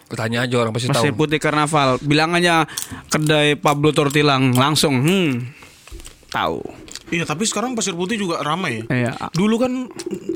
Tanya 0.10 0.42
aja 0.42 0.58
orang 0.58 0.74
pasti 0.74 0.90
Pasir 0.90 1.14
tahu. 1.14 1.22
Putih 1.22 1.38
Karnaval. 1.38 2.02
Bilang 2.02 2.34
aja 2.34 2.66
kedai 3.14 3.54
Pablo 3.62 3.94
Tortilang 3.94 4.58
langsung. 4.58 5.06
Hmm. 5.06 5.54
Tahu. 6.30 6.62
Iya, 7.10 7.26
tapi 7.26 7.42
sekarang 7.50 7.74
Pasir 7.74 7.98
Putih 7.98 8.22
juga 8.22 8.46
ramai 8.46 8.86
ya. 8.86 8.86
Iya. 8.94 9.12
Dulu 9.34 9.56
kan 9.58 9.90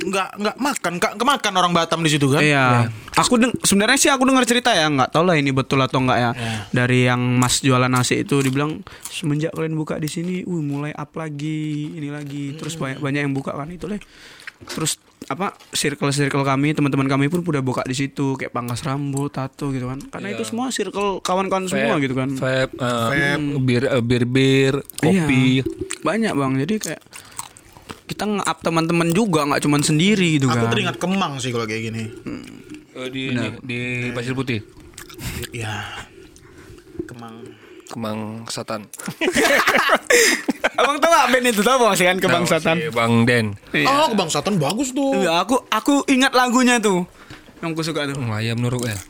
nggak 0.10 0.30
nggak 0.42 0.56
makan, 0.58 0.92
nggak 0.98 1.14
kemakan 1.22 1.54
orang 1.54 1.72
Batam 1.72 2.02
di 2.02 2.10
situ 2.10 2.34
kan? 2.34 2.42
Iya. 2.42 2.90
Aku 3.14 3.38
deng 3.38 3.54
sebenarnya 3.62 3.98
sih 4.02 4.10
aku 4.10 4.26
dengar 4.26 4.42
cerita 4.50 4.74
ya, 4.74 4.90
nggak 4.90 5.14
tahu 5.14 5.30
lah 5.30 5.38
ini 5.38 5.54
betul 5.54 5.78
atau 5.86 6.02
enggak 6.02 6.18
ya. 6.18 6.32
Dari 6.74 7.06
yang 7.06 7.22
Mas 7.38 7.62
jualan 7.62 7.90
nasi 7.90 8.26
itu 8.26 8.42
dibilang 8.42 8.82
semenjak 9.06 9.54
kalian 9.54 9.78
buka 9.78 10.02
di 10.02 10.10
sini, 10.10 10.42
wih 10.42 10.66
mulai 10.66 10.98
up 10.98 11.14
lagi, 11.14 11.94
ini 11.94 12.10
lagi. 12.10 12.58
Terus 12.58 12.74
banyak 12.74 12.98
banyak 12.98 13.22
yang 13.30 13.34
buka 13.38 13.54
kan 13.54 13.70
itu 13.70 13.86
lah. 13.86 14.02
Terus 14.66 14.98
apa 15.30 15.56
circle-circle 15.72 16.44
kami, 16.44 16.76
teman-teman 16.76 17.08
kami 17.08 17.26
pun 17.32 17.44
udah 17.44 17.64
buka 17.64 17.82
di 17.88 17.96
situ 17.96 18.36
kayak 18.36 18.52
pangkas 18.52 18.84
rambut, 18.84 19.32
tato 19.32 19.72
gitu 19.72 19.88
kan. 19.88 20.00
Karena 20.10 20.36
itu 20.36 20.44
semua 20.44 20.70
circle 20.74 21.24
kawan-kawan 21.24 21.68
semua 21.70 21.96
gitu 22.00 22.16
kan. 22.18 22.30
Vape, 22.36 22.74
eh, 22.76 23.38
bir, 23.60 23.84
eh, 23.88 24.04
bir, 24.04 24.24
bir, 24.28 24.74
kopi. 25.00 25.62
Iya. 25.62 25.64
Banyak 26.04 26.34
Bang. 26.36 26.54
Jadi 26.60 26.76
kayak 26.80 27.02
kita 28.04 28.24
nge-up 28.28 28.58
teman-teman 28.60 29.10
juga 29.16 29.48
nggak 29.48 29.62
cuman 29.64 29.82
sendiri 29.82 30.38
gitu 30.38 30.52
Aku 30.52 30.68
kan. 30.68 30.72
teringat 30.76 30.98
Kemang 31.00 31.40
sih 31.40 31.56
kalau 31.56 31.64
kayak 31.64 31.94
gini. 31.94 32.04
Eh, 32.94 33.08
di, 33.10 33.24
di, 33.34 33.50
di 33.64 33.80
Pasir 34.12 34.36
Putih. 34.36 34.60
Iya. 35.56 35.88
Kemang. 37.08 37.63
Kemang 37.94 38.50
Satan. 38.50 38.90
Abang 40.74 40.98
tahu 40.98 41.12
gak 41.14 41.28
band 41.30 41.46
itu 41.46 41.62
tahu 41.62 41.86
masih 41.86 42.10
kan 42.10 42.18
kebangsatan. 42.18 42.76
Si 42.82 42.90
Bang 42.90 43.30
Den. 43.30 43.54
Oh, 43.86 44.10
kebangsaan 44.10 44.58
bagus 44.58 44.90
tuh. 44.90 45.14
Iya, 45.22 45.46
aku 45.46 45.62
aku 45.70 46.02
ingat 46.10 46.34
lagunya 46.34 46.82
tuh. 46.82 47.06
Yang 47.62 47.70
aku 47.78 47.82
suka 47.86 48.10
tuh. 48.10 48.18
Oh, 48.18 48.34
ayam 48.34 48.58
nuruk 48.58 48.90
ya. 48.90 48.98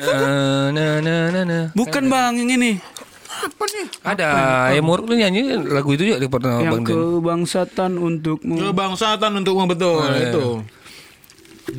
Eh, 0.00 0.66
na 0.72 1.04
na 1.04 1.28
na 1.28 1.40
na. 1.44 1.58
Bukan 1.76 2.08
Bang, 2.08 2.32
yang 2.40 2.48
ini. 2.48 2.80
Apa 3.28 3.64
nih? 3.68 3.86
Ada 4.00 4.26
ayam 4.72 4.84
nuruk 4.88 5.08
tuh 5.08 5.16
nyanyi 5.16 5.60
lagu 5.68 5.92
itu 5.92 6.08
juga 6.08 6.20
di 6.20 6.28
pernah 6.28 6.60
yang 6.60 6.80
Bang 6.80 6.84
Den. 6.84 6.92
kebangsatan 6.96 7.96
untukmu. 7.96 8.56
Kebangsaan 8.60 9.32
untukmu 9.40 9.64
betul 9.68 10.04
itu. 10.16 10.44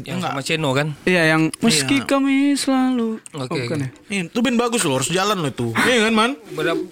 Yang 0.02 0.20
sama 0.22 0.40
Ceno 0.40 0.70
kan? 0.72 0.88
Iya, 1.04 1.36
yang 1.36 1.52
meski 1.60 2.02
kami 2.02 2.56
selalu. 2.56 3.20
Oke, 3.34 3.52
Oh, 3.52 3.58
bukan 3.60 3.78
oke. 3.82 3.88
ya? 4.08 4.22
Itu 4.24 4.40
band 4.40 4.58
bagus 4.58 4.82
loh, 4.82 4.96
harus 4.98 5.10
jalan 5.10 5.38
loh 5.38 5.50
itu. 5.50 5.68
Iya 5.78 6.08
kan, 6.08 6.14
Man? 6.14 6.32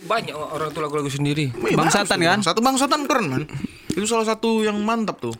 Banyak 0.06 0.34
orang 0.36 0.70
tuh 0.70 0.82
lagu-lagu 0.82 1.08
sendiri. 1.08 1.50
Iya, 1.50 1.76
Bangsatan, 1.76 2.06
bagus 2.06 2.20
tuh, 2.20 2.26
kan? 2.26 2.36
Bang. 2.36 2.42
Satu 2.44 2.60
bangsatan 2.60 3.00
keren, 3.06 3.26
Man. 3.28 3.44
Itu 3.90 4.06
salah 4.06 4.26
satu 4.26 4.62
yang 4.62 4.78
mantap 4.80 5.20
tuh. 5.20 5.34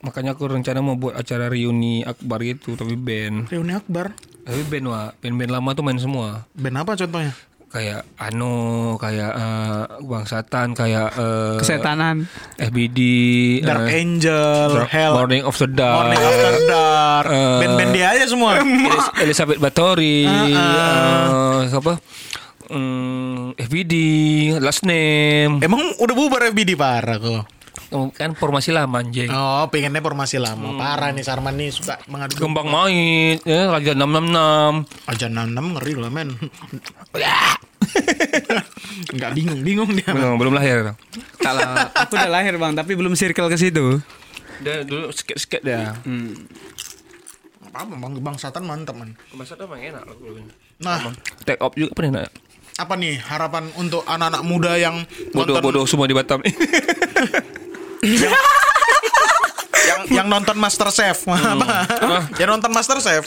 Makanya 0.00 0.32
aku 0.32 0.48
rencana 0.48 0.80
mau 0.80 0.96
buat 0.96 1.12
acara 1.12 1.46
reuni 1.46 2.00
akbar 2.00 2.40
gitu 2.40 2.72
tapi 2.72 2.96
band. 2.96 3.52
Reuni 3.52 3.76
Akbar. 3.76 4.16
Tapi 4.40 4.64
band 4.64 4.86
wah, 4.88 5.12
band-band 5.14 5.52
lama 5.52 5.70
tuh 5.76 5.84
main 5.84 6.00
semua. 6.00 6.48
Band 6.56 6.76
apa 6.80 6.96
contohnya? 6.96 7.36
Kayak 7.70 8.02
Ano, 8.18 8.54
kayak 8.98 9.30
eh, 9.30 9.82
Bang 10.02 10.26
Satan, 10.26 10.74
kayak 10.74 11.14
eh, 11.14 11.54
Kesetanan. 11.56 12.26
FBD, 12.58 12.98
Dark 13.62 13.86
eh, 13.86 13.94
Angel, 13.96 14.68
Dark- 14.74 14.90
Hell, 14.90 15.14
Morning 15.14 15.46
of 15.46 15.54
the 15.54 15.68
Dark, 15.68 15.96
Morning 16.02 16.18
After 16.20 16.54
Dark. 16.66 17.26
Eh, 17.28 17.58
Band-band 17.62 17.90
dia 17.94 18.06
aja 18.10 18.24
semua. 18.26 18.58
Elis- 18.58 19.14
Elizabeth 19.22 19.58
Bathory, 19.58 20.26
Ah, 20.26 20.50
eh, 21.62 21.70
siapa? 21.70 21.92
Hmm, 22.66 23.54
FBD, 23.56 23.94
Last 24.58 24.82
Name, 24.82 25.58
Emang 25.60 25.94
udah 25.96 26.14
bubar 26.16 26.50
FBD 26.50 26.74
parah 26.74 27.18
kok. 27.18 27.46
Kan 27.90 28.38
formasi 28.38 28.70
lama 28.70 29.02
anjing. 29.02 29.26
Oh, 29.28 29.66
pengennya 29.66 29.98
formasi 29.98 30.38
lama. 30.38 30.78
Parah 30.78 31.10
nih 31.10 31.26
Sarman 31.26 31.58
nih 31.58 31.74
suka 31.74 31.98
mengadu. 32.06 32.38
Kembang 32.38 32.70
Mait, 32.70 33.42
ya, 33.42 33.66
Raja 33.66 33.98
666. 33.98 35.10
Aja 35.10 35.26
66 35.26 35.74
ngeri 35.74 35.92
loh, 35.98 36.10
men. 36.10 36.30
Enggak 39.10 39.30
bingung, 39.34 39.60
bingung 39.66 39.90
dia. 39.90 40.06
Belum, 40.14 40.38
belum 40.38 40.54
lahir. 40.54 40.94
Kalau 41.42 41.66
aku 41.90 42.14
udah 42.14 42.30
lahir 42.30 42.54
Bang, 42.62 42.78
tapi 42.78 42.94
belum 42.94 43.18
circle 43.18 43.50
ke 43.50 43.58
situ. 43.58 43.98
Dia 44.62 44.86
dulu 44.86 45.10
sket-sket 45.10 45.66
dia. 45.66 45.96
Apa 47.70 47.86
bang 47.86 48.12
kebangsaan 48.18 48.62
mantap 48.66 48.98
man. 48.98 49.14
Tuh 49.30 49.66
emang 49.66 49.78
enak 49.82 50.02
lagu-lagunya. 50.06 50.52
Nah, 50.82 51.10
Take 51.46 51.60
off 51.62 51.74
juga 51.74 51.92
pernah 51.94 52.22
enak. 52.22 52.32
apa 52.80 52.96
nih 52.96 53.20
harapan 53.20 53.68
untuk 53.76 54.00
anak-anak 54.08 54.40
muda 54.40 54.72
yang 54.80 55.04
Bodoh-bodoh 55.36 55.84
semua 55.84 56.08
di 56.08 56.16
Batam 56.16 56.40
yang 59.80 60.00
yang 60.10 60.26
nonton 60.26 60.56
Master 60.56 60.88
Chef 60.90 61.24
apa? 61.24 62.28
yang 62.36 62.48
nonton 62.50 62.70
Master 62.70 62.98
Chef 63.00 63.24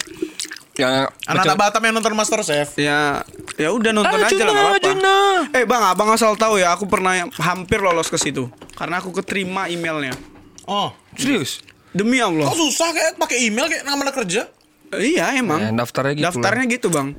yang 0.74 1.06
anak-anak 1.30 1.58
Batam 1.60 1.82
yang 1.86 1.94
nonton 1.94 2.14
Master 2.14 2.42
Chef 2.42 2.74
Ya, 2.76 3.22
ya 3.56 3.70
udah 3.70 3.94
nonton 3.94 4.18
Ah, 4.18 4.26
aja 4.26 4.44
lah. 4.44 4.74
Juna. 4.82 5.16
Eh 5.54 5.64
bang, 5.64 5.84
abang 5.86 6.10
asal 6.10 6.34
tahu 6.34 6.58
ya, 6.58 6.74
aku 6.74 6.90
pernah 6.90 7.14
hampir 7.38 7.78
lolos 7.78 8.10
ke 8.10 8.18
situ 8.18 8.50
karena 8.74 8.98
aku 8.98 9.14
keterima 9.14 9.70
emailnya. 9.70 10.18
oh 10.66 10.90
serius. 11.14 11.62
Demi 11.94 12.18
Allah. 12.18 12.50
kok 12.50 12.58
susah 12.58 12.90
kayak 12.90 13.22
pakai 13.22 13.38
email 13.46 13.70
kayak 13.70 13.86
nama 13.86 14.10
kerja 14.10 14.50
Eh, 14.94 15.14
iya 15.14 15.30
emang. 15.34 15.62
Ya, 15.62 15.70
daftarnya 15.74 16.14
gitu 16.18 16.26
Daftarnya 16.26 16.66
gitu 16.66 16.88
bang. 16.90 17.14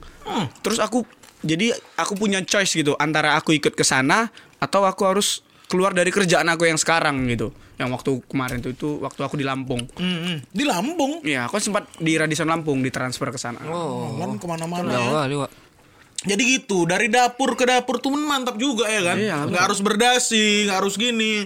Terus 0.62 0.78
aku 0.78 1.07
jadi 1.46 1.70
aku 1.94 2.18
punya 2.18 2.42
choice 2.42 2.74
gitu 2.74 2.98
antara 2.98 3.38
aku 3.38 3.55
ikut 3.55 3.70
ke 3.70 3.86
sana 3.86 4.34
atau 4.59 4.82
aku 4.82 5.07
harus 5.07 5.43
keluar 5.66 5.90
dari 5.90 6.10
kerjaan 6.10 6.46
aku 6.48 6.66
yang 6.66 6.78
sekarang 6.78 7.24
gitu. 7.26 7.50
Yang 7.74 7.88
waktu 7.90 8.10
kemarin 8.30 8.58
tuh 8.62 8.70
itu 8.70 8.88
waktu 9.02 9.20
aku 9.24 9.34
di 9.34 9.42
Lampung. 9.42 9.82
Hmm, 9.98 10.38
di 10.46 10.62
Lampung 10.62 11.26
Iya, 11.26 11.50
aku 11.50 11.58
sempat 11.58 11.90
di 11.98 12.14
Radisson 12.14 12.46
Lampung 12.46 12.80
ditransfer 12.80 13.34
ke 13.34 13.38
sana. 13.40 13.58
Oh, 13.66 14.14
kan 14.14 14.38
ke 14.38 14.46
mana-mana 14.46 14.88
ya. 15.26 15.46
Jadi 16.24 16.42
gitu 16.56 16.88
dari 16.88 17.12
dapur 17.12 17.52
ke 17.52 17.68
dapur 17.68 18.00
tuh 18.00 18.08
mantap 18.16 18.56
juga 18.56 18.88
ya 18.88 19.12
kan 19.12 19.16
Iya, 19.20 19.36
nggak 19.44 19.62
harus 19.68 19.84
berdasi 19.84 20.64
nggak 20.64 20.78
harus 20.80 20.96
gini 20.96 21.44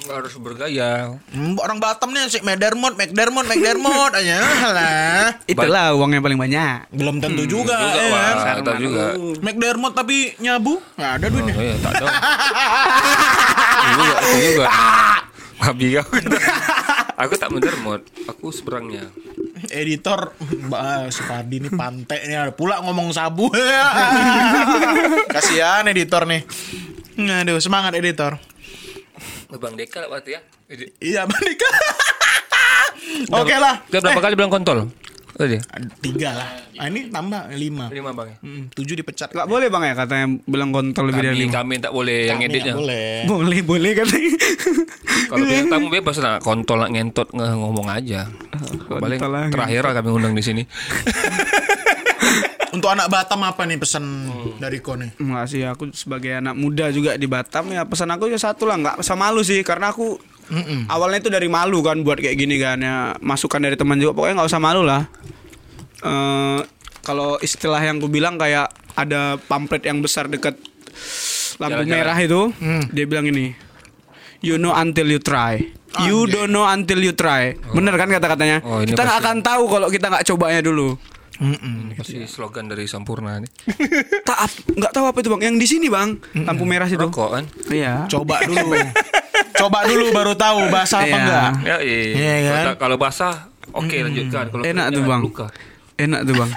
Nggak 0.00 0.16
harus 0.16 0.32
bergaya. 0.40 1.18
Hmm, 1.28 1.60
orang 1.60 1.76
Batam 1.76 2.08
nih 2.14 2.24
si 2.30 2.40
McDermott 2.40 2.96
McDermott 2.96 3.44
McDermott 3.44 4.12
aja 4.16 4.38
lah 4.70 5.28
Itulah 5.52 5.92
uang 5.92 6.14
yang 6.14 6.24
paling 6.24 6.38
banyak. 6.38 6.88
belum 6.94 7.20
tentu 7.20 7.44
juga, 7.44 7.74
Juga, 7.76 8.00
ya 8.00 8.54
kan 8.62 8.80
juga. 8.80 9.04
McDermott 9.44 9.92
tapi 9.92 10.32
nyabu 10.38 10.78
nggak 10.96 11.10
ada 11.20 11.26
duitnya 11.26 11.54
Oh 11.58 11.64
iya, 11.66 11.76
itu 13.82 14.38
juga. 14.54 14.66
Babi 15.60 15.86
kau. 15.94 16.06
Aku 17.20 17.34
tak 17.36 17.52
mendermot. 17.52 18.00
Aku 18.26 18.48
seberangnya. 18.48 19.08
editor 19.70 20.32
Mbak 20.40 21.12
si 21.12 21.20
Padi 21.20 21.60
nih 21.60 21.70
pantai 21.76 22.24
nih 22.24 22.48
ada 22.48 22.50
pula 22.50 22.80
ngomong 22.80 23.12
sabu 23.12 23.52
kasihan 25.28 25.84
editor 25.84 26.24
nih 26.24 26.42
Aduh 27.44 27.60
semangat 27.60 27.92
editor 27.92 28.40
Bang 29.52 29.76
Deka 29.76 30.00
lah 30.00 30.08
waktu 30.10 30.40
ya. 30.40 30.40
iya 30.98 31.20
Bang 31.28 31.44
Dika 31.44 31.68
oke 33.36 33.52
lah 33.52 33.84
Dia 33.92 34.00
berapa 34.00 34.16
kali 34.18 34.34
bilang 34.34 34.50
kontol? 34.50 34.88
Tadi. 35.40 35.56
tiga 36.00 36.30
lah 36.34 36.48
nah, 36.74 36.84
ini 36.86 37.08
tambah 37.08 37.48
lima 37.50 37.88
Lima 37.88 38.12
bang. 38.12 38.36
Hmm, 38.38 38.68
tujuh 38.68 38.92
dipecat 38.94 39.28
Gak 39.30 39.46
boleh 39.46 39.66
bang 39.66 39.82
ya 39.82 39.94
katanya 39.96 40.26
bilang 40.44 40.68
kontol 40.68 41.08
lebih 41.08 41.24
dari 41.24 41.36
lima. 41.42 41.52
kami 41.56 41.74
tak 41.78 41.90
boleh 41.90 42.28
yang 42.28 42.36
Kami 42.36 42.46
editnya. 42.46 42.72
nggak 42.72 42.82
boleh 42.82 43.08
Boleh 43.24 43.60
boleh 43.62 43.92
katanya. 43.94 44.32
Kalau 45.26 45.44
bintang 45.44 45.70
tamu 45.72 45.88
bebas 45.88 46.16
lah 46.18 46.34
kontol 46.38 46.76
nak 46.78 46.90
ngentot 46.90 47.28
nge- 47.30 47.56
ngomong 47.56 47.88
aja. 47.88 48.28
Paling 48.90 49.20
lah, 49.22 49.48
terakhir 49.48 49.80
lah 49.80 49.92
kami 49.94 50.08
undang 50.10 50.34
di 50.34 50.42
sini. 50.42 50.62
Untuk 52.70 52.86
anak 52.86 53.10
Batam 53.10 53.42
apa 53.42 53.66
nih 53.66 53.76
pesan 53.76 54.04
dari 54.56 54.78
Ko 54.78 54.94
nih? 54.94 55.18
Enggak 55.18 55.46
sih 55.48 55.64
aku 55.64 55.90
sebagai 55.90 56.38
anak 56.38 56.54
muda 56.54 56.86
juga 56.90 57.18
di 57.18 57.26
Batam 57.26 57.66
ya 57.66 57.82
pesan 57.82 58.06
aku 58.08 58.30
ya 58.30 58.38
satu 58.38 58.62
lah 58.62 58.76
nggak 58.76 58.96
usah 58.98 59.14
malu 59.14 59.42
sih 59.42 59.58
karena 59.60 59.90
aku 59.90 60.22
awalnya 60.86 61.18
itu 61.22 61.30
dari 61.30 61.46
malu 61.46 61.80
kan 61.80 62.02
buat 62.02 62.18
kayak 62.18 62.34
gini 62.34 62.58
kan 62.58 62.78
ya 62.78 63.14
masukan 63.18 63.62
dari 63.62 63.74
teman 63.74 63.96
juga 63.96 64.12
pokoknya 64.12 64.34
nggak 64.42 64.50
usah 64.50 64.62
malu 64.62 64.82
lah. 64.82 65.06
Eh 66.00 66.60
kalau 67.00 67.40
istilah 67.40 67.80
yang 67.80 67.96
ku 67.96 68.06
bilang 68.06 68.36
kayak 68.36 68.68
ada 68.92 69.40
pamflet 69.48 69.86
yang 69.86 70.04
besar 70.04 70.28
dekat 70.28 70.58
lampu 71.56 71.84
Jalan-jalan. 71.84 71.96
merah 71.96 72.18
itu 72.18 72.40
dia 72.90 73.04
bilang 73.08 73.24
ini 73.24 73.52
you 74.40 74.56
know 74.56 74.72
until 74.72 75.06
you 75.06 75.20
try. 75.20 75.60
You 76.06 76.22
Anjay. 76.24 76.32
don't 76.38 76.52
know 76.54 76.62
until 76.64 77.02
you 77.02 77.10
try. 77.10 77.58
Bener 77.74 77.90
kan 77.98 78.06
kata-katanya? 78.06 78.62
Oh, 78.62 78.78
kita 78.78 79.02
nggak 79.02 79.18
akan 79.26 79.36
tahu 79.42 79.62
kalau 79.66 79.88
kita 79.90 80.06
nggak 80.06 80.22
cobanya 80.22 80.62
dulu 80.62 80.94
Ini 81.40 81.94
pasti 81.94 82.20
slogan 82.24 82.66
dari 82.66 82.84
Sampurna 82.84 83.40
nih. 83.40 83.48
tak 84.28 84.38
ap- 84.42 84.64
nggak 84.68 84.92
tahu 84.92 85.04
apa 85.04 85.18
itu 85.18 85.28
bang 85.30 85.42
yang 85.42 85.56
di 85.56 85.64
sini 85.64 85.88
bang 85.88 86.12
lampu 86.38 86.62
merah 86.62 86.84
situ 86.84 87.00
Rokok 87.00 87.28
kan? 87.32 87.44
iya 87.68 88.04
Coba 88.06 88.40
dulu. 88.46 88.76
Coba 89.50 89.78
dulu 89.84 90.04
baru 90.10 90.32
tahu 90.34 90.68
bahasa 90.68 91.00
apa 91.00 91.06
Iya. 91.06 91.16
enggak. 91.16 91.50
Ya 91.62 91.76
iya. 91.80 91.98
Iya, 92.06 92.12
kan? 92.12 92.44
Kalau 92.44 92.64
tak- 92.66 92.78
Kalau 92.78 92.96
basah 92.98 93.34
Oke, 93.70 93.96
lanjutkan. 93.98 94.44
Kalau 94.48 94.62
Enak 94.62 94.86
tuh 94.90 95.02
bang. 95.02 95.20
luka. 95.22 95.46
Enak 95.94 96.20
tuh 96.22 96.34
bang. 96.34 96.50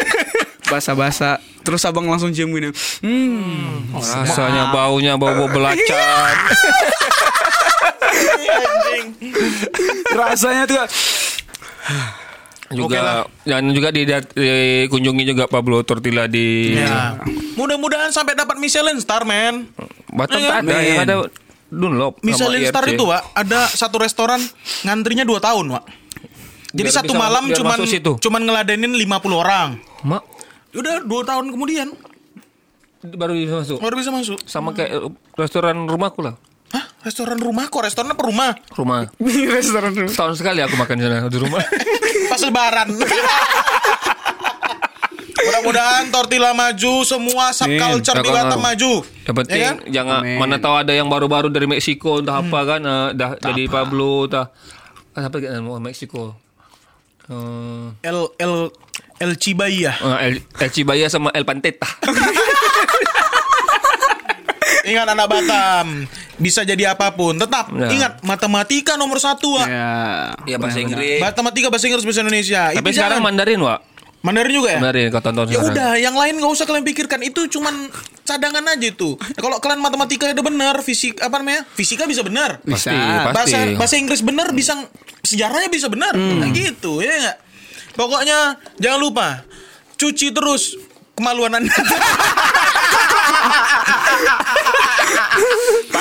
Basa-basa. 0.70 1.36
Terus 1.60 1.82
abang 1.82 2.04
langsung 2.04 2.30
cium 2.30 2.48
gini. 2.48 2.70
Hmm. 3.00 3.90
Rasanya 3.92 4.70
baunya 4.70 5.16
bau-bau 5.16 5.48
belacan. 5.48 6.34
Anjing. 8.46 9.06
Rasanya 10.10 10.64
tuh. 10.64 10.78
Juga 12.76 12.86
Oke 12.86 12.98
lah. 12.98 13.22
dan 13.44 13.62
juga 13.70 13.88
di, 13.88 14.02
dikunjungi 14.04 15.24
juga 15.24 15.44
Pablo 15.46 15.80
Tortilla 15.80 16.26
di 16.26 16.74
Ya. 16.74 17.16
Mudah-mudahan 17.54 18.10
sampai 18.10 18.34
dapat 18.34 18.58
Michelin 18.58 18.98
star, 18.98 19.22
men. 19.22 19.70
Batam 20.10 20.38
tak 20.38 20.62
ada 20.62 20.74
yang 20.76 21.02
ada 21.02 21.14
Dunlop 21.66 22.18
sama 22.18 22.26
Michelin 22.26 22.60
IRC. 22.60 22.70
star 22.70 22.84
itu, 22.86 23.04
Wak, 23.04 23.22
ada 23.32 23.66
satu 23.68 23.96
restoran 23.96 24.38
ngantrinya 24.82 25.22
2 25.22 25.38
tahun, 25.38 25.66
Wak. 25.70 25.84
Jadi 26.70 26.82
Biar 26.84 26.96
satu 26.96 27.14
bisa- 27.14 27.22
malam 27.22 27.44
cuman 27.48 27.78
cuman 28.18 28.40
ngeladenin 28.42 28.92
50 28.92 29.38
orang. 29.38 29.78
Mak 30.02 30.22
Udah 30.74 30.98
2 31.00 31.22
tahun 31.22 31.46
kemudian 31.48 31.88
baru 33.04 33.32
bisa 33.32 33.54
masuk. 33.56 33.78
baru 33.78 33.94
bisa 33.94 34.10
masuk. 34.10 34.38
Sama 34.42 34.72
kayak 34.72 35.06
restoran 35.36 35.86
rumahku 35.86 36.18
lah. 36.18 36.34
Hah? 36.74 36.84
Restoran 37.00 37.38
rumah 37.38 37.66
kok? 37.66 37.80
Restoran 37.80 38.10
apa 38.10 38.18
rumah? 38.20 38.50
Rumah. 38.68 39.06
Restoran 39.56 39.94
dulu. 39.94 40.10
Setahun 40.10 40.34
sekali 40.34 40.58
aku 40.58 40.74
makan 40.74 40.94
di 40.94 41.04
sana 41.04 41.24
di 41.24 41.38
rumah. 41.38 41.62
Pas 42.30 42.40
lebaran. 42.40 42.88
Mudah-mudahan 45.36 46.08
Tortilla 46.08 46.50
maju, 46.50 47.04
semua 47.04 47.52
subculture 47.52 48.16
di. 48.18 48.30
Batam 48.32 48.58
maju. 48.58 48.92
Yang 49.22 49.34
penting 49.36 49.54
Ya 49.54 49.66
kan? 49.66 49.76
jangan 49.86 50.18
Amin. 50.20 50.38
mana 50.40 50.56
tahu 50.56 50.74
ada 50.74 50.90
yang 50.90 51.06
baru-baru 51.06 51.46
dari 51.46 51.66
Meksiko 51.66 52.18
entah 52.18 52.40
apa 52.40 52.48
Hmm. 52.56 52.66
kan 52.66 52.80
eh, 52.82 53.08
dah 53.12 53.30
jadi 53.38 53.62
Pablo 53.66 54.24
entah 54.24 54.48
ah, 55.12 55.22
apa 55.22 55.36
nama 55.38 55.76
Meksiko. 55.78 56.32
Eh, 57.24 57.86
El 58.02 58.18
El 58.34 58.54
El 59.18 59.32
Cibaya. 59.36 59.92
eh, 59.94 60.16
El, 60.24 60.34
El 60.58 60.70
Cibaya 60.70 61.06
sama 61.06 61.28
El 61.30 61.44
Panteta. 61.44 61.86
Ingat 64.84 65.06
anak 65.08 65.26
Batam, 65.26 65.86
bisa 66.36 66.60
jadi 66.62 66.90
apa 66.90 67.10
pun. 67.10 67.34
Tetap 67.34 67.70
Ya. 67.70 67.86
ingat 67.88 68.12
matematika 68.20 68.94
nomor 68.94 69.16
satu, 69.16 69.54
Wak. 69.54 69.66
Ya. 69.66 69.86
Iya 70.44 70.56
bahasa 70.56 70.78
Inggris. 70.78 71.18
Matematika 71.18 71.66
bahasa 71.68 71.84
Inggris 71.86 72.02
bahasa 72.02 72.20
Indonesia. 72.20 72.60
Tapi 72.70 72.78
Itu 72.84 72.94
sekarang 72.94 73.18
jangan. 73.18 73.30
Mandarin, 73.30 73.60
Wak. 73.60 73.78
Mandarin 74.20 74.50
juga 74.50 74.68
ya? 74.70 74.78
Mandarin 74.80 75.04
kau 75.10 75.20
tonton 75.20 75.44
Ya 75.44 75.50
sekarang. 75.54 75.70
udah, 75.70 75.90
yang 76.00 76.14
lain 76.16 76.32
nggak 76.40 76.50
usah 76.50 76.64
kalian 76.64 76.82
pikirkan. 76.82 77.20
Itu 77.20 77.46
cuman 77.46 77.88
cadangan 78.22 78.62
aja 78.66 78.86
itu. 78.86 79.14
Kalau 79.36 79.56
kalian 79.58 79.78
matematika 79.78 80.26
udah 80.26 80.42
benar, 80.42 80.74
fisik 80.80 81.20
apa 81.20 81.36
namanya? 81.36 81.62
Fisika 81.70 82.04
bisa 82.04 82.20
benar. 82.20 82.58
Pasti, 82.58 82.88
Bisa. 82.88 82.90
pasti. 82.90 83.52
Bahasa 83.52 83.56
bahasa 83.76 83.94
Inggris 83.94 84.20
benar 84.20 84.50
bisa 84.50 84.72
sejarahnya 85.20 85.68
bisa 85.68 85.86
benar. 85.86 86.10
Nah, 86.16 86.48
gitu, 86.50 86.98
ya 86.98 87.12
nggak? 87.12 87.36
Pokoknya 87.94 88.58
jangan 88.74 88.98
lupa 88.98 89.26
cuci 89.94 90.32
terus 90.32 90.74
kemaluan 91.12 91.52
Anda. 91.54 91.70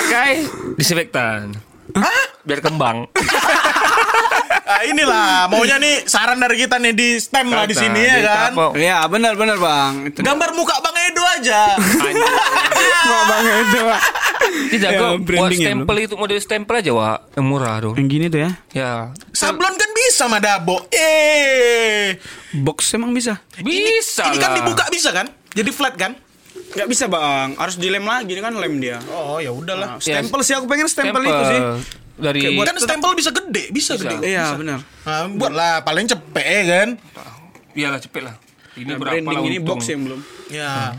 Pakai 0.04 0.44
disinfektan. 0.76 1.56
Hah? 1.94 2.24
Biar 2.44 2.60
kembang. 2.60 3.08
Nah, 3.08 4.82
inilah 4.92 5.48
maunya 5.48 5.80
nih 5.80 6.04
saran 6.04 6.36
dari 6.36 6.60
kita 6.60 6.76
nih 6.76 6.92
di 6.92 7.16
STEM 7.16 7.48
lah 7.48 7.64
di 7.64 7.72
sini 7.72 8.04
ya 8.04 8.20
kan. 8.20 8.52
Ya 8.76 9.00
benar 9.08 9.36
benar 9.36 9.56
bang. 9.56 10.12
Itu. 10.12 10.20
Gambar 10.20 10.52
muka 10.52 10.76
Bang 10.80 10.98
Edo 10.98 11.24
aja. 11.40 11.80
Mau 11.80 13.22
bang 13.32 13.44
itu. 13.64 13.80
Pak. 13.80 14.02
Tidak 14.44 14.90
Ya, 14.92 15.00
kok 15.00 15.08
buat 15.08 15.24
branding 15.24 15.56
ya, 15.56 15.68
stempel 15.72 15.96
itu 15.98 16.16
model 16.20 16.36
stempel 16.38 16.76
aja, 16.78 16.92
Wak. 16.92 17.18
Yang 17.34 17.46
murah 17.48 17.76
tuh. 17.80 17.94
Yang 17.96 18.08
gini 18.12 18.26
tuh 18.28 18.40
ya. 18.44 18.52
Ya. 18.76 18.92
Sablon 19.32 19.72
kan 19.72 19.90
bisa 19.96 20.28
Madabo. 20.28 20.84
Eh. 20.92 22.20
Box 22.60 22.92
emang 22.92 23.16
bisa? 23.16 23.40
Bisa 23.56 24.28
Ini 24.28 24.38
kan 24.38 24.52
lah. 24.52 24.58
dibuka 24.60 24.84
bisa 24.92 25.16
kan? 25.16 25.32
Jadi 25.56 25.72
flat 25.72 25.96
kan? 25.96 26.12
Gak 26.74 26.88
bisa 26.88 27.06
bang. 27.06 27.54
Harus 27.56 27.76
dilem 27.76 28.02
lagi. 28.02 28.34
Kan 28.36 28.54
lem 28.54 28.76
dia. 28.78 28.98
Oh, 29.08 29.38
ya 29.38 29.50
udahlah. 29.50 29.98
Stempel 29.98 30.40
sih 30.42 30.54
aku 30.54 30.66
pengen 30.66 30.86
stempel, 30.86 31.22
itu 31.22 31.44
sih. 31.46 31.62
Dari 32.14 32.40
Kayak 32.40 32.54
buat- 32.56 32.68
Kan 32.68 32.78
stempel 32.80 33.12
bisa 33.14 33.32
gede, 33.32 33.64
bisa, 33.70 33.92
Bisa. 33.94 34.06
gede. 34.08 34.26
Iya 34.28 34.54
benar. 34.54 34.80
Nah, 35.04 35.26
buatlah 35.32 35.74
paling 35.82 36.06
cepet 36.06 36.46
ya 36.46 36.62
kan. 36.64 36.90
Iyalah 37.74 38.00
cepet 38.00 38.22
lah. 38.22 38.36
Ini 38.74 38.86
Nah, 38.86 38.98
berapa 38.98 39.18
branding 39.18 39.30
lah 39.32 39.42
ini 39.44 39.58
untung. 39.60 39.70
box 39.72 39.82
yang 39.88 40.02
belum. 40.04 40.20
Ya. 40.54 40.94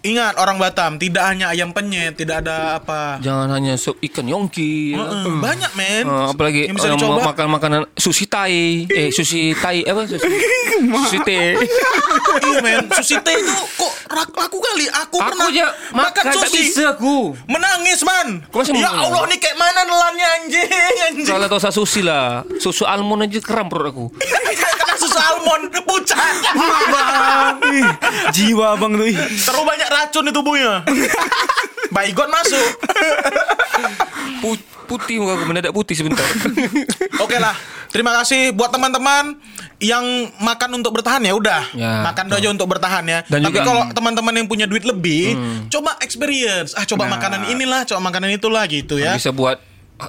Ingat 0.00 0.36
orang 0.36 0.56
Batam, 0.56 0.96
tidak 0.96 1.24
hanya 1.24 1.48
ayam 1.48 1.70
penyet, 1.70 2.12
tidak 2.14 2.40
ada 2.40 2.76
apa. 2.76 3.20
Jangan 3.20 3.48
hanya 3.50 3.76
sup 3.76 4.00
ikan 4.02 4.24
yongki. 4.24 4.92
ya. 4.92 5.00
Heeh, 5.00 5.24
Banyak 5.34 5.72
men. 5.74 6.04
Eh, 6.04 6.24
apalagi 6.30 6.60
yang 6.64 6.74
bisa 6.74 6.88
orang 6.88 6.98
dicoba. 6.98 7.12
ma- 7.14 7.26
makan 7.30 7.46
makanan 7.50 7.80
sushi 7.94 8.24
Thai, 8.24 8.84
eh 8.86 9.08
sushi 9.10 9.52
Thai 9.52 9.80
apa 9.82 10.04
sushi, 10.04 10.24
sushi 11.00 11.18
teh. 11.22 11.56
iya 12.46 12.58
men, 12.58 12.88
sushi 12.90 13.16
teh 13.18 13.34
itu 13.34 13.52
kok 13.74 13.92
rak- 14.08 14.32
laku 14.34 14.58
kali. 14.58 14.86
Aku, 14.86 15.16
Aku 15.16 15.26
pernah 15.26 15.48
aja 15.48 15.66
makan 15.90 16.22
tak 16.26 16.50
bisa 16.50 16.82
aku. 16.90 17.36
Menangis 17.44 18.00
man. 18.00 18.40
Kok 18.46 18.58
masih 18.58 18.72
ya 18.74 18.88
menangis? 18.88 19.04
Allah 19.06 19.22
nih 19.26 19.38
kayak 19.38 19.56
mana 19.56 19.80
nelannya 19.82 20.26
anjing 20.34 20.68
anjing. 21.02 21.26
Kalau 21.26 21.46
tahu 21.46 21.60
sushi 21.74 22.00
lah, 22.00 22.24
susu 22.56 22.84
almond 22.84 23.20
aja 23.22 23.38
keram 23.38 23.68
perut 23.68 23.88
aku. 23.88 24.04
Kena 24.74 24.94
susu 24.94 25.16
almond 25.16 25.68
pucat. 25.82 26.34
Bang, 26.86 27.56
ih, 27.68 27.86
jiwa 28.30 28.74
bang 28.74 28.93
tuh. 28.96 29.06
ih. 29.06 29.16
Terlalu 29.16 29.64
banyak 29.66 29.88
racun 29.88 30.24
di 30.24 30.32
tubuhnya. 30.32 30.74
Baygon 31.94 32.28
masuk. 32.28 32.68
Pu- 34.40 34.60
putih 34.84 35.16
muka 35.16 35.32
aku 35.34 35.44
mendadak 35.46 35.72
putih 35.72 35.94
sebentar. 35.94 36.24
Oke 37.24 37.38
lah. 37.38 37.54
Terima 37.88 38.10
kasih 38.12 38.50
buat 38.50 38.74
teman-teman 38.74 39.38
yang 39.78 40.02
makan 40.36 40.82
untuk 40.82 40.90
bertahan 40.92 41.22
ya 41.22 41.32
udah. 41.32 41.62
Ya. 41.72 42.02
makan 42.02 42.26
aja 42.28 42.48
untuk 42.50 42.66
bertahan 42.66 43.04
ya. 43.06 43.22
Dan 43.24 43.46
Tapi 43.46 43.54
juga- 43.54 43.64
kalau 43.64 43.82
teman-teman 43.94 44.34
yang 44.34 44.46
punya 44.46 44.66
duit 44.66 44.82
lebih, 44.82 45.38
coba 45.70 45.94
experience. 46.00 46.74
Ah 46.74 46.82
coba 46.84 47.06
makanan 47.06 47.46
inilah, 47.48 47.86
coba 47.86 48.00
makanan 48.02 48.34
itulah 48.34 48.66
gitu 48.66 48.98
ya. 48.98 49.14
Bisa 49.14 49.30
buat 49.30 49.62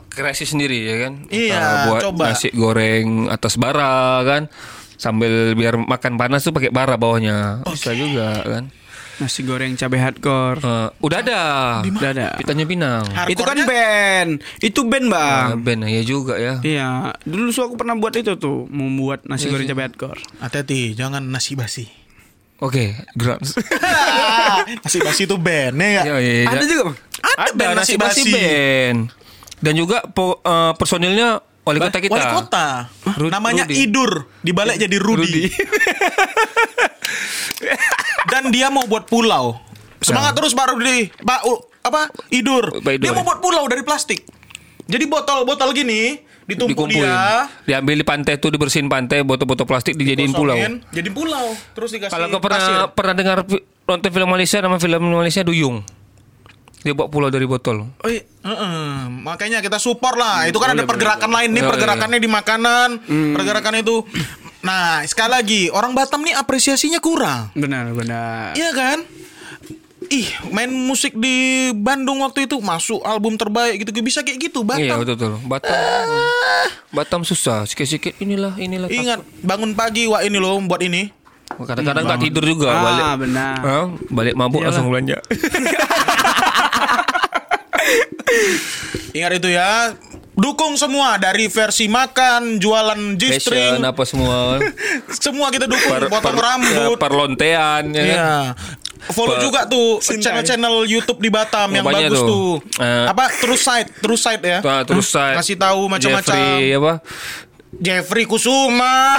kreasi 0.10 0.50
sendiri 0.50 0.82
ya 0.82 0.96
kan. 1.08 1.14
Iya, 1.30 1.62
buat 1.88 2.02
coba. 2.02 2.34
nasi 2.34 2.50
goreng 2.52 3.30
atas 3.30 3.54
bara 3.56 4.26
kan. 4.26 4.50
Sambil 4.96 5.54
biar 5.54 5.76
makan 5.76 6.16
panas 6.16 6.42
tuh 6.42 6.52
pakai 6.52 6.72
bara 6.72 6.96
bawahnya. 6.96 7.64
Bisa 7.68 7.92
juga 7.92 8.42
kan. 8.42 8.72
Nasi 9.16 9.48
goreng 9.48 9.80
cabai 9.80 10.04
hardcore. 10.04 10.60
Eh, 10.60 10.88
udah 11.00 11.20
ada. 11.24 11.42
Udah 11.80 12.12
ada. 12.12 12.28
Pitanya 12.36 12.68
Pinang. 12.68 13.04
Itu 13.32 13.48
kan 13.48 13.56
band. 13.64 14.44
Itu 14.60 14.84
band 14.84 15.08
bang. 15.08 15.46
Ah, 15.48 15.56
Ben 15.56 15.80
ya 15.84 16.04
juga 16.04 16.36
ya. 16.36 16.60
Iya, 16.60 17.16
dulu 17.24 17.48
so 17.50 17.64
aku 17.64 17.80
pernah 17.80 17.96
buat 17.96 18.12
itu 18.12 18.36
tuh, 18.36 18.68
membuat 18.68 19.24
nasi 19.24 19.48
goreng 19.48 19.64
cabai 19.66 19.88
hardcore. 19.88 20.20
Hati-hati, 20.44 21.00
jangan 21.00 21.24
nasi 21.24 21.56
basi. 21.56 21.88
Oke, 22.60 22.96
Grabs. 23.16 23.56
nasi 24.84 25.00
basi 25.00 25.24
itu 25.24 25.36
band 25.36 25.76
ya 25.76 25.88
nggak? 25.92 26.06
Ya, 26.08 26.16
iya, 26.20 26.34
iya. 26.44 26.48
Ada 26.52 26.66
juga 26.66 26.82
bang. 26.92 26.98
Ada, 27.24 27.52
band 27.56 27.72
nasi 27.80 27.94
basi. 27.96 28.32
band. 28.32 29.00
Dan 29.60 29.74
juga 29.76 30.04
po- 30.06 30.44
eh, 30.44 30.72
personilnya 30.76 31.40
wali 31.66 31.80
kota 31.82 31.98
kita. 31.98 32.14
Wali 32.14 32.26
kota. 32.32 32.66
Ru- 33.18 33.28
Namanya 33.28 33.66
Rudi. 33.66 33.76
Idur, 33.84 34.12
dibalik 34.40 34.78
jadi 34.78 34.96
Rudi. 34.96 35.22
Rudi. 35.22 35.44
Dan 38.26 38.50
dia 38.50 38.70
mau 38.70 38.86
buat 38.86 39.06
pulau. 39.06 39.58
Semangat 40.00 40.38
terus 40.38 40.54
Pak 40.54 40.72
Rudi. 40.72 41.10
Pak 41.18 41.40
apa? 41.82 42.10
Idur. 42.30 42.82
Pak 42.82 42.92
Idur. 42.96 43.04
Dia 43.04 43.14
mau 43.14 43.24
buat 43.24 43.40
pulau 43.40 43.66
dari 43.66 43.82
plastik. 43.82 44.22
Jadi 44.86 45.06
botol-botol 45.06 45.74
gini 45.74 46.22
ditumpuk 46.46 46.86
Dikumpulin. 46.86 47.10
dia. 47.10 47.50
Diambil 47.66 47.96
di 47.98 48.06
pantai 48.06 48.38
tuh 48.38 48.54
dibersihin 48.54 48.86
pantai, 48.86 49.26
botol-botol 49.26 49.66
plastik 49.66 49.98
dijadiin 49.98 50.30
pulau. 50.30 50.54
Jadi 50.94 51.10
pulau. 51.10 51.58
Terus 51.74 51.90
dikasih 51.90 52.14
Kalau 52.14 52.30
kau 52.30 52.38
pernah 52.40 52.62
pasir. 52.62 52.94
pernah 52.94 53.14
dengar 53.16 53.38
nonton 53.84 54.10
film 54.14 54.30
Malaysia 54.30 54.62
nama 54.62 54.78
film 54.78 55.02
Malaysia 55.04 55.42
Duyung. 55.42 55.82
Dia 56.86 56.94
buat 56.94 57.10
pulau 57.10 57.28
dari 57.28 57.44
botol. 57.44 57.90
Oh 57.98 58.06
iya, 58.06 58.22
heeh. 58.22 59.10
makanya 59.10 59.58
kita 59.58 59.76
support 59.76 60.14
lah. 60.14 60.46
Itu 60.46 60.62
kan 60.62 60.70
ada 60.72 60.86
pergerakan 60.86 61.34
lain 61.34 61.50
nih, 61.50 61.60
Oh, 61.60 61.66
iya. 61.66 61.72
pergerakannya 61.74 62.20
di 62.20 62.30
makanan, 62.30 62.90
pergerakan 63.34 63.74
itu. 63.76 64.06
Nah, 64.62 65.02
sekali 65.04 65.32
lagi, 65.32 65.62
orang 65.68 65.92
Batam 65.92 66.22
nih 66.22 66.34
apresiasinya 66.34 66.98
kurang. 66.98 67.50
Benar, 67.54 67.90
benar. 67.92 68.54
Iya 68.54 68.70
kan? 68.72 69.02
Ih, 70.06 70.30
main 70.48 70.70
musik 70.70 71.18
di 71.18 71.34
Bandung 71.74 72.22
waktu 72.22 72.46
itu 72.46 72.62
masuk 72.62 73.02
album 73.02 73.34
terbaik 73.34 73.82
gitu 73.82 73.90
bisa 74.00 74.22
kayak 74.22 74.38
gitu 74.44 74.62
Batam. 74.62 74.86
Iya 74.86 74.94
betul 74.96 75.16
betul. 75.16 75.34
Batam. 75.44 76.06
Batam 76.92 77.22
susah. 77.24 77.66
Sikit-sikit 77.66 78.14
inilah 78.16 78.54
inilah. 78.56 78.86
Ingat 78.88 79.26
bangun 79.42 79.74
pagi 79.74 80.06
wah 80.06 80.22
ini 80.22 80.38
loh 80.38 80.62
buat 80.62 80.78
ini. 80.80 81.10
Kadang-kadang 81.48 82.06
tak 82.06 82.20
tidur 82.22 82.42
juga 82.44 82.70
Ah, 82.70 82.82
balik. 82.84 83.06
benar. 83.22 83.56
Hah? 83.60 83.86
balik 84.08 84.34
mabuk 84.34 84.62
Iyalah. 84.62 84.70
langsung 84.72 84.86
belanja. 84.88 85.18
Ingat 89.16 89.32
itu 89.40 89.50
ya. 89.52 89.96
Dukung 90.36 90.76
semua 90.76 91.16
dari 91.16 91.48
versi 91.48 91.88
makan, 91.88 92.60
jualan 92.60 93.00
Fashion 93.16 93.40
G-string, 93.40 93.80
apa 93.88 94.04
semua. 94.04 94.60
semua 95.24 95.48
kita 95.48 95.64
dukung. 95.64 95.96
Per- 95.96 96.12
Potong 96.12 96.36
per- 96.36 96.44
rambut. 96.44 96.76
ya, 96.76 96.92
perlontean 97.00 97.84
ya. 97.96 98.04
Iya. 98.04 98.36
Follow 99.16 99.40
Per- 99.40 99.44
juga 99.48 99.60
tuh 99.64 100.04
channel-channel 100.04 100.92
YouTube 100.92 101.24
di 101.24 101.32
Batam 101.32 101.72
yang 101.72 101.88
bagus 101.88 102.20
tuh. 102.20 102.60
tuh. 102.60 102.84
Eh, 102.84 103.06
apa? 103.08 103.32
Terus 103.32 103.64
site, 103.64 103.96
terus 104.04 104.20
site 104.20 104.44
ya. 104.44 104.60
Tuh, 104.60 104.84
terus 104.84 105.08
saya 105.08 105.40
Kasih 105.40 105.56
tahu 105.56 105.88
macam-macam. 105.88 106.36
Jeffrey 106.36 106.76
apa? 106.76 106.94
Jeffrey 107.78 108.24
Kusuma. 108.24 109.16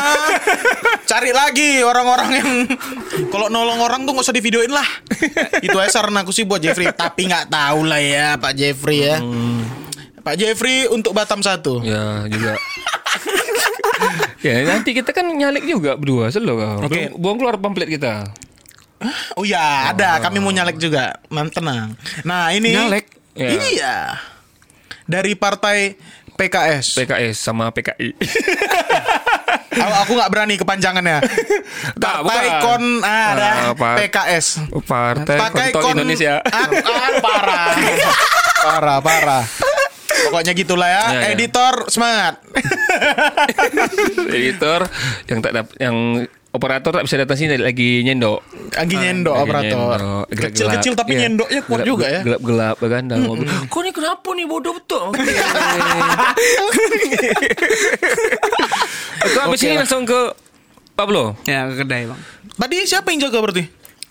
Cari 1.10 1.30
lagi 1.30 1.80
orang-orang 1.80 2.28
yang 2.34 2.50
kalau 3.32 3.46
nolong 3.46 3.78
orang 3.78 4.02
tuh 4.02 4.16
nggak 4.16 4.26
usah 4.26 4.34
divideoin 4.34 4.72
lah. 4.72 4.86
Itu 5.66 5.76
aja 5.76 6.00
saran 6.00 6.16
aku 6.16 6.32
sih 6.32 6.42
buat 6.42 6.58
Jeffrey. 6.58 6.88
Tapi 6.88 7.28
nggak 7.28 7.48
tahu 7.48 7.84
lah 7.84 8.00
ya 8.00 8.36
Pak 8.36 8.52
Jeffrey 8.52 9.06
ya. 9.06 9.20
Pak 10.20 10.34
Jeffrey 10.34 10.88
untuk 10.88 11.12
Batam 11.12 11.40
satu. 11.40 11.80
Ya 11.80 12.26
juga. 12.26 12.58
ya 14.44 14.62
nanti 14.66 14.92
kita 14.92 15.10
kan 15.10 15.26
nyalek 15.26 15.64
juga 15.64 15.94
berdua 15.94 16.28
kau. 16.30 16.86
Oke. 16.86 17.12
Bu- 17.12 17.18
Buang 17.22 17.36
keluar 17.38 17.56
pamflet 17.56 17.88
kita. 17.88 18.28
Oh 19.36 19.44
ya, 19.44 19.92
ada. 19.92 20.18
Kami 20.18 20.40
mau 20.40 20.50
nyalek 20.50 20.80
juga. 20.80 21.20
Man, 21.28 21.52
tenang. 21.52 21.94
Nah 22.24 22.50
ini. 22.50 22.72
Nyalek? 22.72 23.06
Ya. 23.36 23.48
Iya. 23.52 23.96
Dari 25.06 25.36
partai 25.36 25.94
PKS. 26.36 26.86
PKS 26.94 27.36
sama 27.40 27.72
PKI. 27.72 28.12
aku, 30.06 30.12
nggak 30.14 30.30
berani 30.30 30.54
kepanjangannya. 30.56 31.18
Tak, 31.96 32.24
Partai 32.24 32.46
bukan. 32.46 32.60
kon 32.62 32.84
ada 33.02 33.50
Ah. 33.72 33.96
PKS. 33.96 34.46
Partai 34.84 35.36
Pakai 35.36 35.68
Kontol 35.70 35.82
kon 35.82 35.94
Indonesia. 35.98 36.40
Ah, 36.46 36.66
ah, 36.68 37.10
parah. 37.18 37.68
parah, 38.56 38.98
parah. 39.00 39.44
Pokoknya 40.28 40.52
gitulah 40.52 40.88
ya. 40.88 41.04
Ya, 41.06 41.08
ya. 41.12 41.20
Editor 41.32 41.74
semangat. 41.88 42.40
Editor 44.28 44.80
yang 45.26 45.38
tak 45.40 45.52
dap- 45.52 45.76
yang 45.76 46.24
operator 46.56 46.90
tak 46.90 47.04
bisa 47.04 47.16
datang 47.16 47.36
sini 47.36 47.54
lagi 47.54 48.00
nyendok. 48.00 48.40
Lagi 48.72 48.94
nyendok 48.94 49.34
Lagi 49.34 49.44
operator. 49.44 49.68
nyendok. 49.68 50.24
Gelap-gelap. 50.26 50.48
Kecil-kecil 50.48 50.92
tapi 50.94 51.10
Iya. 51.10 51.20
nyendoknya 51.22 51.60
kuat 51.62 51.76
Gelap- 51.76 51.86
juga 51.86 52.06
ya. 52.06 52.20
Gelap-gelap 52.22 52.76
kan 52.80 53.02
dalam 53.04 53.24
mobil. 53.26 53.46
Kau 53.66 53.80
ni 53.80 53.90
kenapa 53.90 54.28
ni 54.32 54.44
bodoh 54.44 54.72
betul? 54.72 55.02
Oke. 56.64 56.84
Aku 59.22 59.36
habis 59.42 59.58
Oke 59.58 59.66
ini 59.66 59.76
langsung 59.76 60.02
ke 60.02 60.20
Pablo. 60.92 61.36
Ya 61.44 61.68
ke 61.68 61.84
kedai 61.84 62.06
bang. 62.06 62.20
Tadi 62.56 62.76
siapa 62.82 63.12
yang 63.12 63.20
jaga 63.22 63.38
berarti? 63.38 63.64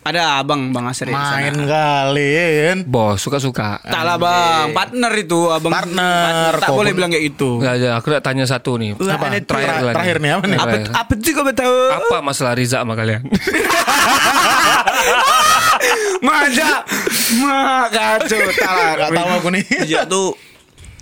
Ada 0.06 0.46
abang 0.46 0.70
bang 0.70 0.86
Asri. 0.86 1.10
Main 1.10 1.66
kali 1.66 2.30
kan. 2.38 2.78
Bos 2.86 3.18
suka-suka. 3.18 3.82
Tak 3.82 4.06
lah 4.06 4.22
bang, 4.22 4.70
partner 4.70 5.10
itu 5.18 5.50
abang. 5.50 5.74
Partner, 5.74 6.62
Tak 6.62 6.70
boleh 6.70 6.94
bilang 6.94 7.10
kayak 7.10 7.34
itu. 7.34 7.58
Enggak 7.58 7.82
ada, 7.82 7.90
aku 7.98 8.14
nak 8.14 8.22
tanya 8.22 8.46
satu 8.46 8.78
nih. 8.78 8.94
Apa? 8.94 9.34
Terakhir 9.42 9.98
terakhir 9.98 10.18
nih, 10.22 10.32
apa 10.38 10.46
nih? 10.46 10.60
Apa 10.62 10.76
apa 10.94 11.12
sih 11.18 11.34
kau 11.34 11.42
tahu? 11.50 11.78
Apa 11.90 12.22
masalah 12.22 12.54
Riza 12.54 12.86
sama 12.86 12.94
kalian? 12.94 13.26
Maja, 16.22 16.86
mak 17.42 17.86
kacau. 17.90 18.42
Tak 18.54 18.72
lah, 18.78 18.92
Gak 19.02 19.10
tahu 19.10 19.30
aku 19.42 19.50
nih. 19.58 19.64
Sejak 19.90 20.06
tuh 20.06 20.38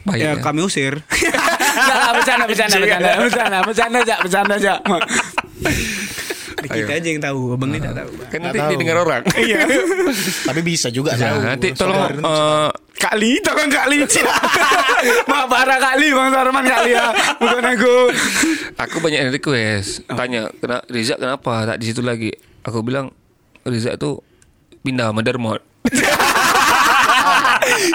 Baik 0.07 0.19
ya, 0.19 0.31
ya. 0.31 0.39
kami 0.39 0.63
usir. 0.63 1.03
Enggak 1.03 1.97
lah, 1.99 2.11
bercanda, 2.15 2.43
bercanda, 2.47 2.75
bercanda, 2.79 3.11
bercanda, 3.19 3.57
bercanda 3.67 3.99
aja, 3.99 4.15
bercanda 4.23 4.73
aja. 6.65 6.79
Kita 6.79 6.93
aja 6.93 7.07
yang 7.09 7.21
tahu, 7.21 7.41
abang 7.51 7.69
ini 7.69 7.79
tak 7.79 7.95
tahu. 7.95 8.11
Kan 8.27 8.39
nanti 8.41 8.59
tahu. 8.59 8.71
didengar 8.71 8.97
orang. 8.99 9.21
Iya. 9.43 9.57
Tapi 10.47 10.61
bisa 10.61 10.87
juga 10.87 11.15
Ya, 11.15 11.33
tahu. 11.33 11.37
nanti 11.43 11.67
tolong 11.73 11.97
Saudara 11.97 12.13
itu 12.13 12.23
eh, 12.23 12.69
Kali, 12.93 13.31
takkan 13.43 13.67
kali. 13.67 13.97
Mak 15.29 15.45
parah 15.51 15.75
kali 15.75 16.07
Bang 16.09 16.31
Sarman 16.31 16.63
kali 16.63 16.91
ya. 16.95 17.11
Bukan 17.35 17.63
aku. 17.67 17.95
aku 18.73 18.95
banyak 18.99 19.19
yang 19.19 19.31
request 19.31 20.07
tanya 20.07 20.47
kena 20.55 20.79
Riza 20.87 21.19
kenapa 21.19 21.67
tak 21.67 21.77
di 21.77 21.91
situ 21.91 21.99
lagi. 21.99 22.31
Aku 22.63 22.79
bilang 22.79 23.11
Riza 23.63 23.99
tuh 23.99 24.23
pindah 24.81 25.11
sama 25.11 25.19
Dermot. 25.19 25.59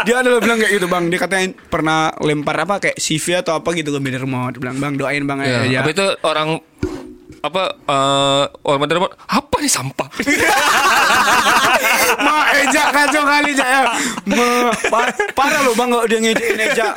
Dia 0.04 0.20
ada 0.20 0.40
bilang 0.40 0.58
kayak 0.58 0.72
gitu 0.74 0.86
bang. 0.88 1.04
Dia 1.08 1.20
katanya 1.20 1.46
pernah 1.68 2.12
lempar 2.20 2.56
apa 2.58 2.80
kayak 2.80 2.96
CV 2.96 3.40
atau 3.40 3.56
apa 3.56 3.68
gitu 3.72 3.92
ke 3.92 4.00
Binder 4.00 4.22
Remote. 4.22 4.56
Bilang 4.56 4.76
bang 4.76 4.94
doain 4.96 5.24
bang 5.24 5.38
Ya, 5.40 5.60
ya. 5.64 5.78
Habis 5.84 5.94
itu 5.96 6.06
orang 6.24 6.60
apa 7.38 7.62
eh 7.78 8.44
orang 8.62 8.86
Dermot 8.86 9.12
apa 9.22 9.56
nih 9.56 9.70
sampah? 9.70 10.08
Ma 12.18 12.36
Eja 12.52 12.90
kacau 12.90 13.22
kali 13.22 13.52
Eja 13.52 13.66
ya. 13.66 13.80
Ma, 14.26 14.46
pa- 14.88 15.12
parah 15.32 15.60
loh 15.62 15.74
bang 15.74 15.88
kalau 15.88 16.04
dia 16.04 16.18
ngejekin 16.20 16.58
Eja. 16.60 16.88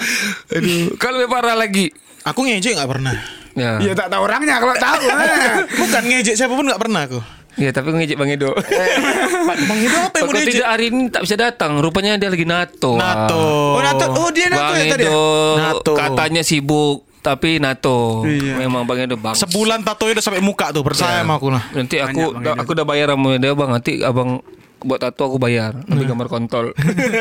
Aduh, 0.49 0.97
kalau 0.97 1.19
lebih 1.19 1.29
parah 1.29 1.55
lagi. 1.55 1.93
Aku 2.23 2.41
ngejek 2.41 2.73
gak 2.75 2.85
pernah. 2.87 3.15
Ya. 3.51 3.77
Iya 3.77 3.93
tak 3.93 4.07
tahu 4.07 4.21
orangnya 4.23 4.57
kalau 4.57 4.75
tahu. 4.75 5.01
eh. 5.03 5.65
Bukan 5.75 6.03
ngejek 6.07 6.35
siapa 6.35 6.53
pun 6.53 6.65
gak 6.65 6.79
pernah 6.79 7.03
aku. 7.03 7.19
Ya, 7.53 7.69
tapi 7.69 7.91
ngejek 7.91 8.15
Bang 8.15 8.31
Edo. 8.31 8.55
Pak 8.55 9.57
Bang 9.67 9.79
Edo 9.79 9.97
apa 9.99 10.15
yang 10.15 10.25
mau 10.25 10.33
diejek? 10.33 10.55
tidak 10.55 10.69
hari 10.69 10.85
ini 10.87 11.01
tak 11.09 11.21
bisa 11.21 11.35
datang. 11.35 11.71
Rupanya 11.77 12.15
dia 12.15 12.29
lagi 12.29 12.45
NATO. 12.45 12.95
NATO. 12.95 13.43
Oh 13.75 13.81
Nato, 13.81 14.05
oh 14.07 14.29
dia 14.31 14.47
Nato 14.47 14.61
Bang 14.63 14.79
ya 14.79 14.85
tadi. 14.87 15.03
ya? 15.03 15.11
Edo 15.11 15.25
NATO. 15.59 15.91
katanya 15.93 16.41
sibuk 16.41 17.10
tapi 17.21 17.61
NATO. 17.61 18.25
Iya. 18.25 18.65
Memang 18.65 18.83
Bang 18.89 18.99
Edo 18.99 19.15
bang. 19.15 19.37
Sebulan 19.37 19.85
tatonya 19.85 20.17
udah 20.17 20.25
sampai 20.25 20.41
muka 20.41 20.73
tuh, 20.73 20.81
percaya 20.81 21.21
sama 21.21 21.37
aku 21.37 21.53
lah. 21.53 21.63
Nanti 21.71 22.01
aku 22.01 22.33
Banyak, 22.33 22.53
Edo. 22.57 22.61
aku 22.65 22.69
udah 22.73 22.85
bayar 22.85 23.07
sama 23.13 23.29
dia 23.37 23.53
bang. 23.53 23.69
Nanti 23.69 23.91
abang 24.01 24.41
buat 24.81 24.97
tato 24.97 25.29
aku 25.29 25.37
bayar. 25.37 25.77
Ambil 25.85 26.09
gambar 26.09 26.27
kontol. 26.27 26.65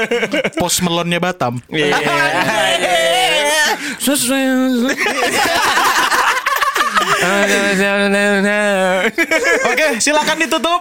Pos 0.61 0.81
melonnya 0.81 1.21
Batam. 1.21 1.61
Iya. 1.69 2.01
Oke, 9.71 9.87
silakan 10.01 10.37
ditutup. 10.41 10.81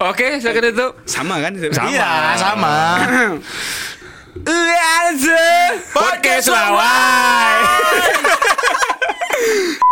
Oke, 0.00 0.38
silakan 0.38 0.64
itu. 0.70 0.86
Sama 1.04 1.42
kan? 1.42 1.52
Sama. 1.58 1.88
Iya, 1.90 2.10
sama. 2.38 2.74
Uyanze 4.46 5.36
Podcast 5.92 6.48
Lawai. 6.48 7.60